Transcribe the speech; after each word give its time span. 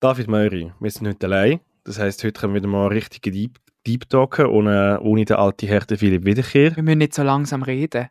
David 0.00 0.28
Möri, 0.28 0.72
wir 0.80 0.90
sind 0.90 1.06
heute 1.08 1.26
allein. 1.26 1.60
Das 1.84 1.98
heisst, 1.98 2.24
heute 2.24 2.40
können 2.40 2.54
wir 2.54 2.62
wieder 2.62 2.70
mal 2.70 2.86
richtig 2.86 3.20
Deep, 3.20 3.58
Deep 3.86 4.08
Talken, 4.08 4.46
ohne, 4.46 4.98
ohne 5.02 5.26
den 5.26 5.36
alten 5.36 5.68
Härte 5.68 5.98
Philipp 5.98 6.24
Wiederkehr. 6.24 6.74
Wir 6.74 6.82
müssen 6.82 6.98
nicht 6.98 7.12
so 7.12 7.22
langsam 7.22 7.62
reden. 7.62 8.08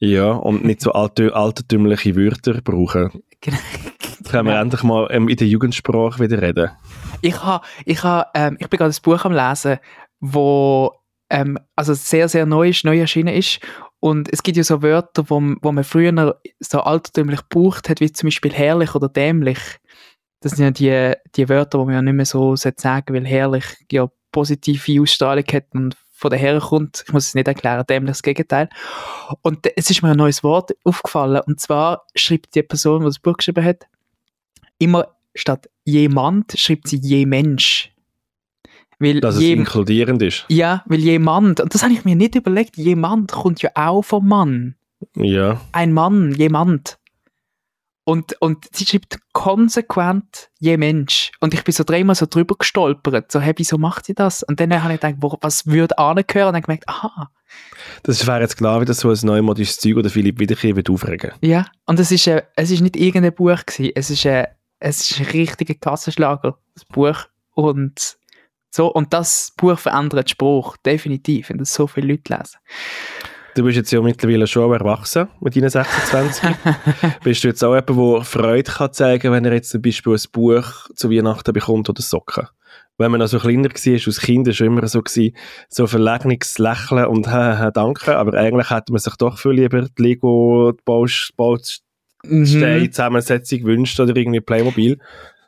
Ja, 0.00 0.32
und 0.32 0.64
nicht 0.64 0.80
so 0.80 0.90
alte, 0.90 1.36
altertümliche 1.36 2.16
Wörter 2.16 2.60
brauchen. 2.60 3.22
Genau. 3.40 3.56
Jetzt 4.18 4.32
können 4.32 4.48
wir 4.48 4.58
endlich 4.58 4.82
mal 4.82 5.06
ähm, 5.12 5.28
in 5.28 5.36
der 5.36 5.46
Jugendsprache 5.46 6.18
wieder 6.18 6.42
reden. 6.42 6.72
Ich, 7.22 7.40
ha, 7.40 7.62
ich, 7.84 8.02
ha, 8.02 8.26
ähm, 8.34 8.56
ich 8.58 8.68
bin 8.68 8.78
gerade 8.78 8.92
ein 8.92 9.02
Buch 9.04 9.24
am 9.24 9.32
Lesen, 9.32 9.78
wo 10.18 10.92
ähm, 11.30 11.56
also 11.76 11.94
sehr, 11.94 12.28
sehr 12.28 12.46
neu 12.46 12.70
ist, 12.70 12.84
neu 12.84 12.98
erschienen 12.98 13.32
ist. 13.32 13.60
Und 14.00 14.28
es 14.32 14.42
gibt 14.42 14.56
ja 14.56 14.64
so 14.64 14.82
Wörter, 14.82 15.30
wo, 15.30 15.40
wo 15.62 15.70
man 15.70 15.84
früher 15.84 16.34
so 16.58 16.80
altertümlich 16.80 17.42
gebraucht 17.48 17.88
hat, 17.88 18.00
wie 18.00 18.10
zum 18.10 18.26
Beispiel 18.26 18.52
herrlich 18.52 18.96
oder 18.96 19.08
dämlich. 19.08 19.58
Das 20.40 20.52
sind 20.52 20.78
ja 20.80 21.14
die, 21.14 21.30
die 21.34 21.48
Wörter, 21.48 21.78
die 21.78 21.84
man 21.84 21.94
ja 21.94 22.02
nicht 22.02 22.14
mehr 22.14 22.26
so 22.26 22.54
sagen 22.56 23.14
weil 23.14 23.26
herrlich 23.26 23.64
ja 23.90 24.08
positive 24.30 25.02
Ausstrahlung 25.02 25.44
hat 25.52 25.64
und 25.72 25.96
von 26.18 26.30
der 26.30 26.38
herkommt. 26.38 27.04
Ich 27.06 27.12
muss 27.12 27.28
es 27.28 27.34
nicht 27.34 27.46
erklären, 27.46 27.84
dämlich 27.88 28.10
das 28.10 28.22
Gegenteil. 28.22 28.68
Und 29.42 29.66
es 29.76 29.88
ist 29.88 30.02
mir 30.02 30.10
ein 30.10 30.16
neues 30.16 30.42
Wort 30.42 30.72
aufgefallen. 30.84 31.42
Und 31.46 31.60
zwar 31.60 32.02
schreibt 32.14 32.54
die 32.54 32.62
Person, 32.62 33.00
die 33.00 33.06
das 33.06 33.20
Buch 33.20 33.36
geschrieben 33.36 33.64
hat, 33.64 33.86
immer 34.78 35.14
statt 35.34 35.68
jemand 35.84 36.58
schreibt 36.58 36.88
sie 36.88 36.98
je 37.00 37.24
Mensch. 37.24 37.92
Weil 38.98 39.20
Dass 39.20 39.38
je, 39.38 39.52
es 39.52 39.58
inkludierend 39.58 40.20
ist. 40.22 40.44
Ja, 40.48 40.82
weil 40.86 40.98
jemand, 40.98 41.60
und 41.60 41.72
das 41.72 41.84
habe 41.84 41.92
ich 41.92 42.04
mir 42.04 42.16
nicht 42.16 42.34
überlegt, 42.34 42.76
jemand 42.76 43.30
kommt 43.30 43.62
ja 43.62 43.70
auch 43.74 44.02
vom 44.02 44.26
Mann. 44.26 44.74
Ja. 45.14 45.60
Ein 45.70 45.92
Mann, 45.92 46.32
jemand. 46.32 46.97
Und, 48.08 48.40
und 48.40 48.64
sie 48.72 48.86
schreibt 48.86 49.18
konsequent 49.34 50.48
je 50.60 50.78
Mensch. 50.78 51.30
Und 51.40 51.52
ich 51.52 51.62
bin 51.62 51.74
so 51.74 51.84
dreimal 51.84 52.14
so 52.14 52.24
drüber 52.24 52.54
gestolpert. 52.58 53.30
So, 53.30 53.38
hey, 53.38 53.52
wieso 53.56 53.76
macht 53.76 54.06
sie 54.06 54.14
das? 54.14 54.42
Und 54.42 54.60
dann 54.60 54.82
habe 54.82 54.94
ich 54.94 55.00
gedacht, 55.00 55.16
wo, 55.20 55.36
was 55.42 55.66
würde 55.66 55.98
angehören? 55.98 56.48
Und 56.48 56.54
dann 56.54 56.62
gemerkt, 56.62 56.88
aha. 56.88 57.30
Das 58.04 58.26
wäre 58.26 58.40
jetzt 58.40 58.56
klar 58.56 58.80
wieder 58.80 58.94
so 58.94 59.10
ein 59.10 59.18
neumodisches 59.24 59.76
Zeug, 59.76 59.96
oder 59.96 60.08
Philipp 60.08 60.38
Wiederkehr 60.38 60.74
wird 60.74 60.88
aufregen. 60.88 61.32
Ja, 61.42 61.66
und 61.84 62.00
es 62.00 62.10
ist, 62.10 62.26
äh, 62.26 62.44
es 62.56 62.70
ist 62.70 62.80
nicht 62.80 62.96
irgendein 62.96 63.34
Buch 63.34 63.66
gewesen. 63.66 63.92
Es 63.94 64.08
ist, 64.08 64.24
äh, 64.24 64.46
es 64.78 65.10
ist 65.10 65.20
ein 65.20 65.26
richtiger 65.26 65.74
Kassenschlager, 65.74 66.56
das 66.72 66.86
Buch. 66.86 67.26
Und 67.52 68.16
so, 68.70 68.90
und 68.90 69.12
das 69.12 69.52
Buch 69.54 69.78
verändert 69.78 70.30
Spruch, 70.30 70.78
definitiv, 70.78 71.50
wenn 71.50 71.58
das 71.58 71.74
so 71.74 71.86
viele 71.86 72.14
Leute 72.14 72.34
lesen. 72.34 72.56
Du 73.58 73.64
bist 73.64 73.76
jetzt 73.76 73.90
ja 73.90 74.00
mittlerweile 74.00 74.46
schon 74.46 74.72
erwachsen 74.72 75.26
mit 75.40 75.56
deinen 75.56 75.68
26. 75.68 76.48
bist 77.24 77.42
du 77.42 77.48
jetzt 77.48 77.64
auch 77.64 77.74
jemand, 77.74 77.88
der 77.88 78.24
Freude 78.24 78.70
kann 78.70 78.92
zeigen 78.92 79.32
wenn 79.32 79.44
er 79.44 79.52
jetzt 79.52 79.70
zum 79.70 79.82
Beispiel 79.82 80.12
ein 80.12 80.22
Buch 80.30 80.64
zu 80.94 81.10
Weihnachten 81.10 81.52
bekommt 81.52 81.88
oder 81.90 82.00
Socken? 82.00 82.46
Wenn 82.98 83.10
man 83.10 83.18
noch 83.18 83.26
so 83.26 83.40
kleiner 83.40 83.64
war, 83.64 84.06
als 84.06 84.20
Kind, 84.20 84.46
war 84.46 84.52
es 84.52 84.60
immer 84.60 84.86
so, 84.86 85.02
gewesen, 85.02 85.34
so 85.68 85.88
verlegenes 85.88 86.58
Lächeln 86.58 87.06
und 87.06 87.26
«Hä, 87.32 87.70
danke», 87.74 88.16
aber 88.16 88.38
eigentlich 88.38 88.70
hätte 88.70 88.92
man 88.92 89.00
sich 89.00 89.16
doch 89.16 89.36
viel 89.36 89.50
lieber 89.50 89.82
die 89.82 90.02
Lego, 90.02 90.70
die 90.70 90.82
Bausteine, 90.84 91.58
mhm. 92.22 92.92
Zusammensetzung 92.92 93.58
gewünscht 93.58 93.98
oder 93.98 94.14
irgendwie 94.14 94.40
Playmobil. 94.40 94.98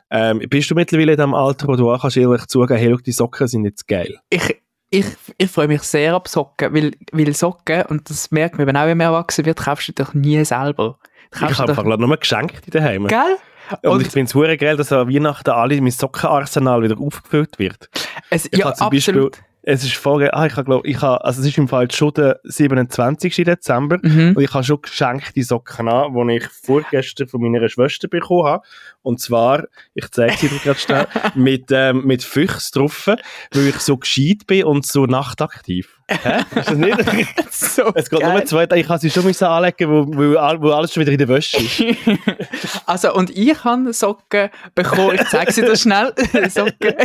Ähm, 0.09 0.39
bist 0.49 0.69
du 0.69 0.75
mittlerweile 0.75 1.13
in 1.13 1.17
dem 1.17 1.33
Alter, 1.33 1.69
wo 1.69 1.77
du 1.77 1.89
auch 1.89 2.01
kannst 2.01 2.17
ehrlich 2.17 2.45
zugeben, 2.47 2.77
hey, 2.77 2.93
die 3.05 3.13
Socken 3.13 3.47
sind 3.47 3.63
jetzt 3.63 3.87
geil? 3.87 4.17
Ich, 4.29 4.61
ich, 4.91 5.05
ich 5.37 5.49
freue 5.49 5.67
mich 5.67 5.81
sehr 5.83 6.13
ab 6.13 6.27
Socken, 6.27 6.73
weil, 6.73 6.91
weil 7.13 7.33
Socken, 7.33 7.83
und 7.83 8.09
das 8.09 8.29
merkt 8.29 8.57
man, 8.57 8.67
wenn 8.67 8.77
auch 8.77 8.87
immer 8.87 9.05
erwachsen 9.05 9.45
wird, 9.45 9.59
kaufst 9.59 9.87
du 9.87 9.93
dich 9.93 10.13
nie 10.13 10.43
selber. 10.43 10.99
Ich 11.33 11.41
habe 11.41 11.69
einfach 11.69 11.85
nur 11.85 12.17
geschenkt 12.17 12.65
in 12.65 12.71
daheim. 12.71 13.07
Gell? 13.07 13.37
Und, 13.83 13.89
und 13.89 14.01
ich 14.01 14.09
finde 14.09 14.29
es 14.29 14.59
geil, 14.59 14.75
dass 14.75 14.91
an 14.91 15.07
Weihnachten 15.07 15.49
alle 15.49 15.79
mein 15.79 15.91
Sockenarsenal 15.91 16.83
wieder 16.83 16.99
aufgefüllt 16.99 17.57
wird. 17.57 17.89
Es, 18.29 18.47
ich 18.51 18.59
ja, 18.59 18.65
absolut. 18.65 18.91
Beispiel, 18.91 19.31
es 19.63 19.83
ist 19.83 19.95
voll, 19.95 20.27
ah, 20.31 20.45
ich 20.45 20.53
glaube, 20.53 20.87
ich 20.87 21.01
habe, 21.01 21.23
also 21.23 21.41
es 21.41 21.47
ist 21.47 21.57
im 21.57 21.67
Fall 21.67 21.89
schon 21.91 22.13
der 22.13 22.39
27. 22.43 23.35
Dezember 23.35 23.99
mhm. 24.01 24.33
und 24.35 24.43
ich 24.43 24.53
habe 24.53 24.63
schon 24.63 24.81
geschenkte 24.81 25.43
Socken 25.43 25.87
an, 25.87 26.13
die 26.13 26.37
ich 26.37 26.47
vorgestern 26.47 27.27
von 27.27 27.41
meiner 27.41 27.69
Schwester 27.69 28.07
bekommen 28.07 28.45
habe. 28.45 28.65
Und 29.03 29.19
zwar, 29.19 29.65
ich 29.93 30.09
zeige 30.09 30.37
sie 30.37 30.47
dir 30.47 30.59
gerade 30.59 30.79
schnell, 30.79 31.07
mit, 31.35 31.65
ähm, 31.71 32.05
mit 32.05 32.23
Füchs 32.23 32.71
drauf, 32.71 33.07
weil 33.07 33.67
ich 33.67 33.77
so 33.77 33.97
gescheit 33.97 34.47
bin 34.47 34.63
und 34.63 34.85
so 34.85 35.05
nachtaktiv. 35.05 36.00
Hä? 36.09 36.39
Ist 36.55 36.69
das 36.69 36.77
nicht? 36.77 37.51
so 37.51 37.91
es 37.95 38.09
geht 38.09 38.19
geil. 38.19 38.33
nur 38.33 38.45
zwei 38.45 38.65
Tage, 38.65 38.81
ich 38.81 38.87
kann 38.87 38.99
sie 38.99 39.09
schon 39.09 39.23
müssen 39.23 39.45
anlegen, 39.45 39.89
wo, 39.89 40.07
wo, 40.07 40.61
wo 40.61 40.71
alles 40.71 40.93
schon 40.93 41.01
wieder 41.01 41.11
in 41.11 41.17
der 41.17 41.27
Wäsche 41.27 41.57
ist. 41.57 41.83
also, 42.85 43.13
und 43.13 43.29
ich 43.29 43.63
habe 43.63 43.93
Socken 43.93 44.49
bekommen, 44.75 45.15
ich 45.15 45.27
zeige 45.29 45.51
sie 45.51 45.61
dir 45.61 45.75
schnell, 45.75 46.13
Socken, 46.49 46.95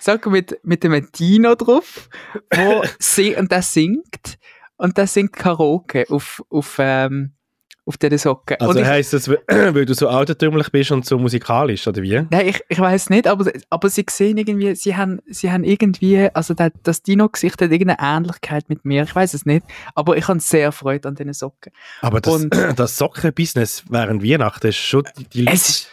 Socken 0.00 0.32
mit, 0.32 0.58
mit 0.62 0.84
einem 0.84 1.08
Dino 1.12 1.54
drauf, 1.54 2.08
wo 2.54 2.82
sie, 2.98 3.34
und 3.36 3.50
der 3.50 3.62
singt, 3.62 4.38
und 4.76 4.96
der 4.96 5.06
singt 5.06 5.32
Karaoke 5.32 6.04
auf, 6.08 6.42
auf, 6.50 6.76
ähm, 6.78 7.34
auf 7.84 7.96
diesen 7.96 8.18
Socken. 8.18 8.56
Also 8.60 8.78
und 8.78 8.86
heisst 8.86 9.12
das, 9.12 9.28
weil 9.46 9.84
du 9.84 9.94
so 9.94 10.08
altertümlich 10.08 10.70
bist 10.70 10.92
und 10.92 11.04
so 11.04 11.18
musikalisch, 11.18 11.86
oder 11.86 12.02
wie? 12.02 12.22
Nein, 12.30 12.48
ich, 12.48 12.60
ich 12.68 12.78
weiß 12.78 13.10
nicht, 13.10 13.26
aber, 13.26 13.50
aber 13.70 13.88
sie 13.88 14.04
sehen 14.08 14.36
irgendwie, 14.36 14.74
sie 14.74 14.96
haben, 14.96 15.20
sie 15.26 15.50
haben 15.50 15.64
irgendwie, 15.64 16.28
also 16.32 16.54
das, 16.54 16.70
das 16.82 17.02
Dino-Gesicht 17.02 17.60
hat 17.60 17.72
irgendeine 17.72 17.98
Ähnlichkeit 18.00 18.68
mit 18.68 18.84
mir, 18.84 19.02
ich 19.02 19.14
weiß 19.14 19.34
es 19.34 19.46
nicht, 19.46 19.66
aber 19.94 20.16
ich 20.16 20.28
habe 20.28 20.38
sehr 20.40 20.70
Freude 20.70 21.08
an 21.08 21.16
diesen 21.16 21.32
Socken. 21.32 21.72
Aber 22.00 22.20
das, 22.20 22.34
und, 22.34 22.54
das 22.76 22.96
Socken-Business 22.98 23.84
während 23.88 24.22
Weihnachten 24.22 24.68
ist 24.68 24.76
schon 24.76 25.02
die, 25.18 25.24
die 25.24 25.52
ist, 25.52 25.88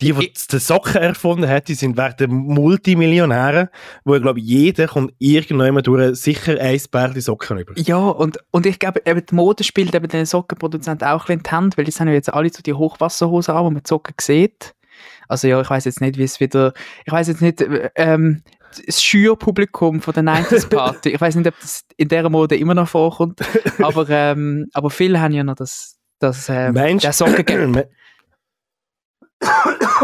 die, 0.00 0.12
die 0.12 0.32
die 0.50 0.58
Socken 0.58 1.00
erfunden 1.00 1.48
hat, 1.48 1.68
die 1.68 1.74
sind 1.74 1.96
werden 1.96 2.32
Multimillionäre, 2.32 3.70
wo 4.04 4.14
ich 4.14 4.22
glaube, 4.22 4.40
jeder 4.40 4.88
kommt 4.88 5.14
irgendwann 5.18 5.82
durch 5.82 6.16
sicher 6.16 6.60
ein 6.60 6.80
Paar 6.90 7.18
Socken 7.20 7.58
über. 7.58 7.72
Ja, 7.78 7.98
und, 7.98 8.38
und 8.50 8.66
ich 8.66 8.78
glaube, 8.78 9.02
eben 9.06 9.24
die 9.24 9.34
Mode 9.34 9.62
spielt 9.62 9.94
eben 9.94 10.08
den 10.08 10.26
Sockenproduzenten 10.26 11.06
auch 11.06 11.28
ein 11.28 11.38
bisschen 11.38 11.38
in 11.38 11.42
die 11.42 11.50
Hand, 11.50 11.78
weil 11.78 11.84
die 11.84 11.92
sind 11.92 12.08
ja 12.08 12.14
jetzt 12.14 12.32
alle 12.32 12.52
so 12.52 12.62
die 12.62 12.74
Hochwasserhosen 12.74 13.54
an, 13.54 13.64
wo 13.64 13.70
man 13.70 13.82
die 13.82 13.88
Socken 13.88 14.14
sieht. 14.20 14.74
Also 15.28 15.48
ja, 15.48 15.60
ich 15.60 15.70
weiß 15.70 15.84
jetzt 15.84 16.00
nicht, 16.00 16.18
wie 16.18 16.24
es 16.24 16.40
wieder, 16.40 16.72
ich 17.04 17.12
weiß 17.12 17.28
jetzt 17.28 17.40
nicht, 17.40 17.64
ähm, 17.94 18.42
das 18.86 19.02
Schürpublikum 19.02 20.00
von 20.00 20.14
der 20.14 20.24
90s 20.24 20.68
Party, 20.68 21.10
ich 21.10 21.20
weiß 21.20 21.36
nicht, 21.36 21.46
ob 21.46 21.54
das 21.60 21.84
in 21.96 22.08
dieser 22.08 22.30
Mode 22.30 22.56
immer 22.56 22.74
noch 22.74 22.88
vorkommt, 22.88 23.40
aber, 23.82 24.08
ähm, 24.08 24.66
aber 24.72 24.90
viele 24.90 25.20
haben 25.20 25.32
ja 25.32 25.44
noch 25.44 25.54
das, 25.54 25.98
das 26.18 26.48
ähm, 26.48 26.74
Mensch, 26.74 27.02
der 27.02 27.12
Socken 27.12 27.84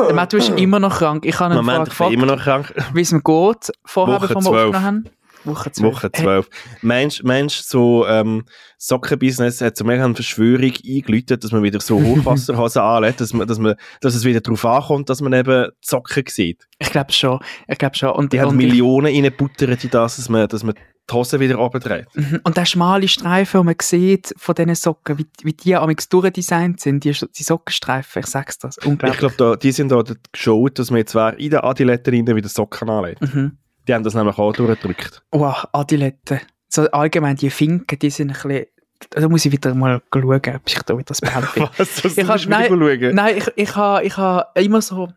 Der 0.06 0.15
Matt, 0.15 0.33
du 0.33 0.37
bist 0.39 0.51
immer 0.51 0.78
noch 0.78 0.99
krank. 0.99 1.25
Ich 1.27 1.39
habe 1.41 1.55
ihn 1.55 1.56
Moment, 1.56 1.87
gefragt, 1.87 2.12
immer 2.12 2.27
noch 2.27 2.41
krank. 2.41 2.73
wie 2.95 3.01
es 3.01 3.12
mir 3.12 3.21
geht, 3.23 3.73
vorher, 3.84 4.19
bevor 4.21 4.43
wir 4.43 4.49
aufgenommen 4.49 4.83
haben. 4.83 5.05
Woche 5.45 5.73
12. 5.73 5.95
Woche 5.95 6.12
12. 6.12 6.49
Hey. 6.51 6.78
Mensch, 6.83 7.23
Mensch, 7.23 7.56
so 7.56 8.06
ähm, 8.06 8.45
Sockenbusiness 8.78 9.61
hat 9.61 9.77
so 9.77 9.84
mega 9.84 10.05
eine 10.05 10.15
Verschwörung 10.15 10.73
eingeläutet, 10.87 11.45
dass 11.45 11.53
man 11.53 11.62
wieder 11.62 11.81
so 11.81 12.01
Hochwasserhosen 12.01 12.83
anlegt, 12.83 13.21
dass, 13.21 13.33
man, 13.33 13.47
dass, 13.47 13.59
man, 13.59 13.75
dass 14.00 14.15
es 14.15 14.25
wieder 14.25 14.41
darauf 14.41 14.65
ankommt, 14.65 15.09
dass 15.09 15.21
man 15.21 15.33
eben 15.33 15.65
die 15.71 15.87
Socken 15.87 16.25
sieht. 16.29 16.67
Ich 16.79 16.91
glaube 16.91 17.12
schon. 17.12 17.41
Ich 17.69 17.79
glaube 17.79 17.97
schon. 17.97 18.11
Und, 18.11 18.33
die 18.33 18.41
haben 18.41 18.56
Millionen 18.56 19.06
reingebuttert 19.06 19.84
in 19.84 19.91
das, 19.91 20.17
dass 20.17 20.29
man, 20.29 20.49
dass 20.49 20.62
man 20.62 20.75
die 21.11 21.15
Hose 21.15 21.41
wieder 21.41 21.59
abdreht. 21.59 22.06
Mhm. 22.15 22.41
Und 22.45 22.56
der 22.56 22.65
schmale 22.65 23.09
Streifen, 23.09 23.59
den 23.61 23.67
man 23.67 23.75
sieht 23.81 24.33
von 24.37 24.55
diesen 24.55 24.75
Socken, 24.75 25.19
wie, 25.19 25.27
wie 25.43 25.53
die 25.53 25.75
amix 25.77 26.09
durchdesignt 26.09 26.81
sind, 26.81 27.05
die, 27.05 27.12
die 27.12 27.43
Sockenstreifen, 27.43 28.21
ich 28.21 28.27
sag's 28.27 28.59
das, 28.59 28.79
unglaublich. 28.79 29.21
Ich 29.23 29.37
glaube, 29.37 29.59
die 29.59 29.73
sind 29.73 29.91
da 29.91 30.03
geschaut, 30.33 30.79
dass 30.79 30.91
man 30.91 30.99
jetzt 30.99 31.15
in 31.15 31.50
den 31.50 31.61
Adiletten 31.61 32.37
wieder 32.37 32.49
Socken 32.49 32.89
anlegt. 32.89 33.23
Mhm. 33.23 33.59
Die 33.87 33.95
haben 33.95 34.05
das 34.05 34.15
nämlich 34.15 34.39
auch 34.39 34.53
durchgedrückt. 34.53 35.23
Oh, 35.33 35.53
Adiletten. 35.73 36.41
So 36.69 36.91
allgemein, 36.91 37.37
die 37.37 37.51
Finken, 37.51 37.99
die 37.99 38.11
sind 38.11 38.31
ein 38.31 38.49
bisschen 38.49 38.67
da 39.09 39.29
muss 39.29 39.47
ich 39.47 39.53
wieder 39.53 39.75
mal 39.75 40.03
schauen, 40.13 40.31
ob 40.35 40.43
ich 40.67 40.83
da 40.83 40.95
wieder 40.95 41.05
das 41.05 41.21
bin. 41.23 41.31
Was, 41.79 42.05
ich 42.05 42.29
hab, 42.29 42.47
nein, 42.47 42.69
schauen? 42.69 43.15
nein, 43.15 43.37
ich, 43.39 43.51
ich 43.57 43.75
habe 43.75 44.05
ich 44.05 44.17
ha 44.17 44.47
immer 44.55 44.83
so, 44.83 45.09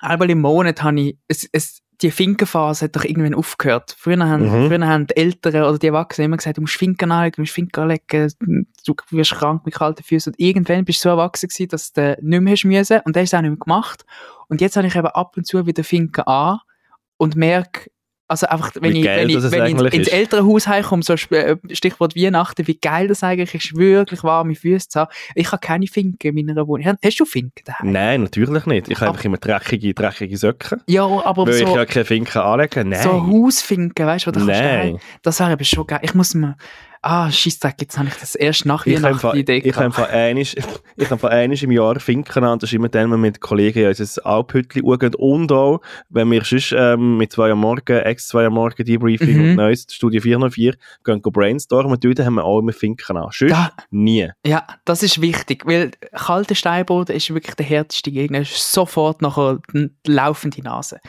einmal 0.00 0.30
im 0.30 0.40
Monat 0.40 0.82
habe 0.82 1.00
ich, 1.00 1.18
es, 1.28 1.48
es, 1.52 1.82
die 2.02 2.10
Finkenphase 2.10 2.86
hat 2.86 2.96
doch 2.96 3.04
irgendwann 3.04 3.34
aufgehört. 3.34 3.94
Früher 3.98 4.18
haben, 4.18 4.44
mhm. 4.44 4.68
früher 4.68 4.86
haben 4.86 5.06
die 5.06 5.16
Älteren 5.16 5.64
oder 5.64 5.78
die 5.78 5.88
Erwachsenen 5.88 6.26
immer 6.26 6.38
gesagt, 6.38 6.56
du 6.56 6.62
musst 6.62 6.76
Finken 6.76 7.12
anlegen, 7.12 7.36
du 7.36 7.42
musst 7.42 7.52
Finken 7.52 7.80
anlegen, 7.80 8.32
du 8.86 8.94
wirst 9.10 9.32
krank 9.32 9.66
mit 9.66 9.74
kalten 9.74 10.02
Füßen. 10.02 10.32
Und 10.32 10.40
irgendwann 10.40 10.86
bist 10.86 11.00
du 11.00 11.02
so 11.02 11.08
erwachsen 11.10 11.48
gewesen, 11.48 11.68
dass 11.68 11.92
du 11.92 12.16
nicht 12.22 12.40
mehr 12.40 12.52
hast 12.52 12.64
müssen. 12.64 13.00
Und 13.04 13.16
das 13.16 13.24
ist 13.24 13.34
auch 13.34 13.42
nicht 13.42 13.50
mehr 13.50 13.58
gemacht. 13.58 14.06
Und 14.48 14.62
jetzt 14.62 14.76
habe 14.76 14.86
ich 14.86 14.96
eben 14.96 15.08
ab 15.08 15.36
und 15.36 15.46
zu 15.46 15.66
wieder 15.66 15.84
Finken 15.84 16.24
an 16.24 16.60
und 17.20 17.36
merke, 17.36 17.90
also 18.28 18.46
einfach, 18.46 18.70
wenn 18.80 18.96
ich, 18.96 19.04
wenn 19.04 19.28
ich, 19.28 19.42
wenn 19.42 19.86
ich 19.86 19.92
ins 19.92 20.08
ältere 20.08 20.46
Haus 20.46 20.66
heimkomme, 20.68 21.02
so 21.02 21.14
äh, 21.14 21.56
Stichwort 21.72 22.16
Weihnachten, 22.16 22.66
wie 22.66 22.78
geil 22.78 23.08
das 23.08 23.22
eigentlich 23.24 23.54
ist, 23.54 23.76
wirklich 23.76 24.22
warme 24.22 24.54
Füße 24.54 24.88
zu 24.88 25.00
haben. 25.00 25.10
Ich 25.34 25.50
habe 25.50 25.60
keine 25.60 25.86
Finken 25.86 26.34
in 26.38 26.46
meiner 26.46 26.66
Wohnung. 26.66 26.96
Hast 27.04 27.20
du 27.20 27.24
Finken 27.24 27.64
daheim? 27.64 27.90
Nein, 27.90 28.22
natürlich 28.22 28.64
nicht. 28.66 28.88
Ich 28.88 29.00
habe 29.00 29.10
einfach 29.10 29.24
immer 29.24 29.36
dreckige, 29.36 29.92
dreckige 29.92 30.36
Socken. 30.36 30.80
Ja, 30.86 31.04
aber 31.04 31.46
weil 31.46 31.54
so... 31.54 31.66
ich 31.66 31.74
ja 31.74 31.84
keine 31.84 32.04
Finken 32.04 32.38
anlegen 32.38 32.88
Nein. 32.90 33.02
So 33.02 33.26
Hausfinken, 33.26 34.06
weißt 34.06 34.26
du, 34.26 34.30
Nein. 34.30 34.98
Das 35.22 35.40
wäre 35.40 35.50
aber 35.50 35.64
schon 35.64 35.86
geil. 35.86 36.00
Ich 36.02 36.14
muss 36.14 36.32
mir... 36.32 36.56
ah, 37.02 37.30
Scheissdreck, 37.30 37.76
jetzt 37.80 37.96
habe 37.98 38.08
ich 38.08 38.14
das 38.14 38.34
erst 38.34 38.66
nach 38.66 38.84
Ich 38.86 39.02
Weihnachten 39.02 39.30
die 39.32 39.38
Idee 39.40 39.56
ich 39.58 39.74
habe 39.76 39.88
gehabt. 39.88 39.98
einfach 40.00 40.08
einisch- 40.12 40.54
ich 40.96 41.10
habe 41.10 41.30
einisch 41.30 41.62
im 41.62 41.70
Jahr 41.72 41.98
Finken 41.98 42.44
an, 42.44 42.58
das 42.58 42.70
ist 42.70 42.74
immer 42.74 42.88
dann, 42.88 43.04
wenn 43.10 43.20
wir 43.20 43.28
mit 43.30 43.40
Kollegen 43.40 43.78
in 43.80 43.86
unser 43.88 44.26
Alphütli 44.26 44.80
schauen 44.82 45.14
und 45.14 45.52
auch, 45.52 45.80
wenn 46.10 46.30
wir 46.30 46.44
sonst 46.44 46.74
ähm, 46.76 47.16
mit 47.16 47.32
zwei 47.32 47.50
am 47.50 47.60
Morgen, 47.60 47.98
ex 48.00 48.28
zwei 48.28 48.46
am 48.46 48.54
Morgen 48.54 48.84
Debriefing 48.84 49.36
Mhm. 49.36 49.50
und 49.50 49.54
neues 49.56 49.86
Studio 49.90 50.20
404 50.20 50.74
gehen 51.04 51.22
go 51.22 51.30
brainstormen, 51.30 51.98
dort 52.00 52.20
haben 52.20 52.34
wir 52.34 52.44
auch 52.44 52.58
immer 52.60 52.72
Finken 52.72 53.16
an. 53.16 53.28
Sonst 53.32 53.52
Da- 53.52 53.72
nie. 53.90 54.28
Ja, 54.44 54.66
das 54.84 55.02
ist 55.02 55.20
wichtig, 55.20 55.66
weil 55.66 55.92
kalter 56.14 56.54
Steinboden 56.54 57.16
ist 57.16 57.32
wirklich 57.32 57.54
der 57.56 57.66
härteste 57.66 58.10
Gegner. 58.10 58.40
Ist 58.40 58.72
sofort 58.72 59.22
nachher 59.22 59.58
laufende 60.06 60.62
Nase. 60.62 61.00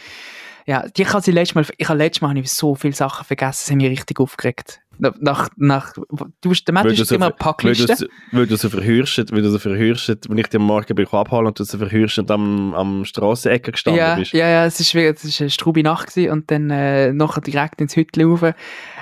Ja, 0.68 0.88
die 0.88 1.04
kann 1.04 1.22
sie 1.22 1.32
letztes 1.32 1.56
Mal, 1.56 1.66
ich 1.78 1.90
habe 1.90 1.98
letztes 1.98 2.22
Mal 2.22 2.30
habe 2.30 2.40
ich 2.40 2.52
so 2.52 2.76
viele 2.76 2.94
Sachen 2.94 3.26
vergessen, 3.26 3.64
sie 3.66 3.72
haben 3.74 3.78
mich 3.80 3.90
richtig 3.90 4.20
aufgeregt. 4.20 4.80
Nach, 5.02 5.50
nach, 5.58 5.94
du, 5.94 6.54
der 6.54 6.74
Mensch 6.76 7.00
ist 7.00 7.12
immer 7.12 7.32
Packliste. 7.32 8.08
Weil 8.32 8.46
du, 8.46 8.56
so 8.56 8.70
verhürst, 8.70 9.18
weil 9.32 9.42
du 9.42 9.50
so 9.50 9.58
verhürst, 9.58 10.30
wenn 10.30 10.38
ich 10.38 10.56
am 10.56 10.62
Morgen 10.62 10.94
bin 10.94 11.08
abholen 11.08 11.48
und 11.48 11.60
du 11.60 11.64
so 11.64 11.80
verhürst 11.80 12.20
und 12.20 12.30
am, 12.30 12.76
am 12.76 13.04
Strassenecke 13.04 13.72
gestanden 13.72 14.00
Ja, 14.00 14.16
bist. 14.16 14.34
ja, 14.34 14.48
ja, 14.48 14.66
es 14.66 14.80
ist 14.80 15.42
eine 15.42 15.50
strube 15.50 15.82
Nacht 15.82 16.10
gewesen 16.10 16.32
und 16.32 16.52
dann 16.52 16.70
äh, 16.70 17.14
nachher 17.14 17.42
direkt 17.42 17.82
ins 17.82 17.96
Hütchen 17.96 18.30
rauf. 18.30 18.54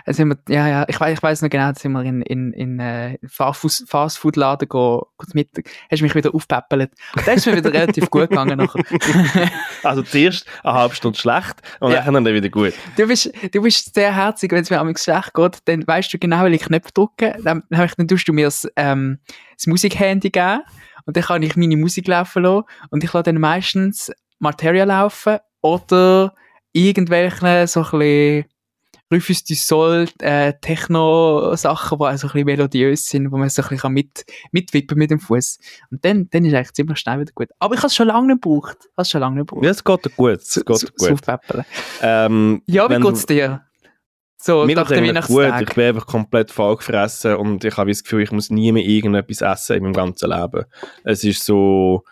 Äh, 0.10 0.14
Sind 0.14 0.30
wir, 0.30 0.38
ja, 0.54 0.68
ja, 0.68 0.86
ich 0.88 1.00
weiß, 1.00 1.18
ich 1.18 1.24
weiß 1.24 1.42
noch 1.44 1.50
genau, 1.50 1.68
da 1.72 1.76
sind 1.80 1.92
wir 1.92 2.04
in, 2.04 2.22
in, 2.24 2.54
in 2.54 2.80
äh, 2.80 3.18
Fastfood- 3.28 3.88
Fastfood-Laden 3.88 4.68
go, 4.68 5.08
kurz 5.18 5.34
mit, 5.34 5.50
hast 5.92 6.02
mich 6.02 6.16
wieder 6.16 6.34
aufpäppelt. 6.34 6.92
Und 7.16 7.28
dann 7.28 7.36
ist 7.36 7.46
mir 7.46 7.56
wieder 7.56 7.72
relativ 7.72 8.10
gut 8.10 8.30
gegangen 8.30 8.58
nachher. 8.58 8.84
Also 9.84 10.02
zuerst 10.02 10.46
eine 10.64 10.74
halbe 10.74 10.96
Stunde 10.96 11.18
schlecht 11.18 11.62
und 11.80 11.92
Ja. 11.94 12.04
dann 12.04 12.26
wieder 12.26 12.50
gut. 12.50 12.74
Du 12.98 13.08
bist, 13.08 13.32
du 13.54 13.62
bist 13.62 13.94
sehr 13.94 14.14
herzig, 14.16 14.52
wenn 14.52 14.64
es 14.64 14.70
mir 14.70 14.80
am 14.80 14.94
schlecht 14.98 15.34
geht, 15.34 15.60
dann 15.66 15.88
weißt 15.88 16.14
du 16.14 16.18
genau, 16.20 16.44
welche 16.44 16.66
Knöpfe 16.66 16.92
drücken. 16.94 17.34
Dann, 17.44 17.64
dann, 17.70 17.90
dann 17.98 18.08
tust 18.08 18.28
du 18.28 18.34
mir 18.34 18.46
das, 18.48 18.68
ähm, 18.76 19.20
das 19.56 19.68
Musikhandy 19.68 20.32
geben 20.32 20.62
und 21.06 21.16
dann 21.16 21.24
kann 21.24 21.44
ich 21.44 21.56
meine 21.56 21.78
Musik 21.78 22.08
laufen 22.08 22.44
lassen 22.44 22.64
und 22.90 23.04
ich 23.04 23.14
lasse 23.14 23.24
dann 23.24 23.40
meistens 23.40 24.12
Materia 24.40 24.84
laufen 24.84 25.38
oder 25.62 26.34
irgendwelche 26.74 27.68
so 27.68 27.84
ein 27.84 28.00
bisschen 28.00 28.46
Rufus 29.12 29.44
du 29.44 29.56
Sol, 29.56 30.08
äh, 30.20 30.54
Techno-Sachen, 30.62 31.98
die 31.98 32.06
also 32.06 32.28
ein 32.28 32.32
bisschen 32.34 32.46
melodiös 32.46 33.06
sind, 33.06 33.32
wo 33.32 33.38
man 33.38 33.50
so 33.50 33.64
ein 33.64 33.70
bisschen 33.70 33.94
mit, 33.94 34.26
mitwippen 34.52 34.98
mit 34.98 35.10
dem 35.12 35.20
Fuß. 35.20 35.58
Und 35.92 36.06
dann, 36.06 36.30
dann 36.30 36.46
ist 36.46 36.54
eigentlich 36.54 36.74
ziemlich 36.74 37.00
schnell 37.00 37.20
wieder 37.20 37.32
gut. 37.34 37.50
Aber 37.60 37.74
ich 37.74 37.80
habe 37.80 37.88
es 37.88 37.96
schon 37.96 38.08
lange 38.08 38.28
nicht 38.28 38.42
gebraucht. 38.44 38.78
Ich 38.82 38.86
habe 38.92 39.02
es 39.02 39.10
schon 39.10 39.22
lange 39.22 39.36
nicht 39.38 39.48
gebraucht. 39.50 39.66
Ja, 39.66 39.72
es 39.72 39.84
geht 39.84 40.16
gut. 40.16 40.32
Es 40.38 40.54
So- 40.54 40.62
geht 40.62 40.78
so- 40.78 40.88
so 40.96 41.10
gut. 41.16 41.22
Ähm, 42.02 42.62
Ja, 42.68 42.90
wie 42.90 42.96
du- 42.96 43.08
geht's 43.10 43.26
dir? 43.26 43.62
So, 44.42 44.66
Mir 44.66 44.76
nach 44.76 44.88
dem 44.88 45.04
eigentlich 45.04 45.26
gut. 45.26 45.38
Weihnachtstag. 45.38 45.70
Ich 45.70 45.76
bin 45.76 45.86
einfach 45.86 46.06
komplett 46.06 46.52
vollgefressen 46.52 47.36
und 47.36 47.64
ich 47.66 47.76
habe 47.76 47.90
das 47.92 48.04
Gefühl, 48.04 48.22
ich 48.24 48.32
muss 48.32 48.50
nie 48.50 48.72
mehr 48.72 48.86
irgendetwas 48.86 49.42
essen 49.42 49.76
in 49.78 49.84
meinem 49.84 49.94
ganzen 49.94 50.30
Leben. 50.30 50.64
Es 51.04 51.26
ist 51.26 51.44
so, 51.44 52.04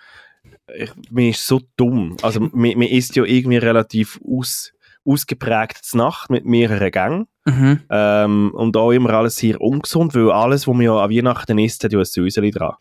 ich, 0.76 0.92
mir 1.10 1.30
ist 1.30 1.48
so 1.48 1.62
dumm. 1.78 2.18
Also, 2.24 2.42
man, 2.42 2.52
man 2.52 2.82
isst 2.82 3.16
ja 3.16 3.24
irgendwie 3.24 3.56
relativ 3.58 4.20
aus, 4.28 4.74
ausgeprägt 5.07 5.77
zur 5.83 6.00
Nacht 6.00 6.30
mit 6.30 6.45
mehreren 6.45 6.92
Gängen. 6.92 7.27
Mhm. 7.45 7.80
Ähm, 7.89 8.51
und 8.54 8.75
auch 8.75 8.92
immer 8.92 9.12
alles 9.12 9.38
sehr 9.38 9.62
ungesund, 9.62 10.13
weil 10.13 10.31
alles, 10.31 10.68
was 10.68 10.74
man 10.75 10.83
ja 10.83 10.98
an 10.98 11.09
Weihnachten 11.09 11.57
isst, 11.57 11.83
hat 11.83 11.94
ja 11.94 12.00
ein 12.00 12.06
Säuseli 12.06 12.51
dran. 12.51 12.74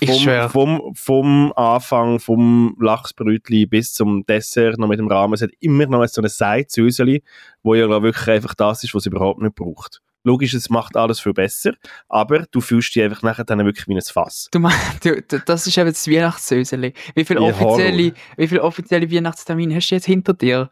Ich 0.00 0.10
Vom, 0.10 0.18
schwör. 0.18 0.48
vom, 0.50 0.92
vom 0.94 1.52
Anfang, 1.56 2.18
vom 2.18 2.76
Lachsbrötli 2.80 3.66
bis 3.66 3.94
zum 3.94 4.26
Dessert 4.26 4.78
noch 4.78 4.88
mit 4.88 4.98
dem 4.98 5.08
Rahmen, 5.08 5.34
es 5.34 5.42
hat 5.42 5.50
immer 5.60 5.86
noch 5.86 6.06
so 6.06 6.20
ein 6.20 6.28
Seizsäuseli, 6.28 7.22
wo 7.62 7.74
ja 7.74 7.86
glaub, 7.86 8.02
wirklich 8.02 8.28
einfach 8.28 8.54
das 8.54 8.84
ist, 8.84 8.94
was 8.94 9.02
es 9.02 9.06
überhaupt 9.06 9.40
nicht 9.40 9.54
braucht. 9.54 10.02
Logisch, 10.26 10.54
es 10.54 10.70
macht 10.70 10.96
alles 10.96 11.20
viel 11.20 11.34
besser, 11.34 11.74
aber 12.08 12.46
du 12.50 12.60
fühlst 12.60 12.96
dich 12.96 13.04
einfach 13.04 13.22
nachher 13.22 13.44
dann 13.44 13.64
wirklich 13.64 13.86
wie 13.86 13.94
ein 13.94 14.02
Fass. 14.02 14.48
Du 14.50 14.58
meinst, 14.58 15.04
du, 15.04 15.22
das 15.22 15.68
ist 15.68 15.78
eben 15.78 15.88
das 15.88 16.08
Weihnachtssöseli. 16.08 16.94
Wie 17.14 17.24
viele 17.24 17.40
Ja, 17.40 17.46
offizielle, 17.46 18.12
wie 18.36 18.48
viele 18.48 18.64
offizielle 18.64 19.08
Weihnachtstermine 19.08 19.76
hast 19.76 19.88
du 19.88 19.94
jetzt 19.94 20.06
hinter 20.06 20.34
dir? 20.34 20.68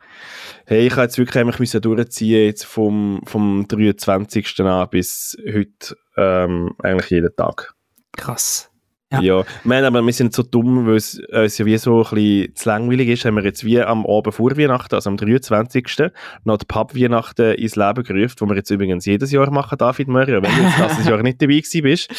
Hey, 0.67 0.89
ich 0.89 0.93
habe 0.95 1.03
jetzt 1.03 1.19
wirklich 1.19 1.39
einfach 1.39 1.61
müssen 1.61 1.81
durchziehen, 1.81 2.47
jetzt 2.47 2.65
vom, 2.65 3.23
vom 3.27 3.69
23. 3.69 4.59
an 4.63 4.89
bis 4.91 5.37
heute, 5.47 5.97
ähm, 6.17 6.75
eigentlich 6.83 7.11
jeden 7.11 7.37
Tag. 7.37 7.75
Krass. 8.17 8.74
Ja. 9.21 9.45
Haben 9.65 9.85
aber, 9.85 10.03
wir 10.03 10.13
sind 10.13 10.35
so 10.35 10.43
dumm, 10.43 10.87
weil 10.87 10.97
es 10.97 11.21
uns 11.33 11.59
ja 11.59 11.67
wie 11.67 11.77
so 11.79 12.05
ein 12.05 12.15
bisschen 12.15 12.55
zu 12.55 12.69
langweilig 12.69 13.09
ist, 13.09 13.25
haben 13.25 13.37
wir 13.37 13.45
jetzt 13.45 13.65
wie 13.65 13.81
am 13.81 14.07
Abend 14.07 14.35
vor 14.35 14.57
Weihnachten, 14.57 14.95
also 14.95 15.11
am 15.11 15.17
23. 15.17 16.11
noch 16.45 16.59
die 16.59 16.67
Pub-Weihnachten 16.67 17.55
ins 17.55 17.77
Leben 17.77 18.05
gerufen, 18.05 18.37
wo 18.41 18.47
wir 18.47 18.57
jetzt 18.57 18.71
übrigens 18.71 19.07
jedes 19.07 19.31
Jahr 19.33 19.51
machen, 19.51 19.79
David 19.79 20.09
Möri, 20.09 20.33
wenn 20.33 20.43
du 20.43 20.49
jetzt 20.49 20.79
das 20.79 21.07
Jahr 21.07 21.23
nicht 21.23 21.41
dabei 21.41 21.55
gewesen 21.55 21.83
bist, 21.83 22.11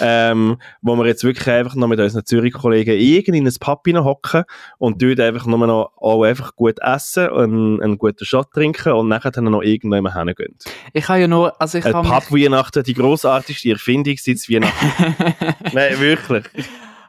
ähm, 0.00 0.56
wo 0.82 0.96
wir 0.96 1.06
jetzt 1.06 1.24
wirklich 1.24 1.48
einfach 1.48 1.74
noch 1.74 1.88
mit 1.88 2.00
unseren 2.00 2.24
Zürich-Kollegen 2.24 2.98
irgendwie 2.98 3.38
in 3.38 3.46
ein 3.46 3.54
Pub 3.60 3.84
hocken 3.86 4.44
und 4.78 5.02
dort 5.02 5.20
einfach 5.20 5.46
nur 5.46 5.66
noch 5.66 5.92
auch 5.96 6.22
einfach 6.24 6.54
gut 6.56 6.78
essen, 6.80 7.28
einen, 7.28 7.82
einen 7.82 7.98
guten 7.98 8.24
Shot 8.24 8.50
trinken 8.52 8.92
und 8.92 9.08
nachher 9.08 9.30
dann 9.30 9.44
noch 9.44 9.62
irgendwann 9.62 10.12
hingehen. 10.12 10.56
Ich 10.92 11.08
habe 11.08 11.20
ja 11.20 11.28
nur, 11.28 11.60
also 11.60 11.78
ich 11.78 11.84
habe 11.84 12.08
Pub-Weihnachten, 12.08 12.82
die 12.82 12.94
grossartigste 12.94 13.70
Erfindung 13.70 14.16
seit 14.18 14.38
Weihnachten. 14.48 15.14
Nein, 15.72 16.00
wirklich. 16.00 16.43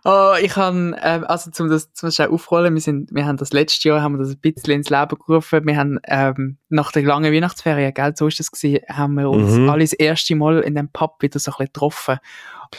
Oh, 0.07 0.35
ich 0.39 0.55
habe, 0.55 0.95
ähm, 1.01 1.23
also 1.23 1.49
zum 1.49 1.67
das 1.67 1.91
zum 1.93 2.11
schnell 2.11 2.27
aufrollen, 2.27 2.75
wir 2.75 2.81
sind, 2.81 3.09
wir 3.11 3.25
haben 3.25 3.37
das 3.37 3.51
letzte 3.53 3.89
Jahr, 3.89 4.03
haben 4.03 4.13
wir 4.13 4.19
das 4.19 4.35
ein 4.35 4.39
bisschen 4.39 4.73
ins 4.75 4.91
Leben 4.91 5.17
gerufen, 5.17 5.65
wir 5.65 5.77
haben, 5.77 5.99
ähm, 6.07 6.57
nach 6.69 6.91
der 6.91 7.01
langen 7.01 7.33
Weihnachtsferien, 7.33 7.91
gell, 7.91 8.13
so 8.15 8.27
ist 8.27 8.39
das 8.39 8.51
gewesen, 8.51 8.81
haben 8.87 9.15
wir 9.15 9.31
uns 9.31 9.53
Mhm. 9.53 9.67
alle 9.67 9.83
das 9.83 9.93
erste 9.93 10.35
Mal 10.35 10.59
in 10.59 10.75
dem 10.75 10.89
Pub 10.89 11.15
wieder 11.23 11.39
so 11.39 11.49
ein 11.49 11.53
bisschen 11.53 11.65
getroffen. 11.73 12.19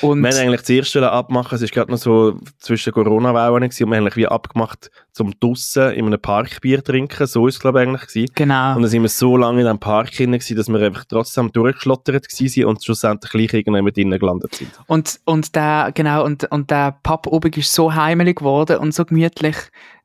Und, 0.00 0.23
Wir 0.23 0.31
haben 0.31 0.38
eigentlich 0.38 0.62
zuerst 0.62 0.97
abmachen, 0.97 1.56
es 1.56 1.62
war 1.62 1.69
gerade 1.69 1.91
noch 1.91 1.99
so 1.99 2.38
zwischen 2.59 2.93
Corona-Wellen 2.93 3.65
und 3.65 3.79
wir 3.79 3.87
haben 3.87 3.93
eigentlich 3.93 4.17
wie 4.17 4.27
abgemacht, 4.27 4.91
zum 5.12 5.38
draussen 5.41 5.93
in 5.93 6.06
einem 6.06 6.21
Park 6.21 6.61
Bier 6.61 6.83
trinken, 6.85 7.27
so 7.27 7.47
ist 7.47 7.55
es 7.55 7.61
glaube 7.61 7.83
ich 7.83 7.88
eigentlich 7.88 8.06
gewesen. 8.06 8.33
genau. 8.35 8.77
Und 8.77 8.83
dann 8.83 8.91
sind 8.91 9.03
wir 9.03 9.09
so 9.09 9.37
lange 9.37 9.61
in 9.61 9.67
diesem 9.67 9.79
Park 9.79 10.12
drin 10.12 10.33
gewesen, 10.33 10.56
dass 10.56 10.69
wir 10.69 10.81
einfach 10.81 11.05
trotzdem 11.09 11.53
durchgeschlottert 11.53 12.27
sind 12.31 12.65
und 12.65 12.85
schlussendlich 12.85 13.33
gleich 13.33 13.55
irgendwann 13.55 13.87
drinnen 13.87 14.19
gelandet 14.19 14.55
sind. 14.55 14.71
Und, 14.87 15.21
und 15.25 15.55
der, 15.55 15.91
genau, 15.94 16.25
und, 16.25 16.44
und 16.50 16.71
der 16.71 16.99
Pub 17.03 17.27
oben 17.27 17.53
ist 17.53 17.73
so 17.73 17.94
heimelig 17.94 18.39
geworden 18.39 18.79
und 18.79 18.94
so 18.94 19.05
gemütlich, 19.05 19.56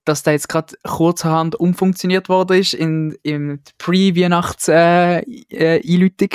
dass 0.05 0.23
der 0.23 0.33
jetzt 0.33 0.49
gerade 0.49 0.73
kurzerhand 0.83 1.55
umfunktioniert 1.55 2.29
worden 2.29 2.59
ist 2.59 2.73
in, 2.73 3.15
in 3.23 3.61
Pre-Weihnachts-Einleutung. 3.77 5.49
Äh, 5.49 5.81
Einleitung. 5.85 6.29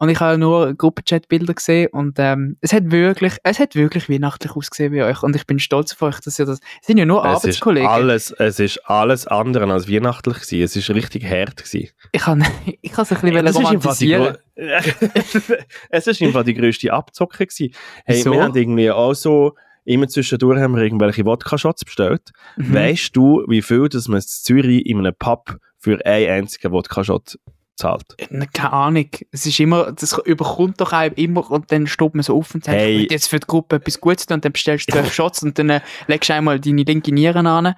Und 0.00 0.08
ich 0.08 0.18
habe 0.18 0.38
nur 0.38 0.72
Gruppenchat-Bilder 0.74 1.52
gesehen 1.52 1.88
und 1.92 2.18
ähm, 2.18 2.56
es 2.62 2.72
hat 2.72 2.90
wirklich, 2.90 3.36
es 3.42 3.58
hat 3.58 3.74
wirklich 3.74 4.08
weihnachtlich 4.08 4.56
ausgesehen 4.56 4.94
bei 4.94 5.04
euch 5.04 5.22
und 5.22 5.36
ich 5.36 5.46
bin 5.46 5.58
stolz 5.58 5.92
auf 5.92 6.00
euch, 6.00 6.20
dass 6.20 6.38
ihr 6.38 6.46
das, 6.46 6.58
es 6.80 6.86
sind 6.86 6.96
ja 6.96 7.04
nur 7.04 7.22
Es 7.22 7.32
ist, 7.32 7.36
Arbeitskollegen. 7.36 7.86
alles, 7.86 8.30
es 8.30 8.58
ist 8.58 8.78
alles 8.88 9.26
andere 9.26 9.70
als 9.70 9.90
weihnachtlich 9.90 10.36
gewesen. 10.36 10.62
Es 10.62 10.74
ist 10.74 10.88
richtig 10.88 11.24
hart 11.26 11.58
gewesen. 11.58 11.90
Ich 12.12 12.22
kann, 12.22 12.42
ich 12.80 12.92
kann 12.92 13.02
es 13.02 13.12
ein 13.12 13.20
bisschen 13.20 13.46
ist 13.46 13.58
die 13.58 13.62
romantisieren. 13.62 14.38
es 15.90 16.06
ist 16.06 16.20
im 16.22 16.32
Fall 16.32 16.44
die 16.44 16.54
grösste 16.54 16.90
Abzocke 16.90 17.46
gewesen. 17.46 17.74
Hey, 18.06 18.16
Wieso? 18.16 18.32
wir 18.32 18.42
haben 18.42 18.56
irgendwie 18.56 18.90
auch 18.90 19.12
so, 19.12 19.54
immer 19.84 20.08
zwischendurch 20.08 20.60
haben 20.60 20.76
wir 20.76 20.82
irgendwelche 20.82 21.26
Wodka-Shots 21.26 21.84
bestellt. 21.84 22.30
Mhm. 22.56 22.74
Weißt 22.74 23.14
du, 23.14 23.44
wie 23.48 23.60
viel 23.60 23.90
dass 23.90 24.08
man 24.08 24.20
in 24.20 24.26
Zürich 24.26 24.86
in 24.86 24.98
einem 24.98 25.14
Pub 25.14 25.58
für 25.78 25.98
einen 26.06 26.30
einzigen 26.30 26.72
Wodka-Shot 26.72 27.36
zahlt? 27.80 28.16
Keine 28.52 28.72
Ahnung. 28.72 29.08
Es 29.32 29.46
ist 29.46 29.58
immer, 29.58 29.90
das 29.92 30.16
überkommt 30.24 30.80
doch 30.80 30.92
einem 30.92 31.14
immer 31.16 31.50
und 31.50 31.72
dann 31.72 31.86
steht 31.86 32.14
man 32.14 32.22
so 32.22 32.36
auf 32.36 32.54
und 32.54 32.64
sagt, 32.64 32.76
Hey. 32.78 33.08
jetzt 33.10 33.28
für 33.28 33.40
die 33.40 33.46
Gruppe 33.46 33.76
etwas 33.76 34.00
Gutes 34.00 34.26
tun 34.26 34.36
und 34.36 34.44
dann 34.44 34.52
bestellst 34.52 34.88
du 34.88 34.92
zwölf 34.92 35.12
Shots 35.12 35.42
und 35.42 35.58
dann 35.58 35.70
äh, 35.70 35.80
legst 36.06 36.30
du 36.30 36.34
einmal 36.34 36.60
deine 36.60 36.82
linke 36.82 37.12
Nieren 37.12 37.46
an, 37.46 37.74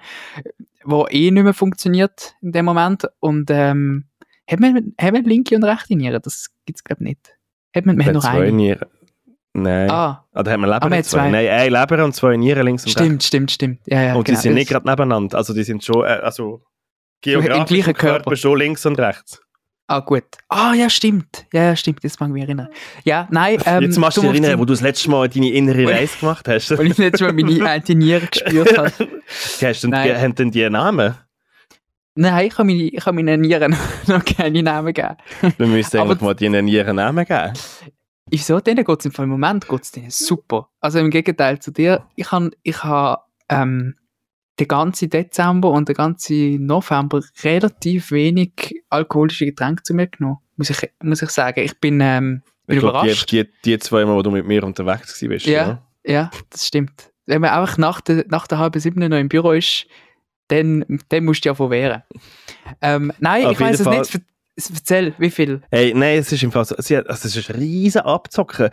wo 0.83 1.07
eh 1.09 1.31
nicht 1.31 1.43
mehr 1.43 1.53
funktioniert 1.53 2.35
in 2.41 2.51
dem 2.51 2.65
Moment 2.65 3.07
und 3.19 3.49
ähm, 3.49 4.05
hat 4.49 4.59
man, 4.59 4.93
hat 4.99 5.13
man 5.13 5.23
linke 5.23 5.55
und 5.55 5.63
rechte 5.63 5.95
Nieren? 5.95 6.21
Das 6.21 6.49
gibt's 6.65 6.83
glaube 6.83 7.03
ich 7.03 7.09
nicht. 7.09 7.37
Hat 7.75 7.85
man, 7.85 7.95
man 7.97 8.05
hat 8.05 8.13
nur 8.13 8.21
zwei 8.21 8.41
eine. 8.47 8.51
Nieren. 8.51 8.87
Nein. 9.55 9.89
Ah. 9.89 10.25
Ah, 10.33 10.43
da 10.43 10.51
haben 10.51 10.61
wir 10.61 10.67
Leber 10.67 10.81
Ah, 10.83 10.85
und 10.87 10.93
zwei. 10.93 11.01
zwei. 11.03 11.29
Nein, 11.29 11.47
ein 11.47 11.71
Leber 11.71 12.03
und 12.03 12.13
zwei 12.15 12.35
Nieren 12.37 12.65
links 12.65 12.83
und 12.85 12.89
rechts. 12.89 13.01
stimmt, 13.01 13.23
stimmt, 13.23 13.51
stimmt. 13.51 13.79
Ja, 13.85 14.01
ja, 14.01 14.15
Und 14.15 14.27
die 14.27 14.31
genau. 14.31 14.41
sind 14.41 14.53
nicht 14.55 14.69
gerade 14.69 14.87
nebeneinander. 14.89 15.37
Also 15.37 15.53
die 15.53 15.63
sind 15.63 15.83
schon, 15.83 16.03
äh, 16.03 16.07
also 16.07 16.63
geografisch 17.21 17.67
gleichen 17.67 17.89
im 17.91 17.95
Körper 17.95 18.17
Körper. 18.23 18.35
schon 18.35 18.57
links 18.57 18.85
und 18.87 18.99
rechts. 18.99 19.42
Ah, 19.87 19.99
gut. 19.99 20.23
Ah, 20.47 20.73
ja, 20.73 20.89
stimmt. 20.89 21.45
Ja, 21.51 21.63
ja, 21.63 21.75
stimmt. 21.75 22.03
Jetzt 22.03 22.19
mag 22.19 22.29
ich 22.29 22.33
mich 22.33 22.43
erinnern. 22.43 22.69
Ja, 23.03 23.27
nein. 23.31 23.57
Ähm, 23.65 23.83
Jetzt 23.83 23.97
machst 23.97 24.17
du 24.17 24.21
dich 24.21 24.29
erinnern, 24.31 24.57
wo 24.59 24.65
du 24.65 24.73
das 24.73 24.81
letzte 24.81 25.09
Mal 25.09 25.27
deine 25.27 25.51
innere 25.51 25.85
Reise 25.87 26.17
gemacht 26.19 26.47
hast. 26.47 26.71
Weil 26.77 26.87
ich 26.87 26.97
nicht 26.97 27.19
schon 27.19 27.35
meine 27.35 27.65
alte 27.69 27.93
Niere 27.93 28.25
gespürt 28.27 28.77
habe. 28.77 28.91
hast 29.61 29.83
du, 29.83 29.89
Nein. 29.89 30.21
haben 30.21 30.35
denn 30.35 30.51
die 30.51 30.63
einen 30.63 30.73
Namen? 30.73 31.15
Nein, 32.15 32.47
ich 32.47 32.57
habe 32.57 32.67
meine, 32.67 32.83
ich 32.83 33.05
habe 33.05 33.15
meinen 33.15 33.41
Nieren 33.41 33.75
noch 34.07 34.23
keine 34.23 34.63
Namen 34.63 34.93
gegeben. 34.93 35.17
Du 35.57 35.67
müsstest 35.67 35.95
eigentlich 35.95 36.21
mal 36.21 36.35
deinen 36.35 36.65
Nieren 36.65 36.95
Namen 36.95 37.25
geben. 37.25 37.53
Wieso? 38.29 38.59
Denen 38.59 38.85
geht 38.85 39.05
es 39.05 39.17
im 39.19 39.29
Moment 39.29 39.67
geht's 39.67 39.91
denen 39.91 40.09
super. 40.11 40.69
Also 40.79 40.99
im 40.99 41.09
Gegenteil 41.09 41.59
zu 41.59 41.71
dir. 41.71 42.05
Ich 42.15 42.31
habe 42.31 42.51
ich 42.63 42.83
hab, 42.83 43.27
ähm, 43.49 43.95
den 44.59 44.67
ganzen 44.67 45.09
Dezember 45.09 45.71
und 45.71 45.89
den 45.89 45.95
ganzen 45.95 46.65
November 46.65 47.21
relativ 47.43 48.11
wenig 48.11 48.51
alkoholische 48.89 49.45
Getränke 49.45 49.83
zu 49.83 49.93
mir 49.93 50.07
genommen. 50.07 50.37
Muss 50.57 50.69
ich, 50.69 50.89
muss 51.01 51.21
ich 51.21 51.29
sagen. 51.29 51.61
Ich 51.61 51.79
bin, 51.79 51.99
ähm, 52.01 52.43
Bin 52.67 52.77
Ich 52.77 52.79
glaube, 52.81 52.99
die, 52.99 53.07
überrascht. 53.07 53.31
die, 53.31 53.49
die 53.65 53.79
zwei 53.79 54.05
Mal, 54.05 54.15
wo 54.15 54.21
du 54.21 54.31
mit 54.31 54.45
mir 54.45 54.63
unterwegs 54.63 55.21
warst, 55.21 55.45
Ja. 55.45 55.81
Ja, 56.05 56.29
das 56.49 56.67
stimmt. 56.67 57.11
Wenn 57.25 57.41
man 57.41 57.51
einfach 57.51 57.77
nach 57.77 58.01
der, 58.01 58.25
nach 58.27 58.45
der 58.47 58.57
halben 58.57 58.79
sieben 58.79 59.07
noch 59.07 59.17
im 59.17 59.29
Büro 59.29 59.53
ist, 59.53 59.87
dann, 60.49 60.85
dann 61.09 61.23
musst 61.23 61.45
du 61.45 61.49
ja 61.49 61.55
von 61.55 61.71
wehren. 61.71 62.03
Ähm, 62.81 63.13
nein, 63.19 63.45
Auf 63.45 63.53
ich 63.53 63.59
weiß 63.59 63.79
es 63.79 63.85
jeden 63.85 63.99
nicht. 63.99 64.21
Erzähl, 64.55 65.13
wie 65.17 65.31
viel? 65.31 65.61
Hey, 65.71 65.93
nein, 65.95 66.19
es 66.19 66.31
ist 66.31 66.43
im 66.43 66.51
Fall 66.51 66.65
so, 66.65 66.75
sie 66.77 66.97
hat, 66.97 67.07
also 67.09 67.27
es 67.27 67.35
ist 67.35 67.49
ein 67.49 67.55
riesen 67.55 68.01
Abzocken. 68.01 68.69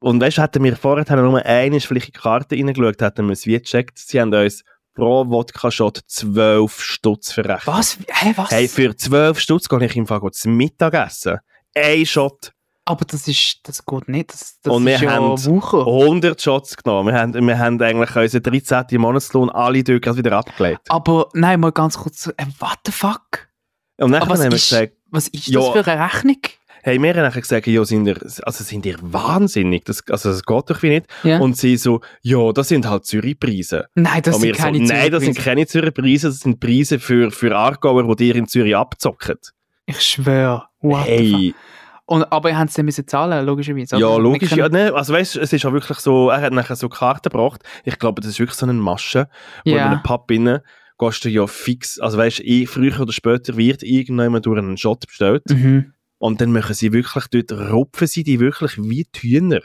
Und 0.00 0.20
weißt 0.20 0.38
du, 0.38 0.42
hätten 0.42 0.62
wir 0.62 0.76
vorher 0.76 1.16
nur 1.16 1.44
eine 1.44 1.80
vielleicht 1.80 2.08
in 2.08 2.12
die 2.12 2.18
Karte 2.20 2.54
reingeschaut, 2.54 3.00
hätten 3.00 3.26
wir 3.26 3.32
es 3.32 3.46
wie 3.46 3.58
gecheckt. 3.58 3.98
Sie 3.98 4.20
haben 4.20 4.32
uns 4.32 4.62
pro 4.98 5.28
Wodka-Shot 5.30 6.00
12 6.06 6.80
Stutz 6.82 7.32
verrechnet. 7.32 7.66
Was? 7.66 7.98
Hä, 8.08 8.32
was? 8.36 8.50
Hey, 8.50 8.68
für 8.68 8.96
12 8.96 9.38
Stutz 9.38 9.68
gehe 9.68 9.84
ich 9.84 9.96
im 9.96 10.06
Fall 10.06 10.20
zum 10.32 10.56
Mittagessen. 10.56 11.38
Ein 11.74 12.04
Shot. 12.04 12.52
Aber 12.84 13.04
das 13.04 13.28
ist, 13.28 13.60
das 13.64 13.84
geht 13.84 14.08
nicht. 14.08 14.32
Das, 14.32 14.60
das 14.62 14.72
Und 14.74 14.86
wir 14.86 14.94
ist 14.94 15.02
ja 15.02 15.12
haben 15.12 15.44
Wucher. 15.44 15.86
100 15.86 16.40
Shots 16.40 16.76
genommen. 16.76 17.12
Wir 17.14 17.20
haben, 17.20 17.46
wir 17.46 17.58
haben 17.58 17.80
eigentlich 17.82 18.16
unseren 18.16 18.42
13. 18.42 19.00
Monatslohn 19.00 19.50
alle 19.50 19.84
Döckers 19.84 20.16
wieder 20.16 20.32
abgelegt. 20.32 20.80
Aber 20.88 21.28
nein, 21.34 21.60
mal 21.60 21.70
ganz 21.70 21.98
kurz. 21.98 22.26
Äh, 22.28 22.46
what 22.58 22.78
the 22.86 22.92
fuck? 22.92 23.48
Und 23.98 24.12
dann 24.12 24.22
haben 24.22 24.30
was 24.30 24.42
wir 24.42 24.48
gesagt, 24.48 24.94
was 25.10 25.28
ist 25.28 25.48
Ja. 25.48 25.60
das 25.60 25.68
für 25.84 25.86
eine 25.92 26.04
Rechnung? 26.06 26.38
Hey, 26.88 27.00
wir 27.02 27.10
haben 27.14 27.22
nachher 27.22 27.40
gesagt, 27.40 27.66
ja, 27.66 27.84
sind 27.84 28.06
ihr, 28.06 28.16
also 28.42 28.64
sind 28.64 28.84
ihr 28.86 28.96
wahnsinnig? 29.00 29.84
Das, 29.84 30.02
also 30.08 30.30
das 30.30 30.44
geht 30.44 30.70
doch 30.70 30.82
wie 30.82 30.88
nicht. 30.90 31.06
Ja. 31.22 31.38
Und 31.38 31.56
sie 31.56 31.76
so, 31.76 32.00
ja, 32.22 32.52
das 32.52 32.68
sind 32.68 32.88
halt 32.88 33.04
Zürich-Preise. 33.06 33.86
nein, 33.94 34.22
das 34.22 34.34
Und 34.36 34.40
sind 34.42 34.48
wir 34.50 34.54
so, 34.56 34.62
keine 34.62 34.78
nein, 34.78 34.88
das 34.88 35.22
sind 35.22 35.34
Zürich-Preise. 35.34 35.44
keine 35.44 35.66
Zürich-Preise, 35.66 36.26
das 36.28 36.40
sind 36.40 36.60
Preise 36.60 36.98
für, 36.98 37.30
für 37.30 37.56
Aargauer, 37.56 38.16
die 38.16 38.28
ihr 38.28 38.36
in 38.36 38.46
Zürich 38.48 38.76
abzocken. 38.76 39.36
Ich 39.86 40.00
schwöre. 40.00 40.64
What? 40.80 41.06
Hey, 41.06 41.54
Und, 42.06 42.24
aber 42.32 42.50
ihr 42.50 42.58
habt 42.58 42.70
es 42.70 42.76
dann 42.76 42.84
müssen 42.84 43.06
zahlen, 43.06 43.44
logischerweise. 43.46 43.96
ja, 43.98 44.16
logisch. 44.16 44.52
Ja, 44.52 44.68
ne, 44.68 44.92
also 44.94 45.12
weißt 45.12 45.36
es 45.36 45.52
ist 45.52 45.64
auch 45.66 45.72
wirklich 45.72 45.98
so, 45.98 46.30
er 46.30 46.40
hat 46.40 46.52
nachher 46.52 46.76
so 46.76 46.88
Karten 46.88 47.30
gebracht. 47.30 47.62
Ich 47.84 47.98
glaube, 47.98 48.20
das 48.22 48.30
ist 48.30 48.38
wirklich 48.38 48.56
so 48.58 48.66
eine 48.66 48.72
Masche, 48.74 49.28
wo 49.64 49.70
Ja. 49.70 49.76
in 49.76 49.82
einem 49.92 50.02
Pub 50.02 50.30
innen 50.30 50.60
gehst 50.98 51.24
du 51.24 51.28
ja 51.28 51.46
fix, 51.46 52.00
also 52.00 52.18
weißt 52.18 52.40
du, 52.40 52.66
früher 52.66 52.98
oder 53.00 53.12
später 53.12 53.56
wird 53.56 53.82
irgendjemand 53.84 54.44
durch 54.46 54.58
einen 54.58 54.76
Shot 54.76 55.06
bestellt. 55.06 55.42
Mhm. 55.48 55.92
Und 56.18 56.40
dann 56.40 56.52
machen 56.52 56.74
sie 56.74 56.92
wirklich 56.92 57.26
dort, 57.28 57.52
rupfen 57.72 58.06
sie 58.06 58.24
die 58.24 58.40
wirklich 58.40 58.76
wie 58.78 59.06
die 59.14 59.20
Hühner. 59.36 59.60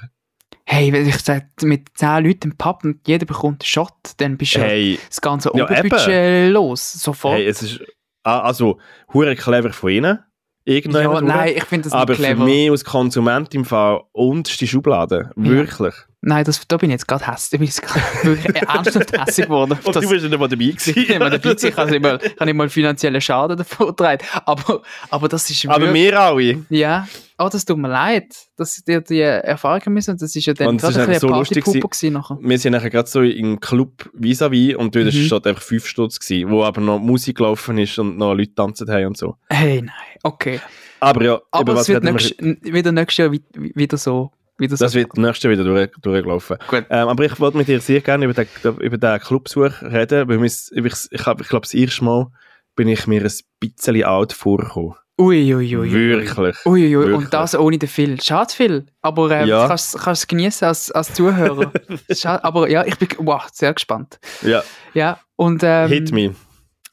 Hey, 0.66 0.94
wenn 0.94 1.08
ich 1.08 1.18
sage, 1.18 1.48
mit 1.64 1.90
10 1.96 2.24
Leuten 2.24 2.52
im 2.52 2.58
Pub 2.58 2.84
und 2.86 3.06
jeder 3.08 3.26
bekommt 3.26 3.62
einen 3.64 3.68
Shot, 3.68 3.94
dann 4.18 4.38
bist 4.38 4.56
du 4.56 4.60
ja 4.60 4.66
Hey, 4.66 5.00
das 5.10 5.20
ganze 5.20 5.52
Ja, 5.56 5.66
Oberbudget 5.66 6.52
los. 6.52 6.94
Sofort. 6.94 7.36
hey, 7.36 7.48
es 7.48 7.62
ist, 7.64 7.82
ah, 8.24 8.40
also, 8.42 8.80
hure 9.14 9.36
clever 9.36 9.74
von 9.74 9.90
ihnen. 9.92 10.20
ja, 10.66 10.74
Irgendjemand. 10.76 11.28
nein, 11.28 11.54
ich 11.58 11.66
finde 11.66 11.86
das 11.90 11.94
aber 11.94 12.14
nicht 12.14 12.20
clever. 12.22 12.38
für 12.42 12.46
mich 12.46 12.70
als 12.72 12.86
Konsument 12.86 13.54
im 13.56 13.66
Fall 13.66 14.02
unterste 14.14 14.66
Schublade. 14.68 15.32
Wirklich. 15.36 15.96
Nein, 16.26 16.46
das, 16.46 16.66
da 16.68 16.78
bin 16.78 16.90
ich 16.90 16.94
jetzt 16.94 17.08
gerade 17.08 17.28
hässlich. 17.28 17.52
Da 17.52 17.58
bin 17.58 17.68
ich 17.68 17.76
jetzt 17.76 18.26
wirklich 18.26 18.56
ernsthaft 18.70 19.12
hässlich 19.20 19.46
geworden. 19.48 19.78
Und 19.84 19.94
Das- 19.96 20.04
du 20.04 20.10
bist 20.10 20.24
nicht 20.26 20.40
mal 20.40 20.48
dabei 20.48 20.64
ich 20.64 20.86
bin 20.96 21.04
immer 21.06 21.30
dabei 21.30 21.38
gewesen. 21.54 21.68
ich 21.68 21.76
habe 21.78 21.96
immer, 21.96 22.24
ich 22.24 22.40
habe 22.40 22.50
immer 22.50 22.64
einen 22.64 22.70
finanziellen 22.70 23.20
Schaden 23.22 23.58
davon 23.58 23.88
getragen. 23.88 24.24
Aber, 24.46 24.82
aber 25.10 25.28
das 25.28 25.50
ist 25.50 25.66
Aber 25.68 25.82
wirklich... 25.88 26.04
wir 26.12 26.20
alle. 26.22 26.66
Ja, 26.70 27.08
oh, 27.38 27.50
das 27.52 27.66
tut 27.66 27.78
mir 27.78 27.90
leid, 27.90 28.34
dass 28.56 28.78
ich 28.78 28.86
dir 28.86 29.02
die 29.02 29.20
Erfahrung 29.20 29.82
müssen. 29.94 30.18
Das 30.18 30.34
ist 30.34 30.46
ja 30.46 30.54
dann 30.54 30.68
Und 30.70 30.82
gerade 30.82 31.02
ein 31.02 31.08
bisschen 31.08 31.20
so 31.20 31.28
lustig 31.28 31.66
gewesen 31.66 32.14
nachher. 32.14 32.38
Wir 32.42 32.58
sind 32.58 32.72
nachher 32.72 32.90
gerade 32.90 33.10
so 33.10 33.22
im 33.22 33.60
Club 33.60 34.10
vis-à-vis 34.18 34.76
und 34.76 34.96
dort 34.96 35.06
Mhm. 35.14 35.20
ist 35.26 35.34
einfach 35.46 35.62
5 35.62 35.86
Stutz 35.86 36.20
gewesen, 36.20 36.50
wo 36.50 36.64
aber 36.64 36.80
noch 36.80 37.00
Musik 37.00 37.38
gelaufen 37.38 37.78
ist 37.78 38.00
und 38.00 38.18
noch 38.18 38.34
Leute 38.34 38.56
tanzen 38.56 38.90
haben 38.90 39.08
und 39.08 39.18
so. 39.18 39.36
Hey, 39.50 39.82
nein, 39.82 39.92
okay. 40.24 40.62
Aber 41.02 41.22
ja, 41.24 41.42
Aber 41.52 41.76
was 41.76 41.82
es 41.82 41.90
wird 41.90 42.04
nächst, 42.06 42.36
wieder 42.40 42.94
nächstes 42.94 43.18
Jahr 43.18 43.32
wi- 43.34 43.44
wieder 43.76 43.98
so. 43.98 44.32
Wieder 44.58 44.78
so. 44.78 44.86
Das 44.86 44.94
wird 44.94 45.18
nächstes 45.18 45.44
Jahr 45.44 45.54
wieder 45.54 45.64
durch, 45.64 45.90
durchgelaufen. 46.02 46.58
Gut. 46.68 46.86
Ähm, 46.90 47.08
aber 47.08 47.26
ich 47.26 47.40
wollte 47.40 47.58
mit 47.58 47.68
dir 47.68 47.80
sehr 47.80 48.02
gerne 48.02 48.26
über 48.26 48.34
den, 48.34 48.48
über 48.80 48.98
den 48.98 49.20
Clubbesuch 49.20 49.82
reden, 49.82 50.28
weil 50.28 50.46
ich, 50.46 50.54
ich, 50.72 50.86
ich, 50.86 50.94
ich 51.12 51.24
glaube, 51.24 51.62
das 51.62 51.74
erste 51.74 52.04
Mal 52.04 52.28
bin 52.76 52.88
ich 52.88 53.08
mir 53.08 53.22
ein 53.24 53.32
bisschen 53.60 54.04
alt 54.04 54.34
vorgekommen. 54.34 54.96
Ui, 55.20 55.54
ui. 55.54 55.92
Wirklich. 55.92 56.66
Ui, 56.66 56.98
ui. 56.98 57.14
Und 57.14 57.32
das 57.34 57.56
ohne 57.56 57.78
den 57.78 57.88
Phil. 57.88 58.20
Schade, 58.20 58.52
Phil. 58.52 58.86
Aber 59.02 59.30
ähm, 59.30 59.48
Ja. 59.48 59.62
du 59.64 59.68
kannst 59.68 59.98
kannst 60.00 60.24
es 60.24 60.28
genießen 60.28 60.68
als, 60.68 60.92
als 60.92 61.14
Zuhörer. 61.14 61.72
Schade, 62.12 62.44
aber 62.44 62.68
ja, 62.68 62.84
ich 62.84 62.98
bin 62.98 63.10
wow, 63.20 63.48
sehr 63.52 63.74
gespannt. 63.74 64.20
Ja, 64.42 64.64
Ja, 64.96 65.20
und, 65.36 65.62
ähm, 65.64 65.88
hit 65.90 66.12
me. 66.12 66.34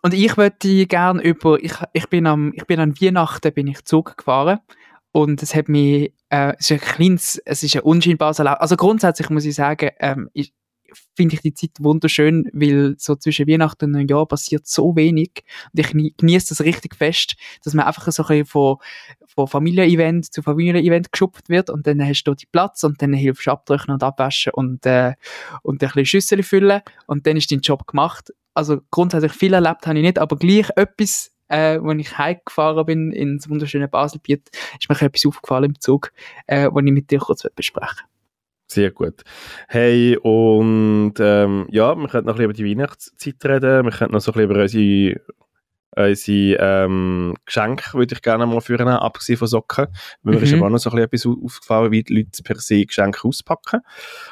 und 0.03 0.13
ich 0.13 0.37
würde 0.37 0.87
gerne 0.87 1.23
über, 1.23 1.59
ich, 1.63 1.73
ich, 1.95 2.09
bin 2.09 2.27
am, 2.27 2.53
ich 2.55 2.67
bin 2.67 2.79
an 2.79 2.95
Weihnachten 3.01 3.53
bin 3.55 3.67
ich 3.69 3.85
Zug 3.87 4.19
gefahren 4.19 4.59
und 5.13 5.43
es 5.43 5.55
hat 5.55 5.69
mich, 5.69 6.13
äh, 6.29 6.55
es 6.59 6.71
ist 6.71 6.73
ein 6.73 6.81
kleines, 6.81 7.43
es 7.45 7.63
ist 7.63 7.77
ein 7.77 7.83
unscheinbares 7.83 8.39
Erlebnis. 8.39 8.61
Also 8.61 8.77
grundsätzlich 8.77 9.31
muss 9.31 9.45
ich 9.45 9.55
sagen, 9.55 9.91
ähm, 9.99 10.31
ich, 10.33 10.53
finde 11.15 11.37
ich 11.37 11.43
die 11.43 11.55
Zeit 11.55 11.71
wunderschön, 11.79 12.51
weil 12.53 12.97
so 12.99 13.15
zwischen 13.15 13.47
Weihnachten 13.47 13.85
und 13.85 13.91
Neujahr 13.93 14.27
passiert 14.27 14.67
so 14.67 14.97
wenig 14.97 15.45
und 15.73 15.79
ich 15.81 15.95
nie- 15.95 16.15
genieße 16.17 16.49
das 16.49 16.63
richtig 16.63 16.97
fest, 16.97 17.37
dass 17.63 17.75
man 17.75 17.87
einfach 17.87 18.11
so 18.11 18.23
ein 18.23 18.27
bisschen 18.27 18.47
von, 18.47 18.77
von 19.27 19.47
Familienevent 19.47 20.33
zu 20.33 20.43
Familienevent 20.43 21.13
geschupft 21.13 21.49
wird 21.49 21.71
und 21.71 21.87
dann 21.87 22.05
hast 22.05 22.25
du 22.25 22.35
die 22.35 22.47
Platz 22.47 22.83
und 22.83 23.01
dann 23.03 23.13
hilfst 23.13 23.47
du 23.47 23.53
abtrocknen 23.53 23.95
und 23.95 24.03
abwaschen 24.03 24.53
und, 24.53 24.85
äh, 24.85 25.15
und 25.63 25.83
ein 25.83 25.89
bisschen 25.89 26.07
Schüssel 26.07 26.43
füllen 26.43 26.81
und 27.07 27.25
dann 27.27 27.37
ist 27.37 27.53
dein 27.53 27.61
Job 27.61 27.87
gemacht. 27.87 28.33
Also 28.55 28.81
grundsätzlich 28.91 29.33
viel 29.33 29.55
erlebt 29.55 29.87
habe 29.87 29.99
ich 29.99 30.05
nicht, 30.05 30.19
aber 30.19 30.37
gleich 30.37 30.71
etwas, 30.75 31.31
äh, 31.51 31.79
als 31.83 32.01
ich 32.01 32.17
heimgefahren 32.17 32.87
bin 32.87 33.13
ins 33.13 33.49
wunderschöne 33.51 33.89
Baselbiet, 33.89 34.51
ist 34.79 34.89
mir 34.89 35.01
etwas 35.01 35.27
aufgefallen 35.27 35.71
im 35.71 35.81
Zug, 35.81 36.13
äh, 36.47 36.69
was 36.73 36.85
ich 36.85 36.93
mit 36.93 37.11
dir 37.11 37.19
kurz 37.19 37.47
besprechen 37.55 38.07
Sehr 38.67 38.91
gut. 38.91 39.23
Hey, 39.69 40.17
und 40.17 41.15
ähm, 41.19 41.67
ja, 41.71 41.95
wir 41.95 42.09
könnten 42.09 42.29
noch 42.29 42.39
ein 42.39 42.39
bisschen 42.39 42.45
über 42.45 42.53
die 42.53 42.71
Weihnachtszeit 42.71 43.45
reden. 43.45 43.85
Wir 43.85 43.93
könnten 43.93 44.15
noch 44.15 44.21
so 44.21 44.33
ein 44.33 44.35
bisschen 44.35 44.51
über 44.51 44.63
unsere, 44.63 45.21
unsere 45.97 46.57
ähm, 46.61 47.35
Geschenke, 47.47 47.95
würde 47.95 48.15
ich 48.15 48.23
gerne 48.23 48.47
mal 48.47 48.61
führen, 48.61 48.87
abgesehen 48.89 49.37
von 49.39 49.49
Socken. 49.49 49.87
Weil 50.23 50.35
mir 50.35 50.43
ist 50.43 50.53
Mhm. 50.53 50.59
aber 50.59 50.67
auch 50.67 50.71
noch 50.71 50.79
so 50.79 50.91
ein 50.91 51.09
bisschen 51.09 51.33
etwas 51.35 51.41
au- 51.43 51.45
aufgefallen, 51.45 51.91
wie 51.93 52.03
die 52.03 52.15
Leute 52.15 52.43
per 52.43 52.57
se 52.57 52.85
Geschenke 52.87 53.27
auspacken. 53.27 53.81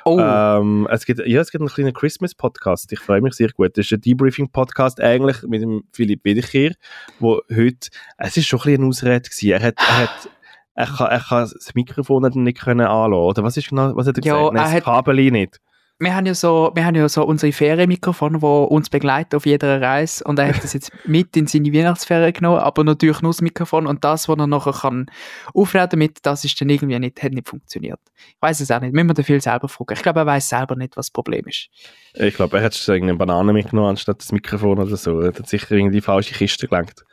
Oh, 0.04 0.18
Ähm, 0.20 0.86
es 0.90 1.04
gibt, 1.04 1.20
ja, 1.26 1.40
es 1.40 1.50
gibt 1.50 1.62
einen 1.62 1.68
kleinen 1.70 1.92
Christmas-Podcast. 1.92 2.92
Ich 2.92 3.00
freue 3.00 3.20
mich 3.20 3.34
sehr 3.34 3.48
gut. 3.50 3.76
Das 3.76 3.86
ist 3.86 3.92
ein 3.92 4.00
Debriefing-Podcast 4.00 5.00
eigentlich 5.00 5.42
mit 5.42 5.62
dem 5.62 5.82
Philipp 5.92 6.24
Wiederkehr, 6.24 6.72
wo 7.18 7.40
heute, 7.54 7.88
es 8.18 8.36
ist 8.36 8.46
schon 8.46 8.60
ein 8.60 8.62
bisschen 8.64 8.80
eine 8.82 8.88
Ausrede 8.88 9.28
gewesen. 9.28 9.50
Er 9.50 9.62
hat, 9.62 9.74
er 9.78 9.98
hat, 9.98 10.30
er 10.74 10.86
kann, 10.86 11.06
er 11.08 11.20
kann 11.20 11.50
das 11.52 11.74
Mikrofon 11.74 12.22
nicht 12.44 12.60
können 12.60 12.86
anlassen, 12.86 13.14
oder 13.22 13.42
was 13.42 13.56
ist 13.56 13.68
genau, 13.68 13.96
was 13.96 14.06
hat 14.06 14.16
er 14.18 14.24
Ja, 14.24 14.34
gesagt? 14.36 14.52
Nein, 14.54 14.62
er 14.62 14.66
das 14.66 14.74
hat- 14.74 14.84
Kabel 14.84 15.30
nicht. 15.32 15.58
Wir 16.00 16.14
haben 16.14 16.26
ja 16.26 16.34
so, 16.34 16.70
wir 16.74 16.84
haben 16.84 16.94
ja 16.94 17.08
so 17.08 17.24
unsere 17.24 17.52
Ferienmikrofone, 17.52 18.38
die 18.38 18.44
uns 18.44 18.88
begleiten 18.88 19.34
auf 19.34 19.46
jeder 19.46 19.80
Reise 19.80 20.22
und 20.24 20.38
er 20.38 20.48
hat 20.48 20.62
das 20.62 20.72
jetzt 20.72 20.92
mit 21.06 21.36
in 21.36 21.48
seine 21.48 21.72
Weihnachtsferien 21.72 22.32
genommen, 22.32 22.60
aber 22.60 22.84
natürlich 22.84 23.20
nur 23.20 23.32
das 23.32 23.40
Mikrofon 23.40 23.86
und 23.86 24.04
das, 24.04 24.28
was 24.28 24.38
er 24.38 24.46
nachher 24.46 24.72
kann 24.72 25.06
aufnehmen 25.54 25.88
damit, 25.90 26.18
das 26.22 26.44
ist 26.44 26.60
dann 26.60 26.70
irgendwie 26.70 26.98
nicht, 26.98 27.20
hat 27.22 27.32
nicht 27.32 27.48
funktioniert. 27.48 27.98
Ich 28.16 28.36
weiß 28.40 28.60
es 28.60 28.70
auch 28.70 28.80
nicht, 28.80 28.94
müssen 28.94 29.08
wir 29.08 29.14
den 29.14 29.24
viel 29.24 29.40
selber 29.40 29.68
fragen. 29.68 29.94
Ich 29.94 30.02
glaube, 30.02 30.20
er 30.20 30.26
weiß 30.26 30.48
selber 30.48 30.76
nicht, 30.76 30.96
was 30.96 31.06
das 31.06 31.10
Problem 31.10 31.46
ist. 31.46 31.68
Ich 32.14 32.34
glaube, 32.34 32.58
er 32.58 32.64
hat 32.64 32.74
schon 32.74 32.94
irgendeine 32.94 33.18
Banane 33.18 33.52
mitgenommen 33.52 33.90
anstatt 33.90 34.20
das 34.20 34.30
Mikrofon 34.30 34.78
oder 34.78 34.96
so. 34.96 35.20
Er 35.20 35.34
hat 35.34 35.48
sicher 35.48 35.72
irgendwie 35.72 35.96
die 35.96 36.02
falsche 36.02 36.34
Kiste 36.34 36.68
gelenkt. 36.68 37.04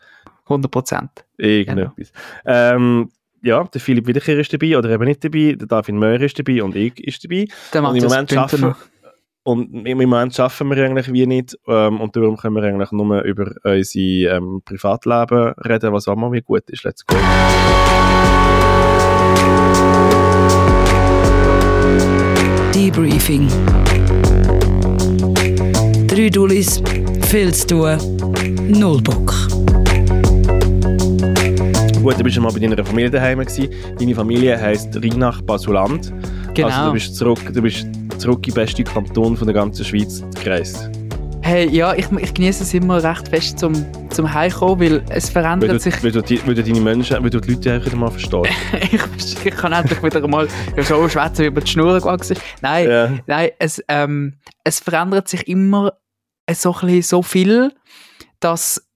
100 0.45 0.69
Prozent. 0.69 1.25
Irgendetwas. 1.37 2.11
Ähm, 2.45 3.09
ja, 3.45 3.63
der 3.63 3.79
Philipp 3.79 4.07
Wiederkehr 4.07 4.39
ist 4.39 4.51
dabei 4.51 4.77
oder 4.77 4.89
eben 4.89 5.05
nicht 5.05 5.23
dabei, 5.23 5.55
der 5.57 5.67
David 5.67 5.95
Möhr 5.95 6.19
ist 6.19 6.37
dabei 6.37 6.63
und 6.63 6.75
ich 6.75 6.99
ist 6.99 7.23
dabei. 7.23 7.45
Der 7.73 7.83
Und 7.83 7.95
im 7.95 8.03
Moment 8.03 8.31
schaffen, 8.31 8.61
noch. 8.61 8.77
und 9.43 9.85
im 9.85 9.97
Moment 9.99 10.33
schaffen 10.33 10.69
wir 10.71 10.83
eigentlich 10.83 11.13
wie 11.13 11.27
nicht 11.27 11.55
ähm, 11.67 12.01
und 12.01 12.15
darum 12.15 12.37
können 12.37 12.55
wir 12.55 12.63
eigentlich 12.63 12.91
nur 12.91 13.21
über 13.21 13.51
unser 13.63 13.99
ähm, 13.99 14.61
Privatleben 14.65 15.53
reden, 15.63 15.93
was 15.93 16.07
auch 16.07 16.15
mal 16.15 16.31
wie 16.31 16.41
gut 16.41 16.63
ist. 16.71 16.83
Let's 16.83 17.05
go. 17.05 17.15
Debriefing. 22.73 23.47
Drei 26.07 26.29
Dullis, 26.29 26.81
viel 27.29 27.53
zu 27.53 27.67
tun, 27.67 27.97
null 28.67 29.01
Bock. 29.01 29.33
Gut, 32.05 32.19
du 32.19 32.23
bist 32.23 32.39
mal 32.39 32.51
bei 32.53 32.59
deiner 32.59 32.85
Familie 32.85 33.09
daheim 33.09 33.39
gewesen. 33.39 33.67
Deine 33.97 34.13
Familie 34.13 34.61
heisst 34.61 34.95
Rheinach 34.95 35.41
Basuland. 35.41 36.13
Genau. 36.53 36.67
Also 36.67 36.85
du 36.85 36.93
bist 36.93 37.15
zurück, 37.15 37.39
du 37.51 37.63
bist 37.63 37.87
zurück 38.19 38.43
den 38.43 38.53
besten 38.53 38.83
Kanton 38.83 39.35
von 39.35 39.47
der 39.47 39.55
ganzen 39.55 39.83
Schweiz 39.83 40.23
gereist. 40.43 40.91
Hey, 41.41 41.67
ja, 41.75 41.95
ich, 41.95 42.05
ich 42.11 42.31
genieße 42.31 42.61
es 42.61 42.75
immer 42.75 43.03
recht 43.03 43.27
fest 43.27 43.57
zum, 43.57 43.73
zum 44.11 44.31
Heimkommen, 44.31 44.79
weil 44.81 45.03
es 45.09 45.33
Weil 45.33 45.43
verändert 45.43 45.71
du, 45.71 45.79
sich 45.79 46.03
weil, 46.03 46.11
du, 46.11 46.21
die- 46.21 46.45
weil 46.45 46.53
du 46.53 46.63
deine 46.63 46.79
Menschen, 46.79 47.23
weil 47.23 47.29
du 47.31 47.41
die 47.41 47.53
Leute 47.55 47.73
einfach 47.73 47.87
wieder 47.87 47.97
mal 47.97 48.11
verstehst. 48.11 48.51
ich, 48.91 49.45
ich 49.47 49.55
kann 49.55 49.73
endlich 49.73 50.03
wieder 50.03 50.27
mal 50.27 50.47
so 50.83 51.09
schwätzen, 51.09 51.41
wie 51.41 51.47
über 51.47 51.61
die 51.61 51.71
Schnur 51.71 51.99
gewachsen 51.99 52.33
ist. 52.33 52.41
Nein, 52.61 52.87
ja. 52.87 53.09
nein 53.25 53.49
es, 53.57 53.83
ähm, 53.87 54.35
es 54.63 54.79
verändert 54.79 55.27
sich 55.27 55.47
immer 55.47 55.93
so, 56.51 56.71
bisschen 56.71 57.01
so 57.01 57.23
viel, 57.23 57.71
dass, 58.39 58.87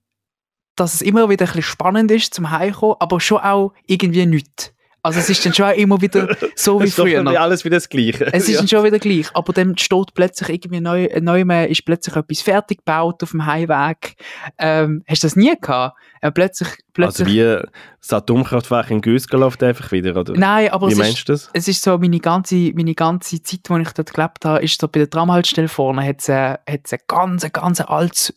dass 0.80 0.94
es 0.94 1.02
immer 1.02 1.28
wieder 1.28 1.44
ein 1.44 1.46
bisschen 1.48 1.62
spannend 1.62 2.10
ist 2.10 2.34
zum 2.34 2.50
Heimkommen, 2.50 2.96
aber 3.00 3.20
schon 3.20 3.38
auch 3.38 3.72
irgendwie 3.86 4.26
nichts. 4.26 4.72
Also 5.02 5.18
es 5.18 5.30
ist 5.30 5.46
dann 5.46 5.54
schon 5.54 5.64
auch 5.64 5.74
immer 5.76 6.02
wieder 6.02 6.36
so 6.54 6.78
wie 6.78 6.84
ist 6.84 6.98
doch 6.98 7.04
früher. 7.04 7.22
nicht 7.22 7.38
alles 7.38 7.64
wieder 7.64 7.78
das 7.78 7.88
Gleiche. 7.88 8.26
Es 8.34 8.42
ist 8.42 8.50
Ja. 8.50 8.58
dann 8.58 8.68
schon 8.68 8.84
wieder 8.84 8.98
gleich, 8.98 9.28
aber 9.32 9.54
dann 9.54 9.78
steht 9.78 10.12
plötzlich 10.12 10.50
irgendwie 10.50 10.80
neu, 10.82 11.08
neu 11.22 11.46
mehr, 11.46 11.70
ist 11.70 11.86
plötzlich 11.86 12.14
etwas 12.16 12.42
fertig 12.42 12.78
gebaut 12.84 13.22
auf 13.22 13.30
dem 13.30 13.46
Heimweg. 13.46 14.16
Ähm, 14.58 15.02
hast 15.08 15.22
du 15.22 15.26
das 15.26 15.36
nie 15.36 15.54
gehabt? 15.58 15.96
Äh, 16.20 16.30
plötzlich, 16.30 16.68
Also 16.68 16.82
plötzlich. 16.92 17.28
wie 17.28 17.66
das 17.98 18.12
Atomkraftwerk 18.12 18.90
in 18.90 19.00
Gösgen 19.00 19.40
läuft 19.40 19.62
einfach 19.62 19.90
wieder, 19.90 20.14
oder? 20.14 20.34
Nein, 20.34 20.68
aber 20.70 20.88
wie 20.88 20.92
es 20.92 20.98
meinst 20.98 21.18
ist, 21.20 21.28
das? 21.30 21.50
es 21.54 21.66
ist 21.66 21.80
so, 21.82 21.96
meine 21.96 22.20
ganze, 22.20 22.56
meine 22.74 22.94
ganze 22.94 23.42
Zeit, 23.42 23.60
wo 23.68 23.78
ich 23.78 23.90
dort 23.92 24.12
gelebt 24.12 24.44
habe, 24.44 24.62
ist 24.62 24.78
so 24.78 24.86
bei 24.86 24.98
der 25.00 25.08
Tramhaltestelle 25.08 25.68
vorne, 25.68 26.04
hat 26.06 26.20
es 26.20 26.28
äh, 26.28 26.58
ein 26.66 26.80
ganz, 27.08 27.50
ganz 27.50 27.80
altes 27.80 28.34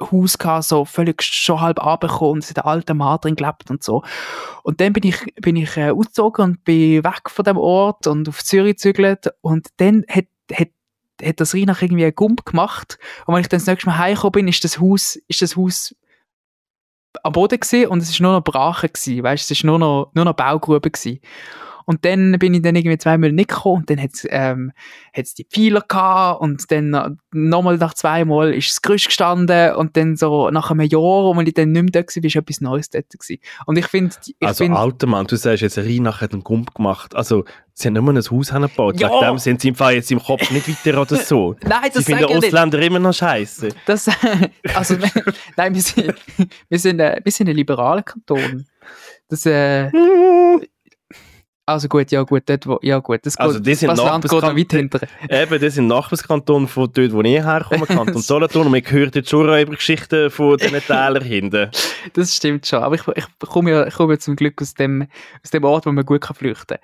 Haus 0.00 0.38
gehabt, 0.38 0.64
so 0.64 0.84
völlig 0.84 1.22
schon 1.22 1.60
halb 1.60 1.84
abgekommen 1.84 2.34
und 2.34 2.44
es 2.44 2.50
hat 2.50 2.58
ein 2.58 2.70
alter 2.70 2.94
Mann 2.94 3.18
drin 3.20 3.36
gelebt 3.36 3.70
und 3.70 3.82
so. 3.82 4.02
Und 4.62 4.80
dann 4.80 4.92
bin 4.92 5.04
ich, 5.04 5.34
bin 5.36 5.56
ich 5.56 5.76
äh, 5.76 5.90
ausgezogen 5.90 6.44
und 6.44 6.64
bin 6.64 7.04
weg 7.04 7.28
von 7.28 7.44
dem 7.44 7.56
Ort 7.56 8.06
und 8.06 8.28
auf 8.28 8.44
Zürich 8.44 8.76
gezügelt 8.76 9.28
und 9.40 9.68
dann 9.78 10.04
hat, 10.08 10.26
hat 10.52 10.68
hat 11.20 11.40
das 11.40 11.52
Rheinach 11.52 11.82
irgendwie 11.82 12.04
einen 12.04 12.14
Gump 12.14 12.44
gemacht 12.44 12.96
und 13.26 13.34
wenn 13.34 13.40
ich 13.40 13.48
dann 13.48 13.58
das 13.58 13.66
nächste 13.66 13.88
Mal 13.88 13.98
heimgekommen 13.98 14.32
bin, 14.32 14.46
ist 14.46 14.62
das 14.62 14.78
Haus, 14.78 15.16
ist 15.26 15.42
das 15.42 15.56
Haus 15.56 15.92
am 17.22 17.32
Boden 17.32 17.58
gewesen 17.58 17.88
und 17.88 18.02
es 18.02 18.10
ist 18.10 18.20
nur 18.20 18.32
noch 18.32 18.44
Brache 18.44 18.88
gewesen, 18.88 19.22
weißt, 19.22 19.44
es 19.44 19.50
ist 19.50 19.64
nur 19.64 19.78
noch, 19.78 20.10
nur 20.14 20.24
noch 20.24 20.34
Baugrube 20.34 20.90
gewesen. 20.90 21.20
Und 21.88 22.04
dann 22.04 22.38
bin 22.38 22.52
ich 22.52 22.60
dann 22.60 22.76
irgendwie 22.76 22.98
zwei 22.98 23.16
Monate 23.16 23.34
nicht 23.34 23.48
gekommen 23.48 23.78
und 23.78 23.88
dann 23.88 23.98
hat 23.98 24.10
es 24.12 24.26
ähm, 24.28 24.72
hat's 25.16 25.32
die 25.32 25.46
Pfeiler 25.50 25.80
gehabt 25.80 26.42
und 26.42 26.70
dann 26.70 27.16
nochmal 27.32 27.78
nach 27.78 27.94
zwei 27.94 28.26
Mal 28.26 28.52
ist 28.52 28.68
das 28.68 28.82
Gerüst 28.82 29.06
gestanden 29.06 29.74
und 29.74 29.96
dann 29.96 30.14
so 30.14 30.50
nach 30.50 30.70
einem 30.70 30.82
Jahr, 30.82 31.00
wo 31.00 31.40
ich 31.40 31.54
dann 31.54 31.72
nicht 31.72 31.82
mehr 31.82 31.90
da 31.90 32.00
war, 32.00 32.24
ist 32.24 32.36
etwas 32.36 32.60
Neues 32.60 32.90
dort 32.90 33.08
gewesen. 33.08 33.40
Und 33.64 33.78
ich 33.78 33.86
finde, 33.86 34.14
ich 34.22 34.36
Also 34.46 34.64
find, 34.64 34.76
alter 34.76 35.06
Mann, 35.06 35.26
du 35.28 35.36
sagst 35.36 35.62
jetzt, 35.62 35.78
Rheinach 35.78 36.20
hat 36.20 36.34
einen 36.34 36.44
Gump 36.44 36.74
gemacht. 36.74 37.16
Also 37.16 37.46
sie 37.72 37.88
haben 37.88 37.94
nur 37.94 38.12
ein 38.12 38.18
Haus 38.18 38.52
hingebaut. 38.52 39.00
Ja. 39.00 39.08
Wegen 39.08 39.20
dem 39.20 39.38
sind 39.38 39.62
sie 39.62 39.68
im 39.68 39.74
Fall 39.74 39.94
jetzt 39.94 40.12
im 40.12 40.22
Kopf 40.22 40.50
nicht 40.50 40.68
weiter 40.68 41.00
oder 41.00 41.16
so. 41.16 41.56
nein, 41.62 41.84
Sie 41.84 41.90
das 42.00 42.04
finden 42.04 42.24
ich 42.24 42.34
nicht. 42.34 42.44
Ausländer 42.48 42.82
immer 42.82 42.98
noch 42.98 43.14
scheiße. 43.14 43.70
Das, 43.86 44.10
also, 44.74 44.94
nein, 45.56 45.74
wir 45.74 45.80
sind, 45.80 46.14
wir 46.68 46.78
sind, 46.78 47.00
äh, 47.00 47.18
wir 47.24 47.32
sind 47.32 47.48
ein 47.48 47.56
liberaler 47.56 48.02
Kanton. 48.02 48.66
Das, 49.30 49.46
äh, 49.46 49.90
also 51.68 51.88
gut, 51.88 52.10
ja 52.10 52.22
gut, 52.22 52.42
dort, 52.46 52.66
wo, 52.66 52.78
ja 52.82 52.98
gut, 52.98 53.20
das 53.24 53.36
geht, 53.36 53.40
Also 53.46 53.54
sind 53.62 53.66
das 53.68 53.80
geht 53.80 53.88
noch 53.90 54.04
weit 54.04 54.24
Nachbarskanton- 54.24 54.76
hinter. 54.76 55.00
Eben, 55.28 55.60
das 55.60 55.74
sind 55.74 55.86
Nachbarskantone 55.86 56.66
von 56.66 56.90
dort, 56.92 57.12
wo 57.12 57.20
ich 57.22 57.42
herkomme, 57.42 57.86
Kanton 57.86 58.20
Solothurn. 58.22 58.66
Und 58.66 58.72
man 58.72 58.82
hört 58.84 59.14
jetzt 59.14 59.30
schon 59.30 59.44
über 59.46 59.74
Geschichten 59.74 60.30
von 60.30 60.56
diesen 60.56 60.80
Tälern 60.86 61.22
hinten. 61.24 61.70
Das 62.14 62.34
stimmt 62.34 62.66
schon, 62.66 62.82
aber 62.82 62.94
ich, 62.96 63.02
ich 63.14 63.24
komme 63.48 63.70
ja, 63.70 63.86
ich 63.86 63.94
komme 63.94 64.14
ja 64.14 64.18
zum 64.18 64.36
Glück 64.36 64.60
aus 64.62 64.74
dem, 64.74 65.06
aus 65.44 65.50
dem 65.50 65.64
Ort, 65.64 65.86
wo 65.86 65.92
man 65.92 66.04
gut 66.04 66.20
kann 66.22 66.36
flüchten 66.36 66.78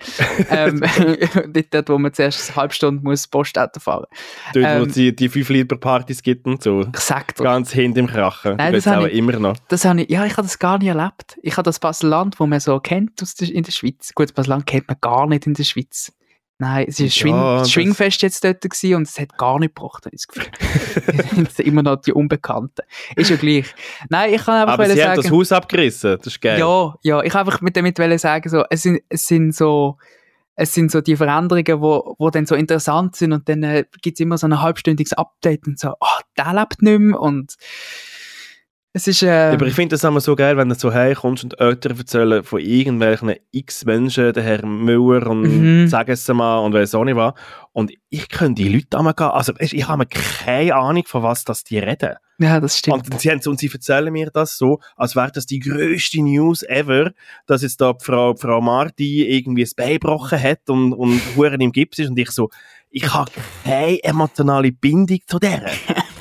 kann. 0.49 0.83
ähm, 0.83 1.57
dort, 1.71 1.89
wo 1.89 1.99
man 1.99 2.13
zuerst 2.13 2.51
eine 2.51 2.57
halbe 2.57 2.75
Stunde 2.75 3.03
muss 3.03 3.27
Postauto 3.27 3.81
fahren 3.81 4.07
Dort, 4.53 4.65
wo 4.65 4.69
Ähm. 4.69 4.83
es 4.89 4.95
die, 4.95 5.15
die 5.15 5.29
5 5.29 5.49
Liter 5.49 5.77
Partys 5.77 6.23
gibt 6.23 6.47
und 6.47 6.63
so. 6.63 6.85
Dir, 6.85 6.93
Ganz 7.37 7.73
hinten 7.73 8.01
im 8.01 8.07
Krachen. 8.07 8.57
Nein, 8.57 8.73
das 8.73 8.85
das 8.85 8.93
habe 8.95 9.09
ich- 9.11 9.17
immer 9.17 9.33
noch. 9.39 9.57
das 9.69 9.85
habe 9.85 10.03
ich, 10.03 10.11
ja, 10.11 10.25
ich 10.27 10.33
habe 10.33 10.43
das 10.43 10.59
gar 10.59 10.79
nicht 10.79 10.89
erlebt. 10.89 11.39
Ich 11.43 11.55
habe 11.57 11.63
das 11.65 11.79
Basel-Land, 11.79 12.39
wo 12.39 12.47
man 12.47 12.61
so 12.61 12.79
kennt 12.81 13.23
aus 13.23 13.35
der, 13.35 13.51
in 13.51 13.63
der 13.63 13.73
Schweiz. 13.73 14.13
Gut, 14.15 14.27
das 14.29 14.33
Basel-Land 14.33 14.67
kennt 14.75 14.89
man 14.89 14.97
gar 15.01 15.27
nicht 15.27 15.47
in 15.47 15.55
der 15.55 15.65
Schweiz. 15.65 16.13
Nein, 16.59 16.87
es 16.89 16.99
war 16.99 17.07
Ja, 17.07 17.11
Schwing, 17.11 17.35
das- 17.35 17.71
Schwingfest 17.71 18.23
jetzt 18.23 18.45
dort 18.45 18.61
gewesen 18.61 18.95
und 18.95 19.03
es 19.09 19.19
hat 19.19 19.37
gar 19.37 19.59
nicht 19.59 19.75
gebracht, 19.75 20.05
habe 20.07 20.15
ich 20.15 20.23
das 20.23 20.29
Gefühl. 20.29 21.47
Es 21.49 21.57
sind 21.57 21.67
immer 21.67 21.83
noch 21.83 21.97
die 21.97 22.13
Unbekannten. 22.13 22.83
Ist 23.17 23.31
ja 23.31 23.37
gleich. 23.37 23.67
Nein, 24.09 24.35
ich 24.35 24.45
kann 24.45 24.61
einfach 24.63 24.75
Aber 24.75 24.89
sie 24.89 24.97
sagen... 24.97 25.21
das 25.21 25.31
Haus 25.31 25.51
abgerissen. 25.53 26.17
Das 26.19 26.29
ist 26.29 26.41
geil. 26.41 26.59
Ja, 26.59 26.95
ja, 27.03 27.23
ich 27.23 27.35
einfach 27.35 27.61
mit 27.61 27.77
damit 27.77 27.99
sagen, 28.21 28.49
so, 28.49 28.65
es 28.71 28.83
sind, 28.83 29.01
es 29.09 29.27
sind 29.27 29.53
so, 29.55 29.99
es 30.55 30.73
sind 30.73 30.93
so 30.93 31.01
die 31.01 31.17
Veränderungen, 31.17 31.81
wo, 31.81 32.15
wo 32.19 32.31
dann 32.31 32.47
so 32.47 32.55
interessant 32.55 33.17
sind 33.17 33.33
und 33.33 33.49
dann 33.49 33.63
äh, 33.65 33.85
gibt's 34.01 34.21
immer 34.21 34.39
so 34.39 34.47
ein 34.47 34.61
halbstündiges 34.61 35.13
Update 35.13 35.67
und 35.67 35.79
so, 35.79 35.95
oh, 36.01 36.21
der 36.37 36.55
lebt 36.55 36.83
nicht 36.83 37.01
mehr 37.01 37.21
und 37.21 37.55
es 38.97 39.09
ist, 39.09 39.23
äh, 39.25 39.51
Aber 39.53 39.67
ich 39.67 39.75
finde 39.75 39.95
das 39.95 40.05
immer 40.05 40.21
so 40.21 40.37
geil, 40.37 40.57
wenn 40.57 40.69
du 40.69 40.75
so 40.77 40.95
heimkommst 40.95 41.43
und 41.43 41.59
Eltern 41.61 41.99
erzählen 41.99 42.45
von 42.45 42.61
irgendwelchen 42.61 43.35
x 43.51 43.85
Menschen, 43.85 44.33
der 44.33 44.43
Herr 44.45 44.65
Müller 44.65 45.27
und 45.27 45.43
Mhm. 45.83 45.89
sagen 45.89 46.13
es 46.13 46.29
mal 46.29 46.59
und 46.59 46.73
weiss 46.75 46.95
auch 46.95 47.05
nicht 47.05 47.17
was. 47.17 47.35
Und 47.73 47.93
ich 48.09 48.29
könnte 48.29 48.63
die 48.63 48.69
Leute 48.69 48.97
einmal 48.97 49.15
gehen, 49.15 49.27
also 49.27 49.53
ich 49.59 49.89
habe 49.89 50.07
keine 50.07 50.77
Ahnung, 50.77 51.03
von 51.07 51.25
was 51.25 51.43
das 51.43 51.65
die 51.65 51.79
reden. 51.79 52.15
ja, 52.39 52.61
das 52.61 52.79
stimmt. 52.79 53.11
Und 53.13 53.21
sie, 53.21 53.31
haben, 53.33 53.41
und 53.47 53.59
sie 53.59 53.69
erzählen 53.73 54.13
mir 54.13 54.31
das 54.33 54.57
so, 54.59 54.79
als 54.97 55.17
wäre 55.17 55.33
das 55.33 55.47
die 55.47 55.59
grösste 55.59 56.23
News 56.23 56.63
ever, 56.63 57.11
dass 57.47 57.63
jetzt 57.63 57.81
da 57.81 57.93
die 57.95 58.05
Frau, 58.05 58.33
die 58.35 58.41
Frau 58.43 58.61
Marti 58.61 59.25
irgendwie 59.29 59.65
das 59.65 59.75
Bein 59.75 59.95
gebrochen 59.95 60.41
hat 60.41 60.71
und, 60.71 60.93
und 60.93 61.21
Huren 61.37 61.61
im 61.61 61.73
Gips 61.73 61.99
ist 61.99 62.11
und 62.11 62.19
ich 62.19 62.31
so, 62.31 62.49
ich 62.91 63.13
habe 63.13 63.33
keine 63.65 64.03
emotionale 64.05 64.71
Bindung 64.71 65.19
zu 65.27 65.41
der. 65.41 65.63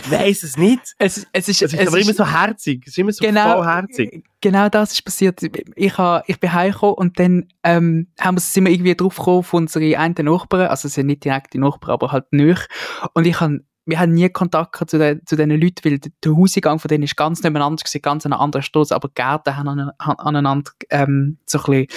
Ich 0.06 0.12
weiss 0.12 0.44
es 0.44 0.58
nicht. 0.58 0.82
Es, 0.98 1.26
es 1.32 1.48
ist, 1.50 1.62
Es 1.62 1.74
ist 1.74 1.80
es 1.80 1.88
aber 1.88 2.00
ist 2.00 2.06
immer 2.08 2.14
so 2.16 2.26
herzig. 2.28 2.84
Es 2.86 2.94
ist 2.94 2.98
immer 3.00 3.12
so 3.12 3.24
Genau. 3.26 3.58
voll 3.58 3.66
herzig. 3.66 4.26
genau 4.42 4.70
das 4.70 4.92
ist 4.94 5.02
passiert. 5.04 5.40
Ich, 5.76 5.98
ha, 5.98 6.24
ich 6.28 6.40
bin 6.40 6.52
heimgekommen 6.54 6.96
und 6.96 7.20
dann 7.20 7.48
ähm, 7.64 8.08
haben 8.20 8.36
wir, 8.36 8.42
sind 8.42 8.66
wir 8.66 8.72
irgendwie 8.72 8.96
drauf 8.96 9.16
gekommen 9.18 9.44
von 9.44 9.64
unseren 9.64 9.96
einen 9.96 10.16
Nachbarn, 10.26 10.68
also 10.68 10.88
es 10.88 10.94
sind 10.96 11.08
nicht 11.08 11.24
direkt 11.24 11.54
die 11.54 11.60
Nachbarn, 11.60 11.92
aber 11.94 12.12
halt 12.12 12.32
nicht. 12.32 12.68
Und 13.14 13.26
ich 13.26 13.40
han, 13.40 13.66
wir 13.86 14.00
haben 14.00 14.14
nie 14.14 14.30
Kontakt 14.30 14.90
zu, 14.90 14.98
den, 14.98 15.26
zu 15.26 15.36
diesen 15.36 15.50
Leuten, 15.52 15.84
weil 15.84 16.00
der- 16.00 16.36
Hauseingang 16.36 16.80
von 16.80 16.88
denen 16.90 17.04
ist 17.04 17.16
ganz 17.18 17.44
nebeneinander 17.44 17.84
gewesen, 17.84 18.02
ganz 18.02 18.26
an 18.26 18.34
einer 18.34 18.42
anderen 18.42 18.64
Straße, 18.64 18.96
aber 18.96 19.08
die 19.10 19.16
Gärten 19.16 19.56
haben 19.58 19.68
an, 19.68 19.92
an, 19.98 20.16
aneinander 20.20 20.72
ähm, 20.90 21.38
so 21.46 21.60
ein 21.60 21.64
bisschen 21.66 21.88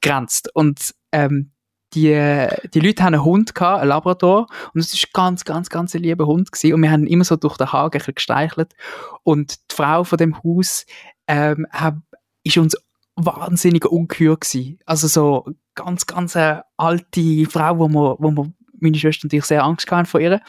gegrenzt. 0.00 0.50
Und 0.54 0.94
ähm, 1.12 1.50
die, 1.94 2.48
die 2.72 2.80
Leute 2.80 3.02
haben 3.02 3.14
einen 3.14 3.24
Hund 3.24 3.54
gehabt, 3.54 3.80
einen 3.80 3.88
Labrador, 3.88 4.46
und 4.72 4.80
es 4.80 4.92
ist 4.92 5.12
ganz, 5.12 5.44
ganz, 5.44 5.70
ganz 5.70 5.94
ein 5.94 6.02
lieber 6.02 6.26
Hund 6.26 6.52
gewesen. 6.52 6.74
Und 6.74 6.82
wir 6.82 6.90
haben 6.90 7.04
ihn 7.04 7.12
immer 7.12 7.24
so 7.24 7.36
durch 7.36 7.56
den 7.56 7.72
Hagen 7.72 8.02
gestreichelt. 8.14 8.74
Und 9.22 9.56
die 9.70 9.74
Frau 9.74 10.04
von 10.04 10.18
dem 10.18 10.42
Haus 10.42 10.86
ähm, 11.26 11.66
hab, 11.70 11.96
ist 12.42 12.58
uns 12.58 12.76
wahnsinnig 13.16 13.86
ungeheuer 13.86 14.36
gewesen. 14.36 14.78
Also 14.86 15.06
so 15.06 15.46
ganz, 15.74 16.06
ganz 16.06 16.36
eine 16.36 16.64
alte 16.76 17.46
Frau, 17.46 17.78
wo 17.78 17.88
wir, 17.88 18.16
wo 18.18 18.30
wir 18.30 18.52
meine 18.80 18.96
Schwester 18.96 19.24
und 19.24 19.32
ich 19.32 19.44
sehr 19.44 19.64
Angst 19.64 19.90
hatten 19.90 20.06
vor 20.06 20.20
ihr. 20.20 20.40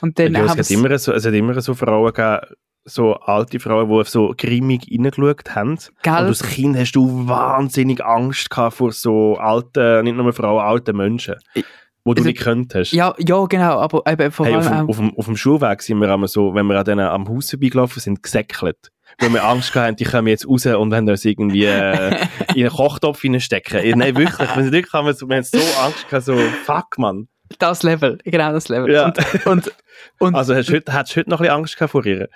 Und 0.00 0.18
dann 0.18 0.34
ja, 0.34 0.44
es, 0.44 0.50
hat 0.50 0.70
immer 0.70 0.96
so, 0.98 1.12
es 1.12 1.24
hat 1.24 1.34
immer 1.34 1.60
so 1.60 1.74
Frauen 1.74 2.12
gegeben, 2.12 2.54
so 2.84 3.14
alte 3.14 3.60
Frauen, 3.60 3.88
die 3.88 4.04
so 4.08 4.34
grimmig 4.36 4.88
reingeschaut 4.90 5.54
haben. 5.54 5.70
Und 5.70 5.90
Gell? 6.02 6.12
als 6.12 6.42
Kind 6.42 6.76
hast 6.76 6.92
du 6.92 7.28
wahnsinnig 7.28 8.04
Angst 8.04 8.50
gehabt 8.50 8.76
vor 8.76 8.92
so 8.92 9.36
alten, 9.36 10.04
nicht 10.04 10.16
nur 10.16 10.32
Frauen, 10.32 10.60
alten 10.62 10.96
Menschen, 10.96 11.36
Ich- 11.54 11.64
wo 12.04 12.14
du 12.14 12.20
also- 12.22 12.28
nicht 12.30 12.40
könntest. 12.42 12.92
ja, 12.92 13.14
ja, 13.18 13.44
genau, 13.46 13.78
aber 13.78 14.02
eben 14.10 14.32
vor 14.32 14.46
Hey, 14.46 14.56
auf, 14.56 14.66
allem 14.66 14.76
dem, 14.78 14.84
auch, 14.84 14.88
auf, 14.88 14.96
dem, 14.96 15.16
auf 15.16 15.24
dem 15.26 15.36
Schulweg 15.36 15.82
sind 15.82 15.98
wir 15.98 16.12
immer 16.12 16.26
so, 16.26 16.54
wenn 16.54 16.66
wir 16.66 16.78
an 16.78 16.84
denen 16.84 17.06
am 17.06 17.28
Haus 17.28 17.50
vorbeigelaufen 17.50 18.00
sind, 18.00 18.22
gesäckelt. 18.22 18.90
Weil 19.20 19.32
wir 19.34 19.44
Angst 19.44 19.74
hatten, 19.74 19.94
die 19.96 20.04
kommen 20.04 20.26
jetzt 20.28 20.48
raus 20.48 20.64
und 20.66 20.94
haben 20.94 21.08
uns 21.08 21.24
irgendwie 21.24 21.66
äh, 21.66 22.16
in 22.54 22.62
einen 22.62 22.70
Kochtopf 22.70 23.22
reinstecken. 23.22 23.98
Nein, 23.98 24.16
wirklich. 24.16 24.56
Wir, 24.56 24.62
sind 24.64 24.72
wirklich 24.72 24.92
haben 24.92 25.06
wir, 25.06 25.12
so, 25.14 25.28
wir 25.28 25.36
haben 25.36 25.42
so 25.44 25.58
Angst 25.84 26.08
gehabt, 26.08 26.24
so, 26.24 26.36
fuck, 26.64 26.96
man. 26.98 27.28
das 27.58 27.82
Level, 27.82 28.18
genau 28.24 28.52
das 28.52 28.68
Level. 28.70 28.90
Ja. 28.90 29.12
Und, 29.44 29.46
und, 29.46 29.72
und 30.18 30.34
Also 30.34 30.54
hast 30.54 30.70
du 30.70 30.72
heute, 30.74 30.92
hättest 30.94 31.14
du 31.14 31.20
heute 31.20 31.30
noch 31.30 31.40
ein 31.40 31.42
bisschen 31.42 31.56
Angst 31.58 31.76
gehabt 31.76 31.92
vor 31.92 32.06
ihr? 32.06 32.28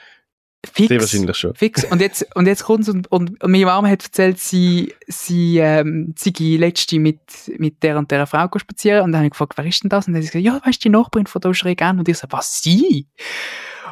Fix, 0.66 0.88
Sehr 0.88 1.00
wahrscheinlich 1.00 1.36
schon. 1.36 1.54
Fix. 1.54 1.84
Und 1.84 2.00
jetzt, 2.00 2.26
und 2.34 2.46
jetzt 2.46 2.64
kommt's 2.64 2.88
und, 2.88 3.10
und, 3.10 3.42
und 3.42 3.50
meine 3.50 3.66
Mama 3.66 3.88
hat 3.88 4.04
erzählt, 4.04 4.38
sie, 4.38 4.94
sie, 5.06 5.58
ähm, 5.58 6.14
sie 6.16 6.32
gehe 6.32 6.58
letzte 6.58 6.98
mit, 6.98 7.20
mit 7.58 7.82
der 7.82 7.98
und 7.98 8.10
der 8.10 8.26
Frau 8.26 8.48
spazieren. 8.56 9.02
Und 9.02 9.12
dann 9.12 9.20
habe 9.20 9.26
ich 9.26 9.32
gefragt, 9.32 9.54
wer 9.56 9.64
ist 9.64 9.82
denn 9.82 9.90
das? 9.90 10.06
Und 10.06 10.12
dann 10.12 10.22
hat 10.22 10.30
sie 10.30 10.40
gesagt, 10.40 10.62
ja, 10.62 10.66
weißt 10.66 10.84
du, 10.84 10.88
die 10.88 10.92
Nachbarin 10.96 11.26
von 11.26 11.40
da 11.40 11.54
schräg 11.54 11.82
an. 11.82 11.98
Und 11.98 12.08
ich 12.08 12.18
so, 12.18 12.26
was, 12.30 12.62
sie? 12.62 13.08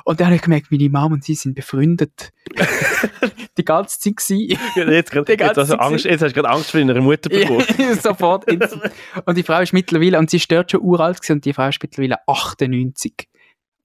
Und 0.05 0.21
dann 0.21 0.27
habe 0.27 0.37
ich 0.37 0.43
gemerkt, 0.43 0.71
meine 0.71 0.89
Mama 0.91 1.15
und 1.15 1.25
sie 1.25 1.35
sind 1.35 1.55
befreundet. 1.55 2.33
die 3.57 3.65
ganze 3.65 3.99
Zeit 3.99 4.21
sie. 4.21 4.59
Ja, 4.77 4.91
Jetzt, 4.91 5.11
grad, 5.11 5.29
Die 5.29 5.33
jetzt, 5.33 5.41
ganze 5.41 5.61
also 5.61 5.73
Zeit 5.75 5.81
Angst, 5.81 6.05
jetzt 6.05 6.23
hast 6.23 6.37
du 6.37 6.43
gerade 6.43 6.55
Angst 6.55 6.71
vor 6.71 6.81
deiner 6.81 7.01
Mutter 7.01 7.31
bekommen. 7.31 7.65
Ja, 7.79 7.95
sofort. 8.03 8.51
Und 8.51 9.37
die 9.37 9.43
Frau 9.43 9.61
ist 9.61 9.73
mittlerweile, 9.73 10.19
und 10.19 10.31
sie 10.31 10.37
ist 10.37 10.51
dort 10.51 10.71
schon 10.71 10.81
uralt 10.81 11.21
gewesen, 11.21 11.33
und 11.35 11.45
die 11.45 11.53
Frau 11.53 11.69
ist 11.69 11.83
mittlerweile 11.83 12.17
98. 12.27 13.29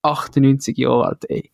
98 0.02 0.78
Jahre 0.78 1.08
alt, 1.08 1.30
ey. 1.30 1.52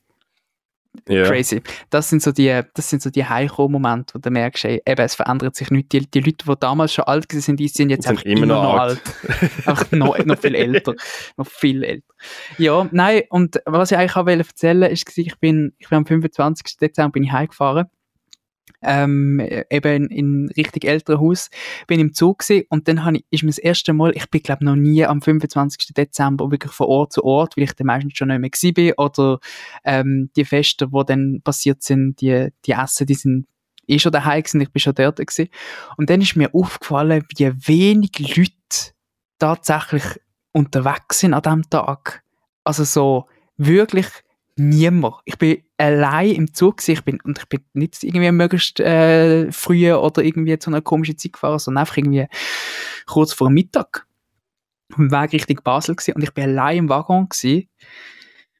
Ja. 1.08 1.24
Crazy. 1.26 1.62
Das 1.90 2.10
sind 2.10 2.22
so 2.22 2.32
die, 2.32 2.62
das 2.74 2.90
sind 2.90 3.02
so 3.02 3.10
die 3.10 3.26
Heimkommen-Momente, 3.26 4.14
wo 4.16 4.20
du 4.20 4.30
merkst, 4.30 4.66
ey, 4.66 4.82
eben, 4.86 5.02
es 5.02 5.16
verändert 5.16 5.56
sich 5.56 5.70
nicht. 5.72 5.92
Die, 5.92 6.10
die 6.10 6.20
Leute, 6.20 6.46
die 6.48 6.54
damals 6.60 6.94
schon 6.94 7.06
alt 7.06 7.30
gewesen 7.30 7.46
sind, 7.46 7.60
die 7.60 7.68
sind 7.68 7.90
jetzt 7.90 8.04
Sind 8.04 8.18
einfach 8.18 8.26
immer, 8.26 8.46
noch 8.46 8.74
alt. 8.80 9.02
einfach 9.66 9.92
noch, 9.92 10.18
noch 10.26 10.38
viel 10.40 10.56
älter. 10.56 10.94
noch 11.38 11.48
viel 11.48 11.84
älter. 11.84 12.14
Ja, 12.58 12.88
nein, 12.92 13.24
und 13.30 13.62
was 13.66 13.92
ich 13.92 13.98
eigentlich 13.98 14.16
auch 14.16 14.26
wollte 14.26 14.40
erzählen, 14.48 14.92
ist, 14.92 15.06
gewesen, 15.06 15.28
ich 15.28 15.40
bin, 15.40 15.74
ich 15.78 15.90
bin 15.90 15.98
am 15.98 16.06
25. 16.06 16.78
Dezember 16.78 17.12
bin 17.12 17.24
ich 17.24 17.32
heimgefahren. 17.32 17.86
Ähm, 18.82 19.40
eben 19.70 20.10
in, 20.10 20.46
in 20.46 20.50
richtig 20.56 20.86
älteren 20.86 21.20
Haus 21.20 21.50
bin 21.88 22.00
im 22.00 22.14
Zug 22.14 22.40
gewesen, 22.40 22.66
und 22.70 22.88
dann 22.88 23.16
ich, 23.16 23.26
ist 23.32 23.44
mir 23.44 23.50
das 23.50 23.58
erste 23.58 23.94
Mal, 23.94 24.12
ich 24.16 24.30
bin 24.30 24.42
glaube 24.42 24.66
noch 24.66 24.76
nie 24.76 25.06
am 25.06 25.22
25. 25.22 25.94
Dezember 25.94 26.52
wirklich 26.52 26.72
von 26.72 26.88
Ort 26.88 27.14
zu 27.14 27.24
Ort, 27.24 27.58
weil 27.58 27.66
ich 27.66 27.74
dann 27.74 27.88
meistens 27.88 28.18
schon 28.18 28.28
nicht 28.28 28.64
mehr 28.64 28.74
bin, 28.74 28.94
oder 28.98 29.40
ähm, 29.84 30.30
die 30.36 30.46
Feste, 30.46 30.88
die 30.88 31.06
dann 31.06 31.42
passiert 31.44 31.84
sind, 31.84 32.22
die, 32.22 32.50
die 32.66 32.72
Essen, 32.72 33.08
die 33.08 33.14
sind 33.14 33.48
eh 33.88 34.00
schon 34.00 34.12
daheim 34.12 34.42
gewesen, 34.42 34.62
ich 34.62 34.72
bin 34.72 34.80
schon 34.80 34.96
dort 34.96 35.18
gewesen. 35.18 35.50
Und 35.98 36.10
dann 36.10 36.22
ist 36.22 36.36
mir 36.36 36.54
aufgefallen, 36.54 37.24
wie 37.38 37.52
wenig 37.68 38.36
Leute 38.36 38.94
tatsächlich 39.40 40.04
unterwegs 40.52 41.20
sind 41.20 41.34
an 41.34 41.42
diesem 41.42 41.70
Tag. 41.70 42.24
Also 42.64 42.84
so 42.84 43.28
wirklich 43.58 44.08
niemand. 44.56 45.16
Ich 45.26 45.38
bin 45.38 45.64
allein 45.78 46.32
im 46.32 46.54
Zug 46.54 46.78
gewesen. 46.78 46.92
ich 46.94 47.04
bin, 47.04 47.20
und 47.22 47.40
ich 47.40 47.50
bin 47.50 47.62
nicht 47.74 48.04
irgendwie 48.04 48.32
möglichst 48.32 48.80
äh, 48.80 49.52
früh 49.52 49.92
oder 49.94 50.24
irgendwie 50.24 50.58
zu 50.58 50.70
einer 50.70 50.82
komischen 50.82 51.18
Zeit 51.18 51.34
gefahren, 51.34 51.60
sondern 51.60 51.82
einfach 51.82 51.98
irgendwie 51.98 52.28
kurz 53.06 53.34
vor 53.34 53.50
Mittag. 53.50 54.08
Im 54.98 55.12
Weg 55.12 55.34
Richtung 55.34 55.60
Basel 55.64 55.96
gewesen. 55.96 56.16
und 56.16 56.24
ich 56.24 56.34
bin 56.34 56.44
allein 56.46 56.78
im 56.78 56.90
Waggon 56.90 57.28
gewesen. 57.28 57.68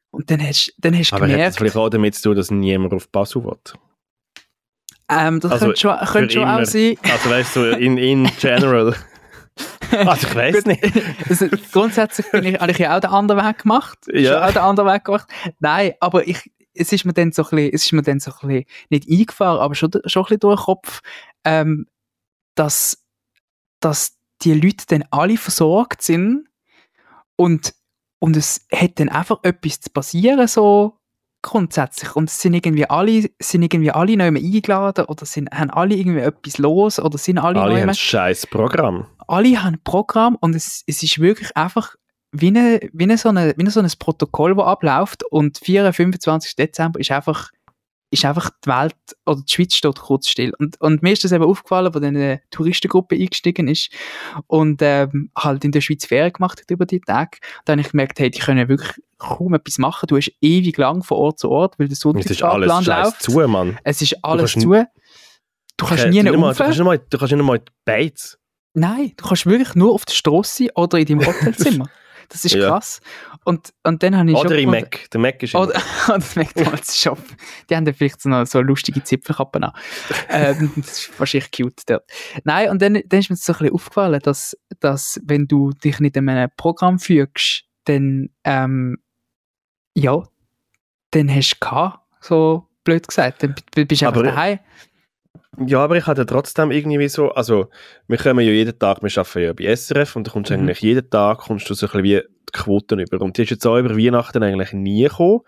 Und 0.10 0.32
dann 0.32 0.42
hast, 0.42 0.74
dann 0.78 0.98
hast 0.98 1.12
du 1.12 1.16
Aber 1.16 1.26
hat 1.26 1.32
das 1.32 1.36
gemerkt, 1.36 1.58
vielleicht 1.58 1.76
auch 1.76 1.90
damit 1.90 2.16
zu 2.16 2.24
tun, 2.24 2.36
dass 2.36 2.50
niemand 2.50 2.94
auf 2.94 3.10
Basel 3.10 3.44
will? 3.44 3.58
ähm, 5.10 5.40
das 5.40 5.52
also 5.52 5.66
könnte 5.66 5.80
schon, 5.80 5.98
könnte 5.98 6.34
schon 6.34 6.46
auch 6.46 6.66
sein. 6.66 6.98
Also 7.04 7.30
weißt 7.30 7.56
du, 7.56 7.78
in, 7.78 7.98
in 7.98 8.30
general. 8.40 8.96
also 10.08 10.28
ich 10.28 10.36
weiß 10.36 10.66
nicht. 10.66 10.84
Also, 11.30 11.48
grundsätzlich 11.72 12.30
bin 12.32 12.44
ich, 12.46 12.60
habe 12.60 12.72
ich 12.72 12.78
ja 12.78 12.96
auch 12.96 13.00
den 13.00 13.10
anderen 13.10 13.46
Weg 13.46 13.60
gemacht. 13.60 14.00
Ja. 14.12 14.46
Auch 14.46 14.52
den 14.52 14.62
anderen 14.62 14.90
Weg 14.90 15.06
gemacht. 15.06 15.28
Nein, 15.60 15.94
aber 16.00 16.28
ich, 16.28 16.52
es 16.74 16.92
ist 16.92 17.06
mir 17.06 17.14
dann 17.14 17.32
so 17.32 17.44
ein 17.44 17.50
bisschen, 17.50 17.74
es 17.74 17.86
ist 17.86 17.94
mir 17.94 18.02
dann 18.02 18.20
so 18.20 18.32
ein 18.32 18.48
bisschen, 18.48 18.66
nicht 18.90 19.10
eingefahren, 19.10 19.60
aber 19.60 19.76
schon, 19.76 19.92
schon 20.06 20.24
ein 20.24 20.26
bisschen 20.26 20.40
durch 20.40 20.60
den 20.60 20.66
Kopf, 20.66 21.02
ähm, 21.44 21.88
dass, 22.56 23.04
dass 23.80 24.18
die 24.42 24.54
Leute 24.54 24.86
dann 24.88 25.06
alle 25.12 25.38
versorgt 25.38 26.02
sind 26.02 26.48
und, 27.36 27.74
und 28.20 28.38
es 28.38 28.66
hat 28.74 29.00
dann 29.00 29.10
einfach 29.10 29.40
etwas 29.44 29.82
zu 29.82 29.90
passieren, 29.90 30.48
so 30.48 31.00
grundsätzlich. 31.46 32.16
Und 32.16 32.30
es 32.30 32.42
sind 32.42 32.56
irgendwie 32.56 32.90
alle, 32.90 33.30
sind 33.40 33.62
irgendwie 33.62 33.92
alle 33.92 34.18
neu 34.18 34.26
eingeladen 34.26 35.06
oder 35.06 35.26
sind, 35.26 35.52
haben 35.52 35.70
alle 35.70 35.96
irgendwie 35.96 36.22
etwas 36.22 36.58
los 36.58 37.00
oder 37.00 37.18
sind 37.18 37.38
alle, 37.38 37.62
Alle 37.62 37.82
haben 37.82 37.90
ein 37.90 37.96
scheiß 37.96 38.48
Programm. 38.48 39.06
Alle 39.28 39.64
haben 39.64 39.76
ein 39.76 39.84
Programm 39.84 40.38
und 40.40 40.56
es, 40.56 40.84
es 40.88 41.04
ist 41.04 41.20
wirklich 41.20 41.56
einfach 41.56 41.96
wie, 42.32 42.48
eine, 42.48 42.80
wie, 42.94 43.04
eine 43.04 43.18
so 43.18 43.30
eine, 43.30 43.54
wie 43.56 43.62
eine 43.62 43.72
so 43.72 43.80
ein 43.80 43.92
Protokoll, 43.98 44.56
das 44.56 44.66
abläuft 44.66 45.24
und 45.32 45.58
4. 45.58 45.94
25. 45.94 46.56
Dezember 46.56 47.00
ist 47.00 47.12
einfach, 47.12 47.52
ist 48.12 48.26
einfach 48.26 48.50
die 48.64 48.70
Welt 48.70 48.96
oder 49.26 49.42
die 49.42 49.52
Schweiz 49.52 49.76
steht 49.76 50.00
kurz 50.00 50.28
still. 50.28 50.54
Und, 50.60 50.80
und 50.82 51.02
mir 51.02 51.14
ist 51.14 51.24
das 51.24 51.32
eben 51.32 51.44
aufgefallen, 51.44 51.94
wo 51.94 52.00
dann 52.00 52.16
eine 52.16 52.42
Touristengruppe 52.52 53.16
eingestiegen 53.16 53.68
ist 53.68 53.90
und 54.48 54.82
ähm, 54.82 55.32
halt 55.38 55.64
in 55.64 55.72
der 55.72 55.82
Schweiz 55.82 56.06
Ferien 56.06 56.34
gemacht 56.34 56.62
hat 56.62 56.72
über 56.72 56.86
die 56.86 57.00
Tage. 57.00 57.38
Da 57.64 57.72
habe 57.72 57.82
ich 57.82 57.92
gemerkt, 57.92 58.20
hey, 58.20 58.30
die 58.30 58.40
können 58.40 58.68
wirklich 58.68 59.02
kaum 59.18 59.54
etwas 59.54 59.78
machen. 59.78 60.08
Du 60.08 60.18
hast 60.18 60.32
ewig 60.42 60.78
lang 60.78 61.04
von 61.04 61.18
Ort 61.18 61.40
zu 61.40 61.50
Ort, 61.50 61.80
weil 61.80 61.88
der 61.88 61.98
Und 62.06 62.20
es 62.20 62.32
ist 62.32 62.44
alles 62.44 62.70
Sonntagsfahrplan 62.70 63.06
läuft. 63.06 63.22
zu, 63.22 63.48
Mann. 63.48 63.80
Es 63.84 64.02
ist 64.02 64.24
alles 64.24 64.54
kannst 64.54 64.62
zu. 64.66 64.86
Du 65.78 65.86
kannst 65.86 66.08
nie 66.08 66.24
du, 66.24 66.34
rauf. 66.34 66.58
du 66.58 66.64
kannst 66.64 66.78
nicht 66.78 66.86
mal, 66.86 66.98
du 66.98 67.18
kannst 67.18 67.34
nicht 67.34 67.44
mal 67.44 67.60
die 67.60 67.72
Beiz. 67.84 68.38
Nein, 68.76 69.14
du 69.18 69.26
kannst 69.28 69.46
wirklich 69.46 69.74
nur 69.76 69.94
auf 69.94 70.06
der 70.06 70.14
Straße 70.14 70.68
oder 70.76 71.00
in 71.00 71.06
deinem 71.06 71.20
Hotelzimmer. 71.26 71.90
Das 72.30 72.44
ist 72.44 72.56
Ja. 72.56 72.70
krass. 72.70 73.02
Und, 73.44 73.72
und 73.84 74.02
dann 74.02 74.18
habe 74.18 74.32
ich 74.32 74.36
Oder 74.36 74.58
im 74.58 74.72
Mac. 74.72 75.08
Der 75.12 75.20
Mac 75.22 75.42
ist 75.44 75.54
Oder, 75.54 75.80
oder 76.08 76.24
McDonalds 76.36 77.00
Shop. 77.02 77.20
Die 77.70 77.76
haben 77.76 77.86
dann 77.86 77.94
vielleicht 77.94 78.20
so, 78.20 78.30
noch 78.30 78.46
so 78.48 78.62
lustige 78.62 79.04
Zipfelkappen 79.04 79.64
an. 79.64 79.72
ähm, 80.30 80.72
das 80.76 81.00
ist 81.08 81.20
wahrscheinlich 81.20 81.52
cute 81.52 81.84
dort. 81.86 82.04
Nein, 82.44 82.70
und 82.72 82.82
dann, 82.82 83.00
dann 83.06 83.20
ist 83.20 83.30
mir 83.30 83.36
so 83.36 83.54
ein 83.54 83.60
bisschen 83.60 83.74
aufgefallen, 83.76 84.20
dass, 84.24 84.58
dass 84.80 85.22
wenn 85.24 85.48
du 85.48 85.70
dich 85.72 86.00
nicht 86.00 86.18
in 86.18 86.28
einem 86.28 86.50
Programm 86.58 86.98
fügst, 86.98 87.66
dann, 87.84 88.30
ähm, 88.44 88.98
ja, 89.94 90.24
dann 91.12 91.34
hast 91.34 91.52
du 91.54 91.60
gehabt, 91.60 92.00
so 92.22 92.68
blöd 92.84 93.08
gesagt. 93.08 93.44
Dann 93.44 93.54
bist 93.76 94.02
du 94.02 94.08
einfach 94.08 94.08
Aber- 94.08 94.24
daheim. 94.24 94.60
Ja, 95.66 95.80
aber 95.84 95.98
ich 95.98 96.06
hatte 96.08 96.26
trotzdem 96.26 96.72
irgendwie 96.72 97.08
so, 97.08 97.32
also 97.32 97.68
wir 98.08 98.18
kommen 98.18 98.46
ja 98.46 98.52
jeden 98.52 98.78
Tag, 98.78 99.02
wir 99.02 99.10
arbeiten 99.18 99.42
ja 99.42 99.54
bei 99.54 99.66
SRF 99.76 100.16
und 100.16 100.28
da 100.28 100.32
kommst 100.32 100.50
du 100.50 100.54
Mhm. 100.56 100.62
eigentlich 100.62 100.82
jeden 100.82 101.10
Tag 101.10 101.40
kommst 101.40 101.70
du 101.70 101.74
so 101.74 101.86
ein 101.88 101.90
bisschen 101.92 102.04
wie 102.04 102.22
die 102.22 102.52
Quoten 102.54 103.00
über. 103.00 103.22
Und 103.22 103.38
die 103.38 103.44
ist 103.44 103.50
jetzt 103.52 103.66
auch 103.66 103.78
über 103.78 103.98
Weihnachten 103.98 104.44
eigentlich 104.44 104.74
nie 104.74 105.04
gekommen, 105.04 105.42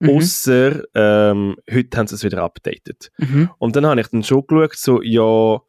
Mhm. 0.00 0.10
ausser 0.16 0.82
ähm, 0.94 1.56
heute 1.72 1.98
haben 1.98 2.06
sie 2.06 2.14
es 2.14 2.22
wieder 2.24 2.42
updated. 2.42 3.10
Mhm. 3.18 3.50
Und 3.58 3.74
dann 3.74 3.84
habe 3.86 4.00
ich 4.00 4.06
dann 4.08 4.22
schon 4.22 4.46
geschaut, 4.46 4.76
so, 4.76 5.02
ja, 5.02 5.60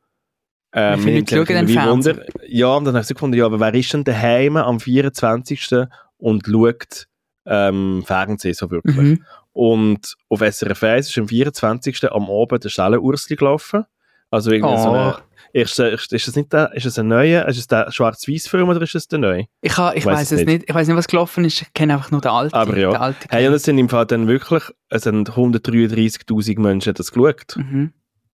mir 0.98 1.14
Leute 1.36 1.54
nimmt 1.56 1.72
schauen 1.72 2.02
denn 2.02 2.16
Wunder. 2.16 2.26
Ja, 2.48 2.76
und 2.76 2.86
dann 2.86 2.94
habe 2.94 3.02
ich 3.02 3.08
so 3.08 3.14
gefunden, 3.16 3.38
ja, 3.38 3.46
aber 3.46 3.60
wer 3.60 3.74
ist 3.74 3.92
denn 3.92 4.04
daheim 4.04 4.56
am 4.58 4.80
24. 4.80 5.88
und 6.18 6.46
schaut 6.48 7.08
ähm, 7.48 8.04
Fernsehen 8.06 8.54
so 8.54 8.70
wirklich? 8.70 8.96
Mhm. 8.96 9.26
Und 9.54 10.16
auf 10.30 10.40
SRF 10.42 10.84
1 10.84 11.10
ist 11.10 11.18
am 11.18 11.28
24. 11.28 12.12
am 12.12 12.30
Abend 12.30 12.64
der 12.64 12.70
Stelle 12.70 13.02
Ursli 13.02 13.36
gelaufen. 13.36 13.86
Also 14.32 14.52
irgendwie 14.52 14.78
so 14.78 14.90
Oh. 14.90 14.94
eine, 14.94 15.16
ist, 15.54 15.80
ist, 15.80 16.14
ist 16.14 16.28
das 16.28 16.36
nicht 16.36 16.54
der, 16.54 16.72
ist 16.76 16.86
das 16.86 17.00
ein 17.00 17.08
neuer, 17.08 17.48
ist 17.48 17.58
es 17.58 17.66
der 17.66 17.92
Schwarz-Weiß-Film 17.92 18.70
oder 18.70 18.82
ist 18.84 18.94
es 18.94 19.08
der 19.08 19.18
neue? 19.18 19.46
Ich, 19.62 19.76
ha, 19.76 19.92
ich 19.96 20.06
weiß 20.06 20.32
es 20.32 20.38
nicht. 20.40 20.48
nicht. 20.48 20.70
Ich 20.70 20.76
weiß 20.76 20.88
nicht, 20.88 20.96
was 20.96 21.08
gelaufen 21.08 21.44
ist. 21.46 21.64
Ich 21.64 21.74
kenne 21.74 21.94
einfach 21.94 22.12
nur 22.12 22.22
den 22.22 22.30
alten. 22.30 22.54
Aber 22.54 22.78
ja. 22.78 22.92
Den 22.92 23.02
alten 23.02 23.28
Hey, 23.32 23.48
und 23.48 23.54
es 23.56 23.64
sind 23.64 23.80
im 23.80 23.90
Fall 23.90 24.06
dann 24.06 24.28
wirklich, 24.28 24.64
es 24.90 25.02
sind 25.04 25.32
133.000 25.32 26.60
Menschen 26.60 26.94
das 26.94 27.12
geschaut. 27.12 27.56
Mhm. 27.58 27.92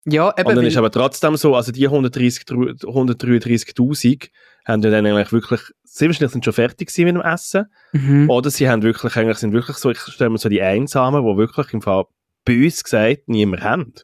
Ja, 0.06 0.32
eben. 0.36 0.48
Und 0.48 0.56
dann 0.56 0.64
ist 0.64 0.76
aber 0.78 0.90
trotzdem 0.90 1.36
so, 1.36 1.54
also 1.54 1.70
die 1.70 1.84
130 1.86 2.44
133.000 2.46 4.30
haben 4.64 4.82
ja 4.82 4.90
dann 4.90 5.06
eigentlich 5.06 5.32
wirklich, 5.32 5.60
sie 5.84 6.06
wahrscheinlich 6.06 6.32
sind 6.32 6.44
schon 6.44 6.54
fertig 6.54 6.88
gewesen 6.88 7.04
mit 7.04 7.14
dem 7.16 7.22
Essen. 7.22 7.66
mhm. 7.92 8.30
Oder 8.30 8.50
sie 8.50 8.68
haben 8.68 8.82
wirklich, 8.82 9.16
eigentlich 9.16 9.38
sind 9.38 9.52
wirklich 9.52 9.76
so, 9.76 9.90
ich 9.90 9.98
stelle 9.98 10.30
mir 10.30 10.38
so 10.38 10.48
die 10.48 10.62
Einsamen, 10.62 11.24
die 11.24 11.36
wirklich 11.36 11.72
im 11.72 11.82
Fall 11.82 12.04
bös 12.44 12.82
gesagt 12.82 13.28
niemand 13.28 13.62
haben. 13.62 13.94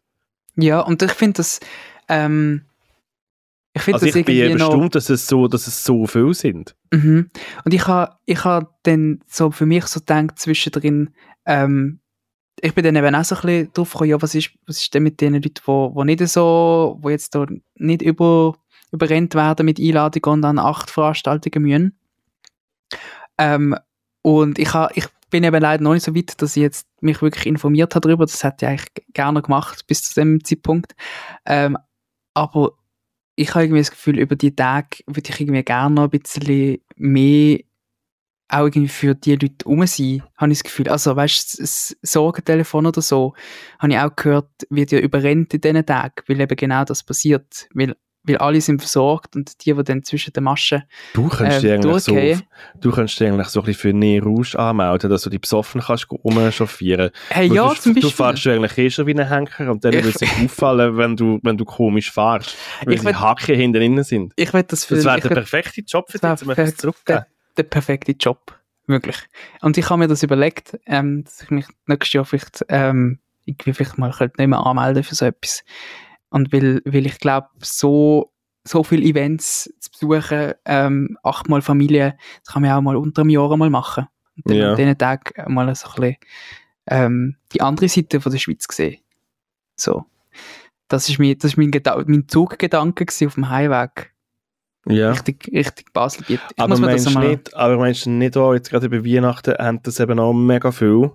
Ja, 0.56 0.80
und 0.80 1.02
ich 1.02 1.12
finde 1.12 1.38
das, 1.38 1.60
ähm, 2.08 2.62
ich 3.74 3.82
finde 3.82 3.94
Also 3.96 4.06
das 4.06 4.16
ich 4.16 4.24
bin 4.24 4.52
bestimmt, 4.52 4.94
dass 4.94 5.08
es 5.08 5.26
so, 5.26 5.46
dass 5.46 5.66
es 5.66 5.84
so 5.84 6.06
viel 6.06 6.34
sind. 6.34 6.74
mhm. 6.90 7.30
und 7.64 7.74
ich 7.74 7.86
habe 7.86 8.16
ich 8.26 8.44
ha 8.44 8.68
dann 8.82 9.20
so 9.26 9.50
für 9.50 9.66
mich 9.66 9.86
so 9.86 10.00
gedacht, 10.00 10.38
zwischendrin, 10.38 11.10
ähm, 11.46 12.00
ich 12.60 12.74
bin 12.74 12.84
dann 12.84 12.96
eben 12.96 13.14
auch 13.14 13.24
so 13.24 13.36
ein 13.36 13.42
bisschen 13.42 13.72
drauf 13.72 13.92
gekommen, 13.92 14.10
ja, 14.10 14.20
was 14.20 14.34
ist, 14.34 14.50
was 14.66 14.78
ist 14.78 14.92
denn 14.94 15.04
mit 15.04 15.20
den 15.20 15.34
Leuten, 15.34 15.60
wo, 15.64 15.94
wo 15.94 16.02
nicht 16.02 16.26
so, 16.28 16.98
wo 17.00 17.08
jetzt 17.10 17.34
da 17.34 17.46
nicht 17.76 18.02
über, 18.02 18.56
überrennt 18.92 19.34
werden 19.34 19.66
mit 19.66 19.80
Einladungen 19.80 20.38
und 20.38 20.44
an 20.44 20.58
acht 20.58 20.90
Veranstaltungen 20.90 21.62
müssen. 21.62 21.98
Ähm, 23.38 23.76
und 24.22 24.58
ich, 24.58 24.72
ha, 24.74 24.90
ich 24.94 25.06
bin 25.30 25.44
eben 25.44 25.60
leider 25.60 25.82
noch 25.82 25.94
nicht 25.94 26.04
so 26.04 26.14
weit, 26.14 26.40
dass 26.40 26.56
ich 26.56 26.62
jetzt 26.62 26.88
mich 27.00 27.22
wirklich 27.22 27.46
informiert 27.46 27.94
habe 27.94 28.08
darüber. 28.08 28.24
Das 28.24 28.42
hätte 28.42 28.64
ich 28.64 28.68
eigentlich 28.68 29.04
gerne 29.12 29.42
gemacht 29.42 29.86
bis 29.86 30.02
zu 30.02 30.14
dem 30.14 30.42
Zeitpunkt. 30.44 30.94
Ähm, 31.44 31.76
aber 32.34 32.72
ich 33.36 33.50
habe 33.50 33.64
irgendwie 33.64 33.80
das 33.80 33.90
Gefühl, 33.90 34.18
über 34.18 34.36
die 34.36 34.54
Tage 34.54 34.98
würde 35.06 35.30
ich 35.30 35.40
irgendwie 35.40 35.62
gerne 35.62 35.94
noch 35.94 36.04
ein 36.04 36.10
bisschen 36.10 36.78
mehr 36.96 37.60
auch 38.48 38.64
irgendwie 38.64 38.88
für 38.88 39.14
die 39.14 39.36
Leute 39.36 39.64
rum 39.66 39.86
sein, 39.86 40.22
habe 40.36 40.52
ich 40.52 40.58
das 40.58 40.64
Gefühl. 40.64 40.88
Also, 40.88 41.14
weißt 41.14 41.58
du, 41.58 41.64
Sorgentelefon 42.02 42.86
oder 42.86 43.02
so, 43.02 43.34
habe 43.78 43.92
ich 43.92 43.98
auch 43.98 44.16
gehört, 44.16 44.48
wird 44.70 44.90
ja 44.90 44.98
überrennt 45.00 45.52
in 45.52 45.60
diesen 45.60 45.84
Tagen, 45.84 46.22
weil 46.26 46.40
eben 46.40 46.56
genau 46.56 46.84
das 46.84 47.02
passiert. 47.02 47.68
Weil, 47.74 47.94
weil 48.28 48.36
alle 48.38 48.60
sind 48.60 48.80
versorgt 48.80 49.34
und 49.36 49.64
die, 49.64 49.74
die 49.74 49.82
dann 49.84 50.02
zwischen 50.04 50.32
den 50.32 50.44
Maschen 50.44 50.82
Du 51.14 51.28
könntest 51.28 51.64
ähm, 51.64 51.80
dich 51.80 51.86
eigentlich 51.88 52.02
so, 52.04 52.44
du 52.80 52.90
könntest 52.92 53.18
dich 53.20 53.28
eigentlich 53.28 53.48
so 53.48 53.60
ein 53.60 53.66
bisschen 53.66 53.80
für 53.80 53.92
Nähe 53.96 54.22
Rouge 54.22 54.58
anmelden, 54.58 55.10
dass 55.10 55.22
du 55.22 55.30
die 55.30 55.38
besoffen 55.38 55.80
kannst 55.80 56.06
rumchauffieren. 56.10 57.10
Hey, 57.30 57.48
Weil 57.50 57.56
ja, 57.56 57.68
du, 57.68 57.74
zum 57.74 57.94
Du 57.94 58.00
Beispiel. 58.00 58.10
fährst 58.26 58.44
ja 58.44 58.52
eigentlich 58.54 58.78
eh 58.78 58.90
schon 58.90 59.06
wie 59.06 59.14
ein 59.18 59.28
Henker 59.28 59.70
und 59.70 59.84
dann 59.84 59.92
würde 59.94 60.08
es 60.10 60.22
auffallen, 60.44 60.96
wenn 60.96 61.16
du, 61.16 61.38
wenn 61.42 61.56
du 61.56 61.64
komisch 61.64 62.10
fährst. 62.12 62.56
Weil 62.84 62.94
Ich 62.94 63.00
die 63.00 63.14
Hacken 63.14 63.54
hinten 63.56 63.82
innen 63.82 64.04
sind. 64.04 64.32
ich 64.36 64.52
will 64.52 64.62
das 64.62 64.84
für 64.84 64.96
Das 64.96 65.04
wäre 65.04 65.20
der 65.20 65.30
perfekte 65.30 65.80
Job 65.82 66.10
für 66.10 66.18
dich, 66.18 66.42
um 66.42 66.50
etwas 66.50 66.76
zurückzugeben. 66.76 67.24
der 67.56 67.62
perfekte 67.64 68.12
Job. 68.12 68.54
Wirklich. 68.86 69.16
Und 69.60 69.76
ich 69.76 69.90
habe 69.90 69.98
mir 69.98 70.08
das 70.08 70.22
überlegt, 70.22 70.78
ähm, 70.86 71.24
dass 71.24 71.42
ich 71.42 71.50
mich 71.50 71.66
nächstes 71.86 72.14
Jahr 72.14 72.24
vielleicht, 72.24 72.64
ähm, 72.70 73.18
irgendwie 73.44 73.74
vielleicht 73.74 73.98
mal 73.98 74.10
könnte 74.12 74.40
nicht 74.40 74.48
mehr 74.48 74.64
anmelden 74.64 75.02
für 75.04 75.14
so 75.14 75.26
etwas. 75.26 75.62
Und 76.30 76.52
weil, 76.52 76.82
weil 76.84 77.06
ich 77.06 77.18
glaube, 77.18 77.48
so, 77.62 78.32
so 78.64 78.82
viele 78.82 79.02
Events 79.04 79.72
zu 79.80 79.90
besuchen, 79.90 80.52
ähm, 80.66 81.16
achtmal 81.22 81.62
Familie, 81.62 82.16
das 82.44 82.52
kann 82.52 82.62
man 82.62 82.72
auch 82.72 82.80
mal 82.82 82.96
unter 82.96 83.22
einem 83.22 83.30
Jahr 83.30 83.56
mal 83.56 83.70
machen. 83.70 84.06
Und 84.36 84.50
dann 84.50 84.56
Ja. 84.56 84.70
an 84.70 84.76
diesen 84.76 84.98
Tagen 84.98 85.52
mal 85.54 85.74
so 85.74 85.88
ein 85.88 85.94
bisschen, 85.94 86.16
ähm, 86.86 87.36
die 87.52 87.60
andere 87.60 87.88
Seite 87.88 88.20
von 88.20 88.30
der 88.32 88.38
Schweiz 88.38 88.66
sehen. 88.70 88.98
So. 89.76 90.04
Das 90.88 91.08
ist 91.08 91.18
mein, 91.18 91.36
das 91.38 91.52
ist 91.52 91.56
mein, 91.56 91.70
Geda 91.70 92.02
mein 92.06 92.26
Zuggedanke 92.28 93.04
auf 93.26 93.34
dem 93.34 93.48
Heimweg. 93.50 94.14
Ja. 94.86 95.10
Richtig, 95.10 95.50
richtig 95.52 95.92
Baselbiet. 95.92 96.40
Ich 96.50 96.58
Aber 96.58 96.68
muss 96.68 96.80
mir 96.80 96.86
das 96.92 97.04
meinst, 97.04 97.08
du 97.16 97.18
mal- 97.20 97.28
nicht, 97.28 97.54
aber 97.54 97.76
meinst 97.76 98.06
du 98.06 98.10
nicht 98.10 98.36
auch, 98.38 98.54
jetzt 98.54 98.70
gerade 98.70 98.86
über 98.86 99.04
Weihnachten 99.04 99.54
haben 99.58 99.82
das 99.82 100.00
eben 100.00 100.18
auch 100.18 100.32
mega 100.32 100.72
viel? 100.72 101.10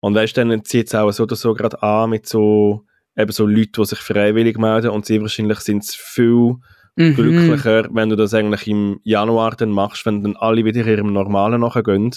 Und 0.00 0.14
weißt 0.14 0.36
du, 0.36 0.44
dann 0.46 0.64
zieht 0.64 0.86
es 0.86 0.94
auch 0.94 1.10
so 1.10 1.24
oder 1.24 1.34
so 1.34 1.54
gerade 1.54 1.82
an 1.82 2.10
mit 2.10 2.26
so, 2.28 2.84
eben 3.18 3.32
so 3.32 3.46
Leuten, 3.46 3.72
die 3.76 3.84
sich 3.84 3.98
freiwillig 3.98 4.56
melden 4.58 4.90
und 4.90 5.04
sie 5.04 5.20
wahrscheinlich 5.20 5.58
sind 5.60 5.82
es 5.82 5.94
viel 5.94 6.56
Mhm. 6.98 7.14
glücklicher, 7.14 7.86
wenn 7.92 8.08
du 8.08 8.16
das 8.16 8.34
eigentlich 8.34 8.66
im 8.66 8.98
Januar 9.04 9.54
dann 9.54 9.70
machst, 9.70 10.04
wenn 10.04 10.20
dann 10.20 10.36
alle 10.36 10.64
wieder 10.64 10.84
ihrem 10.84 11.12
Normalen 11.12 11.60
nachgehen 11.60 12.10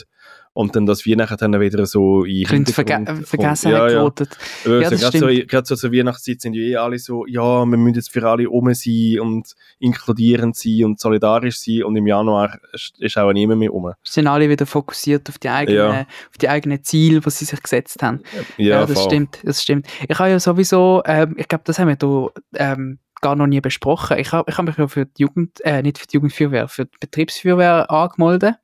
und 0.54 0.76
dann 0.76 0.86
das 0.86 1.06
Weihnachten 1.06 1.38
dann 1.38 1.62
wieder 1.62 1.86
so 1.86 2.24
in 2.24 2.44
bisschen 2.44 2.66
verge 2.66 3.24
vergessen 3.24 3.72
ja, 3.72 3.88
ja. 3.88 3.88
geraten. 3.88 4.28
Also, 4.66 4.82
Ja, 4.82 4.90
das 4.90 5.00
gerade, 5.00 5.20
so, 5.20 5.28
gerade 5.48 5.66
so 5.66 5.76
zur 5.76 5.94
Weihnachtszeit 5.94 6.42
sind 6.42 6.54
ja 6.56 6.62
eh 6.62 6.76
alle 6.76 7.00
so, 7.00 7.26
ja, 7.26 7.66
wir 7.66 7.78
müssen 7.78 7.96
jetzt 7.96 8.12
für 8.12 8.28
alle 8.28 8.50
um 8.50 8.74
sein 8.74 9.20
und 9.22 9.56
inkludierend 9.80 10.56
sein 10.56 10.84
und 10.86 11.00
solidarisch 11.00 11.60
sein 11.60 11.84
und 11.84 11.96
im 11.96 12.06
Januar 12.08 12.60
ist, 13.00 13.18
auch 13.18 13.32
niemand 13.32 13.60
mehr 13.60 13.74
um. 13.74 13.94
sind 14.04 14.28
alle 14.28 14.50
wieder 14.50 14.66
fokussiert 14.66 15.30
auf 15.30 15.38
die 15.38 15.50
eigenen, 15.50 15.78
Ja. 15.78 16.02
auf 16.02 16.38
die 16.40 16.50
eigenen 16.50 16.84
Ziele, 16.84 17.22
die 17.22 17.30
sie 17.30 17.46
sich 17.46 17.62
gesetzt 17.62 18.04
haben. 18.04 18.22
Ja, 18.58 18.86
das 18.86 18.94
voll. 18.94 19.04
stimmt, 19.06 19.40
das 19.44 19.62
stimmt. 19.62 19.88
Ich 20.08 20.20
habe 20.20 20.30
ja 20.30 20.40
sowieso, 20.40 21.02
ähm, 21.06 21.36
ich 21.38 21.48
glaube, 21.48 21.64
das 21.66 21.80
haben 21.80 21.88
wir 21.88 21.96
da 21.96 22.28
ähm, 22.56 23.00
gar 23.22 23.36
noch 23.36 23.48
nie 23.48 23.62
besprochen. 23.62 24.18
Ich 24.18 24.32
habe 24.32 24.52
ich 24.52 24.58
hab 24.58 24.66
mich 24.66 24.78
ja 24.78 24.88
für 24.88 25.06
die 25.06 25.22
Jugend, 25.22 25.62
äh, 25.64 25.82
nicht 25.82 26.00
für 26.00 26.08
die 26.08 26.16
Jugendfeuerwehr, 26.18 26.68
für 26.68 26.86
die 26.86 26.98
Betriebsfeuerwehr 27.00 27.90
angemeldet. 27.90 28.56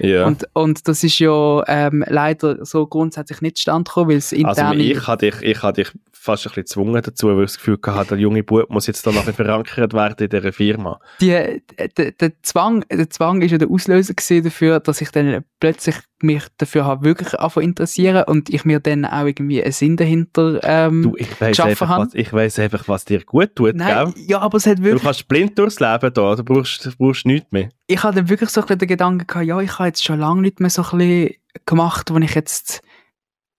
Ja. 0.00 0.26
Und, 0.26 0.48
und 0.54 0.88
das 0.88 1.04
ist 1.04 1.18
ja 1.18 1.62
ähm, 1.66 2.04
leider 2.08 2.64
so 2.64 2.86
grundsätzlich 2.86 3.40
nicht 3.40 3.58
stand 3.58 3.88
gekommen, 3.88 4.10
weil 4.10 4.16
es 4.16 4.32
Also 4.32 4.40
interne... 4.40 4.82
ich 4.82 5.06
habe 5.06 5.30
dich, 5.30 5.42
ich 5.42 5.62
habe 5.62 5.72
dich 5.74 5.92
fast 6.24 6.46
ein 6.46 6.50
bisschen 6.50 6.62
gezwungen 6.62 7.02
dazu, 7.02 7.28
weil 7.28 7.44
ich 7.44 7.50
das 7.50 7.58
Gefühl 7.58 7.78
hatte, 7.86 8.10
der 8.10 8.18
junge 8.18 8.42
Bub 8.42 8.70
muss 8.70 8.86
jetzt 8.86 9.06
da 9.06 9.12
nachher 9.12 9.34
verankert 9.34 9.92
werden 9.92 10.16
in 10.18 10.28
dieser 10.30 10.52
Firma. 10.52 10.98
die, 11.20 11.62
der, 11.96 12.12
der, 12.12 12.32
Zwang, 12.42 12.84
der 12.90 13.10
Zwang 13.10 13.42
ist 13.42 13.52
ja 13.52 13.58
der 13.58 13.70
Auslöser 13.70 14.14
gewesen 14.14 14.44
dafür, 14.44 14.80
dass 14.80 15.00
ich 15.00 15.10
dann 15.10 15.44
plötzlich 15.60 15.96
mich 16.24 16.42
dafür 16.58 16.84
habe 16.84 17.04
wirklich 17.04 17.38
anfangen 17.38 17.68
interessieren 17.68 18.24
und 18.26 18.50
ich 18.50 18.64
mir 18.64 18.80
dann 18.80 19.04
auch 19.04 19.24
irgendwie 19.26 19.62
einen 19.62 19.72
Sinn 19.72 19.96
dahinter 19.96 20.60
ähm, 20.64 21.02
Du, 21.02 21.16
ich 21.16 21.28
geschaffen 21.38 21.70
einfach, 21.70 21.88
haben. 21.88 22.06
was, 22.06 22.14
ich 22.14 22.32
weiss 22.32 22.58
einfach, 22.58 22.88
was 22.88 23.04
dir 23.04 23.22
gut 23.24 23.54
tut, 23.54 23.76
Nein, 23.76 24.12
gell? 24.12 24.24
ja, 24.26 24.40
aber 24.40 24.56
es 24.56 24.66
hat 24.66 24.78
Du 24.78 24.82
wirklich, 24.84 25.02
kannst 25.04 25.28
blind 25.28 25.58
durchs 25.58 25.78
Leben 25.80 26.12
da, 26.12 26.34
du 26.34 26.42
brauchst, 26.44 26.84
du 26.84 26.90
brauchst 26.98 27.26
nichts 27.26 27.52
mehr. 27.52 27.68
ich 27.86 28.02
hatte 28.02 28.16
dann 28.16 28.28
wirklich 28.28 28.50
so 28.50 28.60
ein 28.60 28.66
bisschen 28.66 28.78
den 28.80 28.88
Gedanken 28.88 29.26
gehabt, 29.26 29.46
ja, 29.46 29.60
ich 29.60 29.78
habe 29.78 29.86
jetzt 29.88 30.02
schon 30.04 30.18
lange 30.18 30.40
nicht 30.42 30.58
mehr 30.60 30.70
so 30.70 30.82
ein 30.82 30.98
bisschen 30.98 31.34
gemacht, 31.66 32.10
wo 32.12 32.18
ich 32.18 32.34
jetzt 32.34 32.80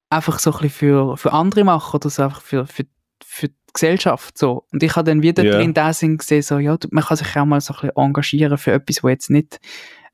einfach 0.09 0.39
so 0.39 0.51
ein 0.51 0.57
bisschen 0.59 0.69
für, 0.71 1.17
für 1.17 1.33
andere 1.33 1.63
mache 1.63 1.95
oder 1.95 2.09
so 2.09 2.23
einfach 2.23 2.41
für, 2.41 2.65
für, 2.67 2.83
für 3.25 3.47
die 3.49 3.55
Gesellschaft 3.73 4.37
so. 4.37 4.65
Und 4.71 4.81
ich 4.83 4.95
habe 4.95 5.09
dann 5.09 5.21
wieder 5.21 5.43
Ja. 5.43 5.57
drin 5.57 5.73
den 5.73 5.93
Sinn 5.93 6.17
gesehen, 6.17 6.41
so, 6.41 6.59
ja, 6.59 6.77
du- 6.77 6.87
man 6.91 7.03
kann 7.03 7.17
sich 7.17 7.27
auch 7.35 7.45
mal 7.45 7.59
so 7.59 7.73
ein 7.73 7.79
bisschen 7.81 7.95
engagieren 7.97 8.57
für 8.57 8.71
etwas, 8.71 9.03
wo 9.03 9.09
jetzt 9.09 9.29
nicht 9.29 9.59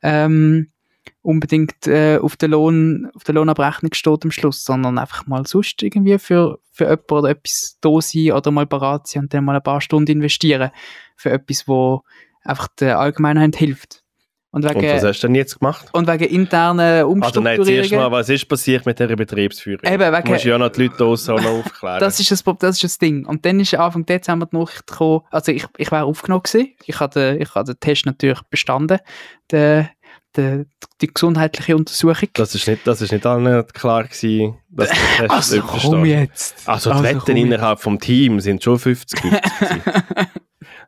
ähm, 0.02 0.72
unbedingt 1.22 1.88
äh, 1.88 2.18
auf 2.18 2.36
der 2.38 2.50
Lohn, 2.50 3.10
auf 3.16 3.24
der 3.24 3.36
Lohnabrechnung 3.36 3.94
steht 3.94 4.24
am 4.24 4.32
Schluss, 4.32 4.64
sondern 4.64 4.98
einfach 4.98 5.28
mal 5.28 5.46
sonst 5.46 5.82
irgendwie 5.84 6.18
für, 6.20 6.60
für 6.72 6.86
jemanden 6.86 7.14
oder 7.14 7.30
etwas 7.30 7.78
da 7.82 7.90
sein 8.02 8.32
oder 8.32 8.52
mal 8.52 8.66
parat 8.68 9.08
sein 9.08 9.24
und 9.24 9.34
dann 9.34 9.46
mal 9.46 9.56
ein 9.56 9.64
paar 9.64 9.82
Stunden 9.82 10.12
investieren 10.12 10.72
für 11.16 11.30
etwas, 11.32 11.68
wo 11.68 12.02
einfach 12.44 12.68
der 12.80 13.00
Allgemeinheit 13.00 13.56
hilft. 13.56 14.00
Und 14.54 14.66
Und 14.66 14.76
was 14.76 14.84
wegen, 14.84 14.92
hast 15.08 15.24
du 15.24 15.28
denn 15.28 15.36
jetzt 15.36 15.60
gemacht? 15.60 15.88
und 15.94 16.08
wegen 16.10 16.26
internen 16.26 16.82
Also 16.82 17.40
nein, 17.40 17.56
zuerst 17.56 17.60
Umstrukturierungen. 17.70 18.00
mal, 18.00 18.12
was 18.12 18.28
ist 18.28 18.50
passiert 18.50 18.86
mit 18.86 19.00
dieser 19.00 19.16
Betriebsführung? 19.16 19.80
Eben, 19.86 20.12
wegen- 20.14 20.26
Du 20.26 20.32
musst 20.34 20.44
ja 20.44 20.58
noch 20.58 20.68
die 20.70 20.82
Leute 20.84 20.98
draussen 20.98 21.36
auch 21.36 21.42
noch 21.42 21.52
aufklären. 21.66 22.00
Das 22.02 22.20
ist 22.20 22.32
das, 22.32 22.44
das 22.60 22.76
ist 22.76 22.84
das 22.84 22.98
Ding. 22.98 23.26
Und 23.26 23.46
dann 23.46 23.62
ist 23.62 23.74
Anfang 23.76 24.06
Dezember 24.06 24.48
die 24.52 24.58
Nachricht 24.58 24.86
gekommen, 24.88 25.22
also 25.32 25.54
ich, 25.54 25.66
ich 25.78 25.90
wäre 25.90 26.04
aufgenommen 26.04 26.44
gewesen. 26.44 26.74
Ich 26.86 27.00
hatte, 27.00 27.38
ich 27.40 27.56
hatte 27.56 27.76
den 27.76 27.80
Test 27.80 28.06
natürlich 28.06 28.42
bestanden, 28.50 28.98
der, 29.52 29.90
der, 30.36 30.65
die 31.02 31.08
gesundheitliche 31.08 31.76
Untersuchung. 31.76 32.30
das, 32.34 32.56
ist 32.56 32.67
nicht, 32.67 32.86
das 32.86 33.02
ist 33.02 33.12
nicht 33.12 33.26
allen 33.26 33.65
klar 33.67 34.04
gewesen, 34.06 34.58
dass 34.70 34.89
du 34.89 34.96
das 34.96 35.20
hast 35.20 35.30
also 35.30 35.56
nicht 35.56 35.67
komm 35.67 36.06
jetzt. 36.06 36.67
Also 36.67 36.89
die 36.91 36.96
Also 36.96 37.04
Wetten 37.04 37.38
innerhalb 37.38 37.80
vom 37.80 38.00
Team 38.00 38.39
sind 38.39 38.63
schon 38.63 38.80
50 38.80 39.22
gewesen. 39.22 39.82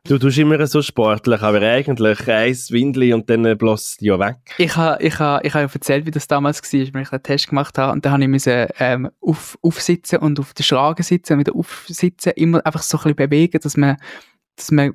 Du 0.06 0.18
tust 0.18 0.36
immer 0.36 0.66
so 0.66 0.82
sportlich, 0.82 1.40
aber 1.40 1.62
eigentlich 1.62 2.28
eins 2.28 2.70
Windli 2.70 3.14
und 3.14 3.30
dann 3.30 3.56
bloß 3.56 3.96
ja 4.00 4.18
weg. 4.18 4.36
Ich 4.58 4.76
habe 4.76 5.02
ich 5.02 5.18
ha, 5.18 5.40
ich 5.42 5.54
ha 5.54 5.60
ja 5.60 5.68
erzählt, 5.72 6.04
wie 6.04 6.10
das 6.10 6.26
damals 6.26 6.62
war, 6.62 6.94
wenn 6.94 7.02
ich 7.02 7.08
den 7.08 7.22
Test 7.22 7.48
gemacht 7.48 7.78
habe. 7.78 7.92
Und 7.92 8.04
dann 8.04 8.12
habe 8.12 8.22
ich 8.22 8.28
müssen, 8.28 8.66
ähm, 8.78 9.10
auf, 9.22 9.58
aufsitzen 9.62 10.18
und 10.18 10.38
auf 10.38 10.52
der 10.52 10.62
Schragen 10.62 11.02
sitzen 11.02 11.34
und 11.34 11.38
wieder 11.38 11.54
aufsitzen, 11.54 12.32
immer 12.36 12.64
einfach 12.66 12.82
so 12.82 12.98
ein 12.98 13.02
bisschen 13.04 13.16
bewegen, 13.16 13.58
dass 13.62 13.78
man, 13.78 13.96
dass 14.56 14.70
man 14.70 14.94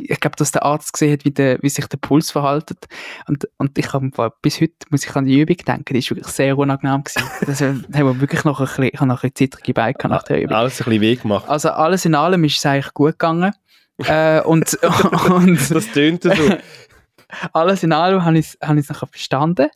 ich 0.00 0.20
glaube, 0.20 0.36
dass 0.36 0.52
der 0.52 0.64
Arzt 0.64 0.92
gesehen 0.92 1.12
hat, 1.12 1.24
wie, 1.24 1.30
der, 1.30 1.58
wie 1.62 1.68
sich 1.68 1.86
der 1.86 1.98
Puls 1.98 2.30
verhaltet. 2.30 2.86
Und, 3.28 3.48
und 3.58 3.78
ich 3.78 3.92
habe 3.92 4.10
bis 4.42 4.60
heute 4.60 4.74
muss 4.90 5.04
ich 5.04 5.14
an 5.14 5.24
die 5.24 5.40
Übung 5.40 5.56
denken, 5.56 5.94
die 5.94 5.98
ist 5.98 6.10
wirklich 6.10 6.28
sehr 6.28 6.56
unangenehm 6.58 7.04
gewesen. 7.04 7.22
Das 7.46 7.60
äh, 7.60 7.74
haben 7.74 8.06
wir 8.06 8.20
wirklich 8.20 8.44
noch 8.44 8.60
ein 8.60 8.66
bisschen, 8.66 8.84
ich 8.84 9.00
habe 9.00 9.06
noch 9.06 9.22
ein 9.22 9.30
bisschen 9.30 9.50
zittrige 9.50 9.74
Beine 9.74 9.94
nach 10.04 10.22
der 10.24 10.42
Übung. 10.42 10.56
Alles 10.56 10.80
ein 10.80 10.84
bisschen 10.84 11.00
weh 11.00 11.16
gemacht. 11.16 11.48
Also 11.48 11.70
alles 11.70 12.04
in 12.04 12.14
allem 12.14 12.44
ist 12.44 12.56
es 12.56 12.66
eigentlich 12.66 12.94
gut 12.94 13.12
gegangen. 13.12 13.52
äh, 13.98 14.40
und, 14.42 14.78
und 15.30 15.70
Das 15.70 15.90
tönt 15.92 16.22
so. 16.22 16.30
alles 17.52 17.82
in 17.82 17.92
allem 17.92 18.24
habe 18.24 18.38
ich 18.38 18.46
es 18.46 18.58
hab 18.60 18.76
nachher 18.76 19.06
verstanden. 19.06 19.68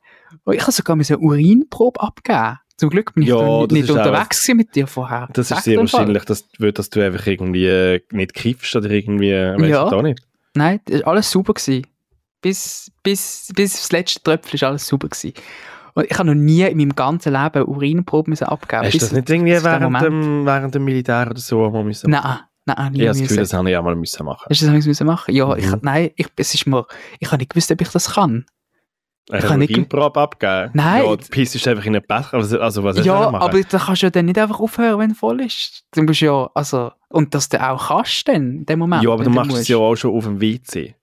Und 0.45 0.55
ich 0.55 0.63
habe 0.63 0.73
sogar 0.73 0.97
eine 0.97 1.19
Urinprobe 1.19 2.01
abgeben. 2.01 2.59
Zum 2.79 2.91
Glück 2.91 3.13
bin 3.15 3.25
ich 3.25 3.29
Ja, 3.29 3.37
das 3.37 3.71
nicht 3.73 3.91
auch- 3.91 3.97
unterwegs 3.97 4.41
gewesen 4.43 4.57
mit 4.57 4.75
dir 4.75 4.87
vorher. 4.87 5.29
Das 5.33 5.49
Sag 5.49 5.59
ist 5.59 5.65
sehr 5.65 5.79
wahrscheinlich, 5.79 6.25
dass, 6.25 6.49
du- 6.49 6.73
dass 6.73 6.89
du 6.91 7.05
einfach 7.05 7.27
irgendwie 7.27 7.67
äh, 7.67 8.01
nicht 8.13 8.33
kiffst 8.35 8.75
oder 8.77 8.89
irgendwie, 8.91 9.33
weiss 9.33 9.69
Ja. 9.69 9.87
ich 9.89 9.93
auch 9.93 10.03
nicht. 10.03 10.23
Nein, 10.55 10.81
das 10.87 11.01
war 11.03 11.09
alles 11.09 11.31
super. 11.31 11.53
Gewesen. 11.55 11.87
Bis, 12.41 12.91
bis, 13.03 13.49
bis 13.55 13.75
aufs 13.75 13.91
letzte 13.93 14.23
Tröpfchen 14.23 14.61
war 14.61 14.69
alles 14.71 14.87
super. 14.87 15.09
Gewesen. 15.09 15.35
Und 15.95 16.07
ich 16.09 16.17
habe 16.17 16.29
noch 16.29 16.35
nie 16.35 16.63
in 16.63 16.77
meinem 16.79 16.95
ganzen 16.95 17.33
Leben 17.33 17.51
eine 17.55 17.67
Urinprobe 17.67 18.31
müssen 18.31 18.45
abgeben 18.45 18.83
Hast 18.85 18.95
du 18.95 18.99
das 18.99 19.11
nicht 19.13 19.29
irgendwie 19.29 19.51
während 19.65 20.01
dem, 20.01 20.47
während 20.47 20.73
dem 20.75 20.85
Militär 20.85 21.27
oder 21.29 21.41
so 21.41 21.69
mal 21.71 21.83
müssen 21.83 22.11
Nein, 22.11 22.23
nein, 22.67 22.95
Ich 22.95 23.01
habe 23.01 23.07
das 23.09 23.19
Gefühl, 23.19 23.37
das 23.39 23.53
habe 23.53 23.69
ich 23.69 23.73
ja 23.73 23.83
mal 23.83 23.97
müssen 23.97 24.25
machen. 24.25 24.47
Hast 24.49 24.63
du 24.63 24.67
das 24.73 24.87
müssen 24.87 25.07
machen? 25.09 25.35
Ja, 25.35 25.57
ich, 25.57 25.67
Mhm. 25.67 25.79
nein, 25.83 26.11
ich, 26.15 26.29
es 26.37 26.55
ist 26.55 26.67
mir, 26.69 26.87
ich 27.19 27.27
habe 27.29 27.39
nicht 27.39 27.51
gewusst, 27.51 27.73
ob 27.73 27.81
ich 27.81 27.89
das 27.89 28.13
kann. 28.13 28.47
Ich 29.31 29.41
kann 29.41 29.53
eine 29.53 29.65
Urinprobe 29.65 30.21
abgeben. 30.21 30.71
Nein. 30.73 31.05
Ja, 31.05 31.17
du 31.17 31.27
pissest 31.29 31.69
einfach 31.69 31.85
in 31.85 31.95
einen 31.97 32.07
Becher. 32.07 32.35
Also, 32.35 32.61
also 32.61 32.83
was 32.83 32.97
du 32.97 33.03
Ja, 33.03 33.29
aber 33.31 33.63
da 33.63 33.79
kannst 33.79 34.03
du 34.03 34.07
ja 34.07 34.11
dann 34.11 34.25
nicht 34.27 34.39
einfach 34.39 34.59
aufhören, 34.61 34.99
wenn 35.01 35.11
es 35.11 35.19
voll 35.19 35.41
ist. 35.43 35.85
Du 35.93 36.03
musst 36.03 36.21
ja, 36.21 36.49
also, 36.55 36.93
und 37.11 37.35
dass 37.35 37.49
du 37.49 37.63
auch 37.63 37.89
kannst 37.89 38.27
dann, 38.29 38.35
in 38.59 38.67
dem 38.67 38.79
Moment. 38.79 39.03
ja, 39.03 39.11
aber 39.11 39.25
du 39.25 39.31
machst 39.31 39.53
es 39.57 39.69
ja 39.69 39.77
auch 39.77 39.97
schon 39.97 40.15
auf 40.15 40.25
dem 40.25 40.41
WC. 40.41 40.95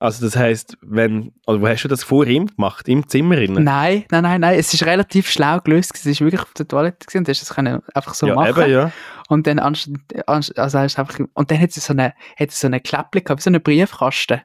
Also 0.00 0.26
das 0.26 0.36
heisst, 0.36 0.76
wenn, 0.82 1.32
also 1.46 1.62
wo 1.62 1.68
hast 1.68 1.82
du 1.84 1.88
das 1.88 2.04
vor 2.04 2.26
ihm 2.26 2.46
gemacht? 2.48 2.86
Im 2.88 3.08
Zimmer 3.08 3.38
innen? 3.38 3.64
Nein, 3.64 4.04
nein, 4.10 4.22
nein, 4.22 4.40
nein, 4.42 4.58
es 4.58 4.74
ist 4.74 4.84
relativ 4.84 5.30
schlau 5.30 5.60
gelöst. 5.60 5.92
Es 5.94 6.04
ist 6.04 6.20
wirklich 6.20 6.42
auf 6.42 6.52
der 6.52 6.68
Toilette 6.68 7.06
gewesen, 7.06 7.18
und 7.18 7.28
du 7.28 7.30
hast 7.30 7.40
es 7.42 7.54
können 7.54 7.80
einfach 7.94 8.12
so 8.12 8.26
ja, 8.26 8.34
machen. 8.34 8.62
eben, 8.64 8.70
ja. 8.70 8.92
Und 9.28 9.46
dann 9.46 9.58
anstatt, 9.58 9.94
anst- 10.26 10.58
also 10.58 10.78
hast 10.80 10.98
einfach, 10.98 11.20
und 11.32 11.50
dann 11.50 11.58
hat 11.58 11.70
es 11.70 11.86
so 11.86 11.94
eine, 11.94 12.12
hat 12.38 12.50
so 12.50 12.66
eine 12.66 12.80
Klappe 12.80 13.22
gehabt, 13.22 13.40
wie 13.40 13.44
so 13.44 13.48
eine 13.48 13.60
Briefkasten. 13.60 14.42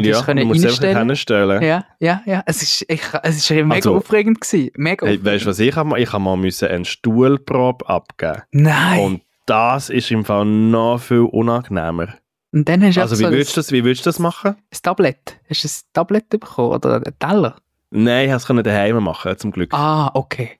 Du 0.00 0.08
ja, 0.08 0.18
es 0.20 0.24
können 0.24 0.46
musst 0.48 0.64
es 0.64 0.80
einfach 0.80 1.00
einstellen. 1.00 1.08
hinstellen. 1.08 1.62
Ja, 1.62 1.84
ja, 2.00 2.22
ja. 2.24 2.42
Es 2.46 2.62
ist, 2.62 2.84
ich, 2.88 3.02
es 3.22 3.36
ist 3.36 3.50
mega 3.50 3.74
Also- 3.74 3.96
aufregend 3.96 4.40
gewesen. 4.40 4.70
Mega 4.76 5.06
Hey, 5.06 5.24
weißt 5.24 5.44
du, 5.44 5.50
was 5.50 5.58
ich 5.58 5.74
habe? 5.76 6.00
Ich 6.00 6.12
habe 6.12 6.22
mal 6.24 6.36
müssen 6.36 6.68
eine 6.68 6.84
Stuhlprobe 6.84 7.88
abgeben. 7.88 8.42
Nein. 8.52 9.00
Und, 9.00 9.12
Und 9.14 9.22
das 9.46 9.90
ist 9.90 10.10
im 10.10 10.24
Fall 10.24 10.44
noch 10.44 10.98
viel 11.00 11.20
unangenehmer. 11.20 12.08
dann 12.52 12.82
hast 12.84 12.96
du 12.96 13.00
Also 13.00 13.18
wie 13.18 13.24
so 13.24 13.30
würdest 13.30 13.56
du 13.56 13.60
das, 13.60 13.72
wie 13.72 13.84
würdest 13.84 14.06
du 14.06 14.08
das 14.08 14.18
machen? 14.18 14.50
ein 14.56 14.78
Tablet. 14.82 15.40
Hast 15.48 15.64
du 15.64 15.68
ein 15.68 15.92
Tablet 15.92 16.28
bekommen 16.28 16.72
oder 16.72 16.94
einen 16.96 17.18
Teller? 17.18 17.56
Nein, 17.90 18.34
ich 18.34 18.44
konnte 18.46 18.62
es 18.62 18.74
daheim 18.74 19.02
machen, 19.02 19.36
zum 19.36 19.50
Glück. 19.50 19.74
Ah, 19.74 20.10
okay. 20.14 20.58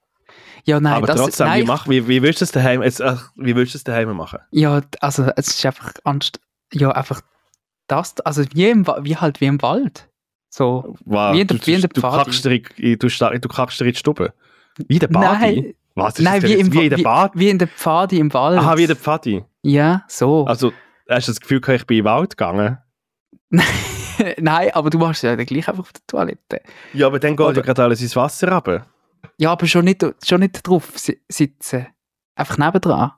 Ja, 0.64 0.78
nein, 0.78 0.92
aber 0.94 1.06
das 1.08 1.16
trotzdem, 1.16 1.46
nein, 1.48 1.62
wie, 1.62 1.66
mach, 1.66 1.88
wie, 1.88 2.06
wie 2.06 2.22
würdest 2.22 2.40
du 2.40 2.44
das 2.44 2.52
daheim, 2.52 2.82
jetzt, 2.82 3.00
ach, 3.02 3.30
wie 3.36 3.56
würdest 3.56 3.74
du 3.74 3.78
das 3.78 3.84
daheim 3.84 4.14
machen? 4.16 4.38
Ja, 4.50 4.80
also 5.00 5.24
es 5.36 5.48
ist 5.48 5.66
einfach 5.66 5.92
anst 6.04 6.40
ja 6.72 6.90
einfach 6.92 7.20
das, 7.92 8.18
also 8.20 8.42
wie 8.54 8.68
im, 8.70 8.86
wie 9.02 9.16
halt 9.16 9.40
wie 9.40 9.46
im 9.46 9.60
Wald. 9.62 10.08
So. 10.48 10.96
Wow, 11.04 11.34
Wie 11.34 11.40
in 11.42 11.46
der- 11.46 11.56
du, 11.58 11.66
wie 11.66 11.74
in 11.74 11.80
der 11.80 11.90
du, 11.90 12.00
kackst 12.00 12.44
dir 12.44 12.50
in, 12.76 12.98
du, 12.98 13.08
du 13.08 13.48
kackst 13.48 13.80
dir 13.80 13.84
in 13.86 13.92
die 13.92 13.98
Stube. 13.98 14.32
Wie 14.88 14.94
in 14.94 15.00
der 15.00 15.08
Badi? 15.08 15.26
Nein, 15.62 15.74
Was 15.94 16.18
ist 16.18 16.24
nein, 16.24 16.40
das 16.42 16.50
wie, 16.50 16.54
im, 16.54 16.72
wie 16.72 16.84
in 16.84 16.90
der 16.90 16.98
wie, 16.98 17.02
Badi? 17.02 17.38
wie 17.38 17.48
in 17.50 17.58
der 17.58 17.68
Pfadi 17.68 18.18
im 18.18 18.32
Wald. 18.34 18.58
Aha, 18.58 18.76
wie 18.76 18.82
in 18.82 18.88
der 18.88 18.96
Pfadi. 18.96 19.44
Ja, 19.62 20.04
so. 20.08 20.44
Also, 20.46 20.72
hast 21.08 21.28
du 21.28 21.32
das 21.32 21.40
Gefühl, 21.40 21.58
ich 21.74 21.86
bin 21.86 21.98
in 21.98 22.04
den 22.04 22.10
Wald 22.10 22.30
gegangen? 22.36 22.78
nein, 24.38 24.70
aber 24.72 24.90
du 24.90 24.98
machst 24.98 25.22
ja 25.22 25.36
dann 25.36 25.46
gleich 25.46 25.68
einfach 25.68 25.80
auf 25.82 25.92
der 25.92 26.02
Toilette. 26.06 26.60
Ja, 26.92 27.06
aber 27.06 27.18
dann 27.18 27.36
geht 27.36 27.46
Oder- 27.46 27.56
ja 27.56 27.62
gerade 27.62 27.82
alles 27.84 28.00
ins 28.02 28.16
Wasser 28.16 28.50
runter. 28.52 28.86
Ja, 29.38 29.52
aber 29.52 29.66
schon 29.66 29.84
nicht, 29.84 30.04
schon 30.24 30.40
nicht 30.40 30.66
drauf 30.66 30.92
si- 30.96 31.20
sitzen. 31.28 31.86
Einfach 32.34 32.58
nebendran. 32.58 33.12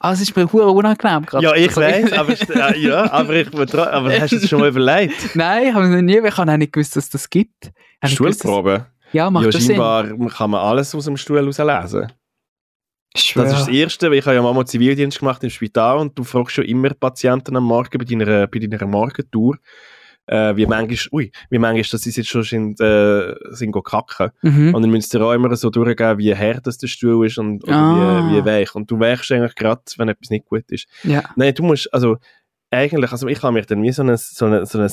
Ah, 0.00 0.12
es 0.12 0.20
ist 0.20 0.34
mir 0.36 0.50
hure 0.52 0.70
unangenehm 0.70 1.26
gerade. 1.26 1.44
Ja, 1.44 1.54
ich 1.54 1.68
Also, 1.76 1.80
weiß, 1.80 2.12
aber, 2.18 2.32
äh, 2.72 2.78
ja, 2.80 3.10
aber, 3.12 3.34
ich, 3.34 3.52
aber 3.74 4.20
hast 4.20 4.32
du 4.32 4.36
es 4.36 4.48
schon 4.48 4.60
mal 4.60 4.68
überlegt? 4.68 5.14
Nein, 5.34 5.68
ich 5.68 5.74
habe 5.74 5.88
noch 5.88 6.00
nie, 6.00 6.18
ich 6.18 6.36
habe 6.36 6.52
auch 6.52 6.56
nicht 6.56 6.72
gewusst, 6.72 6.96
dass 6.96 7.08
das 7.10 7.28
gibt. 7.28 7.72
Ich 8.04 8.10
Stuhlprobe? 8.12 8.86
Ja, 9.12 9.30
macht 9.30 9.44
Ja, 9.44 9.50
das 9.50 9.60
Sinn. 9.62 9.76
scheinbar 9.76 10.04
kann 10.30 10.50
man 10.50 10.60
alles 10.60 10.94
aus 10.94 11.04
dem 11.04 11.16
Stuhl 11.16 11.38
herauslesen. 11.38 12.10
Ich 13.14 13.34
Das 13.34 13.52
ist 13.52 13.60
das. 13.60 13.68
Erste, 13.68 14.10
weil 14.10 14.18
ich 14.18 14.24
habe 14.26 14.36
ja 14.36 14.42
mal 14.42 14.64
Zivildienst 14.66 15.18
gemacht 15.18 15.44
im 15.44 15.50
Spital 15.50 15.98
und 15.98 16.18
du 16.18 16.24
fragst 16.24 16.54
schon 16.54 16.64
immer 16.64 16.90
Patienten 16.94 17.54
am 17.56 17.64
Morgen 17.64 17.98
bei 17.98 18.04
deiner, 18.04 18.46
bei 18.46 18.58
deiner 18.58 18.86
Morgentour, 18.86 19.58
äh, 20.26 20.56
wie 20.56 20.66
manchmal, 20.66 21.08
ui, 21.12 21.32
wie 21.50 21.58
manchmal, 21.58 21.82
dass 21.90 22.02
sie 22.02 22.10
jetzt 22.10 22.28
schon 22.28 22.42
sind, 22.42 22.80
äh, 22.80 23.34
sind 23.50 23.72
kacken. 23.84 24.30
Mhm. 24.42 24.74
Und 24.74 24.82
dann 24.82 24.90
müsst 24.90 25.12
ihr 25.14 25.20
auch 25.22 25.32
immer 25.32 25.54
so 25.56 25.70
durchgeben, 25.70 26.18
wie 26.18 26.34
hart 26.34 26.66
das 26.66 26.78
der 26.78 26.86
Stuhl 26.88 27.26
ist 27.26 27.38
und 27.38 27.68
Ah. 27.68 28.28
wie, 28.30 28.36
wie 28.36 28.44
weich. 28.44 28.74
Und 28.74 28.90
du 28.90 28.98
weichst 29.00 29.30
eigentlich 29.32 29.54
gerade, 29.54 29.82
wenn 29.96 30.08
etwas 30.08 30.30
nicht 30.30 30.46
gut 30.46 30.64
ist. 30.70 30.86
Ja. 31.02 31.22
Nein, 31.36 31.54
du 31.54 31.62
musst, 31.62 31.92
also, 31.92 32.18
eigentlich, 32.70 33.12
also 33.12 33.28
ich 33.28 33.42
habe 33.42 33.52
mir 33.52 33.62
dann 33.62 33.82
wie 33.82 33.92
so 33.92 34.02
ein, 34.02 34.16
so 34.16 34.46
ein, 34.46 34.64
so 34.64 34.78
ein 34.78 34.90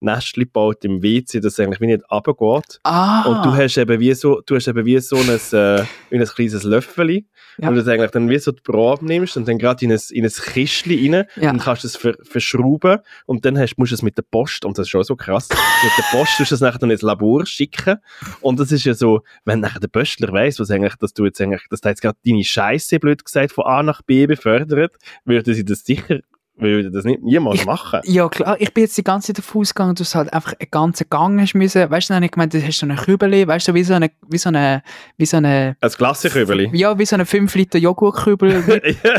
Nestchen 0.00 0.44
gebaut 0.44 0.84
im 0.84 1.02
WC, 1.02 1.40
das 1.40 1.58
eigentlich 1.58 1.80
wie 1.80 1.86
nicht 1.86 2.04
runtergeht. 2.10 2.80
Ah. 2.84 3.22
Und 3.24 3.44
du 3.44 3.54
hast 3.56 3.76
eben 3.78 3.98
wie 4.00 4.14
so, 4.14 4.40
du 4.46 4.54
hast 4.56 4.68
eben 4.68 4.84
wie 4.84 4.98
so 5.00 5.16
ein, 5.16 5.28
äh, 5.52 5.84
ein 6.12 6.24
kleines 6.26 6.62
Löffel, 6.62 7.24
Ja. 7.58 7.68
und 7.68 7.74
du 7.74 7.80
das 7.82 7.88
eigentlich 7.88 8.10
dann 8.12 8.28
wie 8.28 8.38
so 8.38 8.52
die 8.52 8.60
Probe 8.62 9.04
nimmst 9.04 9.36
und 9.36 9.48
dann 9.48 9.58
gerade 9.58 9.84
in 9.84 9.92
ein, 9.92 10.00
in 10.10 10.24
ein 10.24 10.30
Kistchen 10.30 11.14
rein 11.14 11.26
Ja. 11.36 11.50
und 11.50 11.58
kannst 11.60 11.84
es 11.84 11.96
ver, 11.96 12.14
verschrauben 12.22 12.98
und 13.26 13.44
dann 13.44 13.58
hast, 13.58 13.76
musst 13.78 13.90
du 13.92 13.94
es 13.96 14.02
mit 14.02 14.16
der 14.16 14.22
Post, 14.22 14.64
und 14.64 14.78
das 14.78 14.86
ist 14.86 14.90
schon 14.90 15.02
so 15.04 15.16
krass, 15.16 15.48
mit 15.50 15.92
der 15.98 16.16
Post 16.18 16.36
tust 16.36 16.50
du 16.50 16.54
es 16.54 16.60
nachher 16.60 16.78
dann 16.78 16.90
ins 16.90 17.02
Labor 17.02 17.44
schicken 17.46 17.96
und 18.40 18.60
das 18.60 18.70
ist 18.72 18.84
ja 18.84 18.94
so, 18.94 19.22
wenn 19.44 19.60
nachher 19.60 19.80
der 19.80 19.88
Pöstler 19.88 20.32
weiss, 20.32 20.60
was 20.60 20.70
eigentlich, 20.70 20.94
dass 20.96 21.12
du 21.14 21.24
jetzt 21.24 21.40
eigentlich, 21.40 21.62
dass 21.70 21.80
der 21.80 21.90
jetzt 21.92 22.02
gerade 22.02 22.18
deine 22.24 22.44
Scheiße, 22.44 22.98
blöd 23.00 23.24
gesagt, 23.24 23.52
von 23.52 23.64
A 23.66 23.82
nach 23.82 24.02
B 24.02 24.26
befördert, 24.26 24.96
würde 25.24 25.54
sie 25.54 25.64
das 25.64 25.80
sicher, 25.84 26.20
würde 26.58 26.90
das 26.90 27.04
nicht 27.04 27.22
niemals 27.22 27.64
machen. 27.64 28.00
Ja, 28.04 28.28
klar, 28.28 28.56
ich 28.60 28.72
bin 28.74 28.84
jetzt 28.84 28.96
die 28.96 29.04
ganze 29.04 29.28
Zeit 29.28 29.38
davon 29.38 29.60
ausgegangen, 29.62 29.94
dass 29.94 30.10
du 30.12 30.18
halt 30.18 30.32
einfach 30.32 30.54
einen 30.58 30.70
ganzen 30.70 31.06
Gang 31.10 31.40
hast 31.40 31.54
müssen. 31.54 31.90
Weißt 31.90 32.08
du, 32.08 32.12
dann 32.12 32.16
habe 32.16 32.26
ich 32.26 32.32
gemeint, 32.32 32.54
du 32.54 32.62
hast 32.62 32.78
so 32.78 32.86
eine 32.86 32.96
Kübel, 32.96 33.46
weißt 33.46 33.68
du, 33.68 33.74
wie 33.74 33.84
so 33.84 33.94
eine, 33.94 34.10
wie 34.28 34.38
so 34.38 34.48
eine, 34.48 34.82
wie 35.16 35.26
so 35.26 35.36
eine, 35.36 35.76
Als 35.80 35.96
Klassenkübeli. 35.96 36.70
ja, 36.72 36.98
wie 36.98 37.06
so 37.06 37.16
eine 37.16 37.26
5 37.26 37.54
Liter 37.54 37.78
Joghurtkübel 37.78 38.62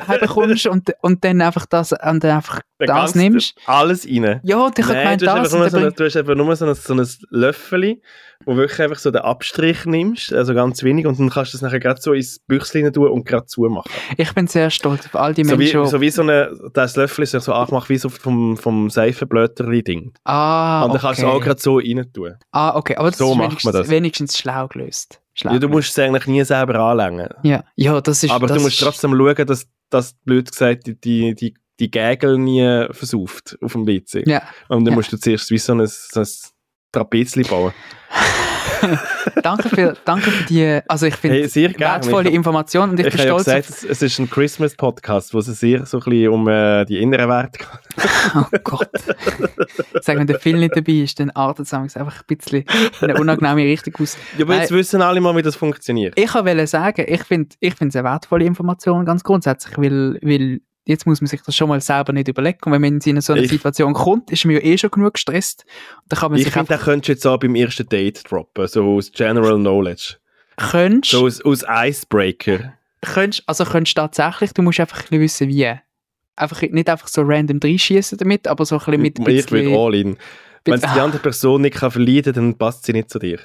heimbekommst 0.08 0.68
und, 0.68 0.92
und 1.02 1.24
dann 1.24 1.42
einfach 1.42 1.66
das, 1.66 1.92
und 1.92 2.24
dann 2.24 2.38
einfach 2.38 2.62
das 2.78 3.16
nimmst. 3.16 3.58
Alles 3.66 4.06
rein. 4.06 4.40
Ja, 4.44 4.66
und 4.66 4.78
ich 4.80 4.86
habe 4.86 4.98
gemeint, 4.98 5.22
du 5.22 5.28
hast, 5.28 5.54
das. 5.54 5.54
einfach 5.54 5.58
nur 5.58 5.64
und 5.66 5.72
so 5.72 5.78
dann 5.78 5.88
ein, 5.88 5.94
du 5.96 6.06
hast 6.06 6.16
einfach 6.18 6.36
nur 6.36 6.56
so 6.56 6.66
ein, 6.66 6.76
so 6.76 6.94
ein 6.94 7.08
Löffel, 7.30 8.02
wo 8.46 8.56
wirklich 8.56 8.82
einfach 8.82 9.00
so 9.00 9.12
den 9.12 9.22
Abstrich 9.22 9.86
nimmst, 9.86 10.32
also 10.32 10.54
ganz 10.54 10.82
wenig, 10.84 11.06
und 11.06 11.20
dann 11.20 11.30
kannst 11.30 11.54
du 11.54 11.58
es 11.58 11.62
nachher 11.62 11.80
gerade 11.80 12.02
so 12.02 12.14
ins 12.14 12.40
Büchlein 12.40 12.92
tun 12.94 13.10
und 13.10 13.26
gerade 13.26 13.46
zumachen. 13.48 13.92
ich 14.18 14.34
bin 14.34 14.48
sehr 14.48 14.70
stolz 14.70 15.06
auf 15.08 15.16
all 15.16 15.34
die 15.34 15.44
So 15.44 15.54
wie, 15.60 15.64
Menschen. 15.64 15.86
so 15.88 16.00
wie 16.00 16.10
so 16.10 16.22
eine, 16.22 16.52
das 16.74 16.96
Löffel 16.96 17.24
ist 17.30 17.34
ja 17.34 17.40
so 17.40 17.54
angemacht 17.54 17.90
wie 17.90 17.98
so 17.98 18.10
vom, 18.10 18.58
vom 18.58 18.90
Seifenblöterli-Ding. 18.90 20.14
ah, 20.26 20.84
und 20.84 20.94
dann 20.94 21.02
kannst 21.02 21.22
du 21.22 21.26
es 21.28 21.32
auch 21.32 21.40
gerade 21.42 21.62
so 21.62 21.78
rein 21.78 22.06
tun. 22.14 22.36
Ah, 22.52 22.76
okay, 22.76 22.96
aber 22.96 23.10
das 23.10 23.18
So 23.18 23.32
ist 23.32 23.38
macht 23.38 23.40
man 23.40 23.50
wenigstens, 23.50 23.72
das. 23.74 23.90
wenigstens 23.90 24.38
schlau 24.38 24.68
gelöst. 24.68 25.22
Schlau 25.34 25.54
Ja, 25.54 25.60
du 25.60 25.70
musst 25.70 25.90
es 25.92 26.00
eigentlich 26.00 26.28
nie 26.28 26.44
selber 26.44 26.76
anlängen. 26.80 27.30
Ja, 27.44 27.64
ja, 27.76 28.02
das 28.02 28.24
ist. 28.24 28.32
Aber 28.32 28.48
das 28.48 28.58
du 28.58 28.64
musst 28.64 28.80
trotzdem 28.80 29.12
schauen, 29.16 29.48
dass, 29.48 29.68
dass 29.90 30.14
blöd 30.26 30.52
gesagt, 30.52 30.88
die, 30.88 31.00
die, 31.00 31.36
die, 31.36 31.54
die 31.80 31.92
Gägel 31.92 32.38
nie 32.38 32.88
versauft 32.92 33.58
auf 33.62 33.72
dem 33.74 33.88
WC. 33.88 34.24
Ja, 34.28 34.42
Und 34.68 34.84
dann 34.86 34.94
Ja. 34.94 34.96
musst 34.98 35.12
du 35.14 35.18
zuerst 35.18 35.50
wie 35.52 35.58
so 35.58 35.74
ein, 35.74 35.86
so 35.88 36.20
ein 36.20 36.28
Trapezli 36.92 37.44
bauen. 37.44 37.74
danke 39.44 39.70
für, 39.70 39.94
danke 40.06 40.32
für 40.32 40.44
die, 40.46 40.80
also 40.88 41.06
ich 41.06 41.16
finde, 41.16 41.48
Hey, 41.52 41.76
wertvolle 41.80 42.30
Ich- 42.30 42.36
Informationen 42.36 42.92
und 42.92 43.00
ich, 43.00 43.08
Ich, 43.08 43.14
bin 43.16 43.22
stolz 43.26 43.46
gesagt, 43.46 43.70
es, 43.70 43.84
es 43.84 44.02
ist 44.02 44.20
ein 44.20 44.30
Christmas-Podcast, 44.30 45.34
wo 45.34 45.40
es 45.40 45.46
sehr 45.48 45.86
so 45.86 45.98
ein 45.98 46.04
bisschen 46.04 46.30
um 46.30 46.48
äh, 46.48 46.86
die 46.86 47.00
inneren 47.02 47.30
Werte 47.30 47.60
geht. 47.60 47.68
auf, 48.06 48.48
oh 48.54 48.58
Gott. 48.64 48.90
Sag, 50.02 50.18
wenn 50.18 50.28
der 50.28 50.40
Film 50.40 50.60
nicht 50.60 50.76
dabei 50.76 50.92
ist, 50.94 51.20
dann 51.20 51.30
artet 51.32 51.66
es 51.66 51.74
einfach 51.74 52.22
ein 52.22 52.26
bisschen 52.28 52.64
in 53.02 53.10
eine 53.10 53.20
unangenehme 53.20 53.64
Richtung 53.64 53.94
aus. 54.02 54.18
Ja, 54.38 54.46
aber 54.46 54.56
jetzt 54.56 54.72
wissen 54.72 55.02
alle 55.02 55.22
mal, 55.22 55.36
wie 55.36 55.42
das 55.42 55.56
funktioniert. 55.56 56.14
Ich 56.18 56.34
wollte 56.34 56.68
sagen, 56.68 57.06
ich 57.08 57.24
finde 57.24 57.56
ich 57.60 57.76
finde 57.76 57.90
es 57.90 57.96
eine 57.96 58.10
wertvolle 58.10 58.46
Information 58.46 59.06
ganz 59.06 59.24
grundsätzlich, 59.24 59.78
weil, 59.78 60.20
weil 60.22 60.62
jetzt 60.86 61.06
muss 61.06 61.22
man 61.22 61.28
sich 61.28 61.42
das 61.42 61.56
schon 61.56 61.70
mal 61.70 61.80
selber 61.82 62.14
nicht 62.14 62.28
überlegen. 62.28 62.60
Und 62.66 62.72
wenn 62.72 62.82
man 62.82 63.00
in 63.00 63.22
so 63.22 63.34
eine 63.34 63.44
Ich- 63.44 63.50
Situation 63.50 63.94
kommt, 63.94 64.32
ist 64.32 64.46
man 64.46 64.56
ja 64.56 64.62
eh 64.62 64.78
schon 64.78 64.92
genug 64.92 65.14
gestresst. 65.16 65.66
Und 66.04 66.12
dann 66.12 66.20
kann 66.20 66.32
man 66.32 66.40
Ich 66.40 66.46
sich 66.46 66.54
finde, 66.54 66.76
den 66.76 66.80
könntest 66.84 67.08
du 67.08 67.12
jetzt 67.14 67.28
auch 67.28 67.38
beim 67.40 67.56
ersten 67.56 67.88
Date 67.88 68.30
droppen, 68.30 68.68
so 68.68 68.96
aus 68.96 69.12
General 69.12 69.56
Knowledge. 69.58 70.16
könntest, 70.58 71.12
So 71.12 71.26
aus, 71.26 71.42
aus 71.42 71.64
Icebreaker. 71.68 72.74
könntest, 73.02 73.44
also 73.48 73.64
könntest 73.66 73.96
tatsächlich, 73.98 74.52
du 74.54 74.62
musst 74.62 74.80
einfach 74.80 74.98
ein 74.98 75.04
bisschen 75.20 75.22
wissen, 75.22 75.48
wie. 75.50 75.74
Einfach, 76.36 76.62
nicht 76.62 76.90
einfach 76.90 77.08
so 77.10 77.22
random 77.24 77.60
reinschießen 77.64 78.18
damit, 78.18 78.48
aber 78.48 78.66
so 78.66 78.76
ein 78.76 78.80
bisschen 78.80 79.02
mit 79.02 79.20
ein 79.20 79.24
ich 79.30 79.52
würde 79.52 79.64
bisschen- 79.66 79.78
all 79.78 79.96
in. 79.96 80.18
Wenn 80.66 80.74
es 80.76 80.82
die 80.82 80.88
andere 81.00 81.22
Person 81.22 81.62
nicht 81.62 81.76
kann 81.78 81.92
verleiden 81.92 82.34
kann, 82.34 82.44
dann 82.50 82.58
passt 82.58 82.86
sie 82.86 82.92
nicht 82.94 83.10
zu 83.10 83.20
dir. 83.20 83.40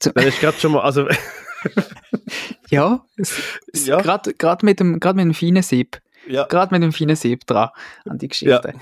Zu- 0.00 0.12
Dann 0.12 0.26
ist 0.26 0.40
gerade 0.40 0.58
schon 0.58 0.72
mal, 0.72 0.80
also, 0.80 1.06
Ja, 2.70 3.04
es, 3.16 3.34
es, 3.72 3.86
Ja. 3.86 4.00
gerade 4.00 4.34
gerade 4.34 4.64
mit 4.64 4.80
dem 4.80 5.00
gerade 5.00 5.16
mit 5.16 5.24
dem 5.24 5.34
feinen 5.34 5.62
Sieb, 5.62 5.98
ja. 6.28 6.44
gerade 6.44 6.74
mit 6.74 6.82
dem 6.82 6.92
feinen 6.92 7.16
Sieb 7.16 7.46
dran 7.46 7.70
an 8.08 8.18
die 8.18 8.28
Geschichte. 8.28 8.74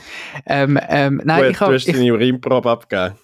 Ähm, 0.44 0.78
ähm, 0.88 1.20
nein, 1.24 1.42
Gut, 1.42 1.50
ich 1.52 1.56
du 1.58 1.64
habe 1.64 1.74
hast 1.74 1.86
deine 1.88 2.12
Urinprobe 2.12 2.70
abgegeben. 2.70 3.14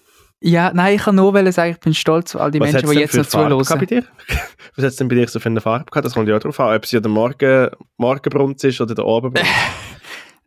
ja, 0.41 0.71
nein, 0.73 0.95
ich 0.95 1.01
kann 1.03 1.15
nur 1.15 1.51
sagen, 1.51 1.71
ich 1.71 1.79
bin 1.79 1.93
stolz 1.93 2.35
auf 2.35 2.41
all 2.41 2.51
die 2.51 2.59
Was 2.59 2.71
Menschen, 2.73 2.89
die 2.89 2.99
jetzt 2.99 3.15
noch 3.15 3.25
Farbe 3.25 3.57
gehabt 3.57 3.79
bei 3.79 3.85
zuhören. 3.85 4.05
dir? 4.27 4.37
Was 4.75 4.85
hat 4.85 4.91
es 4.91 4.95
denn 4.97 5.07
bei 5.07 5.15
dir 5.15 5.27
so 5.27 5.39
für 5.39 5.49
eine 5.49 5.61
Farbe 5.61 5.85
gehabt? 5.85 6.05
Das 6.05 6.13
kommt 6.13 6.27
ja 6.27 6.35
auch 6.35 6.39
drauf 6.39 6.59
an, 6.59 6.75
ob 6.75 6.83
es 6.83 6.91
ja 6.91 6.99
der 6.99 7.11
Morgen, 7.11 7.69
Morgenbrunz 7.97 8.63
ist 8.63 8.81
oder 8.81 8.95
der 8.95 9.05
Abendbrunz. 9.05 9.47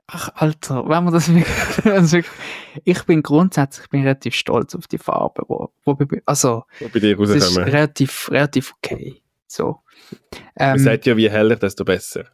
Ach, 0.08 0.28
Alter, 0.36 0.84
wenn 0.88 1.02
man 1.04 1.12
das 1.12 1.32
wirklich, 1.34 2.24
ich 2.84 3.02
bin 3.04 3.22
grundsätzlich 3.22 3.86
ich 3.86 3.90
bin 3.90 4.02
relativ 4.02 4.34
stolz 4.36 4.74
auf 4.76 4.86
die 4.86 4.98
Farbe, 4.98 5.42
wo, 5.48 5.70
wo 5.84 5.94
bei- 5.94 6.22
also 6.26 6.64
die 6.80 6.86
bei 6.88 7.00
dir 7.00 7.18
es 7.20 7.30
ist 7.30 7.42
rauskommen. 7.46 7.68
relativ 7.68 8.30
relativ 8.30 8.72
okay, 8.76 9.20
so. 9.48 9.80
Man 10.58 10.74
Ähm, 10.74 10.78
sagt 10.78 11.06
ja, 11.06 11.14
je 11.16 11.28
heller, 11.28 11.56
desto 11.56 11.84
besser. 11.84 12.26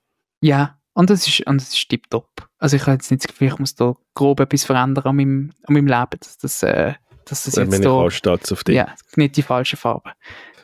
Ja, 0.43 0.77
und 0.95 1.11
das 1.11 1.27
ist, 1.27 1.47
und 1.47 1.61
das 1.61 1.69
ist 1.73 1.89
tipptopp. 1.89 2.49
Also 2.59 2.77
ich 2.77 2.83
habe 2.83 2.93
jetzt 2.93 3.11
nicht 3.11 3.25
das 3.25 3.29
Gefühl, 3.29 3.49
ich 3.49 3.59
muss 3.59 3.75
da 3.75 3.95
grob 4.15 4.41
etwas 4.41 4.65
verändern 4.65 5.05
an 5.05 5.17
meinem, 5.17 5.51
an 5.65 5.75
meinem 5.75 5.87
Leben, 5.87 6.19
dass 6.21 6.39
das, 6.39 6.63
äh, 6.63 6.95
dass 7.25 7.45
das 7.45 7.55
Dann 7.55 7.65
bin 7.65 7.73
jetzt 7.75 7.81
ich 7.81 7.85
da, 7.87 7.91
auch 7.93 8.11
stolz 8.11 8.53
auf 8.53 8.65
dich. 8.65 8.75
ja, 8.77 8.95
nicht 9.17 9.37
die 9.37 9.43
falsche 9.43 9.77
Farbe. 9.77 10.13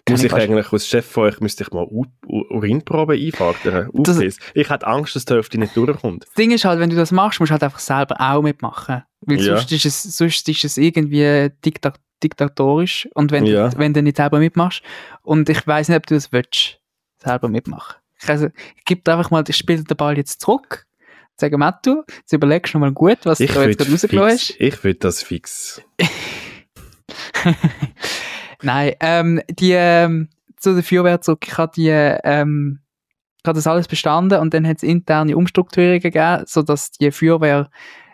Muss 0.08 0.24
ich 0.24 0.32
eigentlich 0.32 0.72
als 0.72 0.86
Chef 0.86 1.04
von 1.04 1.24
euch, 1.24 1.38
müsste 1.40 1.64
ich 1.64 1.70
mal 1.70 1.84
U 1.84 2.06
U 2.26 2.42
Urinproben 2.56 3.18
einfahren? 3.20 3.90
Das-. 3.92 4.38
Ich 4.54 4.70
hatte 4.70 4.86
Angst, 4.86 5.14
dass 5.14 5.26
die 5.26 5.34
Hälfte 5.34 5.58
nicht 5.58 5.76
durchkommt. 5.76 6.24
Das 6.24 6.32
Ding 6.32 6.50
ist 6.50 6.64
halt, 6.64 6.80
wenn 6.80 6.88
du 6.88 6.96
das 6.96 7.12
machst, 7.12 7.40
musst 7.40 7.50
du 7.50 7.52
halt 7.52 7.62
einfach 7.62 7.78
selber 7.78 8.16
auch 8.18 8.40
mitmachen. 8.40 9.02
Weil 9.20 9.38
Ja. 9.38 9.56
sonst, 9.58 9.70
ist 9.70 9.84
es, 9.84 10.02
sonst 10.16 10.48
ist 10.48 10.64
es 10.64 10.78
irgendwie 10.78 11.50
dikta 11.64 11.92
diktatorisch 12.22 13.08
und 13.14 13.30
wenn, 13.30 13.44
Ja. 13.46 13.68
du, 13.68 13.78
wenn 13.78 13.92
du 13.94 14.02
nicht 14.02 14.16
selber 14.16 14.38
mitmachst 14.38 14.82
und 15.22 15.48
ich 15.48 15.64
weiß 15.66 15.88
nicht, 15.88 15.96
ob 15.98 16.06
du 16.06 16.14
das 16.14 16.32
willst, 16.32 16.80
selber 17.18 17.48
mitmachen. 17.48 17.96
Ich, 18.20 18.28
also, 18.28 18.48
dir 19.04 19.12
einfach 19.12 19.30
mal, 19.30 19.44
ich 19.46 19.56
spiele 19.56 19.84
den 19.84 19.96
Ball 19.96 20.16
jetzt 20.16 20.40
zurück, 20.40 20.86
sage 21.36 21.56
Mattu, 21.58 22.02
jetzt 22.18 22.32
überlegst 22.32 22.74
du 22.74 22.78
noch 22.78 22.86
mal 22.86 22.92
gut, 22.92 23.18
was 23.24 23.40
Ich 23.40 23.52
du 23.52 23.60
jetzt 23.60 23.64
würde 23.64 23.76
gerade 23.76 23.92
rausgelassen 23.92 24.38
fix, 24.38 24.50
hast. 24.50 24.60
ich 24.60 24.84
würd 24.84 25.04
das 25.04 25.22
fix. 25.22 25.82
Nein, 28.62 28.94
ähm, 29.00 29.40
die, 29.48 29.72
ähm, 29.72 30.28
zu 30.56 30.74
der 30.74 30.82
Feuerwehr 30.82 31.20
zurück, 31.20 31.44
ich 31.46 31.56
habe 31.56 31.72
die, 31.74 31.88
ähm, 31.90 32.80
ich 33.42 33.48
habe 33.48 33.56
das 33.56 33.66
alles 33.68 33.86
bestanden 33.86 34.40
und 34.40 34.52
dann 34.52 34.66
hat 34.66 34.78
es 34.78 34.82
interne 34.82 35.36
Umstrukturierungen 35.36 36.00
gegeben, 36.00 36.42
sodass 36.46 36.90
die 36.90 37.12
Feuerwehr 37.12 37.70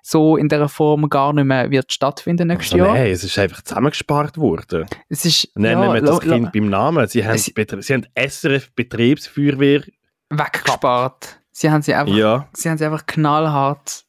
so 0.07 0.37
in 0.37 0.51
dieser 0.51 0.69
Form 0.69 1.09
gar 1.09 1.33
nicht 1.33 1.47
mehr 1.47 1.71
wird 1.71 1.91
stattfinden 1.91 2.49
nächstes 2.49 2.75
Also 2.75 2.85
Jahr. 2.85 2.95
nein, 2.95 3.11
es 3.11 3.25
ist 3.25 3.39
einfach 3.39 3.63
zusammengespart 3.63 4.37
worden. 4.37 4.85
Es 5.09 5.25
ist 5.25 5.49
Nennen 5.57 5.83
ja, 5.83 5.95
wir 5.95 6.03
das 6.03 6.21
Kind 6.21 6.53
beim 6.53 6.69
Namen. 6.69 7.07
Sie 7.07 7.25
haben, 7.25 7.37
Es- 7.37 7.47
sie 7.47 7.95
haben 7.95 8.07
SRF 8.15 8.71
Betriebsfeuerwehr. 8.75 9.83
weggespart. 10.29 11.41
Sie 11.53 11.71
haben 11.71 11.81
sie 11.83 11.95
einfach, 11.95 12.15
Ja, 12.15 12.49
sie 12.53 12.69
haben 12.69 12.77
sie 12.77 12.85
einfach 12.85 13.07
knallhart, 13.07 14.05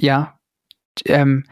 ja, 0.00 0.38
ähm, 1.04 1.44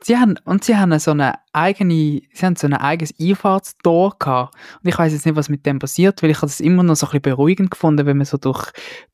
sie 0.00 0.16
haben, 0.16 0.38
und 0.44 0.64
sie 0.64 0.76
haben 0.76 0.96
so 0.98 1.10
eine 1.10 1.34
eigene, 1.52 2.22
sie 2.32 2.46
haben 2.46 2.56
so 2.56 2.66
ein 2.66 2.74
eigenes 2.74 3.12
Einfahrtstor 3.20 4.16
gehabt. 4.18 4.54
Und 4.82 4.88
ich 4.88 4.98
weiß 4.98 5.12
jetzt 5.12 5.26
nicht, 5.26 5.36
was 5.36 5.48
mit 5.50 5.66
dem 5.66 5.78
passiert, 5.80 6.22
weil 6.22 6.30
ich 6.30 6.36
habe 6.38 6.46
das 6.46 6.60
immer 6.60 6.82
noch 6.82 6.94
so 6.96 7.06
ein 7.06 7.10
bisschen 7.10 7.22
beruhigend 7.22 7.70
gefunden, 7.72 8.06
wenn 8.06 8.16
man 8.16 8.24
so 8.26 8.38
durch, 8.38 8.70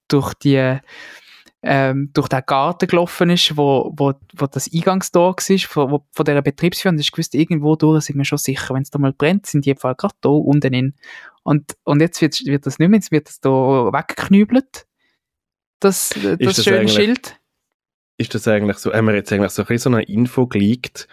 durch 0.09 0.35
die, 0.35 0.79
ähm, 1.67 2.11
durch 2.13 2.29
den 2.29 2.43
Garten 2.47 2.87
gelaufen 2.87 3.31
ist, 3.31 3.57
wo, 3.57 3.93
wo, 3.97 4.13
wo 4.35 4.47
das 4.47 4.71
Eingangstor 4.73 5.35
war, 5.35 5.59
von, 5.59 5.91
wo, 5.91 6.05
von 6.13 6.25
dieser 6.25 6.43
Betriebsführung. 6.43 6.99
Ich 6.99 7.17
wusste, 7.17 7.39
irgendwo 7.39 7.75
durch 7.75 8.05
sind 8.05 8.19
wir 8.19 8.25
schon 8.25 8.39
sicher, 8.39 8.75
wenn 8.75 8.83
es 8.83 8.91
da 8.91 8.99
mal 8.99 9.13
brennt, 9.13 9.47
sind 9.47 9.65
die 9.65 9.71
im 9.71 9.77
Fall 9.77 9.95
gerade 9.95 10.15
da 10.21 10.29
unten 10.29 10.75
in. 10.75 10.95
Und, 11.43 11.77
und 11.85 12.01
jetzt 12.01 12.21
wird, 12.21 12.45
wird 12.45 12.67
das 12.67 12.79
nicht 12.79 12.89
mehr, 12.89 12.99
jetzt 12.99 13.13
wird 13.13 13.29
das 13.29 13.41
da 13.41 13.51
weggeknübelt. 13.51 14.87
Das, 15.81 16.11
das, 16.11 16.39
das 16.39 16.65
schöne 16.65 16.89
Schild. 16.89 17.41
ist 18.19 18.35
das 18.35 18.47
eigentlich 18.47 18.79
so, 18.79 18.93
haben 18.93 19.07
wir 19.07 19.15
jetzt 19.15 19.33
eigentlich 19.33 19.51
so 19.51 19.63
ein 19.63 19.67
bisschen 19.67 19.93
so 19.93 19.97
eine 19.97 20.07
Info 20.07 20.47
geleakt, 20.47 21.09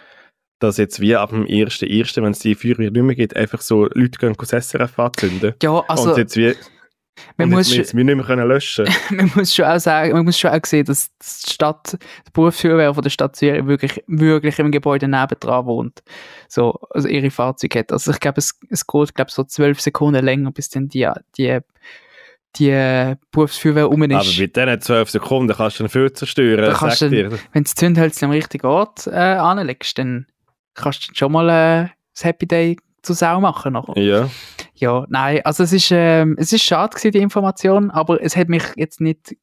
dass 0.58 0.76
jetzt 0.76 1.00
wie 1.00 1.16
ab 1.16 1.30
dem 1.30 1.44
1.1., 1.44 2.22
wenn 2.22 2.32
es 2.32 2.38
die 2.38 2.54
Feuerwehr 2.54 2.90
nicht 2.90 3.02
mehr 3.02 3.16
gibt, 3.16 3.36
einfach 3.36 3.60
so 3.60 3.86
Leute 3.86 4.18
gehen 4.18 4.34
das 4.38 4.68
SRF 4.68 4.98
anzünden. 4.98 5.54
Ja, 5.62 5.82
also 5.88 6.10
und 6.10 6.18
jetzt 6.18 6.36
wie, 6.36 6.54
man, 7.36 7.48
und 7.48 7.54
muss, 7.54 7.68
jetzt, 7.68 7.76
jetzt 7.76 7.94
wir 7.96 8.04
nicht 8.04 8.16
mehr 8.16 8.24
können 8.24 8.48
löschen 8.48 8.86
man 9.10 9.30
muss 9.34 9.54
schon 9.54 9.66
auch 9.66 9.78
sagen, 9.78 10.12
man 10.12 10.24
muss 10.24 10.38
schon 10.38 10.50
auch 10.50 10.64
sehen, 10.64 10.84
dass 10.86 11.10
die 11.18 11.50
Stadt, 11.52 11.92
die 12.26 12.30
Berufsfeuerwehr 12.32 12.94
von 12.94 13.02
der 13.02 13.10
Stadt 13.10 13.36
Zürich 13.36 13.66
wirklich, 13.66 14.02
wirklich 14.06 14.58
im 14.58 14.70
Gebäude 14.72 15.08
nebendran 15.08 15.66
wohnt. 15.66 16.02
So, 16.48 16.78
also 16.90 17.08
ihre 17.08 17.30
Fahrzeuge 17.30 17.80
hat. 17.80 17.92
Also 17.92 18.12
ich 18.12 18.20
glaube, 18.20 18.38
es, 18.38 18.58
es 18.70 18.86
geht, 18.86 19.14
glaube 19.14 19.30
so 19.30 19.44
zwölf 19.44 19.80
Sekunden 19.80 20.24
länger, 20.24 20.52
bis 20.52 20.70
dann 20.70 20.88
die, 20.88 21.08
die, 21.36 21.58
die 22.56 23.14
Berufsfeuerwehr 23.30 23.84
Aber 23.84 24.20
ist. 24.20 24.38
mit 24.38 24.56
diesen 24.56 24.80
12 24.80 25.10
Sekunden 25.10 25.54
kannst 25.56 25.78
du 25.78 25.84
den 25.84 25.88
viel 25.90 26.12
zerstören, 26.12 26.64
Da 26.66 26.72
kannst 26.74 26.98
sag 26.98 27.10
du- 27.10 27.16
dir. 27.16 27.30
Wenn 27.30 27.38
du 27.54 27.62
das 27.62 27.74
Zündhölzchen 27.74 28.26
am 28.26 28.32
richtigen 28.32 28.66
Ort 28.66 29.06
äh, 29.06 29.10
anlegst, 29.10 29.98
dann 29.98 30.26
kannst 30.74 31.08
du 31.10 31.14
schon 31.14 31.32
mal 31.32 31.48
äh, 31.48 31.88
das 32.14 32.24
Happy 32.24 32.46
Day 32.46 32.76
zu 33.02 33.14
Sau 33.14 33.40
machen. 33.40 33.72
Nachher. 33.72 33.98
Ja, 34.00 34.30
Ja, 34.82 35.06
nein, 35.08 35.40
also 35.44 35.62
es 35.62 35.72
ist, 35.72 35.92
ähm, 35.92 36.34
es 36.40 36.52
ist 36.52 36.64
schade 36.64 36.90
gewesen, 36.96 37.12
die 37.12 37.18
Information, 37.18 37.92
aber 37.92 38.20
es 38.20 38.36
hat 38.36 38.48
mich 38.48 38.64
jetzt 38.74 39.00
nicht 39.00 39.36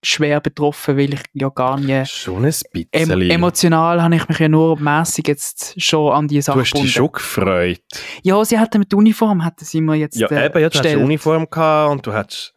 schwer 0.00 0.40
betroffen, 0.40 0.96
weil 0.96 1.14
ich 1.14 1.22
ja 1.32 1.48
gar 1.48 1.80
nicht... 1.80 2.08
Schon 2.08 2.36
ein 2.36 2.42
bisschen. 2.42 2.88
Em 2.92 3.30
emotional 3.30 4.00
habe 4.00 4.14
ich 4.14 4.28
mich 4.28 4.38
ja 4.38 4.48
nur 4.48 4.78
mäßig 4.78 5.26
jetzt 5.26 5.82
schon 5.82 6.12
an 6.12 6.28
die 6.28 6.40
Sache 6.40 6.58
du 6.58 6.60
hast 6.62 6.72
dich 6.74 6.92
schon 6.92 7.10
gefreut. 7.10 7.82
Ja, 8.22 8.44
sie 8.44 8.60
hatten 8.60 8.78
mit 8.78 8.92
der 8.92 9.00
Uniform, 9.00 9.44
hatten 9.44 9.64
sie 9.64 9.80
mir 9.80 9.96
jetzt 9.96 10.20
Ja, 10.20 10.28
äh, 10.28 10.46
eben, 10.46 10.60
ja, 10.60 10.60
du 10.60 10.64
hast 10.66 10.72
bestellt. 10.74 10.94
eine 10.98 11.04
Uniform 11.04 11.50
gehabt 11.50 11.90
und 11.90 12.06
du 12.06 12.12
hast 12.12 12.54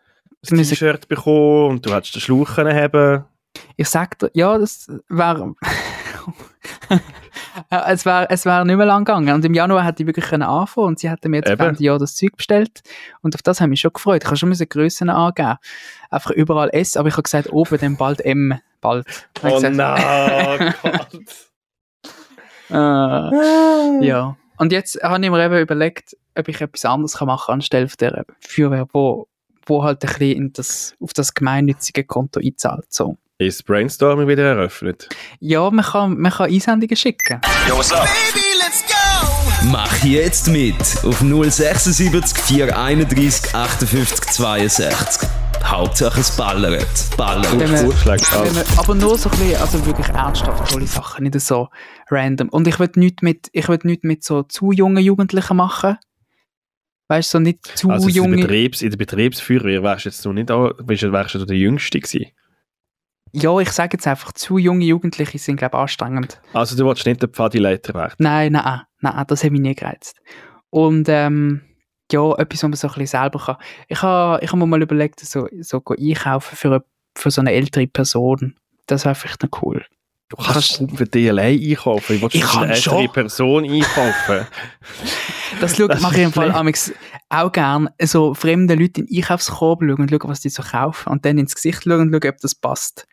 ein 0.51 0.57
T-Shirt 0.57 1.07
bekommen 1.07 1.69
und 1.71 1.85
du 1.87 1.91
hast 1.91 2.11
den 2.11 2.21
Schlauch 2.21 2.53
können 2.53 2.77
haben. 2.77 3.25
Ich 3.75 3.89
sag 3.89 4.19
dir, 4.19 4.29
ja, 4.35 4.55
das 4.55 4.85
wäre... 5.09 5.55
Ja, 7.71 7.85
es 7.89 8.05
wäre 8.05 8.27
es 8.29 8.45
wär 8.45 8.63
nicht 8.65 8.75
mehr 8.75 8.85
lang 8.85 9.05
gegangen. 9.05 9.33
Und 9.33 9.45
im 9.45 9.53
Januar 9.53 9.85
hätte 9.85 10.03
ich 10.03 10.07
wirklich 10.07 10.31
anfangen 10.31 10.87
und 10.87 10.99
sie 10.99 11.09
hätten 11.09 11.31
mir 11.31 11.37
jetzt. 11.37 11.49
Ende 11.49 11.83
Jahr 11.83 11.99
das 11.99 12.15
Zeug 12.15 12.35
bestellt. 12.37 12.81
Und 13.21 13.35
auf 13.35 13.41
das 13.41 13.59
habe 13.59 13.67
ich 13.67 13.71
mich 13.71 13.81
schon 13.81 13.93
gefreut. 13.93 14.23
Ich 14.23 14.27
habe 14.27 14.37
schon 14.37 14.51
Grössen 14.51 15.09
angeben. 15.09 15.57
Einfach 16.09 16.31
überall 16.31 16.69
S, 16.69 16.97
aber 16.97 17.07
ich 17.09 17.13
habe 17.13 17.23
gesagt, 17.23 17.51
oben 17.51 17.77
dann 17.79 17.97
bald 17.97 18.21
M. 18.21 18.59
Bald. 18.81 19.05
Oh 19.43 19.55
gesagt, 19.55 19.75
nein, 19.75 20.73
Gott. 20.81 21.19
äh, 22.69 24.05
ja. 24.05 24.37
Und 24.57 24.71
jetzt 24.71 25.01
habe 25.01 25.23
ich 25.23 25.31
mir 25.31 25.45
eben 25.45 25.59
überlegt, 25.59 26.17
ob 26.35 26.47
ich 26.47 26.61
etwas 26.61 26.85
anderes 26.85 27.17
kann 27.17 27.27
machen 27.27 27.45
kann 27.47 27.53
anstelle 27.55 27.87
von 27.87 27.97
der 27.99 28.25
Feuerwehr, 28.39 28.87
wo, 28.91 29.27
wo 29.65 29.83
halt 29.83 30.03
ein 30.03 30.07
bisschen 30.07 30.37
in 30.37 30.53
das, 30.53 30.95
auf 30.99 31.13
das 31.13 31.33
gemeinnützige 31.33 32.03
Konto 32.03 32.39
einzahlt. 32.39 32.91
So. 32.91 33.17
Ist 33.41 33.65
Brainstorming 33.65 34.27
wieder 34.27 34.43
eröffnet? 34.43 35.07
Ja, 35.39 35.71
man 35.71 35.85
kann, 35.85 36.19
man 36.19 36.29
kann 36.29 36.51
Einsendungen 36.51 36.93
schicken. 36.97 37.39
Mach 39.71 40.03
jetzt 40.03 40.49
mit 40.49 40.75
auf 41.05 41.19
076 41.21 42.37
431 42.37 43.55
58 43.55 44.19
62. 44.33 45.29
Hauptsache 45.63 46.19
es 46.19 46.35
ballert. 46.35 46.85
Ballert. 47.15 47.57
Wenn 47.57 47.71
man- 47.71 47.91
Vorschlag. 47.91 48.19
Wenn 48.43 48.53
man, 48.55 48.63
aber 48.77 48.95
nur 48.95 49.17
so 49.17 49.29
ein 49.29 49.37
bisschen, 49.39 49.61
also 49.61 49.85
wirklich 49.85 50.07
ernsthaft 50.09 50.69
tolle 50.73 50.87
Sachen, 50.87 51.23
nicht 51.23 51.39
so 51.39 51.69
random. 52.09 52.49
Und 52.49 52.67
ich 52.67 52.77
will 52.77 52.89
nichts 52.95 53.21
mit, 53.21 53.47
ich 53.53 53.69
will 53.69 53.79
nichts 53.83 54.03
mit 54.03 54.21
so 54.21 54.43
zu 54.43 54.73
jungen 54.73 55.01
Jugendlichen 55.01 55.55
machen. 55.55 55.95
Weißt 57.07 57.33
du, 57.33 57.37
so 57.37 57.41
nicht 57.41 57.65
zu 57.77 57.89
Also 57.89 58.09
in 58.09 58.13
der, 58.13 58.23
junge. 58.23 58.35
Betriebs-, 58.41 58.81
in 58.81 58.89
der 58.89 58.97
Betriebsfeuerwehr 58.97 59.81
wärst 59.81 60.03
du 60.03 60.09
jetzt 60.09 60.25
noch 60.25 60.33
nicht, 60.33 60.51
auch- 60.51 60.73
wärst 60.79 61.03
du 61.03 61.11
wärst 61.13 61.35
du 61.35 61.45
der 61.45 61.55
Jüngste 61.55 62.01
gewesen. 62.01 62.25
Ja, 63.31 63.59
ich 63.59 63.71
sage 63.71 63.97
jetzt 63.97 64.07
einfach, 64.07 64.31
zu 64.33 64.57
junge 64.57 64.85
Jugendliche 64.85 65.37
sind, 65.37 65.57
glaube 65.57 65.77
ich, 65.77 65.81
anstrengend. 65.81 66.41
Also 66.53 66.75
du 66.75 66.85
wolltest 66.85 67.05
nicht 67.05 67.21
der 67.21 67.29
Pfadileiter 67.29 67.93
werden. 67.93 68.15
Nein, 68.17 68.53
nein, 68.53 68.81
nein, 69.01 69.25
das 69.27 69.43
hat 69.43 69.51
mich 69.51 69.61
nie 69.61 69.75
gereizt. 69.75 70.17
Und 70.71 71.07
ähm, 71.09 71.61
ja, 72.11 72.33
etwas, 72.37 72.59
was 72.59 72.63
man 72.63 72.73
so 72.73 72.87
ein 72.87 72.93
bisschen 72.93 73.07
selber 73.21 73.39
kann. 73.39 73.57
Ich 73.87 74.01
habe 74.01 74.43
ich 74.43 74.51
hab 74.51 74.57
mir 74.57 74.65
mal 74.65 74.81
überlegt, 74.81 75.19
so, 75.19 75.47
so 75.61 75.81
einkaufen 75.97 76.55
für, 76.55 76.67
eine- 76.69 76.83
für 77.17 77.29
so 77.31 77.41
eine 77.41 77.51
ältere 77.51 77.85
Person. 77.87 78.55
Das 78.87 79.05
wäre 79.05 79.13
vielleicht 79.15 79.43
noch 79.43 79.61
cool. 79.61 79.85
Du 80.29 80.37
kannst 80.37 80.83
für 80.95 81.05
dich 81.05 81.29
allein 81.29 81.59
einkaufen. 81.59 82.15
Ich, 82.17 82.35
Ich 82.35 82.41
kann 82.41 82.63
eine 82.65 82.73
ältere 82.73 83.01
schon. 83.01 83.11
Person 83.11 83.63
einkaufen. 83.69 84.47
Das, 85.59 85.75
Das 85.75 86.01
mache 86.01 86.17
ich 86.17 86.23
im 86.23 86.31
Fall 86.31 86.51
amix 86.51 86.93
auch 87.29 87.51
gerne. 87.51 87.91
So 88.01 88.33
fremde 88.35 88.75
Leute 88.75 89.01
in 89.01 89.07
den 89.07 89.17
Einkaufskorb 89.17 89.81
schauen 89.81 89.91
und 89.99 90.09
schauen, 90.11 90.29
was 90.29 90.41
die 90.41 90.49
so 90.49 90.61
kaufen. 90.63 91.09
Und 91.11 91.25
dann 91.25 91.37
ins 91.39 91.55
Gesicht 91.55 91.83
schauen 91.83 92.01
und 92.01 92.11
schauen, 92.11 92.31
ob 92.33 92.37
das 92.39 92.53
passt. 92.55 93.07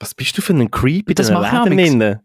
Was 0.00 0.14
bist 0.14 0.36
du 0.36 0.42
für 0.42 0.52
ein 0.52 0.70
Creep 0.70 1.08
in 1.08 1.14
Das 1.14 1.26
diesen 1.28 1.36
Läden? 1.72 2.20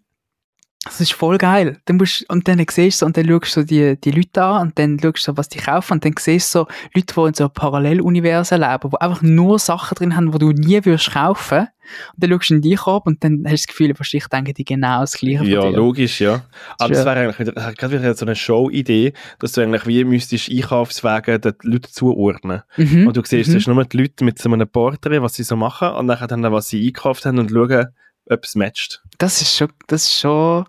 Das 0.85 1.01
ist 1.01 1.11
voll 1.11 1.37
geil. 1.37 1.77
Dann 1.85 1.97
musst, 1.97 2.27
und 2.29 2.47
dann 2.47 2.57
siehst 2.69 3.01
du 3.01 3.03
so, 3.03 3.05
und 3.05 3.17
dann 3.17 3.27
schaust 3.27 3.55
du 3.57 3.61
so 3.61 3.63
die, 3.67 3.99
die 3.99 4.11
Leute 4.11 4.41
an 4.41 4.67
und 4.67 4.79
dann 4.79 4.97
schaust 4.99 5.17
du 5.27 5.31
so, 5.31 5.37
was 5.37 5.49
die 5.49 5.59
kaufen 5.59 5.93
und 5.93 6.05
dann 6.05 6.13
siehst 6.17 6.55
du 6.55 6.59
so 6.59 6.67
Leute, 6.95 7.13
die 7.15 7.21
in 7.27 7.33
so 7.33 7.49
Paralleluniversen 7.49 8.59
leben, 8.61 8.89
die 8.89 9.01
einfach 9.01 9.21
nur 9.21 9.59
Sachen 9.59 9.95
drin 9.95 10.15
haben, 10.15 10.31
die 10.31 10.39
du 10.39 10.51
nie 10.51 10.83
würdest 10.85 11.11
kaufen. 11.11 11.67
Und 12.13 12.23
dann 12.23 12.29
schaust 12.31 12.49
du 12.49 12.53
in 12.55 12.61
dich 12.61 12.81
ab 12.87 13.07
und 13.07 13.23
dann 13.23 13.43
hast 13.45 13.51
du 13.51 13.55
das 13.55 13.67
Gefühl, 13.67 13.93
wahrscheinlich 13.97 14.27
denken 14.27 14.53
die 14.53 14.63
genau 14.63 15.01
das 15.01 15.13
Gleiche 15.13 15.43
Ja, 15.45 15.67
logisch, 15.67 16.21
ja. 16.21 16.43
Aber 16.77 16.93
Ja. 16.93 17.03
das 17.03 17.05
wäre 17.05 17.19
eigentlich 17.19 17.39
wieder, 17.39 17.73
gerade 17.73 17.99
wieder 17.99 18.13
so 18.13 18.25
eine 18.25 18.35
Show-Idee, 18.35 19.13
dass 19.39 19.51
du 19.53 19.61
eigentlich 19.61 19.85
wie 19.85 20.03
müsstest 20.05 20.49
Einkaufswege 20.49 21.39
den 21.39 21.53
Leuten 21.63 21.91
zuordnen. 21.91 22.61
Mhm. 22.77 23.07
Und 23.07 23.17
du 23.17 23.21
siehst, 23.25 23.49
Mhm. 23.49 23.53
das 23.53 23.61
ist 23.63 23.67
nur 23.67 23.83
die 23.85 23.97
Leute 23.97 24.23
mit 24.23 24.39
so 24.39 24.49
einem 24.51 24.67
Porträt, 24.67 25.21
was 25.21 25.33
sie 25.33 25.43
so 25.43 25.55
machen, 25.57 25.89
und 25.89 26.07
dann 26.07 26.41
dann, 26.41 26.51
was 26.53 26.69
sie 26.69 26.87
einkauft 26.87 27.25
haben 27.25 27.39
und 27.39 27.51
schauen, 27.51 27.87
ob 28.29 28.43
es 28.43 28.55
matcht. 28.55 29.01
Das 29.17 29.41
ist 29.41 29.55
schon, 29.55 29.69
das 29.87 30.03
ist 30.05 30.19
schon, 30.19 30.65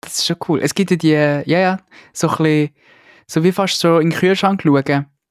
das 0.00 0.18
ist 0.18 0.26
schon 0.26 0.36
cool. 0.48 0.60
Es 0.62 0.74
gibt 0.74 0.90
ja 0.90 0.96
die, 0.96 1.08
ja, 1.10 1.58
ja, 1.58 1.78
so 2.12 2.28
ein 2.28 2.36
bisschen, 2.36 2.70
so 3.26 3.44
wie 3.44 3.52
fast 3.52 3.78
so 3.78 3.98
in 3.98 4.10
den 4.10 4.18
Kühlschrank 4.18 4.62
schauen. 4.62 4.74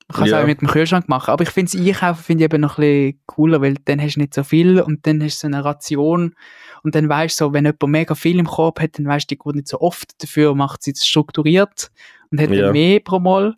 Man 0.10 0.18
kann 0.18 0.26
es 0.26 0.32
Ja. 0.32 0.42
auch 0.42 0.46
mit 0.46 0.62
dem 0.62 0.68
Kühlschrank 0.68 1.08
machen. 1.08 1.32
Aber 1.32 1.44
ich 1.44 1.50
finde 1.50 1.72
das 1.72 1.80
Einkaufen 1.82 2.24
finde 2.24 2.44
ich 2.44 2.46
eben 2.52 2.62
noch 2.62 2.78
ein 2.78 2.82
bisschen 2.82 3.20
cooler, 3.26 3.62
weil 3.62 3.76
dann 3.86 4.02
hast 4.02 4.16
du 4.16 4.20
nicht 4.20 4.34
so 4.34 4.44
viel 4.44 4.80
und 4.82 5.06
dann 5.08 5.24
hast 5.24 5.38
du 5.44 5.48
so 5.48 5.48
eine 5.48 5.64
Ration 5.64 6.36
und 6.84 6.96
dann 6.96 7.08
weißt 7.08 7.40
du 7.40 7.46
so, 7.46 7.54
wenn 7.54 7.66
jemand 7.66 7.84
mega 7.88 8.14
viel 8.16 8.38
im 8.40 8.46
Korb 8.48 8.80
hat, 8.82 8.98
dann 9.00 9.06
weißt 9.08 9.30
du, 9.30 9.36
die 9.36 9.40
geht 9.40 9.56
nicht 9.56 9.68
so 9.70 9.80
oft 9.80 10.22
dafür, 10.22 10.56
macht 10.56 10.84
sie 10.84 10.94
strukturiert 10.96 11.92
und 12.32 12.42
hat 12.42 12.50
Ja. 12.52 12.72
mehr 12.72 13.00
pro 13.00 13.20
Mal. 13.20 13.56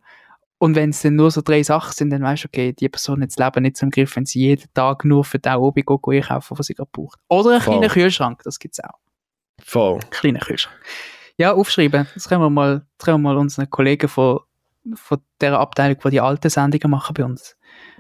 Und 0.58 0.76
wenn 0.76 0.92
es 0.92 1.02
dann 1.02 1.16
nur 1.16 1.32
so 1.32 1.42
drei 1.42 1.64
Sachen 1.64 1.92
sind, 1.94 2.10
dann 2.12 2.24
weißt 2.24 2.46
du, 2.46 2.48
okay, 2.48 2.74
die 2.74 2.88
Person 2.90 3.22
hat 3.22 3.30
das 3.30 3.38
Leben 3.38 3.64
nicht 3.64 3.82
im 3.82 3.90
Griff, 3.90 4.16
wenn 4.16 4.26
sie 4.26 4.40
jeden 4.40 4.74
Tag 4.74 5.04
nur 5.04 5.24
für 5.26 5.38
den 5.40 5.60
geht, 5.74 5.88
einkaufen, 6.08 6.58
was 6.58 6.66
sie 6.68 6.76
gerade 6.76 6.90
braucht. 6.92 7.20
Oder 7.28 7.52
einen 7.52 7.62
Voll. 7.62 7.80
kleinen 7.80 7.92
Kühlschrank, 7.92 8.42
das 8.44 8.58
gibt 8.58 8.76
es 8.78 8.84
auch 8.84 8.98
Voll. 9.62 10.00
kleinen 10.12 10.40
Kühlschrank. 10.40 10.76
Ja, 11.38 11.54
aufschreiben. 11.54 12.08
Das 12.14 12.30
können 12.30 12.42
wir 12.42 12.50
mal, 12.50 12.86
das 12.98 13.06
können 13.06 13.22
wir 13.22 13.34
mal 13.34 13.38
unseren 13.38 13.70
Kollegen 13.70 14.08
von, 14.08 14.40
von 14.94 15.20
der 15.42 15.60
Abteilung, 15.60 15.98
die 16.06 16.10
die 16.12 16.22
alten 16.22 16.50
Sendungen 16.50 16.90
machen 16.90 17.14
bei 17.14 17.26
uns. 17.26 17.58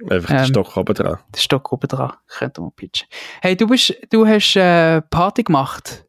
Einfach 0.10 0.30
Ähm. 0.30 0.38
den 0.38 0.46
Stock 0.46 0.78
oben 0.78 0.94
dran. 0.94 1.20
Der 1.34 1.40
Stock 1.40 1.72
oben 1.74 1.88
dran. 1.90 2.14
Könnten 2.28 2.64
wir 2.64 2.72
pitchen. 2.72 3.08
Hey, 3.42 3.58
du 3.58 3.68
bist, 3.68 3.94
du 4.10 4.26
hast 4.26 4.56
äh, 4.56 5.02
Party 5.02 5.44
gemacht. 5.44 6.05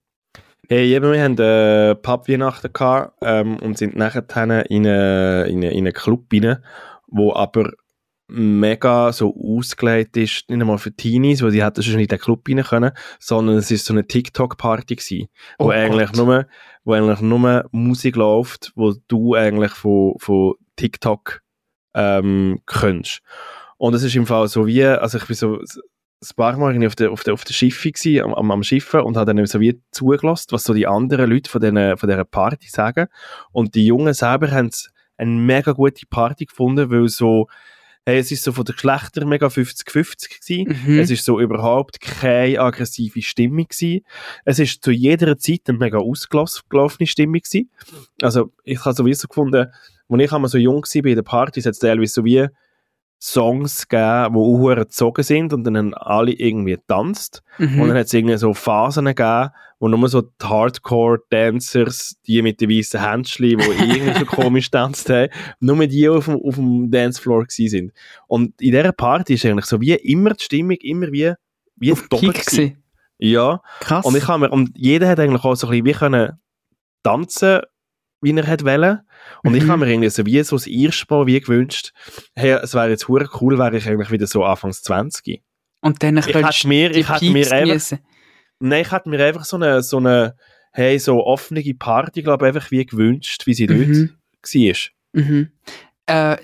Hey, 0.69 0.93
eben, 0.95 1.13
wir 1.13 1.23
hatten 1.23 1.39
äh, 1.39 1.95
Pappweihnachten 1.95 2.73
gehabt 2.73 3.17
ähm, 3.23 3.57
und 3.59 3.79
sind 3.79 3.95
nachher 3.95 4.25
in, 4.69 4.85
eine, 4.85 5.45
in, 5.45 5.59
eine, 5.59 5.71
in 5.71 5.79
einen 5.79 5.93
Club 5.93 6.25
rein, 6.33 6.59
wo 7.07 7.33
aber 7.33 7.71
mega 8.29 9.13
so 9.13 9.33
ausgelegt 9.37 10.17
ist, 10.17 10.51
nicht 10.51 10.61
einmal 10.61 10.79
für 10.79 10.93
Teenies, 10.93 11.43
weil 11.43 11.53
die 11.53 11.63
hätten 11.63 11.85
schon 11.85 12.01
in 12.01 12.09
den 12.09 12.19
Club 12.19 12.49
rein 12.49 12.65
können, 12.65 12.91
sondern 13.21 13.57
es 13.59 13.71
ist 13.71 13.85
so 13.85 13.95
eine 13.95 14.09
TikTok-Party 14.09 14.97
gewesen, 14.97 15.29
wo 15.59 15.67
Oh 15.67 15.71
eigentlich 15.71 16.11
Gott. 16.13 16.17
nur, 16.27 16.47
wo 16.85 16.93
eigentlich 16.95 17.21
nur 17.21 17.69
Musik 17.71 18.17
läuft, 18.17 18.73
wo 18.75 18.95
du 19.07 19.37
eigentlich 19.37 19.71
von, 19.73 20.15
von 20.19 20.55
TikTok 20.75 21.43
ähm, 21.95 22.61
kennst. 22.67 23.21
Und 23.79 23.95
es 23.95 24.03
ist 24.03 24.17
im 24.17 24.27
Fall 24.27 24.49
so 24.49 24.67
wie, 24.67 24.85
also 24.85 25.19
ich 25.19 25.27
bin 25.27 25.37
so 25.37 25.61
ein 26.23 26.37
paar 26.37 26.57
Mal 26.57 26.87
auf 26.87 26.97
der, 26.97 27.11
auf 27.11 27.23
der, 27.25 27.35
auf 27.35 27.45
der 27.45 27.53
Schiffe 27.53 27.93
gsi, 27.93 28.21
am, 28.21 28.35
am, 28.35 28.51
am 28.51 28.63
Schiffen 28.63 29.01
und 29.01 29.17
habe 29.17 29.35
dann 29.35 29.47
so 29.47 29.61
wie 29.61 29.81
zugelassen, 29.91 30.49
was 30.51 30.65
so 30.65 30.73
die 30.73 30.87
anderen 30.87 31.31
Leute 31.31 31.51
von, 31.51 31.61
den, 31.61 31.97
von 31.97 32.09
dieser 32.09 32.25
Party 32.25 32.69
sagen. 32.69 33.09
Und 33.53 33.75
die 33.75 33.87
Jungen 33.87 34.15
selber 34.15 34.51
haben 34.51 34.71
eine 35.19 35.31
mega 35.31 35.73
gute 35.73 36.07
Party 36.07 36.47
gefunden, 36.47 36.91
weil 36.91 37.09
so, 37.09 37.49
hey, 38.07 38.19
es 38.19 38.31
ist 38.31 38.45
so 38.45 38.53
von 38.53 38.65
den 38.65 38.75
Geschlechtern 38.75 39.29
mega 39.29 39.47
50-50 39.47 39.87
gewesen. 40.41 40.87
Mhm. 40.87 40.99
Es 40.99 41.11
ist 41.11 41.25
so 41.25 41.41
überhaupt 41.41 42.01
keine 42.01 42.61
aggressive 42.61 43.21
Stimmung 43.21 43.67
gewesen. 43.69 44.05
Es 44.45 44.59
ist 44.59 44.83
zu 44.83 44.93
jeder 44.93 45.37
Zeit 45.37 45.63
eine 45.69 45.79
mega 45.79 45.99
ausgelaufene 45.99 47.07
Stimmung 47.07 47.41
gewesen. 47.41 47.71
Also, 48.23 48.53
ich 48.65 48.85
habe 48.85 48.95
sowieso 48.95 49.29
gefunden, 49.29 49.67
als 50.09 50.23
ich 50.23 50.33
einmal 50.33 50.49
so 50.49 50.59
jung 50.59 50.83
war 50.83 51.03
bei 51.03 51.15
den 51.15 51.25
Partys, 51.25 51.67
hat 51.67 51.73
es 51.73 51.79
teilweise 51.81 52.13
so 52.13 52.25
wie 52.25 52.47
Songs 53.21 53.89
gegeben, 53.89 54.35
die 54.35 54.39
auch 54.39 54.77
gezogen 54.77 55.23
sind 55.23 55.53
und 55.53 55.65
dann 55.65 55.77
haben 55.77 55.95
alle 55.95 56.33
irgendwie 56.33 56.75
getanzt. 56.75 57.43
Mhm. 57.59 57.81
Und 57.81 57.89
dann 57.89 57.97
hat 57.97 58.07
es 58.07 58.13
irgendwie 58.13 58.37
so 58.37 58.53
Phasen 58.53 59.07
gegeben, 59.07 59.51
wo 59.79 59.89
nur 59.89 60.09
so 60.09 60.23
die 60.23 60.45
Hardcore-Dancers, 60.45 62.17
die 62.27 62.43
mit 62.43 62.61
den 62.61 62.71
weißen 62.71 63.01
Händchen, 63.01 63.59
die 63.59 63.65
irgendwie 63.97 64.19
so 64.19 64.27
komisch 64.27 64.71
tanzt 64.71 65.09
haben, 65.11 65.31
nur 65.61 65.87
die 65.87 66.09
auf 66.09 66.27
dem, 66.27 66.37
auf 66.37 66.55
dem 66.55 66.91
Dancefloor 66.91 67.45
sind. 67.49 67.93
Und 68.27 68.61
in 68.61 68.73
dieser 68.73 68.93
Party 68.93 69.35
ist 69.35 69.45
eigentlich 69.45 69.67
so 69.67 69.81
wie 69.81 69.95
immer 69.95 70.31
die 70.35 70.45
Stimmung, 70.45 70.77
immer 70.81 71.11
wie, 71.13 71.33
wie 71.77 71.93
auf 71.93 72.09
doppelt. 72.09 72.77
Ja, 73.19 73.63
Krass. 73.81 74.05
und 74.05 74.15
ich 74.15 74.29
habe 74.29 74.41
mir, 74.41 74.53
und 74.53 74.73
jeder 74.77 75.09
hat 75.09 75.19
eigentlich 75.19 75.43
auch 75.43 75.55
so 75.55 75.69
ein 75.69 75.71
bisschen 75.71 75.87
wie 75.87 75.93
können 75.93 76.41
tanzen, 77.03 77.61
wie 78.27 78.37
er 78.37 78.47
hat 78.47 78.65
wollen. 78.65 79.01
Und 79.45 79.55
ich 79.55 79.65
Mhm. 79.65 79.71
habe 79.71 79.85
mir 79.87 79.93
irgendwie 79.93 80.11
so 80.11 80.27
wie 80.27 80.43
so 80.43 80.57
das 80.57 80.67
erste 80.67 81.07
Mal 81.09 81.27
wie 81.27 81.41
gewünscht, 81.41 81.93
hey, 82.35 82.51
es 82.63 82.75
wäre 82.75 82.91
jetzt 82.91 83.09
hure 83.09 83.29
cool, 83.41 83.59
wäre 83.59 83.77
ich 83.77 83.89
eigentlich 83.89 84.11
wieder 84.11 84.27
so 84.27 84.45
Anfangs 84.45 84.83
20. 84.83 85.43
Und 85.81 86.03
dann 86.03 86.17
Ich 86.17 86.27
hätte 86.27 86.67
mir, 86.69 86.91
ich 86.91 87.09
hätte 87.09 87.31
mir 87.31 87.51
einfach, 87.53 87.99
nein, 88.59 88.83
ich 88.83 88.91
hätte 88.93 89.09
mir 89.09 89.25
einfach 89.25 89.45
so 89.45 89.57
eine, 89.57 89.83
so 89.83 89.99
eine, 89.99 90.37
hey, 90.73 90.99
so 90.99 91.25
offene 91.25 91.63
Party, 91.79 92.23
glaube 92.23 92.47
ich, 92.47 92.55
einfach 92.55 92.71
wie 92.71 92.85
gewünscht, 92.85 93.47
wie 93.47 93.55
sie 93.55 93.67
dort 93.67 93.81
Mhm. 93.89 94.11
war. 94.43 94.77
Mhm. 95.13 95.53
Äh, 96.07 96.37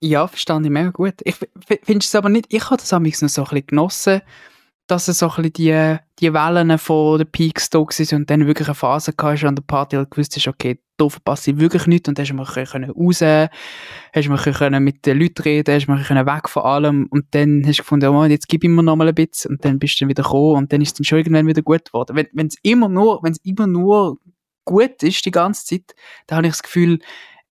ja, 0.00 0.26
verstand 0.26 0.66
ich 0.66 0.72
mega 0.72 0.90
gut. 0.90 1.14
Ich 1.24 1.36
finde 1.36 2.04
es 2.04 2.14
aber 2.14 2.28
nicht, 2.28 2.46
ich 2.48 2.64
habe 2.64 2.76
das 2.78 2.92
amigs 2.92 3.22
noch 3.22 3.28
so 3.28 3.42
ein 3.42 3.48
bisschen 3.50 3.66
genossen, 3.68 4.20
dass 4.86 5.08
es 5.08 5.20
so 5.20 5.28
ein 5.28 5.42
bisschen 5.42 5.52
die, 5.52 5.96
die 6.18 6.34
Wellen 6.34 6.76
von 6.78 7.18
den 7.18 7.30
Peaks 7.30 7.70
da 7.70 7.78
waren 7.78 8.16
und 8.16 8.30
dann 8.30 8.46
wirklich 8.46 8.68
eine 8.68 8.74
Phase 8.74 9.12
gehabt 9.12 9.44
an 9.44 9.56
der 9.56 9.62
Party, 9.62 9.96
du 9.96 10.06
gewusst 10.06 10.36
hast, 10.36 10.48
okay, 10.48 10.80
da 10.96 11.08
verpasse 11.08 11.52
ich 11.52 11.58
wirklich 11.58 11.86
nichts 11.86 12.08
und 12.08 12.18
dann 12.18 12.24
hast 12.24 12.30
du 12.30 12.34
mal 12.34 12.46
können 12.46 12.90
raus, 12.90 13.22
hast 14.12 14.28
mal 14.28 14.38
können 14.38 14.84
mit 14.84 15.06
den 15.06 15.18
Leuten 15.18 15.42
reden, 15.42 15.74
hast 15.74 15.88
mal 15.88 16.02
können 16.02 16.26
weg 16.26 16.48
von 16.48 16.62
allem 16.62 17.06
und 17.10 17.26
dann 17.30 17.62
hast 17.66 17.78
du 17.78 17.82
gefunden, 17.82 18.08
oh, 18.08 18.24
jetzt 18.24 18.48
gib 18.48 18.64
immer 18.64 18.82
noch 18.82 18.96
mal 18.96 19.08
ein 19.08 19.14
bisschen 19.14 19.52
und 19.52 19.64
dann 19.64 19.78
bist 19.78 20.00
du 20.00 20.04
dann 20.04 20.10
wieder 20.10 20.22
gekommen 20.22 20.56
und 20.56 20.72
dann 20.72 20.80
ist 20.80 20.88
es 20.88 20.94
dann 20.94 21.04
schon 21.04 21.18
irgendwann 21.18 21.46
wieder 21.46 21.62
gut 21.62 21.86
geworden. 21.86 22.26
Wenn 22.32 22.46
es 22.46 22.56
immer 22.62 22.88
nur, 22.88 23.22
wenn 23.22 23.32
es 23.32 23.40
immer 23.44 23.66
nur 23.66 24.18
gut 24.64 25.02
ist 25.02 25.24
die 25.24 25.30
ganze 25.30 25.64
Zeit, 25.64 25.94
dann 26.26 26.38
habe 26.38 26.46
ich 26.46 26.52
das 26.52 26.62
Gefühl, 26.62 26.98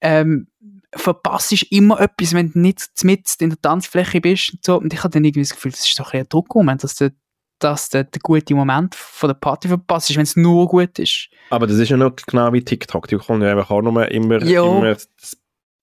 ähm, 0.01 0.47
verpasst 0.95 1.63
immer 1.71 1.99
etwas, 1.99 2.33
wenn 2.33 2.51
du 2.51 2.59
nicht 2.59 2.89
mit 3.03 3.27
in 3.39 3.49
der 3.49 3.61
Tanzfläche 3.61 4.21
bist 4.21 4.53
und 4.53 4.65
so. 4.65 4.77
Und 4.77 4.93
ich 4.93 5.03
habe 5.03 5.11
dann 5.11 5.23
irgendwie 5.23 5.41
das 5.41 5.53
Gefühl, 5.53 5.71
das 5.71 5.87
ist 5.87 5.99
doch 5.99 6.13
ein 6.13 6.25
Druckmoment, 6.27 6.83
dass 6.83 6.95
du 6.95 7.11
dass 7.59 7.89
du 7.89 8.05
den 8.05 8.19
guten 8.23 8.55
Moment 8.55 8.95
von 8.95 9.27
der 9.27 9.35
Party 9.35 9.67
verpasst, 9.67 10.15
wenn 10.15 10.23
es 10.23 10.37
nur 10.37 10.67
gut 10.67 10.97
ist. 10.97 11.29
Aber 11.49 11.67
das 11.67 11.77
ist 11.77 11.89
ja 11.89 11.97
noch 11.97 12.15
genau 12.15 12.53
wie 12.53 12.63
TikTok. 12.63 13.07
Die 13.07 13.17
kommen 13.17 13.41
ja 13.41 13.51
einfach 13.51 13.69
auch 13.69 13.81
nur 13.81 14.09
immer, 14.09 14.41
immer 14.41 14.95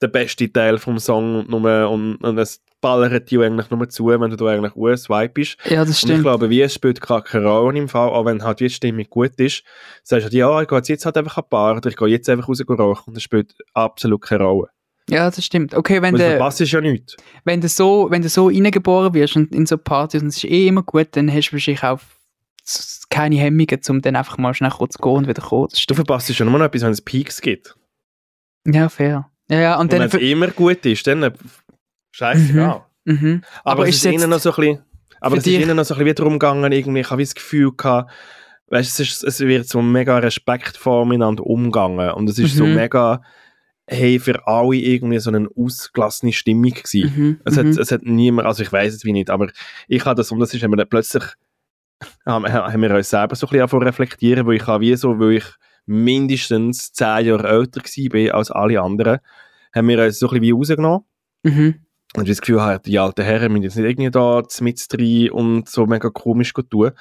der 0.02 0.08
beste 0.08 0.50
Teil 0.50 0.78
vom 0.78 0.98
Song 0.98 1.40
und, 1.40 1.50
nur, 1.50 1.90
und, 1.90 2.16
und 2.16 2.38
es 2.38 2.62
ballert 2.80 3.30
dir 3.30 3.42
eigentlich 3.42 3.70
nur 3.70 3.88
zu, 3.88 4.06
wenn 4.08 4.30
du 4.30 4.36
da 4.36 4.46
eigentlich 4.46 4.76
US-Swipe 4.76 5.32
bist. 5.34 5.56
Ja, 5.64 5.84
das 5.84 5.98
stimmt. 5.98 6.12
Und 6.12 6.16
ich 6.18 6.22
glaube, 6.22 6.50
wie 6.50 6.60
es 6.60 6.74
spielt 6.74 7.00
gerade 7.00 7.24
keine 7.24 7.46
Rolle 7.46 7.78
im 7.78 7.88
Fall, 7.88 8.08
auch 8.08 8.24
wenn 8.26 8.42
halt 8.42 8.60
die 8.60 8.70
Stimmung 8.70 9.06
gut 9.08 9.38
ist, 9.38 9.64
sagst 10.02 10.22
du 10.22 10.24
halt, 10.24 10.34
ja, 10.34 10.62
ich 10.62 10.68
gehe 10.68 10.80
jetzt 10.94 11.06
halt 11.06 11.16
einfach 11.16 11.38
ein 11.38 11.48
paar 11.48 11.76
oder 11.76 11.88
ich 11.88 11.96
gehe 11.96 12.08
jetzt 12.08 12.28
einfach 12.28 12.48
raus 12.48 12.62
rauchen 12.68 13.10
und 13.10 13.16
es 13.16 13.22
spielt 13.22 13.54
absolut 13.72 14.22
keine 14.22 14.44
Rolle. 14.44 14.68
Ja, 15.08 15.30
das 15.30 15.44
stimmt. 15.44 15.74
Okay, 15.74 16.02
wenn 16.02 16.14
du... 16.14 16.20
verpasst 16.20 16.60
ja 16.60 16.80
nichts. 16.80 17.16
Wenn 17.44 17.60
du 17.60 17.68
so, 17.68 18.08
wenn 18.10 18.22
du 18.22 18.28
so 18.28 18.48
reingeboren 18.48 19.14
wirst 19.14 19.36
und 19.36 19.54
in 19.54 19.66
so 19.66 19.78
Partys 19.78 20.22
und 20.22 20.28
es 20.28 20.38
ist 20.38 20.44
eh 20.44 20.66
immer 20.66 20.82
gut, 20.82 21.08
dann 21.12 21.32
hast 21.32 21.50
du 21.50 21.52
wahrscheinlich 21.52 21.84
auch 21.84 22.00
keine 23.08 23.36
Hemmungen, 23.36 23.80
um 23.88 24.02
dann 24.02 24.16
einfach 24.16 24.38
mal 24.38 24.52
schnell 24.54 24.70
kurz 24.70 24.94
zu 24.94 25.02
gehen 25.02 25.12
und 25.12 25.28
wieder 25.28 25.42
zu 25.42 25.48
kommen. 25.48 25.68
Du 25.86 25.94
verpasst 25.94 26.34
schon 26.34 26.48
immer 26.48 26.58
noch 26.58 26.66
etwas, 26.66 26.82
wenn 26.82 26.90
es 26.90 27.00
Peaks 27.00 27.40
gibt. 27.40 27.76
Ja, 28.66 28.88
fair. 28.88 29.30
Ja, 29.48 29.60
ja, 29.60 29.74
und, 29.76 29.82
und 29.82 29.92
dann... 29.92 30.12
wenn 30.12 30.20
es 30.20 30.30
immer 30.30 30.48
gut 30.48 30.84
ist, 30.84 31.06
dann... 31.06 31.32
Scheißegal. 32.10 32.82
Mhm. 33.04 33.14
Mhm. 33.14 33.42
Aber, 33.62 33.82
aber 33.82 33.88
es 33.88 33.96
ist 33.96 34.04
ihnen 34.06 34.30
noch 34.30 34.40
so 34.40 34.50
ein 34.50 34.56
bisschen... 34.56 34.82
Aber 35.20 35.36
es 35.36 35.46
ist 35.46 35.52
ihnen 35.52 35.76
noch 35.76 35.84
so 35.84 35.94
ein 35.94 35.98
bisschen 35.98 36.16
darum 36.16 36.32
gegangen, 36.34 36.72
irgendwie, 36.72 37.00
ich 37.00 37.10
habe 37.10 37.22
das 37.22 37.34
Gefühl 37.34 37.72
gehabt, 37.76 38.10
weißt, 38.68 39.00
es, 39.00 39.08
ist, 39.08 39.24
es 39.24 39.40
wird 39.40 39.68
so 39.68 39.80
mega 39.80 40.18
respektvoll 40.18 41.06
miteinander 41.06 41.46
umgegangen 41.46 42.10
und 42.10 42.28
es 42.28 42.38
ist 42.38 42.54
mhm. 42.54 42.58
so 42.58 42.64
mega 42.66 43.22
hey, 43.86 44.18
für 44.18 44.46
alle 44.46 44.76
irgendwie 44.76 45.18
so 45.18 45.30
eine 45.30 45.48
ausgelassene 45.56 46.32
Stimmung 46.32 46.72
gewesen. 46.72 47.12
Mhm, 47.16 47.40
es, 47.44 47.56
hat, 47.56 47.66
mhm. 47.66 47.78
es 47.78 47.90
hat 47.92 48.02
niemand, 48.02 48.46
also 48.46 48.62
ich 48.62 48.72
weiß 48.72 48.94
es 48.94 49.04
wie 49.04 49.12
nicht, 49.12 49.30
aber 49.30 49.48
ich 49.88 50.04
habe 50.04 50.16
das, 50.16 50.32
und 50.32 50.40
das 50.40 50.52
ist, 50.52 50.62
wenn 50.62 50.70
wir 50.70 50.76
dann 50.76 50.88
plötzlich, 50.88 51.24
haben, 52.26 52.52
haben 52.52 52.82
wir 52.82 52.94
uns 52.94 53.10
selber 53.10 53.36
so 53.36 53.46
ein 53.46 53.58
bisschen 53.58 53.82
reflektieren, 53.82 54.46
wo 54.46 54.50
ich 54.50 54.66
habe 54.66 54.82
wie 54.82 54.96
so, 54.96 55.18
weil 55.18 55.36
ich 55.36 55.46
mindestens 55.86 56.92
zehn 56.92 57.26
Jahre 57.26 57.48
älter 57.48 57.80
war 57.80 58.34
als 58.34 58.50
alle 58.50 58.80
anderen, 58.80 59.18
haben 59.74 59.88
wir 59.88 60.02
uns 60.02 60.18
so 60.18 60.26
ein 60.26 60.40
bisschen 60.40 60.42
wie 60.42 60.50
rausgenommen. 60.50 61.04
Mhm. 61.44 61.74
Und 62.14 62.24
ich 62.24 62.30
das 62.30 62.40
Gefühl 62.40 62.62
habe, 62.62 62.80
die 62.80 62.98
alten 62.98 63.24
Herren 63.24 63.52
müssen 63.52 63.64
jetzt 63.64 63.76
nicht 63.76 63.84
irgendwie 63.84 64.10
da 64.10 64.42
mit 64.60 64.92
drin 64.92 65.30
und 65.30 65.68
so 65.68 65.86
mega 65.86 66.08
komisch 66.08 66.52
tun. 66.52 66.92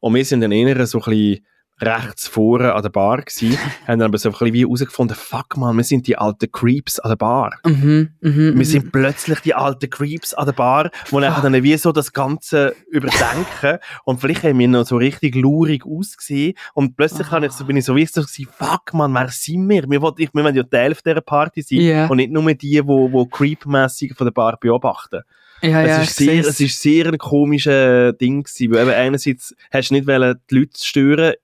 Und 0.00 0.14
wir 0.14 0.24
sind 0.24 0.40
dann 0.40 0.52
eher 0.52 0.86
so 0.86 0.98
ein 0.98 1.04
bisschen 1.04 1.46
rechts 1.86 2.28
vorne 2.28 2.74
an 2.74 2.82
der 2.82 2.90
Bar 2.90 3.22
gsi, 3.22 3.50
haben 3.86 3.98
dann 3.98 4.02
aber 4.02 4.18
so 4.18 4.28
ein 4.28 4.32
bisschen 4.32 4.52
wie 4.52 4.62
herausgefunden, 4.62 5.16
fuck 5.16 5.56
man, 5.56 5.76
wir 5.76 5.84
sind 5.84 6.06
die 6.06 6.16
alten 6.16 6.50
Creeps 6.50 6.98
an 6.98 7.10
der 7.10 7.16
Bar. 7.16 7.58
Mhm, 7.64 8.10
mh, 8.20 8.36
wir 8.36 8.52
mhm. 8.52 8.64
sind 8.64 8.92
plötzlich 8.92 9.40
die 9.40 9.54
alten 9.54 9.90
Creeps 9.90 10.34
an 10.34 10.46
der 10.46 10.52
Bar, 10.52 10.90
wo 11.10 11.20
dann, 11.20 11.40
dann 11.42 11.62
wie 11.62 11.76
so 11.76 11.92
das 11.92 12.12
Ganze 12.12 12.74
überdenken 12.90 13.78
und 14.04 14.20
vielleicht 14.20 14.42
haben 14.42 14.58
wir 14.58 14.68
noch 14.68 14.86
so 14.86 14.96
richtig 14.96 15.34
lurig 15.34 15.84
ausgesehen 15.86 16.54
und 16.74 16.96
plötzlich 16.96 17.28
oh. 17.32 17.38
ich 17.38 17.52
so, 17.52 17.64
bin 17.64 17.76
ich 17.76 17.84
so 17.84 17.96
wie 17.96 18.06
so 18.06 18.22
gewesen, 18.22 18.48
fuck 18.50 18.94
man, 18.94 19.12
wer 19.14 19.28
sind 19.28 19.68
wir? 19.68 19.88
Wir 19.88 20.00
wollen, 20.00 20.16
wir 20.18 20.28
wollen 20.32 20.54
ja 20.54 20.62
Teil 20.62 20.94
dieser 20.94 21.20
Party 21.20 21.62
sein 21.62 21.78
yeah. 21.78 22.06
und 22.06 22.16
nicht 22.16 22.32
nur 22.32 22.42
die, 22.54 22.56
die, 22.56 22.82
die 22.82 23.28
creepmässig 23.30 24.14
von 24.16 24.26
der 24.26 24.32
Bar 24.32 24.58
beobachten. 24.60 25.22
Ja, 25.62 25.82
es, 25.82 25.88
ja, 25.88 26.02
ist 26.02 26.16
sehr, 26.16 26.40
es 26.40 26.60
ist 26.60 26.82
sehr 26.82 27.06
ein 27.06 27.18
komisches 27.18 28.16
Ding 28.18 28.42
gewesen, 28.42 28.72
weil 28.72 28.82
eben 28.82 28.90
einerseits 28.90 29.54
hast 29.72 29.90
du 29.90 29.94
nicht 29.94 30.06
wollen, 30.06 30.38
die 30.50 30.58
Leute 30.58 30.78
stören, 30.78 31.34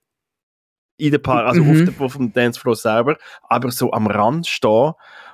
in 1.01 1.11
der 1.12 1.18
Paar, 1.18 1.46
also 1.46 1.62
mhm. 1.62 1.70
auf, 1.70 1.94
der, 1.94 2.05
auf 2.05 2.16
dem 2.16 2.32
Dancefloor 2.32 2.76
selber, 2.76 3.16
aber 3.48 3.70
so 3.70 3.92
am 3.92 4.07
Rand 4.07 4.46
stehen 4.46 4.92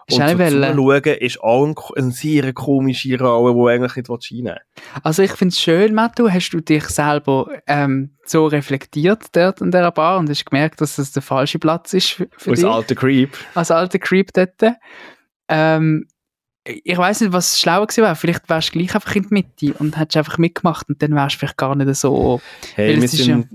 und 0.08 0.16
so 0.16 0.18
zuschauen, 0.18 1.02
ist 1.18 1.40
auch 1.40 1.66
ein, 1.66 1.74
eine 1.96 2.10
sehr 2.12 2.52
komische 2.52 3.18
Rolle, 3.18 3.54
die 3.54 3.74
eigentlich 3.74 3.96
nicht 3.96 4.32
reinnehmen 4.32 4.60
Also 5.02 5.22
ich 5.22 5.32
finde 5.32 5.52
es 5.52 5.60
schön, 5.60 5.94
Mattu, 5.94 6.30
hast 6.30 6.50
du 6.50 6.60
dich 6.60 6.84
selber 6.84 7.48
ähm, 7.66 8.16
so 8.24 8.46
reflektiert 8.46 9.24
dort 9.32 9.60
in 9.60 9.70
dieser 9.70 9.90
Bar 9.90 10.18
und 10.18 10.30
hast 10.30 10.46
gemerkt, 10.46 10.80
dass 10.80 10.96
das 10.96 11.12
der 11.12 11.22
falsche 11.22 11.58
Platz 11.58 11.92
ist 11.92 12.10
für, 12.10 12.28
für 12.36 12.50
Als 12.50 12.60
dich? 12.60 12.68
alter 12.68 12.94
Creep. 12.94 13.36
Als 13.54 13.70
alter 13.70 13.98
Creep 13.98 14.32
dort. 14.32 14.76
Ähm, 15.48 16.06
ich 16.64 16.98
weiß 16.98 17.20
nicht, 17.20 17.32
was 17.32 17.60
schlauer 17.60 17.86
gewesen 17.86 18.02
wäre. 18.02 18.16
Vielleicht 18.16 18.48
wärst 18.48 18.68
du 18.68 18.78
gleich 18.78 18.94
einfach 18.94 19.14
in 19.14 19.22
der 19.22 19.32
Mitte 19.32 19.74
und 19.78 19.96
hättest 19.98 20.16
einfach 20.16 20.38
mitgemacht 20.38 20.88
und 20.88 21.00
dann 21.00 21.14
wärst 21.14 21.36
du 21.36 21.38
vielleicht 21.40 21.56
gar 21.56 21.74
nicht 21.76 21.94
so... 21.94 22.40
Hey, 22.74 23.00
wir 23.00 23.08
sind, 23.08 23.48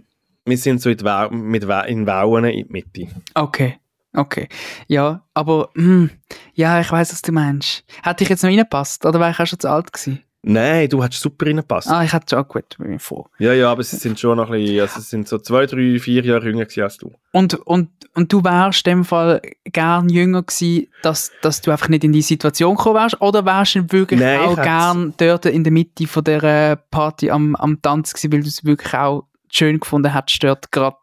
wir 0.45 0.57
sind 0.57 0.81
so 0.81 0.89
in, 0.89 1.01
Wa 1.01 1.29
mit 1.29 1.67
Wa 1.67 1.81
in 1.81 2.05
Wauen 2.07 2.45
in 2.45 2.67
die 2.67 2.71
Mitte. 2.71 3.07
Okay. 3.33 3.77
Okay. 4.13 4.49
Ja, 4.87 5.23
aber 5.33 5.69
hm, 5.75 6.09
ja, 6.53 6.81
ich 6.81 6.91
weiß, 6.91 7.13
was 7.13 7.21
du 7.21 7.31
meinst. 7.31 7.85
Hätte 8.03 8.23
ich 8.23 8.29
jetzt 8.29 8.43
noch 8.43 8.49
reingepasst 8.49 9.05
oder 9.05 9.19
wäre 9.19 9.31
ich 9.31 9.39
auch 9.39 9.47
schon 9.47 9.59
zu 9.59 9.69
alt 9.69 9.93
gewesen? 9.93 10.21
Nein, 10.43 10.89
du 10.89 11.03
hättest 11.03 11.21
super 11.21 11.45
reingepasst. 11.45 11.87
Ah, 11.87 12.03
ich 12.03 12.11
hätte 12.11 12.35
schon 12.35 12.47
gut 12.47 12.77
bin 12.79 12.93
ich 12.93 13.01
vor. 13.01 13.29
Ja, 13.37 13.53
ja, 13.53 13.71
aber 13.71 13.83
sie 13.83 13.97
sind 13.97 14.19
schon 14.19 14.37
noch 14.37 14.49
ein 14.49 14.59
bisschen, 14.59 14.81
also 14.81 14.99
sie 14.99 15.05
sind 15.05 15.27
so 15.27 15.37
zwei, 15.37 15.67
drei, 15.67 15.99
vier 15.99 16.25
Jahre 16.25 16.45
jünger 16.45 16.65
als 16.81 16.97
du. 16.97 17.13
Und, 17.31 17.53
und, 17.53 17.89
und 18.15 18.33
du 18.33 18.43
wärst 18.43 18.87
in 18.87 18.97
dem 18.97 19.05
Fall 19.05 19.39
gern 19.65 20.09
jünger 20.09 20.41
gewesen, 20.41 20.87
dass, 21.03 21.31
dass 21.43 21.61
du 21.61 21.69
einfach 21.69 21.89
nicht 21.89 22.03
in 22.03 22.11
die 22.11 22.23
Situation 22.23 22.75
gekommen 22.75 22.95
wärst? 22.95 23.21
Oder 23.21 23.45
wärst 23.45 23.75
du 23.75 23.91
wirklich 23.91 24.19
Nein, 24.19 24.39
auch 24.39 24.55
gern 24.55 25.13
dort 25.17 25.45
in 25.45 25.63
der 25.63 25.71
Mitte 25.71 26.07
von 26.07 26.23
der 26.23 26.75
Party 26.75 27.29
am, 27.29 27.55
am 27.55 27.79
Tanz 27.79 28.13
gewesen, 28.13 28.33
weil 28.33 28.41
du 28.41 28.47
es 28.47 28.65
wirklich 28.65 28.95
auch 28.95 29.27
schön 29.51 29.79
gefunden 29.79 30.13
hättest, 30.13 30.43
dort 30.43 30.71
gerade 30.71 30.97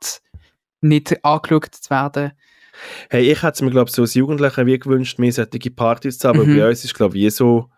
nicht 0.81 1.25
angeschaut 1.25 1.75
zu 1.75 1.91
werden. 1.91 2.33
Hey, 3.11 3.31
ich 3.31 3.43
hätte 3.43 3.55
es 3.55 3.63
mir, 3.63 3.71
glaube 3.71 3.89
ich, 3.89 3.95
so 3.95 4.03
als 4.03 4.15
Jugendlicher 4.15 4.67
wie 4.67 4.79
gewünscht, 4.79 5.19
mehr 5.19 5.33
solche 5.33 5.71
Partys 5.71 6.19
zu 6.19 6.29
haben, 6.29 6.47
mhm. 6.47 6.57
bei 6.57 6.69
uns 6.69 6.85
ist, 6.85 6.95
glaube 6.95 7.17
ich, 7.17 7.25
wie 7.25 7.31
so, 7.31 7.71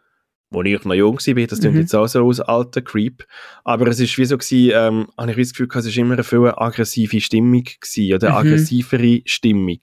wo 0.50 0.62
ich 0.62 0.84
noch 0.84 0.94
jung 0.94 1.16
war, 1.16 1.46
das 1.46 1.60
klingt 1.60 1.74
mhm. 1.74 1.80
jetzt 1.80 1.94
auch 1.94 2.06
so 2.06 2.26
aus 2.26 2.40
alter 2.40 2.82
Creep, 2.82 3.24
aber 3.64 3.86
es 3.86 4.00
ist 4.00 4.16
wie 4.18 4.24
so 4.24 4.36
gewesen, 4.36 4.72
ähm, 4.74 5.06
habe 5.16 5.30
ich 5.30 5.36
das 5.36 5.52
Gefühl, 5.52 5.68
es 5.72 5.86
war 5.86 5.96
immer 5.96 6.14
eine 6.14 6.24
viel 6.24 6.52
aggressive 6.54 7.20
Stimmung 7.20 7.64
gewesen, 7.64 8.14
oder 8.14 8.30
mhm. 8.30 8.36
aggressivere 8.36 9.22
Stimmung. 9.24 9.78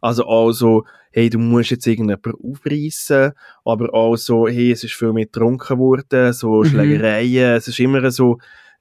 Also 0.00 0.24
auch 0.26 0.52
so, 0.52 0.84
hey, 1.12 1.28
du 1.30 1.38
musst 1.38 1.70
jetzt 1.70 1.86
irgendjemanden 1.86 2.34
aufreißen, 2.42 3.32
aber 3.64 3.94
auch 3.94 4.16
so, 4.16 4.48
hey, 4.48 4.72
es 4.72 4.84
ist 4.84 4.94
viel 4.94 5.12
mehr 5.12 5.26
getrunken 5.26 5.78
worden, 5.78 6.32
so 6.32 6.62
mhm. 6.62 6.64
Schlägereien, 6.64 7.56
es 7.56 7.68
ist 7.68 7.78
immer 7.78 8.10
so, 8.10 8.38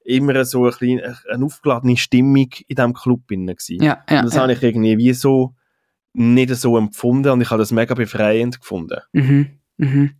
immer 0.07 0.45
so 0.45 0.65
ein 0.65 0.71
bisschen 0.71 1.01
eine 1.29 1.45
aufgeladene 1.45 1.97
Stimmung 1.97 2.49
in 2.67 2.75
diesem 2.75 2.93
Club 2.93 3.27
drin 3.27 3.53
Ja, 3.67 4.03
ja, 4.09 4.19
und 4.19 4.25
das 4.25 4.35
ja. 4.35 4.41
habe 4.41 4.53
ich 4.53 4.63
irgendwie 4.63 4.97
wie 4.97 5.13
so 5.13 5.53
nicht 6.13 6.55
so 6.55 6.77
empfunden 6.77 7.29
und 7.29 7.41
ich 7.41 7.49
habe 7.49 7.59
das 7.59 7.71
mega 7.71 7.93
befreiend 7.93 8.59
gefunden. 8.59 8.99
Mhm, 9.11 9.47
mhm. 9.77 10.11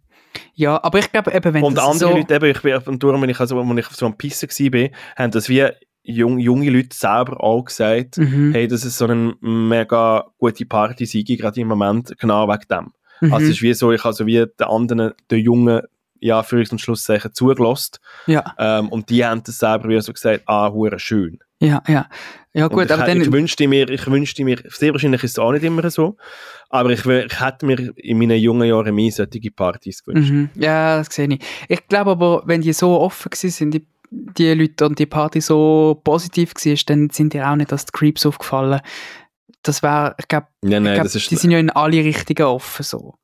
Ja, 0.54 0.84
aber 0.84 1.00
ich 1.00 1.12
glaube 1.12 1.34
eben, 1.34 1.54
wenn 1.54 1.64
Und 1.64 1.80
andere 1.80 1.98
so 1.98 2.10
Leute, 2.10 2.36
eben, 2.36 2.52
ich 2.52 2.62
bin, 2.62 2.76
und 2.76 3.02
darum, 3.02 3.22
wenn 3.22 3.30
ich, 3.30 3.40
also, 3.40 3.58
wenn 3.58 3.78
ich 3.78 3.88
so 3.88 4.06
am 4.06 4.18
Pissen 4.18 4.50
war, 4.50 4.90
haben 5.16 5.32
das 5.32 5.50
wie 5.50 5.66
jung, 6.04 6.38
junge 6.38 6.70
Leute 6.70 6.96
selber 6.96 7.42
auch 7.42 7.64
gesagt, 7.64 8.18
mhm. 8.18 8.52
hey, 8.54 8.68
das 8.68 8.86
ist 8.86 8.98
so 8.98 9.06
eine 9.06 9.36
mega 9.42 10.26
gute 10.38 10.66
Party 10.66 11.06
sei, 11.06 11.22
gerade 11.22 11.60
im 11.60 11.70
Moment, 11.70 12.14
genau 12.20 12.48
wegen 12.48 12.68
dem. 12.70 12.92
Mhm. 13.22 13.34
Also 13.34 13.46
es 13.48 13.52
ist 13.54 13.62
wie 13.62 13.74
so, 13.74 13.92
ich 13.92 14.06
also 14.06 14.26
wie 14.28 14.46
den 14.46 14.68
anderen, 14.68 15.14
den 15.32 15.40
jungen 15.40 15.82
ja, 16.20 16.44
für 16.44 16.64
und 16.72 16.82
Schlusszeichen 16.82 17.34
zugelost. 17.34 18.00
Ja. 18.26 18.56
Ähm, 18.58 18.90
und 18.90 19.10
die 19.10 19.26
haben 19.26 19.44
das 19.44 19.60
selber 19.60 19.90
wie 19.90 20.02
so 20.02 20.14
gesagt, 20.14 20.44
ah, 20.46 20.72
hure 20.72 21.00
schön. 21.00 21.40
Ja, 21.60 21.82
ja. 21.88 22.08
Ja, 22.54 22.68
gut, 22.68 22.86
ich, 22.86 22.92
aber 22.92 23.06
dann... 23.06 23.22
Ich 23.22 23.32
wünschte 23.32 23.68
mir, 23.68 23.90
ich 23.90 24.08
wünschte 24.08 24.44
mir, 24.44 24.58
sehr 24.68 24.92
wahrscheinlich 24.92 25.24
ist 25.24 25.32
es 25.32 25.40
auch 25.40 25.52
nicht 25.52 25.64
immer 25.64 25.88
so, 25.90 26.18
aber 26.70 26.90
ich, 26.92 27.06
ich 27.06 27.40
hätte 27.40 27.66
mir 27.66 27.94
in 27.98 28.18
meinen 28.18 28.40
jungen 28.40 28.68
Jahren 28.68 28.96
mehr 28.96 29.12
solche 29.12 29.52
Partys 29.52 30.04
gewünscht. 30.04 30.32
Mhm. 30.32 30.50
Ja, 30.56 30.98
das 30.98 31.14
sehe 31.14 31.28
ich. 31.28 31.40
Ich 31.68 31.88
glaube 31.88 32.12
aber, 32.12 32.44
wenn 32.46 32.62
die 32.62 32.74
so 32.74 33.00
offen 33.00 33.30
sind, 33.34 33.74
die, 33.74 33.88
die 34.10 34.54
Leute 34.54 34.86
und 34.86 34.98
die 34.98 35.06
Party 35.06 35.42
so 35.42 36.02
positiv 36.04 36.54
war, 36.56 36.76
dann 36.88 37.10
sind 37.12 37.34
dir 37.34 37.48
auch 37.48 37.56
nicht 37.56 37.72
als 37.72 37.86
die 37.86 37.92
Creeps 37.92 38.26
aufgefallen. 38.26 38.82
Das 39.62 39.84
wäre, 39.84 40.16
ich 40.18 40.28
glaube, 40.28 40.48
ja, 40.64 40.80
glaub, 40.80 41.12
die 41.12 41.36
sind 41.36 41.52
ja 41.52 41.60
in 41.60 41.70
alle 41.70 42.04
Richtungen 42.04 42.48
offen 42.48 42.84
so. 42.84 43.16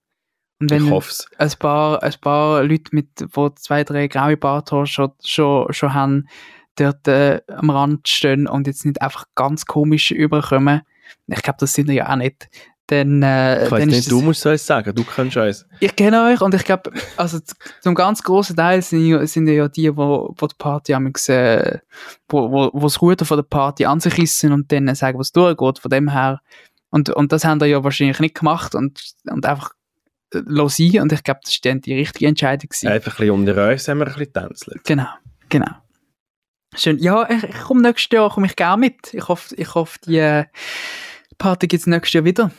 Und 0.60 0.72
wenn 0.72 0.86
ich 0.86 0.92
hoffe 0.92 1.12
ein 1.38 1.52
paar, 1.60 2.02
ein 2.04 2.14
paar 2.22 2.64
Leute, 2.64 2.90
mit, 2.92 3.20
die 3.20 3.56
zwei, 3.56 3.84
drei 3.84 4.08
graue 4.08 4.38
Barthaare 4.38 4.88
schon, 4.88 5.12
schon, 5.24 5.72
schon 5.74 5.94
haben, 5.94 6.28
dort 6.76 7.08
äh, 7.08 7.42
am 7.48 7.70
Rand 7.70 8.08
stehen 8.08 8.48
und 8.48 8.68
jetzt 8.68 8.86
nicht 8.86 9.02
einfach 9.02 9.26
ganz 9.36 9.66
komisch 9.66 10.12
überkommen, 10.12 10.82
ich 11.28 11.42
glaube, 11.42 11.58
das 11.60 11.74
sind 11.74 11.90
ja 11.90 12.10
auch 12.10 12.16
nicht, 12.16 12.50
dann, 12.88 13.24
äh, 13.24 13.66
Ich 13.66 13.72
weiss 13.72 13.86
nicht, 13.86 14.12
du 14.12 14.22
musst 14.22 14.42
so 14.42 14.50
eins 14.50 14.66
sagen, 14.66 14.94
du 14.94 15.04
kannst 15.04 15.38
eins. 15.38 15.66
ich 15.80 15.96
kenne 15.96 16.26
euch 16.26 16.42
und 16.42 16.54
ich 16.54 16.66
glaube, 16.66 16.92
also 17.16 17.40
zum 17.82 17.96
ganz 17.96 18.24
großen 18.24 18.56
Teil 18.56 18.82
sind, 18.82 19.26
sind 19.28 19.48
ja 19.48 19.68
die, 19.70 19.96
wo, 19.96 20.34
wo 20.38 20.48
die 20.48 20.56
Party 20.58 20.94
amigs, 20.94 21.30
äh, 21.30 21.80
wo, 22.28 22.52
wo, 22.52 22.70
wo 22.74 22.82
das 22.82 23.02
Ruder 23.02 23.26
von 23.26 23.38
der 23.38 23.44
Party 23.44 23.86
an 23.86 24.02
sich 24.02 24.18
rissen 24.18 24.52
und 24.52 24.72
dann 24.72 24.94
sagen, 24.96 25.18
was 25.18 25.32
durchgeht, 25.32 25.80
von 25.80 25.90
dem 25.90 26.10
her. 26.10 26.42
Und, 26.90 27.10
und 27.10 27.32
das 27.32 27.46
haben 27.46 27.62
wir 27.62 27.68
ja 27.68 27.84
wahrscheinlich 27.84 28.20
nicht 28.20 28.36
gemacht 28.36 28.76
und, 28.76 29.02
und 29.30 29.46
einfach 29.46 29.72
lassen 30.34 31.00
und 31.00 31.12
ich 31.14 31.24
glaube, 31.24 31.40
das 31.44 31.54
ist 31.54 31.66
dann 31.66 31.82
die 31.82 31.94
richtige 31.94 32.28
Entscheidung 32.28 32.70
gewesen. 32.70 32.88
Einfach 32.88 33.14
ein 33.14 33.18
bisschen 33.28 33.32
unter 33.48 33.70
uns 33.72 33.88
haben 33.88 34.00
wir 34.00 34.08
ein 34.08 34.14
bisschen 34.14 34.34
tänzelt. 34.34 34.84
Genau, 34.86 35.08
genau. 35.50 35.68
Schön. 36.76 36.98
Ja, 37.00 37.30
ich, 37.30 37.44
ich 37.44 37.60
komme 37.62 37.82
nächstes 37.82 38.12
Jahr 38.12 38.30
komme 38.32 38.48
ich 38.48 38.56
gerne 38.56 38.80
mit. 38.80 39.14
Ich 39.14 39.28
hoffe, 39.28 39.54
ich 39.56 39.76
hoffe 39.76 40.00
die 40.06 40.18
äh, 40.18 40.46
Party 41.38 41.68
gibt 41.68 41.82
es 41.82 41.88
nächstes 41.88 42.14
Jahr 42.14 42.26
wieder. 42.26 42.52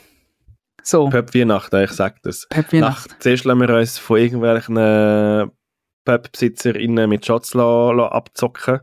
So, 0.83 1.09
Pöpp 1.09 1.35
Weihnachten, 1.35 1.83
ich 1.83 1.91
sag 1.93 2.22
das. 2.22 2.47
Happy 2.53 2.79
Nacht. 2.81 3.11
Nach, 3.11 3.18
zuerst 3.18 3.45
lassen 3.45 3.61
wir 3.61 3.70
uns 3.70 3.99
von 3.99 4.18
irgendwelchen 4.18 4.77
äh, 4.77 5.47
Pub-BesitzerInnen 6.05 7.09
mit 7.09 7.25
Shots 7.25 7.57
abzocken 7.57 8.81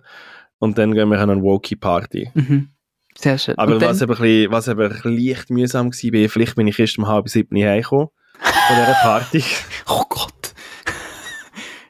und 0.59 0.77
dann 0.77 0.93
gehen 0.93 1.09
wir 1.09 1.19
an 1.19 1.29
eine 1.29 1.41
Woki-Party. 1.41 2.31
Mhm. 2.33 2.69
Sehr 3.15 3.37
schön. 3.37 3.57
Aber 3.57 3.73
Und 3.75 3.81
dann- 3.81 3.89
was, 3.91 4.01
ein 4.01 4.07
bisschen, 4.07 4.51
was 4.51 4.65
bisschen 4.65 5.17
leicht 5.17 5.49
mühsam 5.49 5.91
war, 5.91 6.29
vielleicht 6.29 6.55
bin 6.55 6.67
ich 6.67 6.79
erst 6.79 6.97
um 6.97 7.07
halb 7.07 7.29
sieben 7.29 7.55
heimgekommen 7.57 8.07
von 8.75 8.85
dieser 8.85 8.93
Party. 9.01 9.43
Oh 9.87 10.03
Gott. 10.09 10.53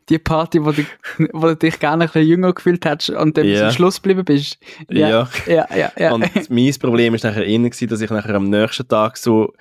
Die 0.09 0.19
Party, 0.19 0.63
wo 0.65 0.71
du, 0.71 0.84
wo 1.32 1.47
du 1.47 1.55
dich 1.55 1.79
gerne 1.79 2.03
ein 2.03 2.07
bisschen 2.09 2.27
jünger 2.27 2.53
gefühlt 2.53 2.86
hast 2.86 3.09
und 3.11 3.38
dann 3.38 3.45
bis 3.45 3.59
Ja. 3.59 3.67
zum 3.69 3.75
Schluss 3.75 4.01
geblieben 4.01 4.25
bist. 4.25 4.57
Ja. 4.89 5.29
Ja, 5.47 5.67
ja, 5.75 5.91
ja. 5.97 6.11
Und 6.13 6.49
mein 6.49 6.73
Problem 6.79 7.13
ist 7.15 7.23
nachher 7.23 7.45
innen 7.45 7.69
dass 7.71 8.01
ich 8.01 8.09
nachher 8.09 8.36
am 8.36 8.49
nächsten 8.49 8.88
Tag 8.88 9.17
so 9.17 9.53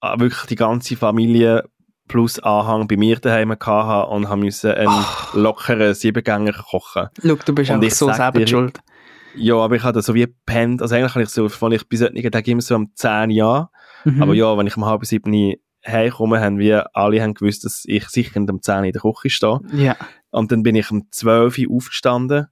äh, 0.00 0.18
wirklich 0.18 0.42
die 0.48 0.56
ganze 0.56 0.96
Familie 0.96 1.64
plus 2.08 2.38
Anhang 2.40 2.88
bei 2.88 2.96
mir 2.96 3.16
daheim 3.20 3.52
hatte 3.52 4.08
und 4.10 4.28
haben 4.28 4.40
müssen 4.40 4.72
einen 4.72 5.04
lockeren 5.34 5.94
Siebengänger 5.94 6.52
kochen. 6.52 7.08
Schau, 7.22 7.36
du 7.44 7.54
bist 7.54 7.70
Und 7.70 7.76
einfach 7.76 7.86
ich 7.86 7.94
so 7.94 8.12
selber 8.12 8.40
dir, 8.40 8.48
schuld. 8.48 8.80
Ja, 9.36 9.54
aber 9.56 9.76
ich 9.76 9.82
hatte 9.82 10.02
so 10.02 10.14
wie 10.14 10.22
gepennt. 10.22 10.82
Also 10.82 10.94
eigentlich 10.94 11.14
habe 11.14 11.22
ich 11.22 11.30
so, 11.30 11.48
von 11.48 11.72
ich 11.72 11.88
bis 11.88 12.00
solchen 12.00 12.30
Tagen 12.30 12.50
immer 12.50 12.60
so 12.60 12.74
am 12.74 12.90
10 12.94 13.30
Jahr. 13.30 13.70
Mhm. 14.04 14.22
Aber 14.22 14.34
ja, 14.34 14.58
wenn 14.58 14.66
ich 14.66 14.76
um 14.76 14.84
halb 14.84 15.06
sieben 15.06 15.30
heimkomme, 15.86 16.40
haben 16.40 16.58
wir 16.58 16.96
alle 16.96 17.22
haben 17.22 17.34
gewusst, 17.34 17.64
dass 17.64 17.84
ich 17.86 18.08
sicher 18.08 18.40
um 18.40 18.62
10 18.62 18.84
in 18.84 18.92
der 18.92 19.02
Küche 19.02 19.30
stehe. 19.30 19.60
Ja. 19.72 19.96
Und 20.30 20.52
dann 20.52 20.62
bin 20.62 20.76
ich 20.76 20.90
um 20.90 21.06
12 21.10 21.58
Uhr 21.58 21.76
aufgestanden. 21.76 22.46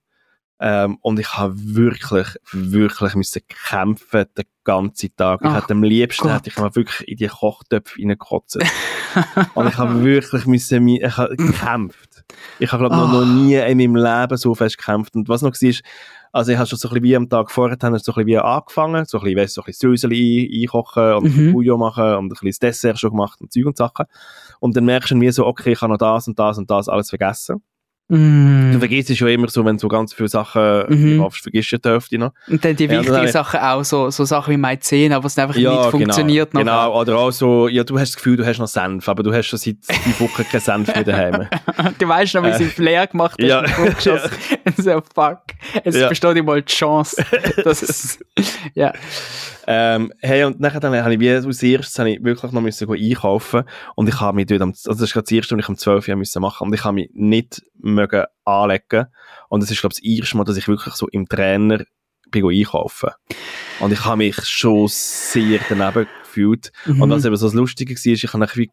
Ähm, 0.62 0.99
und 1.01 1.18
ich 1.18 1.33
habe 1.39 1.55
wirklich, 1.57 2.37
wirklich 2.53 3.14
müssen 3.14 3.41
kämpfen 3.49 4.26
den 4.37 4.45
ganzen 4.62 5.16
Tag. 5.16 5.41
Ich 5.43 5.49
Ach 5.49 5.62
hätte 5.62 5.72
am 5.72 5.83
liebsten, 5.83 6.24
Gott. 6.24 6.35
hätte 6.35 6.51
ich 6.51 6.59
mal 6.59 6.74
wirklich 6.76 7.09
in 7.09 7.16
die 7.16 7.28
Kochtöpfe 7.28 7.99
reingekotzt. 7.99 8.59
und 9.55 9.66
ich 9.68 9.78
habe 9.78 10.05
wirklich 10.05 10.45
müssen, 10.45 10.87
ich 10.87 11.16
habe 11.16 11.35
gekämpft. 11.35 12.24
Ich 12.59 12.70
habe, 12.72 12.83
glaube 12.83 12.95
noch, 12.97 13.11
noch 13.11 13.22
Ach. 13.22 13.35
nie 13.35 13.55
in 13.55 13.78
meinem 13.78 13.97
Leben 13.97 14.37
so 14.37 14.55
fest 14.55 14.76
gekämpft. 14.76 15.14
Und 15.14 15.31
was 15.31 15.41
noch 15.41 15.55
war, 15.55 15.81
also 16.33 16.53
ich 16.53 16.59
habe 16.59 16.66
schon 16.68 16.78
so 16.78 16.89
ein 16.89 16.95
bisschen 16.95 17.05
wie 17.05 17.16
am 17.16 17.28
Tag 17.28 17.51
vorher 17.51 17.76
dann 17.76 17.93
so 17.99 18.12
ein 18.12 18.14
bisschen 18.14 18.26
wie 18.26 18.39
angefangen, 18.39 19.05
so 19.05 19.18
ein 19.18 19.24
bisschen, 19.24 19.39
weißt, 19.39 19.55
so 19.55 19.62
ein 19.62 19.91
bisschen 19.93 20.12
ein, 20.12 20.62
einkochen 20.62 21.12
und 21.14 21.37
Mhm. 21.37 21.47
mhm. 21.47 21.53
Bouillon 21.53 21.78
machen 21.81 22.14
und 22.14 22.26
ein 22.26 22.28
bisschen 22.28 22.49
das 22.49 22.59
Dessert 22.59 22.99
schon 22.99 23.11
gemacht 23.11 23.41
und 23.41 23.53
Zeug 23.53 23.66
und 23.66 23.76
Sachen. 23.76 24.07
Und 24.61 24.76
dann 24.76 24.85
merkst 24.85 25.11
du 25.11 25.14
irgendwie 25.14 25.31
so, 25.33 25.47
okay, 25.47 25.72
ich 25.72 25.81
habe 25.81 25.93
noch 25.93 25.99
das 25.99 26.28
und 26.28 26.39
das 26.39 26.59
und 26.59 26.70
das 26.70 26.89
alles 26.89 27.09
vergessen. 27.09 27.62
Mm. 28.11 28.72
Du 28.72 28.78
vergisst 28.78 29.08
es 29.11 29.18
ja 29.20 29.28
immer 29.28 29.48
so, 29.48 29.64
wenn 29.64 29.76
du 29.76 29.80
so 29.80 29.88
ganz 29.88 30.12
viele 30.12 30.28
Sachen 30.28 30.84
Mhm. 30.88 31.18
kaufst, 31.20 31.42
vergisst 31.42 31.70
du 31.72 31.78
die 31.78 31.88
Hälfte 31.88 32.18
noch. 32.18 32.32
Und 32.48 32.64
dann 32.64 32.74
die 32.76 32.84
Ja, 32.84 32.90
wichtigen 32.90 33.12
dann- 33.14 33.28
Sachen 33.28 33.61
auch, 33.61 33.84
so, 33.84 34.11
so 34.11 34.24
Sachen 34.24 34.52
wie 34.52 34.56
Maizena, 34.56 35.16
aber 35.16 35.26
es 35.26 35.38
einfach 35.38 35.54
nicht 35.56 35.66
funktioniert 35.90 36.50
genau, 36.50 36.64
noch. 36.64 36.84
genau. 36.94 37.00
Oder 37.00 37.16
auch 37.18 37.30
so, 37.30 37.68
ja, 37.68 37.84
du 37.84 37.98
hast 37.98 38.11
das 38.11 38.16
Gefühl, 38.16 38.36
du 38.36 38.44
hast 38.44 38.58
noch 38.58 38.66
Senf, 38.68 39.08
aber 39.08 39.22
du 39.22 39.32
hast 39.32 39.46
schon 39.46 39.58
seit 39.58 39.76
fünf 39.82 40.20
Wochen 40.20 40.44
keinen 40.44 40.61
Senf 40.61 40.94
mehr 40.94 41.04
daheim. 41.04 41.46
Du 41.98 42.08
weißt 42.08 42.34
noch, 42.34 42.44
wie 42.44 42.52
sie 42.54 42.64
Äh, 42.64 42.68
Flair 42.68 43.06
gemacht 43.06 43.40
hat. 43.40 43.48
ja. 43.48 43.61
und 43.61 43.68
vorgeschossen. 43.70 44.30
so, 44.76 45.02
fuck. 45.14 45.38
Es 45.84 45.94
Ja. 45.96 46.08
besteht 46.08 46.34
nicht 46.34 46.44
mal 46.46 46.61
die 46.62 46.72
Chance. 46.72 47.24
dass 47.64 47.82
es, 47.82 48.18
ja. 48.74 48.92
Ähm, 49.72 50.12
hey, 50.18 50.42
und 50.42 50.58
nachher 50.58 50.80
dann 50.80 51.00
habe 51.00 51.14
ich 51.14 51.20
wie 51.20 51.30
als 51.30 51.62
erstes 51.62 51.96
habe 52.00 52.10
ich 52.10 52.24
wirklich 52.24 52.50
noch 52.50 52.60
müssen 52.60 52.90
einkaufen 52.90 53.62
und 53.94 54.08
ich 54.08 54.20
habe 54.20 54.34
mich 54.34 54.46
dort, 54.46 54.62
am, 54.62 54.70
also 54.70 54.90
das 54.90 55.02
ist 55.02 55.12
gerade 55.12 55.22
das 55.26 55.30
erste, 55.30 55.56
was 55.56 55.62
ich 55.62 55.68
um 55.68 55.76
12 55.76 56.08
Uhr 56.08 56.16
müssen 56.16 56.42
machen 56.42 56.66
und 56.66 56.74
ich 56.74 56.82
habe 56.82 56.94
mich 56.94 57.10
nicht 57.14 57.62
mögen 57.78 58.24
anlegen 58.44 59.06
und 59.48 59.62
das 59.62 59.70
ist 59.70 59.80
glaube 59.80 59.94
ich 59.96 60.00
das 60.02 60.18
erste 60.18 60.36
Mal, 60.38 60.44
dass 60.44 60.56
ich 60.56 60.66
wirklich 60.66 60.94
so 60.94 61.06
im 61.08 61.28
Trainer 61.28 61.84
bin 62.32 62.46
einkaufen 62.46 63.10
und 63.78 63.92
ich 63.92 64.04
habe 64.04 64.16
mich 64.16 64.44
schon 64.44 64.88
sehr 64.88 65.60
daneben 65.68 66.08
gefühlt 66.24 66.72
Mhm. 66.86 67.02
und 67.02 67.10
was 67.10 67.24
eben 67.24 67.36
so 67.36 67.46
das 67.46 67.54
Lustige 67.54 67.94
war, 67.94 68.12
ich 68.12 68.32
habe 68.32 68.48
wie 68.56 68.70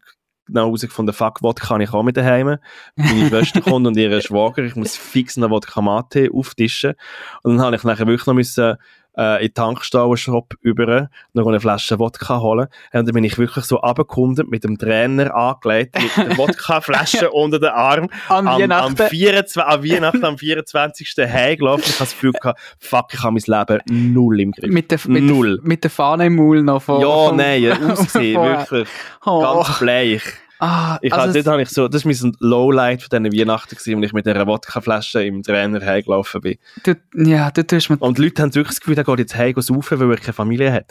genau 0.48 0.64
herausgefunden, 0.64 1.14
fuck, 1.14 1.42
Wodka 1.42 1.68
kann 1.68 1.80
ich 1.80 1.92
auch 1.92 2.02
mit 2.02 2.16
daheim. 2.16 2.56
Meine 2.96 3.28
Schwester 3.28 3.60
kommt 3.60 3.86
und 3.86 3.96
ihre 3.96 4.22
Schwager, 4.22 4.64
ich 4.64 4.74
muss 4.76 4.96
fix 4.96 5.36
einen 5.36 5.50
Wodka 5.50 5.80
Mate 5.82 6.30
auftischen. 6.32 6.94
Und 7.42 7.56
dann 7.56 7.66
habe 7.66 7.76
ich 7.76 7.84
nachher 7.84 8.06
wirklich 8.06 8.26
noch 8.26 8.34
müssen, 8.34 8.76
äh, 9.18 9.40
in 9.40 9.48
den 9.48 9.54
Tankstellen-Shop 9.54 10.54
über 10.62 11.10
noch 11.32 11.46
eine 11.46 11.60
Flasche 11.60 11.98
Wodka 11.98 12.40
holen. 12.40 12.68
Und 12.92 13.06
dann 13.06 13.14
bin 13.14 13.24
ich 13.24 13.36
wirklich 13.36 13.64
so 13.64 13.80
abgekundet 13.80 14.48
mit 14.48 14.64
dem 14.64 14.78
Trainer 14.78 15.34
angelegt, 15.34 15.96
mit 16.00 16.16
der 16.16 16.38
Wodkaflasche 16.38 17.30
unter 17.30 17.58
den 17.58 17.70
Arm. 17.70 18.08
An 18.28 18.46
Am, 18.46 18.48
am, 18.48 18.60
Weihnachten. 18.60 18.96
24, 19.08 19.62
am 19.62 19.84
Weihnachten, 19.84 20.24
am 20.24 20.38
24. 20.38 21.14
heimgelaufen. 21.18 21.84
Ich 21.84 21.94
habe 21.94 21.98
das 22.00 22.12
Gefühl 22.12 22.32
gehabt, 22.32 22.60
fuck, 22.78 23.12
ich 23.12 23.22
habe 23.22 23.32
mein 23.32 23.58
Leben 23.68 24.14
null 24.14 24.40
im 24.40 24.52
Griff. 24.52 24.70
Mit 24.70 24.90
der, 24.90 24.98
mit, 25.06 25.24
Null. 25.24 25.58
Der, 25.58 25.68
mit 25.68 25.84
der 25.84 25.90
Fahne 25.90 26.26
im 26.26 26.36
Maul 26.36 26.62
noch 26.62 26.82
von. 26.82 27.00
ja, 27.00 27.32
nein, 27.32 27.90
ausgesehen, 27.90 28.40
wirklich. 28.42 28.88
Oh. 29.24 29.40
Ganz 29.40 29.78
bleich. 29.78 30.22
Ah, 30.60 30.98
Ich 31.02 31.12
also 31.12 31.32
dort 31.32 31.46
habe 31.46 31.62
ich 31.62 31.68
so, 31.68 31.88
das 31.88 32.04
war 32.04 32.12
mein 32.12 32.32
Lowlight 32.40 33.02
von 33.02 33.22
diesen 33.24 33.38
Weihnachten, 33.38 33.76
gewesen, 33.76 33.96
als 33.96 34.06
ich 34.06 34.12
mit 34.12 34.26
dieser 34.26 34.46
Wodkaflasche 34.46 35.22
im 35.22 35.42
Trainer 35.42 35.84
heimgelaufen 35.84 36.40
bin. 36.40 36.58
du, 36.84 36.94
ja, 37.14 37.50
du 37.50 37.66
tust 37.66 37.90
mir. 37.90 37.96
Und 37.98 38.18
die 38.18 38.22
Leute 38.22 38.42
haben 38.42 38.54
wirklich 38.54 38.74
das 38.74 38.80
Gefühl, 38.80 38.96
der 38.96 39.04
geht 39.04 39.18
jetzt 39.20 39.36
heim 39.36 39.54
saufen, 39.60 40.00
weil 40.00 40.10
er 40.10 40.16
keine 40.16 40.32
Familie 40.32 40.72
hat. 40.72 40.86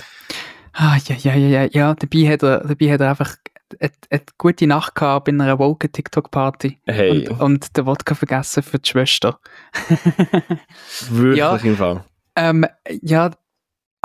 Ah, 0.74 0.98
ja, 1.08 1.16
ja, 1.16 1.36
ja, 1.36 1.64
ja, 1.64 1.70
ja. 1.72 1.96
Dabei 1.96 2.32
hat 2.32 2.44
er, 2.44 2.60
dabei 2.60 2.92
hat 2.94 3.02
er 3.02 3.10
einfach 3.10 3.36
eine, 3.80 3.92
eine 4.10 4.22
gute 4.38 4.68
Nacht 4.68 4.96
gehabt 4.96 5.26
bei 5.26 5.32
einer 5.32 5.60
woke 5.60 5.92
TikTok-Party. 5.92 6.80
Hey, 6.86 7.28
Und, 7.28 7.40
und 7.42 7.78
den 7.78 7.86
Wodka 7.86 8.16
vergessen 8.16 8.64
für 8.64 8.80
die 8.80 8.90
Schwester. 8.90 9.40
wirklich 11.10 11.38
ja. 11.38 11.56
im 11.58 11.78
Fall. 11.78 12.04
Ähm, 12.36 12.66
ja, 13.02 13.32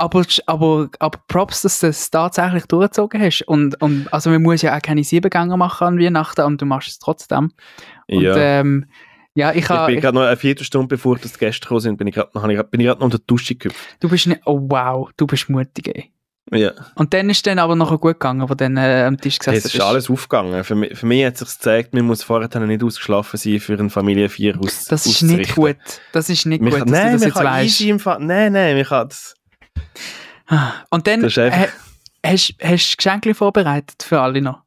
aber, 0.03 0.23
aber, 0.45 0.89
aber 0.99 1.19
Props, 1.27 1.61
dass 1.63 1.79
du 1.79 1.87
es 1.87 2.09
tatsächlich 2.11 2.65
durchgezogen 2.65 3.21
hast. 3.21 3.41
Und, 3.47 3.81
und 3.81 4.11
also 4.13 4.29
man 4.29 4.41
muss 4.41 4.61
ja 4.61 4.75
auch 4.77 4.81
keine 4.81 5.03
Siebengänger 5.03 5.57
machen 5.57 5.87
an 5.87 5.99
Weihnachten 5.99 6.41
und 6.41 6.61
du 6.61 6.65
machst 6.65 6.87
es 6.89 6.99
trotzdem. 6.99 7.51
Und 8.07 8.21
ja. 8.21 8.35
ähm, 8.37 8.85
ja, 9.35 9.51
ich 9.51 9.57
ich 9.63 9.69
habe. 9.69 9.91
bin 9.91 10.01
gerade 10.01 10.15
noch 10.15 10.25
eine 10.25 10.37
Viertelstunde 10.37 10.87
bevor 10.87 11.17
die 11.17 11.27
Gäste 11.27 11.61
gekommen 11.61 11.79
sind, 11.79 11.97
bin 11.97 12.07
ich 12.07 12.13
gerade 12.15 12.29
noch, 12.33 12.47
ich 12.47 12.55
grad- 12.55 12.69
ich 12.71 12.85
noch 12.85 12.99
unter 12.99 13.17
die 13.17 13.25
Dusche 13.25 13.55
gehüpft. 13.55 13.97
Du 13.99 14.07
bist 14.09 14.27
nicht. 14.27 14.41
Oh 14.45 14.59
wow, 14.69 15.09
du 15.17 15.25
bist 15.25 15.49
mutig, 15.49 15.87
ey. 15.87 16.11
Ja. 16.51 16.71
Und 16.95 17.13
dann 17.13 17.29
ist 17.29 17.47
dann 17.47 17.57
aber 17.57 17.75
nachher 17.75 17.97
gut 17.97 18.13
gegangen, 18.19 18.47
wo 18.47 18.53
dann 18.53 18.75
äh, 18.77 19.05
am 19.07 19.17
Tisch 19.17 19.39
gesessen 19.39 19.53
Hey, 19.61 19.65
es 19.65 19.73
ist 19.73 19.81
alles 19.81 20.09
aufgegangen. 20.09 20.63
Für 20.63 20.75
mich, 20.75 20.95
für 20.97 21.05
mich 21.05 21.25
hat 21.25 21.33
es 21.35 21.39
sich 21.39 21.57
gezeigt, 21.57 21.93
man 21.93 22.05
muss 22.05 22.21
vorher 22.21 22.49
nicht 22.59 22.83
ausgeschlafen 22.83 23.37
sein, 23.37 23.59
für 23.59 23.73
eine 23.79 23.89
Familienfeier 23.89 24.59
aus, 24.59 24.85
Das 24.85 25.05
ist 25.05 25.21
nicht 25.23 25.55
gut. 25.55 25.77
Das 26.11 26.29
ist 26.29 26.45
nicht 26.45 26.61
Man 26.61 26.71
gut, 26.71 26.79
kann, 26.79 26.89
nein, 26.89 27.13
das 27.13 27.23
jetzt 27.23 27.35
weißt. 27.37 27.65
easy 27.65 27.89
im 27.89 27.99
Fall. 27.99 28.19
Nein, 28.19 28.51
nein, 28.53 28.75
man 28.75 28.85
kann 28.85 29.07
das. 29.07 29.35
Und 30.89 31.07
dann 31.07 31.23
einfach- 31.23 31.67
hast 32.25 32.55
du 32.59 32.97
Geschenke 32.97 33.33
vorbereitet 33.33 34.03
für 34.03 34.19
alle 34.19 34.41
noch? 34.41 34.61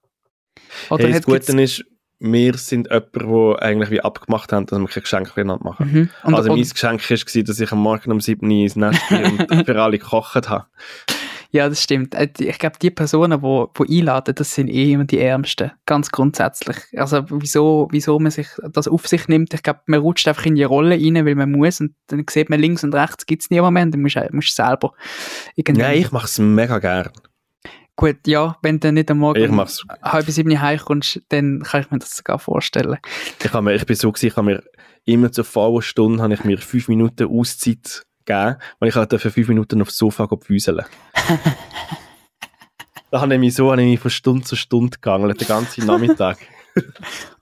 Oder 0.90 1.04
Hey, 1.04 1.12
das 1.12 1.22
Gute 1.22 1.62
ist, 1.62 1.84
wir 2.18 2.54
sind 2.54 2.88
jemand, 2.90 3.14
der 3.14 3.62
eigentlich 3.62 3.90
wie 3.90 4.00
abgemacht 4.00 4.52
haben, 4.52 4.66
dass 4.66 4.78
wir 4.78 4.88
kein 4.88 5.02
Geschenk 5.02 5.36
miteinander 5.36 5.64
machen. 5.64 5.92
Mhm. 5.92 6.10
Und, 6.24 6.34
also 6.34 6.48
mein 6.48 6.58
und, 6.58 6.72
Geschenk 6.72 7.10
war, 7.10 7.42
dass 7.42 7.60
ich 7.60 7.72
am 7.72 7.78
Morgen 7.78 8.10
um 8.10 8.20
7 8.20 8.46
Uhr 8.46 8.62
ins 8.62 8.76
Nest 8.76 9.00
bin 9.08 9.40
und 9.50 9.66
für 9.66 9.82
alle 9.82 9.98
gekocht 9.98 10.48
habe. 10.48 10.66
Ja, 11.56 11.68
das 11.68 11.82
stimmt. 11.82 12.14
Äh, 12.14 12.28
Ich 12.38 12.58
glaube, 12.58 12.76
die 12.80 12.90
Personen, 12.90 13.38
die 13.38 13.42
wo, 13.42 13.70
wo 13.74 13.84
einladen, 13.84 14.34
das 14.34 14.54
sind 14.54 14.68
eh 14.68 14.92
immer 14.92 15.04
die 15.04 15.18
Ärmsten. 15.18 15.72
Ganz 15.86 16.10
grundsätzlich. 16.10 16.76
Also 16.96 17.24
wieso, 17.30 17.88
wieso 17.90 18.18
man 18.18 18.30
sich 18.30 18.48
das 18.72 18.88
auf 18.88 19.06
sich 19.08 19.28
nimmt, 19.28 19.54
ich 19.54 19.62
glaube, 19.62 19.80
man 19.86 20.00
rutscht 20.00 20.28
einfach 20.28 20.46
in 20.46 20.54
die 20.54 20.64
Rolle 20.64 20.94
rein, 20.96 21.26
weil 21.26 21.34
man 21.34 21.50
muss 21.50 21.80
und 21.80 21.94
dann 22.08 22.24
sieht 22.30 22.50
man 22.50 22.60
links 22.60 22.84
und 22.84 22.94
rechts 22.94 23.26
gibt 23.26 23.42
es 23.42 23.50
niemanden, 23.50 23.90
dann 23.90 24.02
musst 24.02 24.16
du 24.16 24.28
musst 24.32 24.54
selber 24.54 24.92
irgendwie... 25.54 25.82
Nein, 25.82 25.98
ich 25.98 26.12
mache 26.12 26.26
es 26.26 26.38
mega 26.38 26.78
gern. 26.78 27.10
Gut, 27.96 28.18
ja, 28.26 28.56
wenn 28.62 28.78
du 28.78 28.92
nicht 28.92 29.10
am 29.10 29.18
Morgen 29.18 29.42
Ich 29.42 29.48
um 29.48 29.56
mach's. 29.56 29.82
halb 30.02 30.26
sieben 30.26 30.60
heimkommst, 30.60 31.22
dann 31.30 31.62
kann 31.62 31.80
ich 31.80 31.90
mir 31.90 31.98
das 31.98 32.14
sogar 32.14 32.38
vorstellen. 32.38 32.98
Ich, 33.42 33.52
habe 33.52 33.62
mir, 33.64 33.74
ich 33.74 33.86
bin 33.86 33.96
so 33.96 34.12
gewesen, 34.12 34.26
ich 34.26 34.36
habe 34.36 34.44
mir 34.46 34.62
immer 35.06 35.32
zur 35.32 35.44
vollen 35.44 35.80
Stunde 35.80 36.22
habe 36.22 36.34
ich 36.34 36.44
mir 36.44 36.58
fünf 36.58 36.88
Minuten 36.88 37.26
Auszeit 37.26 38.02
gegeben, 38.26 38.56
weil 38.78 38.88
ich 38.88 38.94
halt 38.94 39.10
für 39.20 39.30
fünf 39.30 39.48
Minuten 39.48 39.80
aufs 39.80 39.96
Sofa 39.96 40.26
gewüseln. 40.26 40.84
da 43.10 43.20
habe 43.20 43.34
ich 43.34 43.40
mich 43.40 43.54
so 43.54 43.70
habe 43.70 43.82
ich 43.82 43.88
mich 43.88 44.00
von 44.00 44.10
Stunde 44.10 44.44
zu 44.44 44.56
Stunde 44.56 44.96
gegangen, 44.96 45.32
den 45.34 45.48
ganzen 45.48 45.86
Nachmittag. 45.86 46.38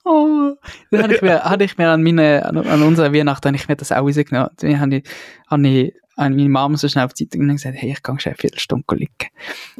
Oh, 0.07 0.53
dann 0.91 1.03
habe 1.03 1.15
ich 1.15 1.21
mir, 1.23 1.43
habe 1.43 1.63
ich 1.63 1.77
mir 1.79 1.89
an 1.89 2.03
meine, 2.03 2.45
an, 2.45 2.55
an 2.57 2.83
unserer 2.83 3.11
Weihnachten, 3.11 3.47
habe 3.47 3.57
ich 3.57 3.67
mir 3.67 3.75
das 3.75 3.91
auch 3.91 4.03
rausgenommen. 4.03 4.51
Dann 4.57 4.79
habe 4.79 4.97
ich, 4.97 5.03
habe 5.49 5.67
ich 5.67 5.93
habe 6.17 6.35
meine 6.35 6.49
Mama 6.49 6.77
so 6.77 6.87
schnell 6.87 7.05
auf 7.05 7.13
die 7.13 7.27
Zeitung 7.27 7.49
und 7.49 7.55
gesagt, 7.55 7.75
hey, 7.77 7.91
ich 7.91 8.03
gehe 8.03 8.19
schnell 8.19 8.33
eine 8.33 8.39
Viertelstunde 8.39 8.95
liegen. 8.95 9.11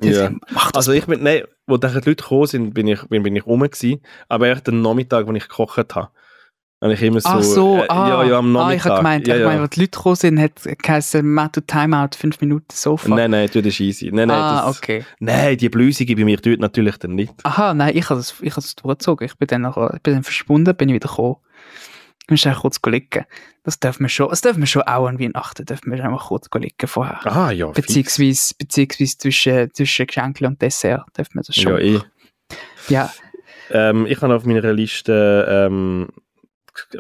Ja. 0.02 0.14
sagt, 0.14 0.36
Mach 0.52 0.72
das. 0.72 0.88
Also 0.88 0.92
ich 0.92 1.06
bin, 1.06 1.24
nein, 1.24 1.44
wo 1.68 1.78
dann 1.78 1.92
die 1.92 2.10
Leute 2.10 2.16
gekommen 2.16 2.48
sind, 2.48 2.74
bin 2.74 2.88
ich, 2.88 3.02
bin, 3.08 3.24
bin 3.24 3.36
ich 3.36 3.46
rum 3.46 3.62
gewesen, 3.62 4.02
aber 4.28 4.48
erst 4.48 4.68
den 4.68 4.82
Nachmittag, 4.82 5.28
wo 5.28 5.34
ich 5.34 5.48
gekocht 5.48 5.96
habe. 5.96 6.10
Habe 6.82 6.94
ich 6.94 7.02
immer 7.02 7.22
so, 7.22 7.30
Ach 7.30 7.42
so, 7.42 7.78
äh, 7.78 7.86
ah, 7.88 8.10
ja, 8.10 8.24
ja, 8.26 8.38
am 8.38 8.56
ah, 8.58 8.74
ich 8.74 8.84
habe 8.84 8.98
gemeint, 8.98 9.28
ja, 9.28 9.36
ich 9.36 9.42
ja. 9.42 9.48
meine, 9.48 9.62
als 9.62 9.72
die 9.72 9.80
Leute 9.80 9.98
gekommen 9.98 10.16
sind, 10.16 10.40
hat 10.40 10.52
es 10.66 11.14
Matto 11.24 11.62
Timeout, 11.62 12.10
fünf 12.18 12.42
Minuten 12.42 12.68
Sofa. 12.72 13.10
Nein, 13.16 13.32
nein, 13.32 13.50
das 13.52 13.66
ist 13.66 13.80
easy. 13.80 14.12
Nein, 14.12 14.28
nein, 14.28 14.38
ah, 14.38 14.68
das, 14.68 14.78
okay. 14.78 15.06
nein, 15.20 15.58
die 15.58 15.70
Blüsige 15.70 16.16
bei 16.16 16.26
mir 16.26 16.40
tut 16.42 16.60
natürlich 16.60 16.98
dann 16.98 17.16
nicht. 17.16 17.34
Aha, 17.44 17.74
nein, 17.74 17.96
ich 17.96 18.10
habe 18.10 18.20
das, 18.20 18.36
ich 18.42 18.52
habe 18.52 18.62
das 18.62 18.76
durchgezogen. 18.76 19.26
Ich 19.26 19.38
bin 19.38 19.48
dann, 19.48 19.62
noch, 19.62 19.78
ich 19.94 20.02
bin 20.02 20.16
dann 20.16 20.24
verschwunden, 20.24 20.76
bin 20.76 20.90
ich 20.90 20.96
wieder 20.96 21.10
gekommen. 21.10 21.38
Und 22.30 22.40
schnell 22.40 22.56
kurz 22.56 22.80
liegen. 22.86 23.26
Das 23.64 23.80
dürfen 23.80 24.04
wir 24.04 24.10
schon, 24.10 24.30
das 24.30 24.42
dürfen 24.42 24.60
wir 24.60 24.68
schon 24.68 24.82
auch 24.82 25.08
an 25.08 25.20
Weihnachten, 25.20 25.66
dürfen 25.66 25.92
wir 25.92 26.04
einfach 26.04 26.28
kurz 26.28 26.48
liegen 26.54 26.88
vorher. 26.88 27.26
Ah, 27.26 27.52
ja. 27.52 27.68
Beziehungsweise, 27.68 28.54
beziehungsweise 28.58 29.18
zwischen, 29.18 29.74
zwischen 29.74 30.08
Geschenke 30.08 30.46
und 30.46 30.62
Dessert 30.62 31.06
dürfen 31.18 31.36
wir 31.36 31.44
das 31.44 31.56
schon. 31.56 31.72
Ja, 31.74 31.80
eh. 31.80 32.00
ja. 32.90 33.14
Ähm, 33.72 34.06
ich 34.08 34.22
habe 34.22 34.36
auf 34.36 34.46
meiner 34.46 34.74
Liste 34.74 35.48
ähm, 35.50 36.10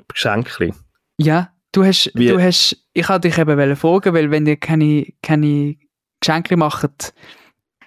Geschenke. 0.08 0.74
Ja, 1.18 1.50
du 1.72 1.84
hast, 1.86 2.12
Wie- 2.14 2.28
du 2.28 2.42
hast, 2.42 2.78
ich 2.94 3.08
wollte 3.10 3.30
dich 3.30 3.38
eben 3.38 3.76
fragen, 3.76 4.14
weil 4.14 4.32
wenn 4.32 4.46
ihr 4.46 4.58
keine, 4.58 5.06
keine 5.22 5.76
Geschenke 6.20 6.58
macht, 6.58 7.14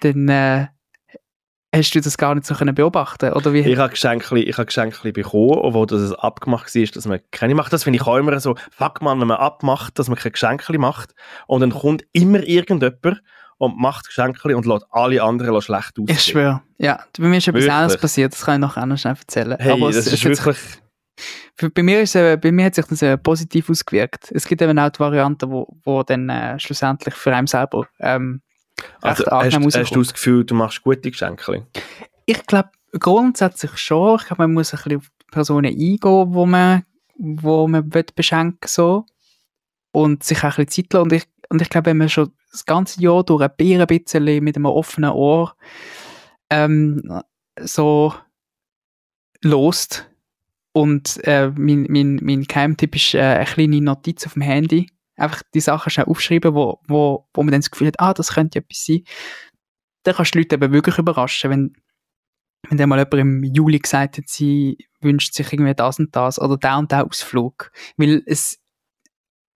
dann 0.01 0.29
äh, 0.29 0.67
hast 1.75 1.93
du 1.93 2.01
das 2.01 2.17
gar 2.17 2.33
nicht 2.35 2.47
so 2.47 2.55
können 2.55 2.73
beobachten 2.73 3.33
oder 3.33 3.53
wie? 3.53 3.59
Ich 3.59 3.77
habe 3.77 3.89
Geschenke, 3.91 4.39
ich 4.39 4.57
habe 4.57 4.65
Geschenke 4.65 5.11
bekommen, 5.11 5.51
obwohl 5.59 5.85
das 5.85 6.13
abgemacht 6.13 6.73
war, 6.73 6.85
dass 6.85 7.05
man 7.05 7.19
keine 7.31 7.55
macht. 7.55 7.73
Das 7.73 7.83
finde 7.83 7.97
ich 7.97 8.03
auch 8.07 8.17
immer 8.17 8.39
so, 8.39 8.55
fuck 8.71 9.01
man, 9.01 9.19
wenn 9.19 9.27
man 9.27 9.37
abmacht, 9.37 9.99
dass 9.99 10.07
man 10.07 10.17
keine 10.17 10.31
Geschenke 10.31 10.77
macht 10.79 11.13
und 11.47 11.61
dann 11.61 11.71
kommt 11.71 12.05
immer 12.13 12.41
irgendjemand 12.43 13.21
und 13.57 13.77
macht 13.77 14.07
Geschenke 14.07 14.55
und 14.55 14.65
lässt 14.65 14.85
alle 14.89 15.21
anderen 15.21 15.61
schlecht 15.61 15.99
aussehen. 15.99 16.05
ich 16.09 16.21
schwöre, 16.23 16.61
ja, 16.77 17.03
bei 17.19 17.27
mir 17.27 17.37
ist 17.37 17.47
etwas 17.47 17.61
Wirklich? 17.61 17.73
anderes 17.73 17.97
passiert, 18.01 18.31
das 18.33 18.45
kann 18.45 18.63
ich 18.63 18.75
noch 18.75 18.97
schnell 18.97 19.15
erzählen. 19.19 19.57
Hey, 19.59 19.71
Aber 19.73 19.87
das 19.87 19.97
es, 20.07 20.13
ist 20.13 20.23
wirklich... 20.23 20.57
für, 21.55 21.69
bei, 21.69 21.83
mir 21.83 22.01
ist, 22.01 22.15
äh, 22.15 22.37
bei 22.37 22.51
mir 22.51 22.65
hat 22.65 22.75
sich 22.75 22.85
das 22.85 23.01
äh, 23.01 23.17
positiv 23.17 23.69
ausgewirkt. 23.69 24.31
Es 24.31 24.45
gibt 24.45 24.61
eben 24.61 24.77
auch 24.79 24.89
die 24.89 24.99
Varianten, 24.99 25.51
wo, 25.51 25.67
wo 25.83 26.03
dann 26.03 26.29
äh, 26.29 26.59
schlussendlich 26.59 27.13
für 27.15 27.35
einen 27.35 27.47
selber 27.47 27.87
ähm, 27.99 28.41
Also, 29.01 29.25
hast, 29.25 29.55
hast 29.75 29.95
du 29.95 29.99
das 29.99 30.13
Gefühl, 30.13 30.45
du 30.45 30.55
machst 30.55 30.83
gute 30.83 31.11
Geschenke? 31.11 31.65
Ich 32.25 32.45
glaube 32.45 32.69
grundsätzlich 32.97 33.77
schon. 33.77 34.19
Ich 34.19 34.27
glaube, 34.27 34.43
man 34.43 34.53
muss 34.53 34.73
ein 34.73 34.77
bisschen 34.77 34.97
auf 34.97 35.05
die 35.21 35.31
Personen 35.31 35.67
eingehen, 35.67 35.99
wo 36.33 36.45
man, 36.45 36.83
wo 37.17 37.67
man 37.67 37.93
will 37.93 38.05
beschenken 38.15 38.67
so 38.67 39.05
und 39.91 40.23
sich 40.23 40.39
auch 40.39 40.57
ein 40.57 40.65
bisschen 40.65 40.85
Zeit 40.85 40.93
lassen. 40.93 41.03
Und 41.03 41.13
ich, 41.13 41.23
und 41.49 41.61
ich 41.61 41.69
glaube, 41.69 41.87
wenn 41.87 41.97
man 41.97 42.09
schon 42.09 42.31
das 42.51 42.65
ganze 42.65 43.01
Jahr 43.01 43.23
durch 43.23 43.43
ein 43.43 43.51
Bier 43.57 43.81
ein 43.81 43.87
bisschen 43.87 44.43
mit 44.43 44.55
einem 44.55 44.65
offenen 44.65 45.11
Ohr 45.11 45.55
ähm, 46.49 47.21
so 47.59 48.13
lost 49.41 50.09
und 50.71 51.19
äh, 51.23 51.51
mein, 51.55 51.87
mein, 51.89 52.19
mein 52.21 52.43
Geheimtipp 52.43 52.95
ist 52.95 53.13
äh, 53.13 53.21
eine 53.21 53.45
kleine 53.45 53.81
Notiz 53.81 54.25
auf 54.25 54.33
dem 54.33 54.43
Handy. 54.43 54.89
Einfach 55.15 55.41
die 55.53 55.59
Sachen 55.59 55.89
schnell 55.89 56.05
aufschreiben, 56.05 56.53
wo, 56.53 56.79
wo, 56.87 57.27
wo 57.33 57.43
man 57.43 57.51
dann 57.51 57.61
das 57.61 57.71
Gefühl 57.71 57.87
hat, 57.87 57.99
ah, 57.99 58.13
das 58.13 58.33
könnte 58.33 58.59
etwas 58.59 58.85
sein. 58.85 59.03
Dann 60.03 60.15
kannst 60.15 60.33
du 60.33 60.39
Leute 60.39 60.55
eben 60.55 60.71
wirklich 60.71 60.97
überraschen, 60.97 61.49
wenn, 61.49 61.73
wenn 62.69 62.77
dann 62.77 62.89
mal 62.89 62.99
jemand 62.99 63.13
im 63.15 63.43
Juli 63.43 63.79
gesagt 63.79 64.17
hat, 64.17 64.27
sie 64.27 64.77
wünscht 65.01 65.33
sich 65.33 65.51
irgendwie 65.51 65.73
das 65.73 65.99
und 65.99 66.15
das 66.15 66.39
oder 66.39 66.57
der 66.57 66.77
und 66.77 66.91
der 66.91 67.05
Ausflug. 67.05 67.71
Weil 67.97 68.21
es, 68.25 68.59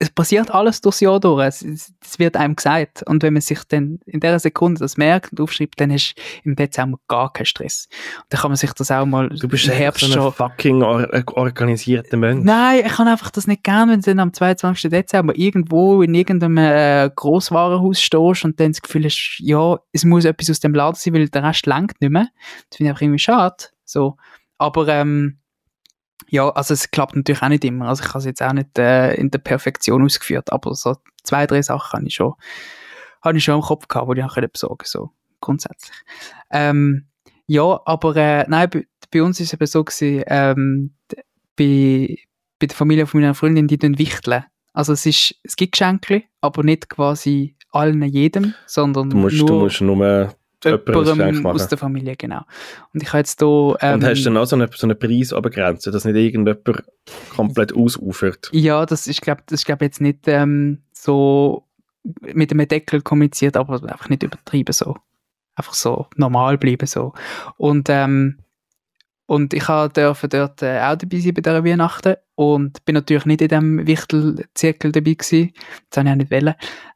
es 0.04 0.10
passiert 0.10 0.52
alles 0.52 0.82
durchs 0.82 1.00
Jahr 1.00 1.20
durch. 1.20 1.46
Es, 1.46 1.62
es, 1.62 2.20
wird 2.20 2.36
einem 2.36 2.56
gesagt. 2.56 3.04
Und 3.04 3.24
wenn 3.24 3.34
man 3.34 3.42
sich 3.42 3.60
dann 3.70 4.00
in 4.06 4.20
der 4.20 4.38
Sekunde 4.38 4.80
das 4.80 4.98
merkt 4.98 5.32
und 5.32 5.40
aufschreibt, 5.40 5.80
dann 5.80 5.90
du 5.90 5.98
im 6.44 6.56
Dezember 6.58 7.00
gar 7.08 7.32
keinen 7.32 7.46
Stress. 7.46 7.88
Und 8.18 8.26
dann 8.30 8.42
kann 8.42 8.52
man 8.52 8.58
sich 8.58 8.74
das 8.74 8.92
auch 8.92 9.06
mal 9.06 9.30
Du 9.30 9.48
bist 9.48 9.66
im 9.68 9.74
Herbst 9.74 10.02
so 10.02 10.08
ein 10.08 10.12
schon 10.12 10.34
fucking 10.34 10.84
or 10.84 11.08
organisierter 11.36 12.18
Mensch. 12.18 12.44
Nein, 12.44 12.84
ich 12.86 12.92
kann 12.92 13.08
einfach 13.08 13.32
das 13.32 13.48
nicht 13.48 13.64
gern, 13.64 13.90
wenn 13.90 14.02
du 14.02 14.12
dann 14.12 14.20
am 14.20 14.34
22. 14.34 14.92
Dezember 14.92 15.38
irgendwo 15.38 16.02
in 16.02 16.14
irgendeinem 16.14 16.58
äh, 16.58 17.10
Grosswarenhaus 17.16 18.02
stehst 18.02 18.44
und 18.44 18.60
dann 18.60 18.74
das 18.74 18.82
Gefühl 18.82 19.06
hast, 19.06 19.38
ja, 19.40 19.80
es 19.94 20.04
muss 20.04 20.26
etwas 20.26 20.50
aus 20.50 20.60
dem 20.60 20.76
Laden 20.76 20.96
sein, 20.96 21.14
weil 21.14 21.30
der 21.30 21.44
Rest 21.44 21.66
langt 21.66 22.02
nicht 22.02 22.12
mehr. 22.12 22.28
Das 22.70 22.78
finde 22.78 22.88
ich 22.88 22.90
einfach 22.90 23.02
irgendwie 23.02 23.20
schade. 23.20 23.56
So. 23.86 24.18
Aber 24.58 24.88
ähm, 24.90 25.40
ja, 26.34 26.50
also 26.50 26.74
es 26.74 26.90
klappt 26.90 27.16
natürlich 27.16 27.44
auch 27.44 27.50
nicht 27.50 27.64
immer. 27.64 27.88
Also 27.90 28.04
ich 28.04 28.10
habe 28.10 28.18
es 28.18 28.26
jetzt 28.26 28.42
auch 28.42 28.54
nicht 28.54 28.80
äh, 28.80 29.14
in 29.14 29.30
der 29.30 29.38
Perfektion 29.38 30.04
ausgeführt, 30.04 30.52
aber 30.52 30.74
so 30.74 30.96
zwei, 31.22 31.46
drei 31.46 31.62
Sachen 31.62 32.00
habe 32.00 32.08
ich 32.08 32.16
schon, 32.16 32.34
habe 33.22 33.38
ich 33.38 33.44
schon 33.44 33.54
im 33.54 33.62
Kopf 33.62 33.88
gehabt, 33.88 34.10
die 34.18 34.20
ich 34.20 34.26
auch 34.26 34.36
besorgen 34.36 34.84
so 34.84 35.12
grundsätzlich. 35.42 35.96
Ähm, 36.50 37.06
ja, 37.46 37.80
aber 37.86 38.16
äh, 38.16 38.46
nein, 38.48 38.68
bei, 38.68 38.88
bei 39.12 39.22
uns 39.22 39.40
ist 39.40 39.50
es 39.50 39.54
eben 39.54 39.68
so 39.68 39.84
gewesen, 39.84 40.24
ähm, 40.26 40.96
bei, 41.56 42.18
bei 42.58 42.66
der 42.66 42.76
Familie 42.76 43.06
von 43.06 43.22
meiner 43.22 43.36
Freundin, 43.36 43.68
die 43.68 43.80
wichteln. 44.00 44.44
Also 44.74 44.94
es 44.94 45.06
ist, 45.06 45.36
es 45.44 45.56
gibt 45.56 45.74
Geschenke, 45.74 46.24
aber 46.42 46.64
nicht 46.64 46.90
quasi 46.90 47.56
allen 47.70 48.02
jedem, 48.02 48.56
sondern 48.66 49.12
Du 49.12 49.18
musst, 49.18 49.38
nur 49.38 49.48
du 49.48 49.60
musst 49.60 49.82
nur 49.82 50.34
jemandem 50.64 51.46
aus 51.46 51.68
der 51.68 51.78
Familie, 51.78 52.16
genau. 52.16 52.42
Und 52.94 53.04
ich 53.04 53.10
habe 53.10 53.20
jetzt 53.20 53.40
hier, 53.40 53.78
ähm, 53.82 53.96
Und 53.96 54.06
hast 54.06 54.22
du 54.22 54.24
dann 54.26 54.38
auch 54.38 54.46
so 54.46 54.56
eine, 54.56 54.70
so 54.74 54.88
eine 54.88 54.96
Preisobergrenze, 54.96 55.92
dass 55.92 56.06
nicht 56.06 56.16
irgendjemand 56.16 56.84
komplett 57.36 57.76
ausufert? 57.76 58.50
Ja, 58.54 58.86
das 58.86 59.08
ist, 59.08 59.22
glaube 59.22 59.44
ist, 59.50 59.66
glaub, 59.66 59.82
jetzt 59.82 60.02
nicht 60.02 60.28
ähm, 60.28 60.84
so 60.92 61.68
mit 62.22 62.52
einem 62.52 62.68
Deckel 62.68 63.02
kommuniziert, 63.02 63.58
aber 63.58 63.76
einfach 63.76 64.10
nicht 64.10 64.24
übertrieben 64.24 64.74
so. 64.74 64.98
Einfach 65.56 65.74
so 65.74 66.08
normal 66.16 66.58
bleiben 66.58 66.88
so. 66.88 67.14
Und, 67.58 67.90
ähm, 67.90 68.40
und 69.26 69.54
ich 69.54 69.68
habe 69.68 69.94
dürfen 69.94 70.30
dort 70.30 70.62
äh, 70.62 70.80
auch 70.82 70.98
dabei 70.98 71.20
sein 71.20 71.34
bei 71.34 71.42
dieser 71.42 71.64
Weihnachten 71.64 72.16
und 72.36 72.84
bin 72.86 72.96
natürlich 72.96 73.26
nicht 73.26 73.42
in 73.42 73.48
diesem 73.48 73.88
Wichtelzirkel 73.88 74.92
dabei 74.92 75.14
gewesen. 75.14 75.54
Das 75.90 76.00
habe 76.00 76.10
ich 76.10 76.14
auch 76.14 76.18
nicht 76.18 76.32
wollen. 76.32 76.56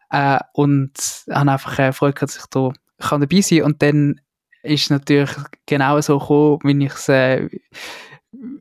Äh, 0.10 0.40
und 0.54 0.94
habe 1.30 1.52
einfach 1.52 1.80
äh, 1.80 1.94
Freude 1.94 2.14
gehabt, 2.14 2.36
dass 2.36 2.44
ich 2.44 2.50
da 2.50 2.72
kann 3.00 3.22
dabei 3.22 3.42
sein. 3.42 3.64
Und 3.64 3.82
dann 3.82 4.22
ist 4.64 4.90
natürlich 4.90 5.32
genau 5.66 6.00
so 6.02 6.20
gekommen, 6.20 6.60
wie 6.64 6.86
ich 6.86 6.94
es 6.94 7.10
äh, 7.10 7.50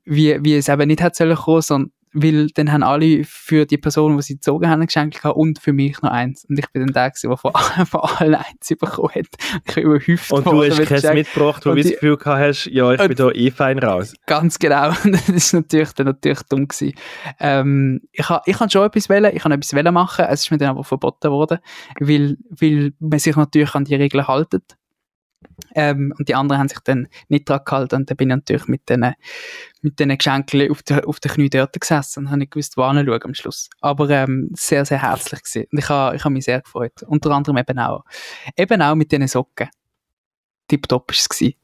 wie, 0.05 0.43
wie 0.43 0.57
es 0.57 0.69
eben 0.69 0.89
nicht 0.89 1.03
hat 1.03 1.17
sollen 1.17 1.37
kommen, 1.37 1.63
sondern 1.63 1.93
weil 2.17 2.47
dann 2.55 2.73
haben 2.73 2.83
alle 2.83 3.25
für 3.25 3.67
die 3.67 3.77
Person, 3.77 4.17
die 4.17 4.23
sie 4.23 4.35
gezogen 4.37 4.71
haben, 4.71 4.81
ein 4.81 4.87
Geschenk 4.87 5.15
gehabt 5.15 5.37
und 5.37 5.59
für 5.59 5.75
mich 5.75 6.01
noch 6.01 6.11
eins. 6.11 6.47
Und 6.49 6.59
ich 6.59 6.67
bin 6.73 6.87
dann 6.87 6.95
der, 6.95 7.13
der 7.23 7.37
von, 7.37 7.53
von 7.87 8.01
allen 8.01 8.35
eins 8.37 8.69
bekommen 8.69 9.11
hat. 9.15 9.27
Ich 9.67 9.75
bin 9.75 9.85
überhäuft 9.85 10.33
Und 10.33 10.47
du 10.47 10.65
hast 10.65 10.83
keins 10.87 11.05
mitgebracht, 11.13 11.67
wo 11.67 11.75
du 11.75 11.83
das 11.83 11.93
Gefühl 11.93 12.17
gehabt 12.17 12.41
hast, 12.41 12.67
ja, 12.67 12.93
ich 12.93 13.07
bin 13.07 13.17
da 13.17 13.31
eh 13.31 13.51
fein 13.51 13.79
raus. 13.79 14.15
Ganz 14.27 14.59
genau. 14.59 14.93
Das 15.27 15.29
ist 15.29 15.53
natürlich, 15.53 15.93
dann 15.93 16.07
natürlich 16.07 16.43
dumm 16.49 16.69
gewesen. 16.69 16.95
Ähm, 17.41 18.01
ich 18.13 18.29
ha, 18.29 18.43
ich 18.47 18.59
han 18.59 18.71
schon 18.71 18.87
etwas 18.87 19.09
wollen, 19.09 19.35
ich 19.35 19.45
han 19.45 19.53
etwas 19.53 19.75
wollen 19.75 19.93
machen, 19.93 20.25
es 20.29 20.43
ist 20.43 20.51
mir 20.51 20.59
dann 20.59 20.71
aber 20.71 20.85
verboten 20.85 21.31
worden, 21.31 21.59
weil, 22.01 22.37
weil 22.49 22.93
man 22.99 23.19
sich 23.19 23.37
natürlich 23.37 23.75
an 23.75 23.85
die 23.85 23.95
Regeln 23.95 24.27
haltet. 24.27 24.76
Ähm, 25.75 26.13
und 26.19 26.29
die 26.29 26.35
anderen 26.35 26.61
haben 26.61 26.69
sich 26.69 26.81
dann 26.81 27.09
nicht 27.29 27.49
dran 27.49 27.61
gehalten 27.65 27.97
und 27.97 28.11
dann 28.11 28.17
bin 28.17 28.31
ich 28.31 28.37
natürlich 28.37 28.69
mit 28.69 28.89
diesen 28.89 29.15
mit 29.83 29.99
Geschenken 29.99 30.71
auf 30.71 30.83
den 30.83 31.05
auf 31.05 31.21
den 31.21 31.31
Knie 31.31 31.51
dort 31.51 31.79
gesessen 31.79 32.21
und 32.21 32.31
habe 32.31 32.39
nicht 32.39 32.53
gewusst, 32.53 32.77
wo 32.77 32.89
hinschauen 32.89 33.23
am 33.23 33.35
Schluss. 33.35 33.69
Aber 33.81 34.09
ähm, 34.11 34.51
sehr, 34.55 34.85
sehr 34.85 35.03
herzlich 35.03 35.43
gewesen. 35.43 35.67
Und 35.71 35.79
ich 35.79 35.89
habe 35.89 36.17
ich 36.17 36.25
mich 36.25 36.45
sehr 36.45 36.61
gefreut. 36.61 37.03
Unter 37.07 37.31
anderem 37.31 37.59
eben 37.59 37.79
auch, 37.79 38.05
eben 38.57 38.83
auch 38.83 38.95
mit 38.95 39.13
diesen 39.13 39.29
Socken. 39.29 39.69
Tipptopp 40.69 41.09
war 41.09 41.15
es. 41.15 41.57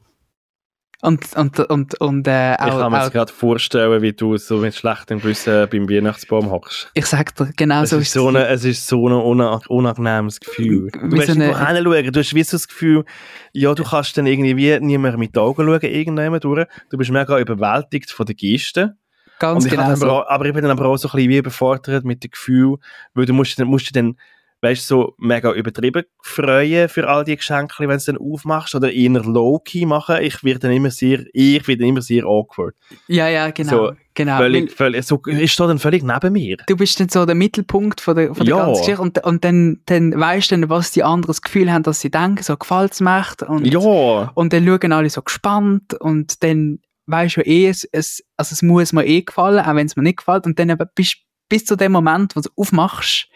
Und, 1.05 1.35
und, 1.35 1.59
und, 1.59 1.99
und 1.99 2.27
äh, 2.29 2.53
Ich 2.53 2.59
auch, 2.61 2.79
kann 2.79 2.91
mir 2.93 3.09
gerade 3.11 3.31
vorstellen, 3.33 4.01
wie 4.01 4.13
du 4.13 4.37
so 4.37 4.57
mit 4.59 4.73
schlechtem 4.73 5.19
Gewissen 5.19 5.67
beim 5.69 5.89
Weihnachtsbaum 5.89 6.49
hockst. 6.49 6.89
ich 6.93 7.05
sag 7.05 7.35
dir, 7.35 7.51
genau 7.57 7.83
Es 7.83 7.89
so 7.89 7.97
ist 7.97 8.13
so, 8.13 8.29
eine, 8.29 8.47
es 8.47 8.63
ist 8.63 8.87
so 8.87 9.09
ein 9.09 9.13
unang- 9.13 9.67
unangenehmes 9.67 10.39
Gefühl. 10.39 10.89
Du 10.91 11.11
willst 11.11 11.27
so 11.27 11.33
eine- 11.33 11.47
hinschauen, 11.67 12.11
du 12.11 12.19
hast 12.19 12.33
wie 12.33 12.43
so 12.43 12.55
das 12.55 12.69
Gefühl, 12.69 13.03
ja, 13.51 13.73
du 13.75 13.83
kannst 13.83 14.17
dann 14.17 14.27
irgendwie 14.27 14.55
wie 14.55 14.79
niemand 14.79 15.17
mit 15.17 15.35
den 15.35 15.41
Augen 15.41 15.65
schauen, 15.65 15.81
irgendjemand 15.81 16.43
durch. 16.45 16.65
Du 16.89 16.97
bist 16.97 17.11
mega 17.11 17.37
überwältigt 17.37 18.09
von 18.09 18.25
den 18.25 18.37
Gesten. 18.37 18.97
Ganz 19.39 19.65
ich 19.65 19.71
genau 19.71 19.93
so. 19.95 20.05
aber, 20.05 20.31
aber 20.31 20.45
ich 20.45 20.53
bin 20.53 20.61
dann 20.61 20.71
aber 20.71 20.85
auch 20.87 20.95
so 20.95 21.09
ein 21.09 21.11
bisschen 21.17 21.29
wie 21.31 21.37
überfordert 21.39 22.05
mit 22.05 22.23
dem 22.23 22.31
Gefühl, 22.31 22.77
weil 23.13 23.25
du 23.25 23.33
musst, 23.33 23.59
dann- 23.59 23.67
musst 23.67 23.93
dann, 23.93 24.15
weißt 24.63 24.89
du, 24.89 24.95
so 24.95 25.13
mega 25.17 25.51
übertrieben 25.51 26.03
freuen 26.21 26.87
für 26.89 27.07
all 27.07 27.23
die 27.25 27.35
Geschenke, 27.35 27.75
wenn 27.79 27.89
du 27.89 27.95
es 27.95 28.05
dann 28.05 28.17
aufmachst, 28.17 28.73
oder 28.73 28.91
eher 28.91 29.11
low-key 29.11 29.85
machen. 29.85 30.17
Ich 30.21 30.43
werde 30.43 30.59
dann 30.61 30.71
immer 30.71 30.89
sehr, 30.89 31.25
ich 31.33 31.67
werde 31.67 31.85
immer 31.85 32.01
sehr 32.01 32.23
awkward. 32.23 32.73
Ja, 33.07 33.27
ja, 33.27 33.51
genau. 33.51 33.87
So, 33.87 33.93
genau. 34.13 34.37
völlig, 34.37 34.71
völlig, 34.71 35.05
so, 35.05 35.21
ist 35.25 35.59
da 35.59 35.67
dann 35.67 35.79
völlig 35.79 36.01
neben 36.01 36.33
mir. 36.33 36.57
Du 36.65 36.77
bist 36.77 36.99
dann 36.99 37.09
so 37.09 37.25
der 37.25 37.35
Mittelpunkt 37.35 37.99
von 37.99 38.15
der, 38.15 38.33
von 38.33 38.45
der 38.45 38.55
Ja. 38.55 38.65
ganzen 38.65 38.81
Geschichte 38.81 39.01
und, 39.01 39.23
und 39.23 39.43
dann, 39.43 39.81
dann 39.85 40.17
weißt 40.19 40.51
du 40.51 40.55
dann, 40.55 40.69
was 40.69 40.91
die 40.91 41.03
anderen 41.03 41.27
das 41.27 41.41
Gefühl 41.41 41.71
haben, 41.71 41.83
dass 41.83 41.99
sie 41.99 42.09
denken, 42.09 42.41
so 42.41 42.55
gefällt 42.55 42.93
es 42.93 43.01
mir. 43.01 43.25
Und, 43.47 43.65
Ja, 43.65 44.31
und 44.33 44.53
dann 44.53 44.65
schauen 44.65 44.91
alle 44.93 45.09
so 45.09 45.21
gespannt 45.21 45.93
und 45.95 46.41
dann 46.41 46.79
weißt 47.05 47.35
du 47.37 47.41
eh, 47.41 47.67
es, 47.67 47.83
es, 47.91 48.23
also 48.37 48.53
es 48.53 48.61
muss 48.61 48.93
mir 48.93 49.05
eh 49.05 49.23
gefallen, 49.23 49.59
auch 49.59 49.75
wenn 49.75 49.87
es 49.87 49.97
mir 49.97 50.03
nicht 50.03 50.19
gefällt. 50.19 50.45
Und 50.45 50.57
dann 50.57 50.69
eben 50.69 50.85
bis, 50.95 51.15
bis 51.49 51.65
zu 51.65 51.75
dem 51.75 51.91
Moment, 51.91 52.35
wo 52.37 52.39
du 52.39 52.49
aufmachst, 52.55 53.27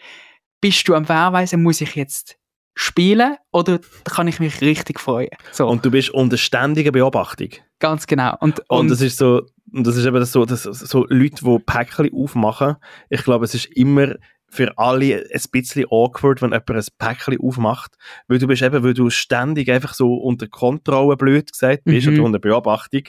bist 0.60 0.86
du 0.88 0.94
am 0.94 1.08
Wehrweisen, 1.08 1.62
muss 1.62 1.80
ich 1.80 1.94
jetzt 1.94 2.36
spielen 2.74 3.36
oder 3.52 3.80
kann 4.04 4.28
ich 4.28 4.38
mich 4.40 4.60
richtig 4.60 5.00
freuen? 5.00 5.30
So, 5.52 5.66
Und 5.68 5.84
du 5.84 5.90
bist 5.90 6.10
unter 6.10 6.36
ständiger 6.36 6.92
Beobachtung. 6.92 7.48
ganz 7.80 8.06
genau. 8.06 8.36
Und, 8.40 8.60
Und, 8.68 8.78
und 8.80 8.88
das 8.90 9.00
ist 9.00 9.18
so, 9.18 9.42
und 9.72 9.86
das 9.86 9.96
ist 9.96 10.06
eben 10.06 10.24
so, 10.24 10.44
dass 10.44 10.62
so 10.62 11.04
Leute, 11.08 11.44
die 11.44 11.58
Päckchen 11.66 12.10
aufmachen, 12.14 12.76
ich 13.10 13.22
glaube, 13.24 13.44
es 13.44 13.54
ist 13.54 13.66
immer 13.76 14.14
für 14.50 14.78
alle 14.78 15.26
ein 15.30 15.42
bisschen 15.50 15.84
awkward, 15.90 16.40
wenn 16.40 16.52
jemand 16.52 16.70
ein 16.70 16.84
Päckchen 16.98 17.38
aufmacht, 17.40 17.96
weil 18.28 18.38
du 18.38 18.46
bist 18.46 18.62
eben, 18.62 18.82
weil 18.82 18.94
du 18.94 19.10
ständig 19.10 19.70
einfach 19.70 19.92
so 19.92 20.14
unter 20.14 20.46
Kontrolle, 20.48 21.16
blöd 21.16 21.52
gesagt, 21.52 21.84
bist 21.84 22.06
Mhm. 22.06 22.14
oder 22.14 22.22
unter 22.24 22.38
Beobachtung, 22.38 23.02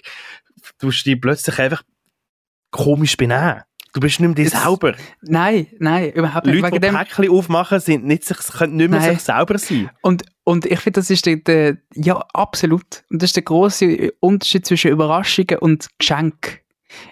du 0.79 0.87
musst 0.87 1.05
dich 1.05 1.21
plötzlich 1.21 1.57
einfach 1.59 1.83
komisch 2.71 3.15
benehmen. 3.15 3.61
Du 3.93 3.99
bist 3.99 4.19
nicht 4.19 4.27
mehr 4.27 4.35
dir 4.35 4.49
selber. 4.49 4.93
nein, 5.21 5.67
nein, 5.79 6.11
überhaupt 6.11 6.45
nicht. 6.45 6.55
Leute, 6.61 6.79
die 6.79 6.81
Wegen 6.85 6.93
dem, 6.93 6.95
Päckchen 6.95 7.29
aufmachen, 7.29 7.79
sind 7.79 8.05
nicht 8.05 8.23
sich, 8.23 8.37
können 8.37 8.75
nicht 8.75 8.89
mehr 8.91 8.99
Nein. 8.99 9.15
sich 9.15 9.23
selber 9.23 9.57
sein. 9.57 9.89
und, 10.01 10.23
und 10.43 10.65
ich 10.67 10.79
finde, 10.79 10.99
das 10.99 11.09
ist 11.09 11.25
der, 11.25 11.37
der, 11.37 11.77
ja, 11.95 12.17
absolut. 12.33 13.03
Und 13.09 13.21
das 13.21 13.29
ist 13.29 13.35
der 13.35 13.43
große 13.43 14.11
Unterschied 14.19 14.65
zwischen 14.65 14.91
Überraschungen 14.91 15.57
und 15.59 15.87
Geschenk. 15.97 16.61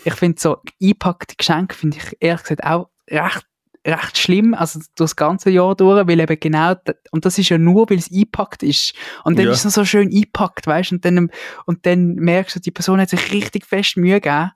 Ich 0.04 0.14
finde 0.14 0.40
so 0.40 0.58
eingepackte 0.82 1.36
Geschenke 1.36 1.76
finde 1.76 1.98
ich 1.98 2.18
ehrlich 2.20 2.44
gesagt 2.44 2.64
auch 2.64 2.90
recht, 3.10 3.46
recht 3.86 4.18
schlimm, 4.18 4.54
also 4.54 4.80
durch 4.80 5.12
das 5.12 5.16
ganze 5.16 5.50
Jahr 5.50 5.74
durch, 5.76 6.08
weil 6.08 6.20
eben 6.20 6.40
genau, 6.40 6.76
und 7.12 7.26
das 7.26 7.38
ist 7.38 7.50
ja 7.50 7.58
nur, 7.58 7.90
weil 7.90 7.98
es 8.00 8.12
eingepackt 8.12 8.62
ist. 8.64 8.94
Und 9.24 9.40
dann 9.40 9.46
Ja. 9.46 9.52
ist 9.52 9.66
es 9.66 9.74
so 9.76 9.86
schön 9.86 10.10
eingepackt, 10.12 10.68
weißt 10.68 10.92
du, 10.92 10.96
und 10.96 11.06
dann, 11.06 11.32
und 11.66 11.86
dann 11.86 12.16
merkst 12.16 12.56
du, 12.56 12.60
die 12.60 12.72
Person 12.72 13.00
hat 13.00 13.10
sich 13.10 13.32
richtig 13.32 13.66
fest 13.66 13.98
Mühe 13.98 14.20
gegeben 14.20 14.52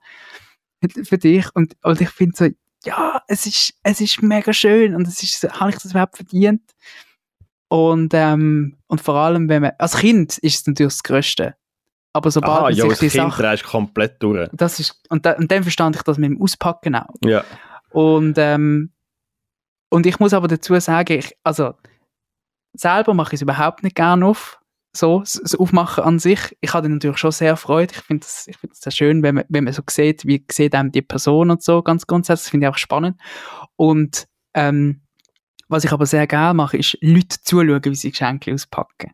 für 1.04 1.18
dich 1.18 1.46
und, 1.54 1.76
und 1.82 2.00
ich 2.00 2.10
finde 2.10 2.36
so, 2.36 2.48
ja, 2.84 3.22
es 3.28 3.46
ist, 3.46 3.74
es 3.82 4.00
ist 4.00 4.22
mega 4.22 4.52
schön 4.52 4.94
und 4.94 5.06
es 5.06 5.22
ist, 5.22 5.40
so, 5.40 5.50
habe 5.50 5.70
ich 5.70 5.76
das 5.76 5.92
überhaupt 5.92 6.16
verdient? 6.16 6.62
Und, 7.68 8.12
ähm, 8.14 8.76
und 8.86 9.00
vor 9.00 9.14
allem, 9.14 9.48
wenn 9.48 9.62
man, 9.62 9.72
als 9.78 9.96
Kind 9.96 10.38
ist 10.38 10.60
es 10.60 10.66
natürlich 10.66 10.92
das 10.92 11.02
Größte. 11.02 11.54
Aber 12.12 12.30
sobald 12.30 12.52
Aha, 12.52 12.62
man 12.62 12.74
ja, 12.74 12.82
sich 12.82 12.90
als 12.90 12.98
die 12.98 13.08
Kind 13.08 13.32
Sachen, 13.32 13.42
drehst 13.42 13.64
du 13.64 13.68
komplett 13.68 14.22
durch. 14.22 14.50
das 14.52 14.78
ist, 14.78 15.00
und, 15.08 15.24
da, 15.24 15.32
und 15.32 15.50
dann 15.50 15.62
verstand 15.62 15.96
ich 15.96 16.02
das 16.02 16.18
mit 16.18 16.30
dem 16.30 16.42
Auspacken 16.42 16.94
auch. 16.94 17.14
Ja. 17.24 17.44
Und, 17.90 18.36
ähm, 18.36 18.92
und 19.88 20.06
ich 20.06 20.18
muss 20.18 20.34
aber 20.34 20.48
dazu 20.48 20.78
sagen, 20.80 21.18
ich, 21.18 21.34
also, 21.44 21.74
selber 22.74 23.14
mache 23.14 23.30
ich 23.30 23.38
es 23.38 23.42
überhaupt 23.42 23.82
nicht 23.82 23.96
gerne 23.96 24.26
auf. 24.26 24.58
So, 24.94 25.20
das 25.20 25.54
Aufmachen 25.54 26.04
an 26.04 26.18
sich. 26.18 26.38
Ich 26.60 26.74
hatte 26.74 26.88
natürlich 26.88 27.16
schon 27.18 27.32
sehr 27.32 27.56
Freude. 27.56 27.94
Ich 27.94 28.00
finde 28.02 28.26
finde 28.26 28.68
das 28.68 28.80
sehr 28.80 28.92
schön, 28.92 29.22
wenn 29.22 29.36
man, 29.36 29.44
wenn 29.48 29.64
man 29.64 29.72
so 29.72 29.82
sieht, 29.88 30.26
wie 30.26 30.44
sieht 30.50 30.74
einem 30.74 30.92
die 30.92 31.00
Person 31.02 31.50
und 31.50 31.62
so, 31.62 31.82
ganz 31.82 32.06
grundsätzlich. 32.06 32.44
Das 32.44 32.50
finde 32.50 32.66
ich 32.66 32.72
auch 32.72 32.76
spannend. 32.78 33.18
Und, 33.76 34.28
ähm, 34.54 35.00
was 35.68 35.84
ich 35.84 35.92
aber 35.92 36.04
sehr 36.04 36.26
gerne 36.26 36.52
mache, 36.52 36.76
ist 36.76 36.98
Leute 37.00 37.36
zuschauen, 37.42 37.80
wie 37.84 37.94
sie 37.94 38.10
Geschenke 38.10 38.52
auspacken. 38.52 39.12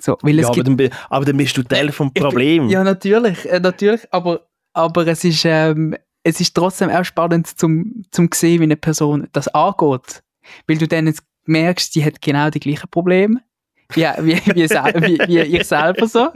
So, 0.00 0.18
weil 0.22 0.40
es 0.40 0.42
ja 0.42 0.48
aber, 0.48 0.62
gibt 0.64 0.80
dann, 0.80 0.90
aber 1.10 1.24
dann 1.24 1.36
bist 1.36 1.56
du 1.56 1.62
Teil 1.62 1.92
vom 1.92 2.08
Ich 2.08 2.14
bin- 2.14 2.22
Problem. 2.24 2.68
ja, 2.68 2.82
natürlich, 2.82 3.48
äh, 3.48 3.60
natürlich, 3.60 4.12
aber, 4.12 4.48
aber 4.72 5.06
es, 5.06 5.22
ist, 5.22 5.44
ähm, 5.44 5.94
es 6.24 6.40
ist 6.40 6.54
trotzdem 6.56 6.90
auch 6.90 7.04
spannend 7.04 7.46
zum, 7.46 8.02
zum 8.10 8.28
sehen, 8.34 8.58
wie 8.58 8.64
eine 8.64 8.76
Person 8.76 9.28
das 9.32 9.46
angeht. 9.46 10.24
Weil 10.66 10.78
du 10.78 10.88
dann 10.88 11.06
jetzt 11.06 11.22
merkst, 11.44 11.94
die 11.94 12.04
hat 12.04 12.20
genau 12.20 12.50
die 12.50 12.58
gleichen 12.58 12.88
Probleme. 12.90 13.40
Wie, 13.94 14.02
wie, 14.02 14.36
wie, 14.54 14.68
wie, 14.68 15.18
wie 15.28 15.38
ich 15.56 15.66
selber 15.66 16.06
so. 16.06 16.30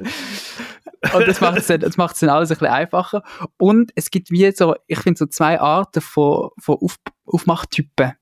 Und 1.14 1.28
das 1.28 1.40
macht 1.40 1.58
es 1.58 1.66
dann, 1.66 1.80
das 1.80 1.96
macht's 1.96 2.20
dann 2.20 2.30
alles 2.30 2.50
ein 2.50 2.54
bisschen 2.58 2.72
einfacher. 2.72 3.22
Und 3.58 3.92
es 3.94 4.10
gibt 4.10 4.30
wie 4.30 4.50
so, 4.52 4.74
ich 4.86 4.98
finde 4.98 5.18
so 5.18 5.26
zwei 5.26 5.60
Arten 5.60 6.00
von, 6.00 6.50
von 6.58 6.76
Auf, 6.80 6.96
Aufmachtypen. 7.26 8.12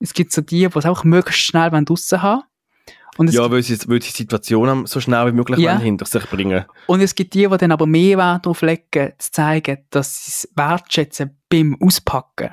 Es 0.00 0.14
gibt 0.14 0.32
so 0.32 0.40
die, 0.42 0.68
die 0.68 0.78
es 0.78 0.86
auch 0.86 1.04
möglichst 1.04 1.42
schnell 1.42 1.70
draussen 1.70 2.22
haben. 2.22 2.42
Und 3.16 3.32
Ja, 3.32 3.48
weil 3.50 3.62
sie, 3.62 3.78
weil 3.88 4.02
sie 4.02 4.10
die 4.10 4.16
Situation 4.16 4.86
so 4.86 5.00
schnell 5.00 5.26
wie 5.28 5.32
möglich 5.32 5.60
Ja. 5.60 5.78
hinter 5.78 6.04
sich 6.04 6.24
bringen. 6.28 6.64
Und 6.86 7.00
es 7.00 7.14
gibt 7.14 7.34
die, 7.34 7.46
die 7.48 7.56
dann 7.58 7.70
aber 7.72 7.86
mehr 7.86 8.18
Wert 8.18 8.44
darauf 8.46 8.62
legen, 8.62 9.12
zu 9.18 9.30
zeigen, 9.30 9.86
dass 9.90 10.24
sie 10.24 10.30
es 10.30 10.48
wertschätzen 10.56 11.38
beim 11.48 11.76
Auspacken. 11.80 12.50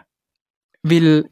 Weil, 0.84 1.30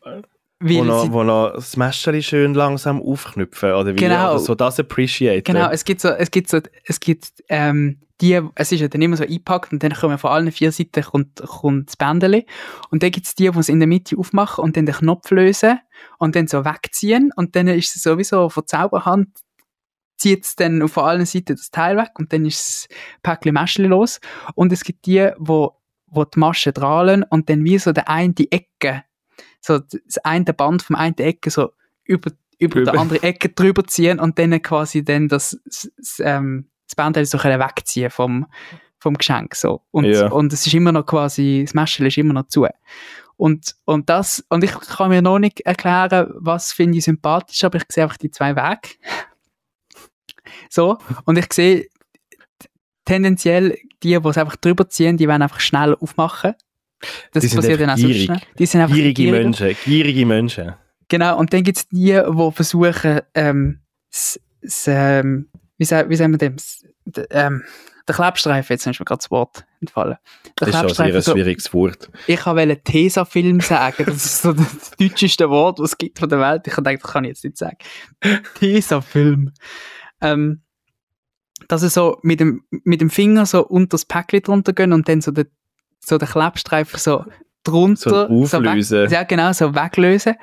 Wo 0.62 0.80
weil 0.80 0.86
noch, 0.86 1.04
sie, 1.04 1.14
wo 1.14 1.24
noch 1.24 1.54
das 1.54 1.78
Messerli 1.78 2.22
schön 2.22 2.54
langsam 2.54 3.02
aufknüpfen, 3.02 3.72
oder 3.72 3.94
wie? 3.94 3.96
Genau. 3.96 4.32
Oder 4.32 4.40
so 4.40 4.56
das 4.56 4.80
appreciate. 4.80 5.44
genau, 5.44 5.70
es 5.70 5.86
gibt 5.86 6.02
so, 6.02 6.10
es 6.10 6.32
gibt 6.32 6.50
so, 6.50 6.60
es 6.84 7.00
gibt, 7.00 7.32
ähm, 7.48 8.00
die, 8.20 8.42
es 8.56 8.72
ist 8.74 8.82
ja 8.82 8.90
dann 8.90 9.02
immer 9.02 9.16
so 9.16 9.24
eingepackt 9.24 9.72
und 9.72 9.82
dann 9.82 9.94
kommen 9.94 10.18
von 10.18 10.32
allen 10.32 10.52
vier 10.52 10.74
Seiten 10.74 11.02
kommt, 11.02 11.42
kommt 11.42 11.88
das 11.88 11.96
Bändeli. 11.96 12.46
Und 12.90 13.04
dann 13.04 13.12
gibt 13.12 13.28
es 13.28 13.36
die, 13.36 13.50
die 13.50 13.58
es 13.58 13.70
in 13.70 13.80
der 13.80 13.88
Mitte 13.88 14.18
aufmachen 14.18 14.62
und 14.62 14.76
dann 14.76 14.86
den 14.86 14.96
Knopf 14.96 15.32
lösen 15.32 15.80
und 16.18 16.36
dann 16.36 16.48
so 16.48 16.66
wegziehen 16.66 17.32
und 17.38 17.56
dann 17.56 17.68
ist 17.70 17.96
es 17.96 18.04
sowieso 18.04 18.50
von 18.50 18.68
Zauberhand 18.68 19.30
zieht 20.20 20.46
es 20.46 20.56
dann 20.56 20.82
auf 20.82 20.98
allen 20.98 21.26
Seiten 21.26 21.56
das 21.56 21.72
Teil 21.72 21.96
weg 21.98 22.12
und 22.20 22.34
dann 22.34 22.46
ist 22.46 22.60
das 22.90 22.98
Päckchen 23.24 23.54
Mäschli 23.54 23.88
los. 23.88 24.20
Und 24.54 24.72
es 24.72 24.84
gibt 24.84 25.06
die, 25.06 25.32
wo, 25.38 25.78
wo 26.08 26.26
die 26.26 26.38
Masche 26.38 26.74
drahlen 26.74 27.24
und 27.24 27.50
dann 27.50 27.64
wie 27.64 27.80
so 27.80 27.94
der 27.94 28.10
eine 28.10 28.34
die 28.34 28.52
Ecke, 28.52 29.04
so 29.62 29.80
das 29.80 30.18
eine 30.24 30.54
Band 30.54 30.82
vom 30.82 30.96
einen 30.96 31.18
Ecke 31.18 31.50
so 31.50 31.72
über, 32.04 32.32
über 32.58 32.80
Über. 32.82 32.92
die 32.92 32.98
andere 32.98 33.24
Ecke 33.24 33.50
drüber 33.50 33.84
ziehen 33.86 34.20
und 34.20 34.40
dann 34.40 34.62
quasi 34.62 35.04
dann 35.04 35.28
das, 35.28 35.60
das, 35.66 35.92
das, 35.98 36.22
ähm, 36.24 36.70
das 36.88 36.96
Bändel 36.96 37.26
so 37.26 37.38
können 37.38 37.60
wegziehen 37.60 38.10
vom, 38.10 38.48
vom 39.00 39.16
Geschenk. 39.16 39.56
So. 39.56 39.82
Und, 39.92 40.06
Ja. 40.06 40.28
und 40.32 40.52
es 40.54 40.66
ist 40.66 40.74
immer 40.74 40.92
noch 40.92 41.06
quasi, 41.06 41.64
das 41.66 41.74
Mäschel 41.74 42.08
ist 42.08 42.18
immer 42.18 42.34
noch 42.34 42.48
zu. 42.48 42.68
Und, 43.38 43.76
und 43.86 44.10
das, 44.10 44.44
und 44.50 44.64
ich 44.64 44.72
kann 44.72 45.10
mir 45.10 45.22
noch 45.22 45.40
nicht 45.40 45.62
erklären, 45.62 46.30
was 46.36 46.74
finde 46.74 46.98
ich 46.98 47.06
sympathisch, 47.06 47.64
aber 47.64 47.78
ich 47.78 47.86
sehe 47.90 48.04
einfach 48.04 48.18
die 48.18 48.32
zwei 48.32 48.56
Wege. 48.56 48.96
So, 50.72 50.98
und 51.26 51.38
ich 51.38 51.52
sehe 51.54 51.88
tendenziell 53.06 53.78
die, 54.04 54.20
die 54.20 54.28
es 54.28 54.38
einfach 54.38 54.56
drüber 54.56 54.90
ziehen, 54.90 55.18
die 55.18 55.28
wollen 55.28 55.42
einfach 55.42 55.60
schnell 55.60 55.96
aufmachen. 55.96 56.54
Das 57.32 57.44
Die 57.44 57.56
passiert 57.56 57.80
dann 57.82 57.90
auch 57.90 57.94
einfach 57.94 58.02
so 58.02 58.08
gierig. 58.08 58.26
schnell. 58.26 58.42
Die 58.58 58.66
sind 58.66 58.82
einfach 58.82 58.96
Gierige 58.96 59.14
gieriger. 59.14 59.44
Menschen, 59.44 59.76
gierige 59.86 60.26
Menschen. 60.26 60.74
Genau, 61.08 61.38
und 61.40 61.54
dann 61.54 61.64
gibt 61.64 61.78
es 61.78 61.88
die, 61.88 62.14
die 62.14 62.52
versuchen, 62.54 63.22
ähm, 63.34 63.80
s, 64.12 64.40
s, 64.62 64.86
ähm, 64.88 65.50
wie, 65.78 65.86
sa- 65.86 66.08
wie 66.10 66.16
sagen 66.16 66.34
wir 66.34 66.38
dem, 66.38 66.56
d, 67.06 67.26
ähm, 67.32 67.64
der 68.08 68.16
Klebstreifen, 68.16 68.74
jetzt 68.74 68.86
ist 68.88 69.00
mir 69.00 69.06
gerade 69.06 69.20
das 69.20 69.30
Wort 69.32 69.66
entfallen. 69.82 70.18
Der 70.60 70.68
Das 70.68 70.84
ist 70.84 70.96
schon 70.98 71.06
ein 71.06 71.22
schwieriges 71.24 71.74
Wort. 71.74 72.10
ich 72.28 72.44
wollte 72.46 72.82
Tesa-Film 72.84 73.60
sagen, 73.62 74.04
das 74.06 74.26
ist 74.26 74.42
so 74.42 74.54
das 74.54 74.92
deutscheste 75.00 75.50
Wort, 75.50 75.80
was 75.80 75.92
es 75.92 75.98
gibt 75.98 76.20
von 76.20 76.28
der 76.28 76.40
Welt. 76.40 76.64
Ich 76.66 76.74
habe 76.74 76.84
gedacht, 76.84 77.04
das 77.04 77.12
kann 77.12 77.24
ich 77.24 77.30
jetzt 77.30 77.44
nicht 77.44 77.58
sagen. 77.58 77.78
Tesa-Film. 78.56 79.52
Ähm, 80.22 80.62
dass 81.68 81.82
sie 81.82 81.90
so 81.90 82.18
mit 82.24 82.40
dem, 82.40 82.64
mit 82.84 83.02
dem 83.02 83.10
Finger 83.10 83.46
so 83.46 83.66
unter 83.66 83.90
das 83.92 84.06
Päckchen 84.06 84.42
drunter 84.42 84.74
gehen 84.74 84.92
und 84.94 85.08
dann 85.08 85.22
so 85.22 85.32
den, 85.32 85.46
so 86.00 86.18
den 86.18 86.28
Klebstreifen 86.28 87.00
so 87.00 87.26
drunter 87.64 88.28
So 88.46 88.62
weg, 88.62 88.68
auflösen. 88.70 89.10
ja, 89.10 89.24
genau, 89.24 89.52
so 89.54 89.76
weglösen. 89.76 90.36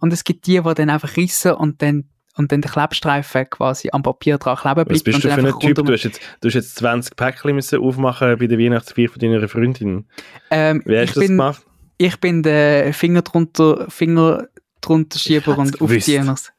Und 0.00 0.12
es 0.12 0.24
gibt 0.24 0.46
die, 0.46 0.60
die 0.60 0.74
dann 0.74 0.90
einfach 0.90 1.16
rissen 1.16 1.52
und 1.52 1.82
dann, 1.82 2.04
und 2.36 2.50
dann 2.50 2.62
der 2.62 2.70
Klebstreifen 2.70 3.48
quasi 3.50 3.90
am 3.92 4.02
Papier 4.02 4.38
dran 4.38 4.56
kleben 4.56 4.74
bleibt. 4.86 4.90
Was 4.90 5.02
bist 5.02 5.16
und 5.16 5.24
du 5.24 5.28
für 5.30 5.46
ein 5.54 5.58
Typ? 5.60 5.76
Du 5.84 5.92
hast, 5.92 6.04
jetzt, 6.04 6.20
du 6.40 6.48
hast 6.48 6.54
jetzt 6.54 6.76
20 6.76 7.14
Päckchen 7.14 7.54
müssen 7.54 7.78
aufmachen 7.80 8.38
bei 8.38 8.46
der 8.46 8.58
Weihnachtsfeier 8.58 9.08
von 9.10 9.18
deiner 9.20 9.46
Freundin. 9.48 10.06
Ähm, 10.50 10.82
Wie 10.86 10.96
hast 10.96 11.04
ich 11.10 11.12
du 11.12 11.20
das 11.20 11.28
bin, 11.28 11.36
gemacht? 11.36 11.62
ich 11.98 12.16
bin 12.20 12.42
der 12.42 12.94
Finger 12.94 13.20
drunter, 13.22 13.86
Finger 13.90 14.48
drunter 14.80 15.18
Schieber 15.18 15.58
und. 15.58 15.78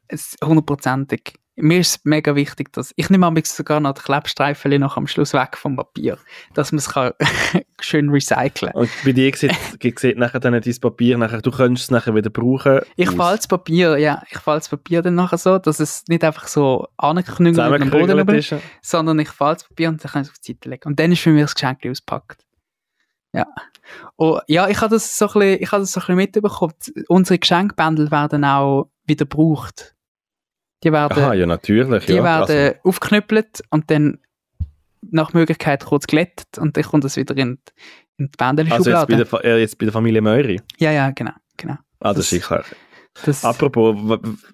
Es- 0.08 0.36
Hundertprozentig. 0.44 1.34
Mir 1.56 1.80
ist 1.80 1.96
es 1.98 2.06
mega 2.06 2.36
wichtig, 2.36 2.72
dass 2.74 2.94
ich 2.96 3.10
nehme 3.10 3.26
manchmal 3.30 3.46
sogar 3.46 3.80
noch 3.80 3.94
die 3.94 4.02
Klebstreifen 4.02 4.80
noch 4.80 4.98
am 4.98 5.06
Schluss 5.08 5.34
weg 5.34 5.56
vom 5.58 5.76
Papier, 5.76 6.18
dass 6.56 6.72
man 6.72 6.80
es 6.80 6.90
kann 6.90 7.14
schön 7.84 8.10
recyceln. 8.10 8.72
Und 8.74 8.90
bei 9.04 9.12
dir 9.12 9.32
sieht, 9.36 9.54
sieht 10.00 10.18
nachher 10.18 10.40
dann 10.40 10.54
dein 10.54 10.80
Papier, 10.82 11.18
nachher, 11.18 11.42
du 11.42 11.52
könntest 11.52 11.86
es 11.86 11.92
nachher 11.92 12.16
wieder 12.16 12.30
brauchen. 12.30 12.80
Ich 12.96 13.10
aus. 13.10 13.16
falte 13.16 13.38
das 13.38 13.48
Papier, 13.48 13.98
ja, 13.98 14.24
ich 14.30 14.38
falte 14.40 14.62
das 14.62 14.70
Papier 14.70 15.02
dann 15.02 15.16
nachher 15.16 15.38
so, 15.38 15.58
dass 15.58 15.80
es 15.80 16.04
nicht 16.08 16.24
einfach 16.24 16.48
so 16.48 16.88
angeknüngelt 16.98 17.58
und 17.58 17.82
am 17.82 17.90
Boden 17.90 18.28
ist. 18.36 18.56
sondern 18.82 19.20
ich 19.20 19.30
falte 19.30 19.62
das 19.64 19.70
Papier 19.70 19.90
und 19.90 20.04
dann 20.04 20.12
kann 20.12 20.22
ich 20.22 20.28
es 20.30 20.32
auf 20.34 20.40
die 20.40 20.52
Seite 20.54 20.70
legen. 20.70 20.88
Und 20.88 21.00
dann 21.00 21.12
ist 21.12 21.22
für 21.22 21.32
mich 21.32 21.44
das 21.44 21.56
Geschenk 21.56 21.86
auspackt. 21.86 22.46
Ja. 23.34 23.48
Oh, 24.18 24.40
ja, 24.48 24.68
ich 24.70 24.80
habe 24.80 24.94
das 24.94 25.18
so 25.18 25.26
ein 25.28 25.34
bisschen, 25.34 25.62
ich 25.62 25.72
habe 25.72 25.82
das 25.82 25.92
so 25.92 26.00
ein 26.00 26.02
bisschen 26.02 26.16
mitbekommen. 26.16 26.74
Unsere 27.08 27.40
Geschenkbändel 27.40 28.12
werden 28.12 28.46
auch 28.46 28.90
wieder 29.06 29.26
gebraucht. 29.26 29.96
Die 30.84 30.92
werden, 30.92 31.18
Aha, 31.24 31.34
ja, 31.34 31.46
natürlich. 31.46 32.06
die 32.06 32.14
ja. 32.14 32.24
werden 32.24 32.74
Also, 32.74 32.80
aufgeknüppelt 32.84 33.64
und 33.70 33.90
dann 33.90 34.20
nach 35.12 35.34
Möglichkeit 35.34 35.86
kurz 35.86 36.08
glättet 36.08 36.58
und 36.58 36.76
dann 36.78 36.84
kommt 36.84 37.06
es 37.06 37.16
wieder 37.18 37.36
in, 37.38 37.60
die- 38.20 38.24
in 38.24 38.30
die 38.32 38.72
also 38.72 38.90
jetzt, 38.90 39.08
bei 39.08 39.16
der, 39.16 39.46
äh, 39.46 39.60
jetzt 39.62 39.78
bei 39.78 39.86
der 39.86 39.94
Familie 39.94 40.22
Möri. 40.22 40.62
ja, 40.80 40.92
ja, 40.92 41.12
genau, 41.12 41.32
genau. 41.58 41.76
Ah, 42.00 42.14
das, 42.14 42.30
Das- 42.30 42.34
ist 42.34 42.46
klar. 42.46 42.64
Das, 43.26 43.46
Apropos, 43.46 43.96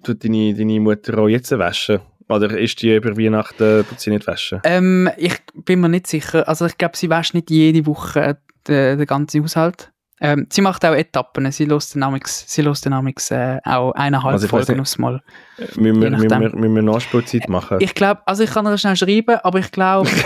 tut 0.04 0.22
deine, 0.22 0.54
deine 0.54 0.80
Mutter 0.80 1.16
auch 1.18 1.28
jetzt 1.28 1.50
waschen? 1.58 2.00
Oder 2.28 2.58
ist 2.58 2.80
die 2.82 2.94
über 2.94 3.16
Weihnachten, 3.16 3.84
tut 3.88 3.98
sie 4.00 4.10
nicht 4.10 4.26
waschen? 4.26 4.60
Ähm, 4.64 5.10
ich 5.16 5.36
bin 5.64 5.80
mir 5.80 5.88
nicht 5.88 6.06
sicher. 6.06 6.46
Also 6.46 6.66
ich 6.66 6.76
glaube, 6.78 6.96
sie 6.96 7.08
wäscht 7.10 7.32
nicht 7.34 7.50
jede 7.50 7.86
Woche 7.86 8.38
den, 8.68 8.98
den 8.98 9.06
ganzen 9.06 9.42
Haushalt. 9.42 9.90
Ähm, 10.22 10.46
sie 10.50 10.60
macht 10.60 10.84
auch 10.84 10.94
Etappen. 10.94 11.50
Sie 11.50 11.64
lässt 11.64 11.94
dynamics, 11.94 12.44
sie 12.46 12.60
lässt 12.62 12.84
dynamics 12.84 13.30
äh, 13.30 13.58
auch 13.64 13.92
eineinhalb 13.92 14.34
Also 14.34 14.48
Folgen 14.48 14.72
nicht- 14.72 14.80
aufs 14.82 14.98
Mal. 14.98 15.22
Müssen 15.76 16.00
wir, 16.02 16.10
müssen 16.10 16.30
wir, 16.30 16.38
müssen 16.54 16.74
wir 16.74 16.82
Nachspielzeit 16.82 17.48
machen? 17.48 17.78
Ich 17.80 17.94
glaube, 17.94 18.20
also 18.26 18.42
ich 18.42 18.50
kann 18.50 18.66
ihr 18.66 18.76
schnell 18.78 18.96
schreiben, 18.96 19.36
aber 19.42 19.58
ich 19.60 19.70
glaube, 19.72 20.10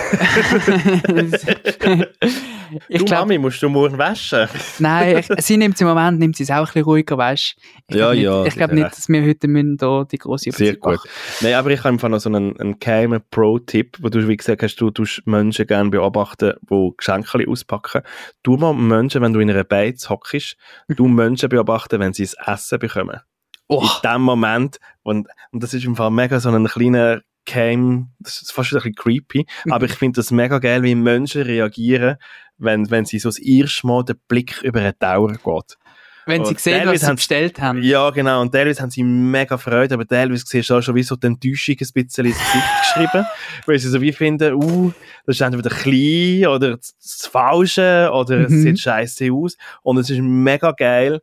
ich 2.89 2.99
du, 2.99 3.05
glaube, 3.05 3.23
Mami, 3.23 3.39
musst 3.39 3.63
du 3.63 3.69
morgen 3.69 3.99
waschen? 3.99 4.49
nein, 4.79 5.19
ich, 5.19 5.45
sie 5.45 5.57
nimmt 5.57 5.75
es 5.75 5.81
im 5.81 5.87
Moment, 5.89 6.19
nimmt 6.19 6.37
sie 6.37 6.45
es 6.45 6.51
auch 6.51 6.57
ein 6.57 6.65
bisschen 6.65 6.83
ruhiger, 6.83 7.19
weißt 7.19 7.57
Ich 7.89 7.97
Ja, 7.97 8.07
glaub 8.07 8.15
nicht, 8.15 8.23
ja, 8.23 8.45
Ich 8.45 8.55
glaube 8.55 8.75
nicht, 8.75 8.87
dass 8.87 9.09
wir 9.09 9.23
heute 9.23 9.49
müssen 9.49 9.77
da 9.77 10.05
die 10.05 10.19
große 10.19 10.53
Sehr 10.53 10.77
gut. 10.77 11.01
Nein, 11.41 11.55
aber 11.55 11.71
ich 11.71 11.81
habe 11.81 11.91
einfach 11.91 12.09
noch 12.09 12.21
so 12.21 12.29
einen, 12.29 12.59
einen 12.59 12.79
geheimen 12.79 13.21
Pro-Tipp, 13.31 13.99
wo 14.01 14.09
du, 14.09 14.27
wie 14.29 14.37
gesagt 14.37 14.63
hast, 14.63 14.77
du 14.77 14.91
tust 14.91 15.27
Menschen 15.27 15.67
gerne 15.67 15.91
beobachten, 15.91 16.55
die 16.71 16.91
Geschenke 16.97 17.45
auspacken. 17.49 18.03
Du 18.43 18.57
mal 18.57 18.75
Menschen, 18.75 19.23
wenn 19.23 19.33
du 19.33 19.41
in 19.41 19.51
einer 19.51 19.65
Beiz 19.65 20.09
hockst, 20.09 20.57
du 20.89 21.09
Menschen 21.09 21.49
beobachten, 21.49 22.01
wenn 22.01 22.13
sie 22.13 22.25
das 22.25 22.35
Essen 22.47 22.79
bekommen. 22.79 23.21
Oh, 23.69 23.83
In 23.83 24.11
dem 24.11 24.23
Moment, 24.23 24.79
und, 25.03 25.27
und 25.51 25.63
das 25.63 25.73
ist 25.73 25.85
im 25.85 25.97
Fall 25.97 26.11
mega 26.11 26.39
so 26.39 26.51
ein 26.51 26.67
kleiner 26.67 27.23
Game, 27.47 28.11
das 28.21 28.43
ist 28.43 28.53
fast 28.53 28.73
ein 28.73 28.77
bisschen 28.77 28.95
creepy, 28.95 29.47
aber 29.71 29.87
ich 29.87 29.95
finde 29.95 30.17
das 30.17 30.31
mega 30.31 30.59
geil, 30.59 30.83
wie 30.83 30.95
Menschen 30.95 31.43
reagieren, 31.43 32.17
wenn, 32.59 32.91
wenn 32.91 33.05
sie 33.05 33.19
so 33.19 33.29
das 33.29 33.39
erste 33.39 33.87
Mal 33.87 34.05
den 34.05 34.17
Blick 34.29 34.61
über 34.63 34.81
eine 34.81 34.93
Dauer 34.95 35.33
geht. 35.33 35.77
wenn 36.27 36.43
sie 36.45 36.51
und 36.53 36.61
sehen, 36.61 36.75
was 36.75 36.81
teilweise 36.85 36.99
sie 37.01 37.07
haben- 37.09 37.17
bestellt 37.17 37.61
haben. 37.61 37.83
Ja, 37.83 38.11
genau. 38.11 38.41
Und 38.41 38.53
teilweise 38.53 38.81
haben 38.81 38.91
sie 38.91 39.03
mega 39.03 39.59
Freude, 39.59 39.95
aber 39.95 40.07
teilweise 40.07 40.45
siehst 40.47 40.71
du 40.71 40.75
auch 40.77 40.81
schon 40.83 40.95
wie 40.95 41.03
so 41.03 41.17
die 41.17 41.27
Enttäuschung 41.27 41.75
ein 41.75 41.77
bisschen 41.93 42.25
ins 42.27 42.39
Gesicht 42.39 42.65
geschrieben, 42.83 43.27
weil 43.67 43.79
sie 43.79 43.89
so 43.91 44.01
wie 44.01 44.13
finden, 44.13 44.55
uh, 44.55 44.93
das 45.27 45.37
ist 45.37 45.41
entweder 45.43 45.69
klein 45.71 46.47
oder 46.47 46.77
das, 46.79 47.29
Falsche 47.31 48.11
oder 48.13 48.41
es 48.41 48.51
Mhm. 48.51 48.63
sieht 48.63 48.81
scheiße 48.81 49.31
aus. 49.33 49.57
Und 49.83 49.99
es 49.99 50.09
ist 50.09 50.21
mega 50.21 50.73
geil, 50.73 51.21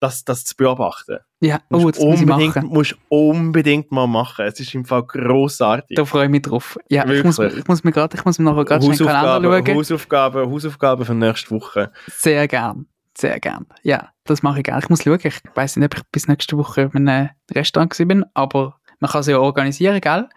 das, 0.00 0.24
das 0.24 0.44
zu 0.44 0.54
beobachten. 0.56 1.18
Ja, 1.42 1.58
oh, 1.70 1.78
Musst 1.78 1.98
das 1.98 2.04
muss 2.04 2.20
ich 2.20 2.30
unbedingt, 2.30 2.62
musst 2.62 2.96
unbedingt 3.08 3.90
mal 3.90 4.06
machen. 4.06 4.44
Es 4.46 4.60
ist 4.60 4.72
im 4.76 4.84
Fall 4.84 5.02
grossartig. 5.02 5.96
Da 5.96 6.04
freue 6.04 6.26
ich 6.26 6.30
mich 6.30 6.42
drauf. 6.42 6.78
Ja, 6.88 7.04
ich 7.04 7.24
muss, 7.24 7.36
ich 7.40 7.66
muss 7.66 7.82
mir 7.82 7.90
gerade, 7.90 8.16
ich 8.16 8.24
muss 8.24 8.38
mir 8.38 8.44
nachher 8.44 8.64
gerade 8.64 8.84
schnell 8.84 8.96
den 8.96 9.06
Kalender 9.08 9.66
schauen. 9.66 9.76
Hausaufgaben, 9.76 10.48
Hausaufgaben 10.48 11.04
für 11.04 11.14
nächste 11.14 11.50
Woche. 11.50 11.90
Sehr 12.06 12.46
gern. 12.46 12.86
Sehr 13.18 13.40
gern. 13.40 13.66
Ja, 13.82 14.10
das 14.22 14.44
mache 14.44 14.58
ich 14.58 14.64
gerne. 14.64 14.82
Ich 14.84 14.88
muss 14.88 15.02
schauen. 15.02 15.18
Ich 15.20 15.40
weiß 15.52 15.78
nicht, 15.78 15.86
ob 15.86 15.96
ich 15.96 16.02
bis 16.12 16.28
nächste 16.28 16.56
Woche 16.56 16.90
in 16.94 17.08
einem 17.08 17.30
Restaurant 17.52 17.96
bin, 17.98 18.24
aber 18.34 18.76
man 19.00 19.10
kann 19.10 19.22
es 19.22 19.26
ja 19.26 19.40
organisieren, 19.40 20.00
gell? 20.00 20.28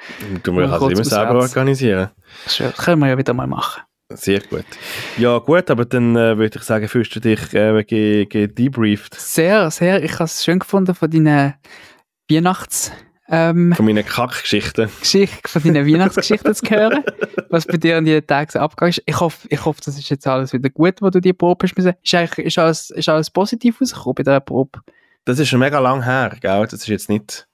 Du 0.41 0.53
musst 0.53 0.72
Mal 0.72 0.91
es 0.91 0.91
immer 0.91 1.03
selber 1.03 1.36
organisieren. 1.36 2.10
Das 2.45 2.78
können 2.78 2.99
wir 2.99 3.10
ja 3.10 3.18
wieder 3.20 3.36
mal 3.36 3.45
machen. 3.45 3.84
Sehr 4.14 4.39
gut. 4.41 4.66
Ja, 5.18 5.39
gut, 5.39 5.72
aber 5.72 5.86
dann 5.86 6.16
äh, 6.16 6.38
würde 6.38 6.60
ich 6.60 6.64
sagen, 6.64 6.88
fühlst 6.88 7.16
du 7.16 7.20
dich 7.20 7.53
äh, 7.53 7.84
ge 7.84 8.26
ge 8.26 8.49
Sehr, 9.16 9.72
sehr. 9.72 10.03
Ich 10.03 10.14
habe 10.14 10.26
es 10.26 10.43
schön 10.43 10.60
gefunden 10.60 10.93
von 10.93 11.10
deinen 11.10 11.56
Weihnachts... 12.30 12.91
Ähm, 13.28 13.74
von 13.74 13.86
meinen 13.86 14.06
Kackgeschichten. 14.06 14.88
Geschichte, 14.99 15.49
von 15.49 15.64
deinen 15.64 15.91
Weihnachtsgeschichten 15.91 16.53
zu 16.53 16.70
hören, 16.70 17.03
was 17.49 17.66
bei 17.66 17.78
dir 17.78 17.97
an 17.97 18.06
jeden 18.06 18.28
Tag 18.28 18.51
so 18.51 18.60
abgegangen 18.60 18.91
ist. 18.91 19.01
Ich 19.08 19.20
hoffe, 19.20 19.47
ich 19.49 19.66
hoffe, 19.66 19.82
das 19.84 19.97
ist 19.97 20.10
jetzt 20.12 20.28
alles 20.28 20.53
wieder 20.53 20.70
gut, 20.70 21.01
wo 21.01 21.10
du 21.10 21.20
die 21.20 21.34
Probe 21.34 21.66
hast 21.66 21.76
müssen. 21.76 21.93
Ist 22.03 22.14
eigentlich, 22.14 22.45
ist 22.45 22.60
alles, 22.60 22.91
ist 22.91 23.10
alles 23.10 23.32
positiv 23.32 23.82
rausgekommen 23.82 24.14
bei 24.14 24.24
dieser 24.24 24.41
Probe? 24.41 24.80
Das 25.26 25.39
ist 25.39 25.49
schon 25.49 25.60
mega 25.60 25.80
lang 25.80 26.03
her, 26.03 26.38
gell? 26.39 26.68
Das 26.70 26.74
ist 26.74 26.88
jetzt 26.88 27.10
nicht, 27.10 27.47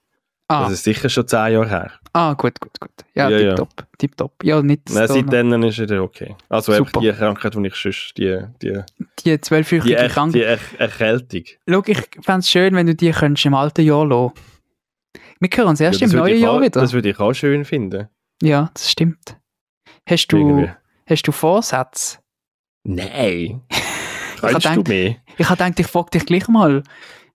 Ah, 0.48 0.64
das 0.64 0.72
ist 0.72 0.84
sicher 0.84 1.08
schon 1.08 1.26
zehn 1.26 1.54
Jahre 1.54 1.68
her. 1.68 1.92
Ah 2.12 2.34
gut, 2.34 2.60
gut, 2.60 2.78
gut. 2.80 2.90
Ja, 3.14 3.28
Ja, 3.28 3.38
ja. 3.38 3.54
tipptopp, 3.54 3.86
tipptopp. 3.98 4.44
Ja, 4.44 4.62
nicht 4.62 4.90
Nein, 4.90 5.08
seitdem 5.08 5.62
ist 5.62 5.78
es 5.78 5.90
okay. 5.90 6.34
Also 6.48 6.72
Super. 6.72 7.00
die 7.00 7.12
Krankheit, 7.12 7.54
die 7.54 7.66
ich 7.66 7.74
sonst, 7.74 8.14
die, 8.16 8.38
die, 8.62 8.72
die 8.72 8.82
die, 9.24 9.40
zwölfwöchige 9.40 10.08
Krankheit. 10.08 10.34
die 10.34 10.78
Erkältung. 10.78 11.44
Schau, 11.68 11.82
ich 11.86 11.98
fände 12.20 12.40
es 12.40 12.50
schön, 12.50 12.74
wenn 12.74 12.86
du 12.86 12.94
die 12.94 13.10
könntest 13.10 13.46
im 13.46 13.54
alten 13.54 13.82
Jahr 13.82 14.06
lassen. 14.06 14.32
Wir 15.40 15.48
hören 15.54 15.68
uns 15.68 15.80
erst 15.80 16.00
Ja, 16.00 16.06
im 16.06 16.12
neuen 16.12 16.36
ich 16.36 16.42
Jahr 16.42 16.52
auch, 16.52 16.60
wieder. 16.60 16.80
Das 16.80 16.92
würde 16.92 17.08
ich 17.10 17.18
auch 17.18 17.32
schön 17.32 17.64
finden. 17.64 18.08
Ja, 18.42 18.70
das 18.74 18.90
stimmt. 18.90 19.36
Hast 20.08 20.28
du, 20.28 20.36
Irgendwie. 20.36 20.70
hast 21.06 21.22
du 21.22 21.32
Vorsätze? 21.32 22.18
Nein. 22.84 23.62
gedacht-? 24.40 24.88
Ich 25.38 25.48
habe 25.48 25.56
gedacht, 25.56 25.80
ich 25.80 25.86
frage 25.86 26.10
dich 26.10 26.26
gleich 26.26 26.48
mal. 26.48 26.82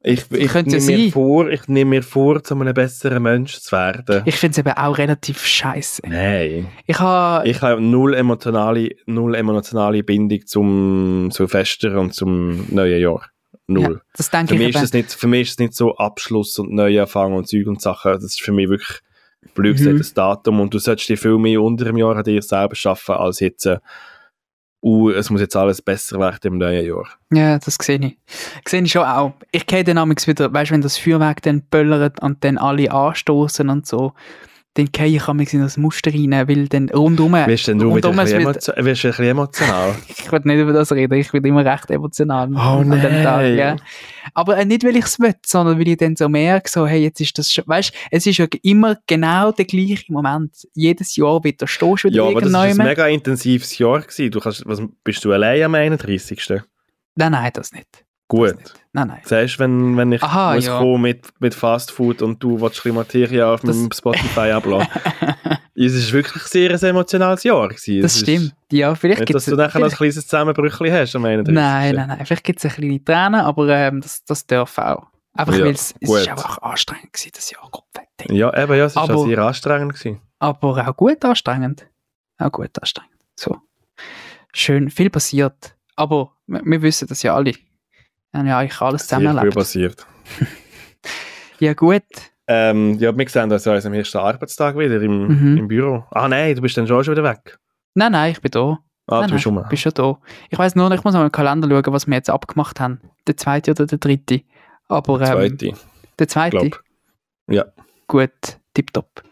Ich, 0.08 0.32
ich, 0.32 0.54
nehme 0.54 0.82
mir 0.86 1.12
vor, 1.12 1.50
ich 1.50 1.68
nehme 1.68 1.90
mir 1.90 2.04
vor, 2.04 2.42
zu 2.44 2.56
einem 2.56 2.74
besseren 2.74 3.22
Mensch 3.24 3.60
zu 3.60 3.72
werden. 3.74 4.22
Ich 4.26 4.36
finde 4.36 4.52
es 4.52 4.58
eben 4.60 4.72
auch 4.78 4.98
relativ 4.98 5.46
scheiße. 5.46 6.04
Nein. 6.08 6.68
Ich 6.86 7.00
habe 7.00 7.48
Ich 7.48 7.62
habe 7.62 7.82
null 7.82 8.14
emotionale, 8.14 8.92
null 9.06 9.36
emotionale 9.36 10.04
Bindung 10.04 10.46
zum, 10.46 11.30
zu 11.32 11.48
Fester 11.48 12.00
und 12.00 12.14
zum 12.14 12.66
neuen 12.74 13.02
Jahr. 13.02 13.26
Null. 13.68 13.96
Ja, 13.96 14.02
das 14.16 14.30
denke 14.30 14.48
Für 14.48 14.54
ich 14.56 14.60
mich, 14.60 14.70
ist 14.70 14.76
eben. 14.76 14.84
das 14.84 14.94
nicht, 14.94 15.12
für 15.14 15.28
mich 15.28 15.42
ist 15.42 15.52
es 15.52 15.60
nicht 15.60 15.74
so 15.74 15.96
Abschluss 15.98 16.58
und 16.58 16.72
Neuanfang 16.72 17.34
und 17.34 17.50
Zeug 17.50 17.68
und 17.68 17.82
Sachen. 17.82 18.14
Das 18.14 18.24
ist 18.24 18.42
für 18.42 18.54
mich 18.54 18.70
wirklich 18.70 19.00
blöd 19.56 19.80
Mhm. 19.80 19.98
das 19.98 20.14
Datum. 20.14 20.62
Und 20.62 20.74
du 20.74 20.80
solltest 20.80 21.10
dir 21.10 21.18
viel 21.18 21.38
mehr 21.38 21.62
unter 21.62 21.84
dem 21.84 21.98
Jahr 21.98 22.16
an 22.16 22.24
dir 22.24 22.42
selber 22.42 22.76
schaffen, 22.76 23.16
als 23.16 23.42
jetzt, 23.42 23.66
äh, 23.66 23.80
uh, 24.84 25.12
es 25.12 25.30
muss 25.30 25.42
jetzt 25.42 25.56
alles 25.56 25.82
besser 25.82 26.20
werden 26.20 26.54
im 26.54 26.58
neuen 26.58 26.86
Jahr. 26.86 27.08
Ja, 27.32 27.60
das 27.60 27.78
sehe 27.82 28.00
ich. 28.00 28.18
Sehe 28.68 28.82
ich 28.82 28.92
schon 28.92 29.04
auch. 29.04 29.34
Ich 29.52 29.66
kenne 29.66 29.84
dann 29.84 30.10
wieder, 30.10 30.54
weißt 30.54 30.70
du, 30.70 30.74
wenn 30.74 30.82
das 30.82 30.98
Feuerwerk 30.98 31.42
dann 31.42 31.62
böllert 31.62 32.22
und 32.22 32.44
dann 32.44 32.58
alle 32.58 32.92
anstoßen 32.92 33.70
und 33.70 33.86
so, 33.86 34.14
dann 34.78 34.92
gehe 34.92 35.08
ich 35.08 35.28
amigs 35.28 35.54
in 35.54 35.62
das 35.62 35.76
Muster 35.76 36.14
rein, 36.14 36.32
weil 36.48 36.68
dann 36.68 36.90
rundum, 36.90 37.34
Wirst 37.34 37.68
denn 37.68 37.80
du 37.80 37.96
wieder 37.96 38.10
rundum 38.10 38.20
ein 38.20 38.26
bisschen, 38.26 38.46
wird, 38.46 38.78
ein 38.78 38.86
bisschen 38.86 39.26
emotional? 39.26 39.96
ich 40.08 40.32
will 40.32 40.42
nicht 40.44 40.60
über 40.60 40.74
das 40.74 40.92
reden, 40.92 41.16
ich 41.16 41.32
bin 41.32 41.44
immer 41.44 41.66
recht 41.66 41.90
emotional 41.90 42.50
Oh 42.54 42.82
an 42.82 42.92
dem. 42.92 43.24
Tag, 43.24 43.56
ja. 43.56 43.76
Aber 44.36 44.58
äh, 44.58 44.66
nicht, 44.66 44.84
weil 44.84 44.96
ich 44.96 45.06
es 45.06 45.20
will, 45.20 45.34
sondern 45.44 45.80
weil 45.80 45.88
ich 45.88 45.98
dann 45.98 46.16
so 46.16 46.30
merke, 46.30 46.70
so, 46.70 46.86
hey, 46.86 47.02
jetzt 47.02 47.20
ist 47.20 47.38
das 47.40 47.52
schon, 47.52 47.64
weißt 47.66 47.92
es 48.12 48.28
ist 48.28 48.38
ja 48.38 48.46
immer 48.62 48.98
genau 49.08 49.52
der 49.52 49.66
gleiche 49.66 50.14
Moment. 50.14 50.68
Jedes 50.76 51.16
Jahr 51.16 51.44
wieder 51.44 51.68
stehst 51.68 52.04
du 52.04 52.10
wieder 52.10 52.24
ja, 52.24 52.30
aber 52.30 52.42
das 52.42 52.54
war 52.54 52.62
ein 52.62 52.78
mega 52.78 53.08
intensives 53.08 53.78
Jahr. 53.80 54.02
Gewesen. 54.02 54.30
Du 54.30 54.40
kannst, 54.40 54.64
was, 54.68 54.80
bist 55.04 55.26
du 55.26 55.32
allein 55.32 55.64
am 55.64 55.74
31.? 55.74 56.62
Nein, 57.16 57.32
nein, 57.32 57.50
das 57.54 57.72
nicht. 57.72 58.06
Gut. 58.28 58.56
Nein, 58.98 59.10
nein. 59.10 59.22
Du, 59.30 59.60
wenn, 59.60 59.96
wenn 59.96 60.12
ich 60.12 60.24
Aha, 60.24 60.56
muss 60.56 60.66
ja. 60.66 60.80
kommen 60.80 61.04
mit, 61.04 61.28
mit 61.40 61.54
Fast 61.54 61.92
Food 61.92 62.24
und 62.24 62.42
du 62.42 62.60
willst 62.60 62.84
Materie 62.84 63.46
auf 63.46 63.62
Das- 63.62 63.76
meinem 63.76 63.92
Spotify 63.92 64.50
abladen? 64.52 64.88
es 65.76 66.08
war 66.08 66.14
wirklich 66.14 66.44
sehr 66.44 66.72
ein 66.72 66.80
emotionales 66.84 67.44
Jahr. 67.44 67.68
Gewesen. 67.68 68.02
Das 68.02 68.16
ist 68.16 68.22
stimmt. 68.22 68.56
Ja, 68.72 68.96
vielleicht 68.96 69.20
Nicht, 69.20 69.36
dass 69.36 69.46
du 69.46 69.56
nachher 69.56 69.80
noch 69.80 69.90
ein 69.92 69.96
kleines 69.96 70.16
Zusammenbrüchchen 70.26 70.92
hast 70.92 71.16
am 71.16 71.26
31. 71.26 71.54
Nein, 71.54 71.94
nein, 71.96 72.08
nein. 72.08 72.26
Vielleicht 72.26 72.44
gibt 72.44 72.58
es 72.58 72.66
ein 72.66 72.72
kleine 72.72 73.04
Tränen, 73.04 73.42
aber 73.42 73.70
ähm, 73.70 74.02
das, 74.02 74.24
das 74.26 74.48
darf 74.48 74.76
auch. 74.80 75.06
Einfach 75.34 75.54
Ja, 75.54 75.66
weil 75.66 75.74
es, 75.74 75.92
ist 76.00 76.28
einfach 76.28 76.58
anstrengend 76.64 77.14
gewesen, 77.14 77.32
das 77.36 77.52
Jahr. 77.52 77.68
Gott, 77.70 77.84
Ja, 78.32 78.52
eben, 78.64 78.74
ja, 78.76 78.86
es 78.86 78.96
war 78.96 79.06
sehr 79.28 79.38
anstrengend. 79.38 79.94
Gewesen. 79.94 80.22
Aber 80.40 80.88
auch 80.88 80.98
gut 80.98 81.24
anstrengend. 81.24 81.86
Auch 82.40 82.52
gut 82.52 82.72
anstrengend. 82.82 83.14
So. 83.36 83.58
Schön, 84.54 84.90
viel 84.90 85.12
passiert. 85.12 85.76
Aber 85.96 86.32
wir, 86.48 86.62
wir 86.66 86.82
wissen 86.82 87.08
das 87.08 87.22
ja 87.22 87.36
alle. 87.36 87.54
Haben 88.38 88.48
ja 88.48 88.60
eigentlich 88.60 88.82
alles 88.82 89.02
Sehr 89.08 89.18
zusammen 89.20 89.30
viel 89.30 89.38
erlebt. 89.40 89.56
passiert. 89.56 90.08
Ja, 91.60 91.74
gut. 91.74 92.04
Ähm, 92.48 92.98
ja, 93.00 93.18
wir 93.18 93.28
sehen 93.30 93.52
uns 93.52 93.66
ja 93.66 93.74
am 93.76 93.94
ersten 93.94 94.18
Arbeitstag 94.20 94.78
wieder 94.78 95.02
im, 95.02 95.28
Mhm. 95.28 95.58
im 95.58 95.68
Büro. 95.68 96.04
Ah 96.12 96.28
nein, 96.28 96.56
du 96.56 96.62
bist 96.62 96.78
dann 96.78 96.86
schon 96.88 97.04
wieder 97.06 97.24
weg. 97.24 97.58
Nein, 97.96 98.12
nein, 98.12 98.32
ich 98.32 98.42
bin 98.42 98.52
da. 98.52 98.78
Ah, 99.08 99.22
nein, 99.22 99.28
du 99.30 99.34
bist 99.34 99.44
schon 99.44 99.56
mal. 99.56 99.64
Ich 99.64 99.70
bin 99.70 99.78
schon 99.78 99.94
da. 99.96 100.20
Ich 100.50 100.58
weiß 100.60 100.76
nur, 100.76 100.92
ich 100.92 101.04
muss 101.04 101.14
mal 101.14 101.26
im 101.26 101.32
Kalender 101.32 101.68
schauen, 101.68 101.94
was 101.94 102.06
wir 102.08 102.14
jetzt 102.14 102.30
abgemacht 102.30 102.80
haben. 102.80 103.02
Der 103.26 103.38
zweite 103.38 103.72
oder 103.72 103.86
der 103.88 103.98
dritte. 103.98 104.42
Aber 104.88 105.20
ähm, 105.20 105.26
Zweite, 105.58 105.74
der 106.20 106.28
zweite. 106.28 106.58
glaub. 106.58 106.84
Ja. 107.50 107.66
Gut, 108.08 108.30
tipptopp. 108.74 109.24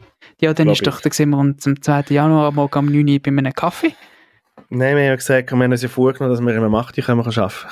Ja, 0.41 0.53
dann 0.53 0.65
Glaub 0.65 0.75
ist 0.77 0.87
doch, 0.87 0.95
ich. 0.97 1.01
dann 1.03 1.11
sehen 1.11 1.29
wir 1.29 1.37
uns 1.37 1.65
am 1.67 1.81
2. 1.81 2.05
Januar 2.09 2.47
am 2.47 2.55
Morgen 2.55 2.79
um 2.79 2.85
9 2.87 3.07
Uhr 3.07 3.19
bei 3.19 3.29
einem 3.29 3.53
Kaffee. 3.53 3.93
Nein, 4.69 4.95
wir 4.95 5.03
haben 5.03 5.09
ja 5.09 5.15
gesagt, 5.15 5.51
wir 5.51 5.57
haben 5.63 5.71
uns 5.71 5.81
ja 5.83 5.89
vorgenommen, 5.89 6.31
dass 6.35 6.43
wir 6.43 6.55
immer 6.55 6.69
Macht 6.69 6.95
können 6.95 7.19
wir 7.23 7.25
arbeiten 7.27 7.67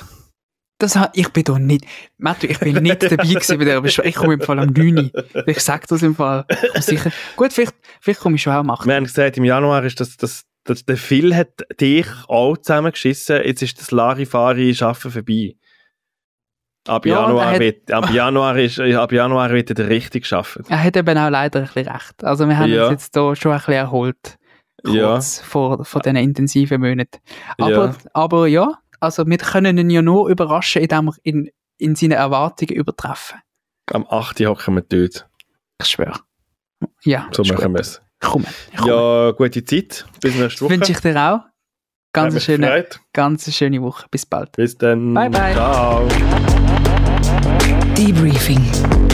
Das 0.83 1.09
ich 1.13 1.29
bin 1.29 1.43
da 1.43 1.57
nicht, 1.57 1.85
Matthew, 2.17 2.47
ich 2.51 2.59
bin 2.59 2.83
nicht 2.83 3.01
dabei 3.03 3.15
gewesen 3.25 3.57
bei 3.57 3.65
der 3.65 3.81
Besprechung. 3.81 4.09
Ich 4.09 4.15
komme 4.15 4.33
im 4.33 4.41
Fall 4.41 4.59
am 4.59 4.67
9 4.69 4.97
Uhr. 5.13 5.47
Ich 5.47 5.59
sag 5.59 5.87
das 5.87 6.03
im 6.03 6.15
Fall. 6.15 6.45
Sicher. 6.75 7.11
Gut, 7.35 7.53
vielleicht, 7.53 7.73
vielleicht 8.01 8.19
komme 8.19 8.35
ich 8.35 8.41
schon 8.41 8.53
auch 8.53 8.63
machen. 8.63 8.87
Wir 8.87 8.95
haben 8.95 9.05
gesagt, 9.05 9.37
im 9.37 9.45
Januar 9.45 9.83
ist 9.85 9.99
das, 9.99 10.17
das, 10.17 10.43
das 10.65 10.85
der 10.85 10.97
Phil 10.97 11.35
hat 11.35 11.49
dich 11.79 12.07
auch 12.27 12.57
zusammengeschissen, 12.57 13.41
jetzt 13.45 13.61
ist 13.61 13.79
das 13.79 13.91
Larifari-Schaffen 13.91 15.11
vorbei. 15.11 15.55
Ab 16.87 17.05
Ja, 17.05 17.21
Januar, 17.21 17.51
hat- 17.53 17.59
wird, 17.59 17.91
ab, 17.91 18.09
Januar 18.11 18.57
ist, 18.57 18.77
ab 18.79 19.11
Januar 19.13 19.51
wird 19.51 19.77
er 19.79 19.87
richtig 19.87 20.25
schaffen. 20.25 20.65
Er 20.67 20.83
hat 20.83 20.97
eben 20.97 21.17
auch 21.17 21.29
leider 21.29 21.59
ein 21.61 21.65
bisschen 21.65 21.87
recht. 21.87 22.23
Also 22.23 22.45
wir 22.47 22.57
haben 22.57 22.69
Ja. 22.71 22.87
uns 22.89 23.03
jetzt 23.03 23.15
hier 23.15 23.35
schon 23.37 23.51
ein 23.53 23.57
bisschen 23.59 23.73
erholt. 23.75 24.37
Ja. 24.85 25.13
Kurz 25.13 25.39
vor, 25.39 25.85
vor 25.85 26.01
diesen 26.01 26.17
intensiven 26.17 26.81
Monaten. 26.81 27.19
Aber 27.57 27.69
Ja. 27.71 27.85
ja. 27.85 27.95
aber 28.13 28.47
ja, 28.47 28.79
also 29.03 29.27
wir 29.27 29.37
können 29.37 29.77
ihn 29.77 29.89
ja 29.89 30.01
nur 30.01 30.29
überraschen, 30.29 30.81
indem 30.81 31.05
wir 31.07 31.13
ihn 31.23 31.49
in 31.77 31.95
seinen 31.95 32.13
Erwartungen 32.13 32.73
übertreffen. 32.75 33.39
Am 33.91 34.07
8. 34.09 34.39
hocken 34.45 34.75
wir 34.75 34.81
dort. 34.81 35.27
Ich 35.81 35.87
schwöre. 35.87 36.19
Ja, 37.03 37.27
So 37.31 37.43
machen 37.43 37.65
gut. 37.65 37.73
wir 37.73 37.79
es. 37.81 38.01
Komme. 38.21 38.45
Ja, 38.85 39.31
gute 39.31 39.63
Zeit. 39.65 40.05
Bis 40.21 40.35
nächste 40.35 40.61
Woche. 40.65 40.71
Wünsche 40.75 40.93
ich 40.93 40.99
dir 41.01 41.17
auch. 41.19 41.41
Ganz 42.13 42.41
schöne, 42.43 42.67
gefreut. 42.67 42.99
ganz 43.11 43.45
eine 43.45 43.53
schöne 43.53 43.81
Woche. 43.81 44.05
Bis 44.09 44.25
bald. 44.25 44.51
Bis 44.53 44.77
dann. 44.77 45.13
Bye, 45.13 45.29
bye. 45.29 45.53
Ciao. 45.53 46.07
Debriefing. 47.97 49.12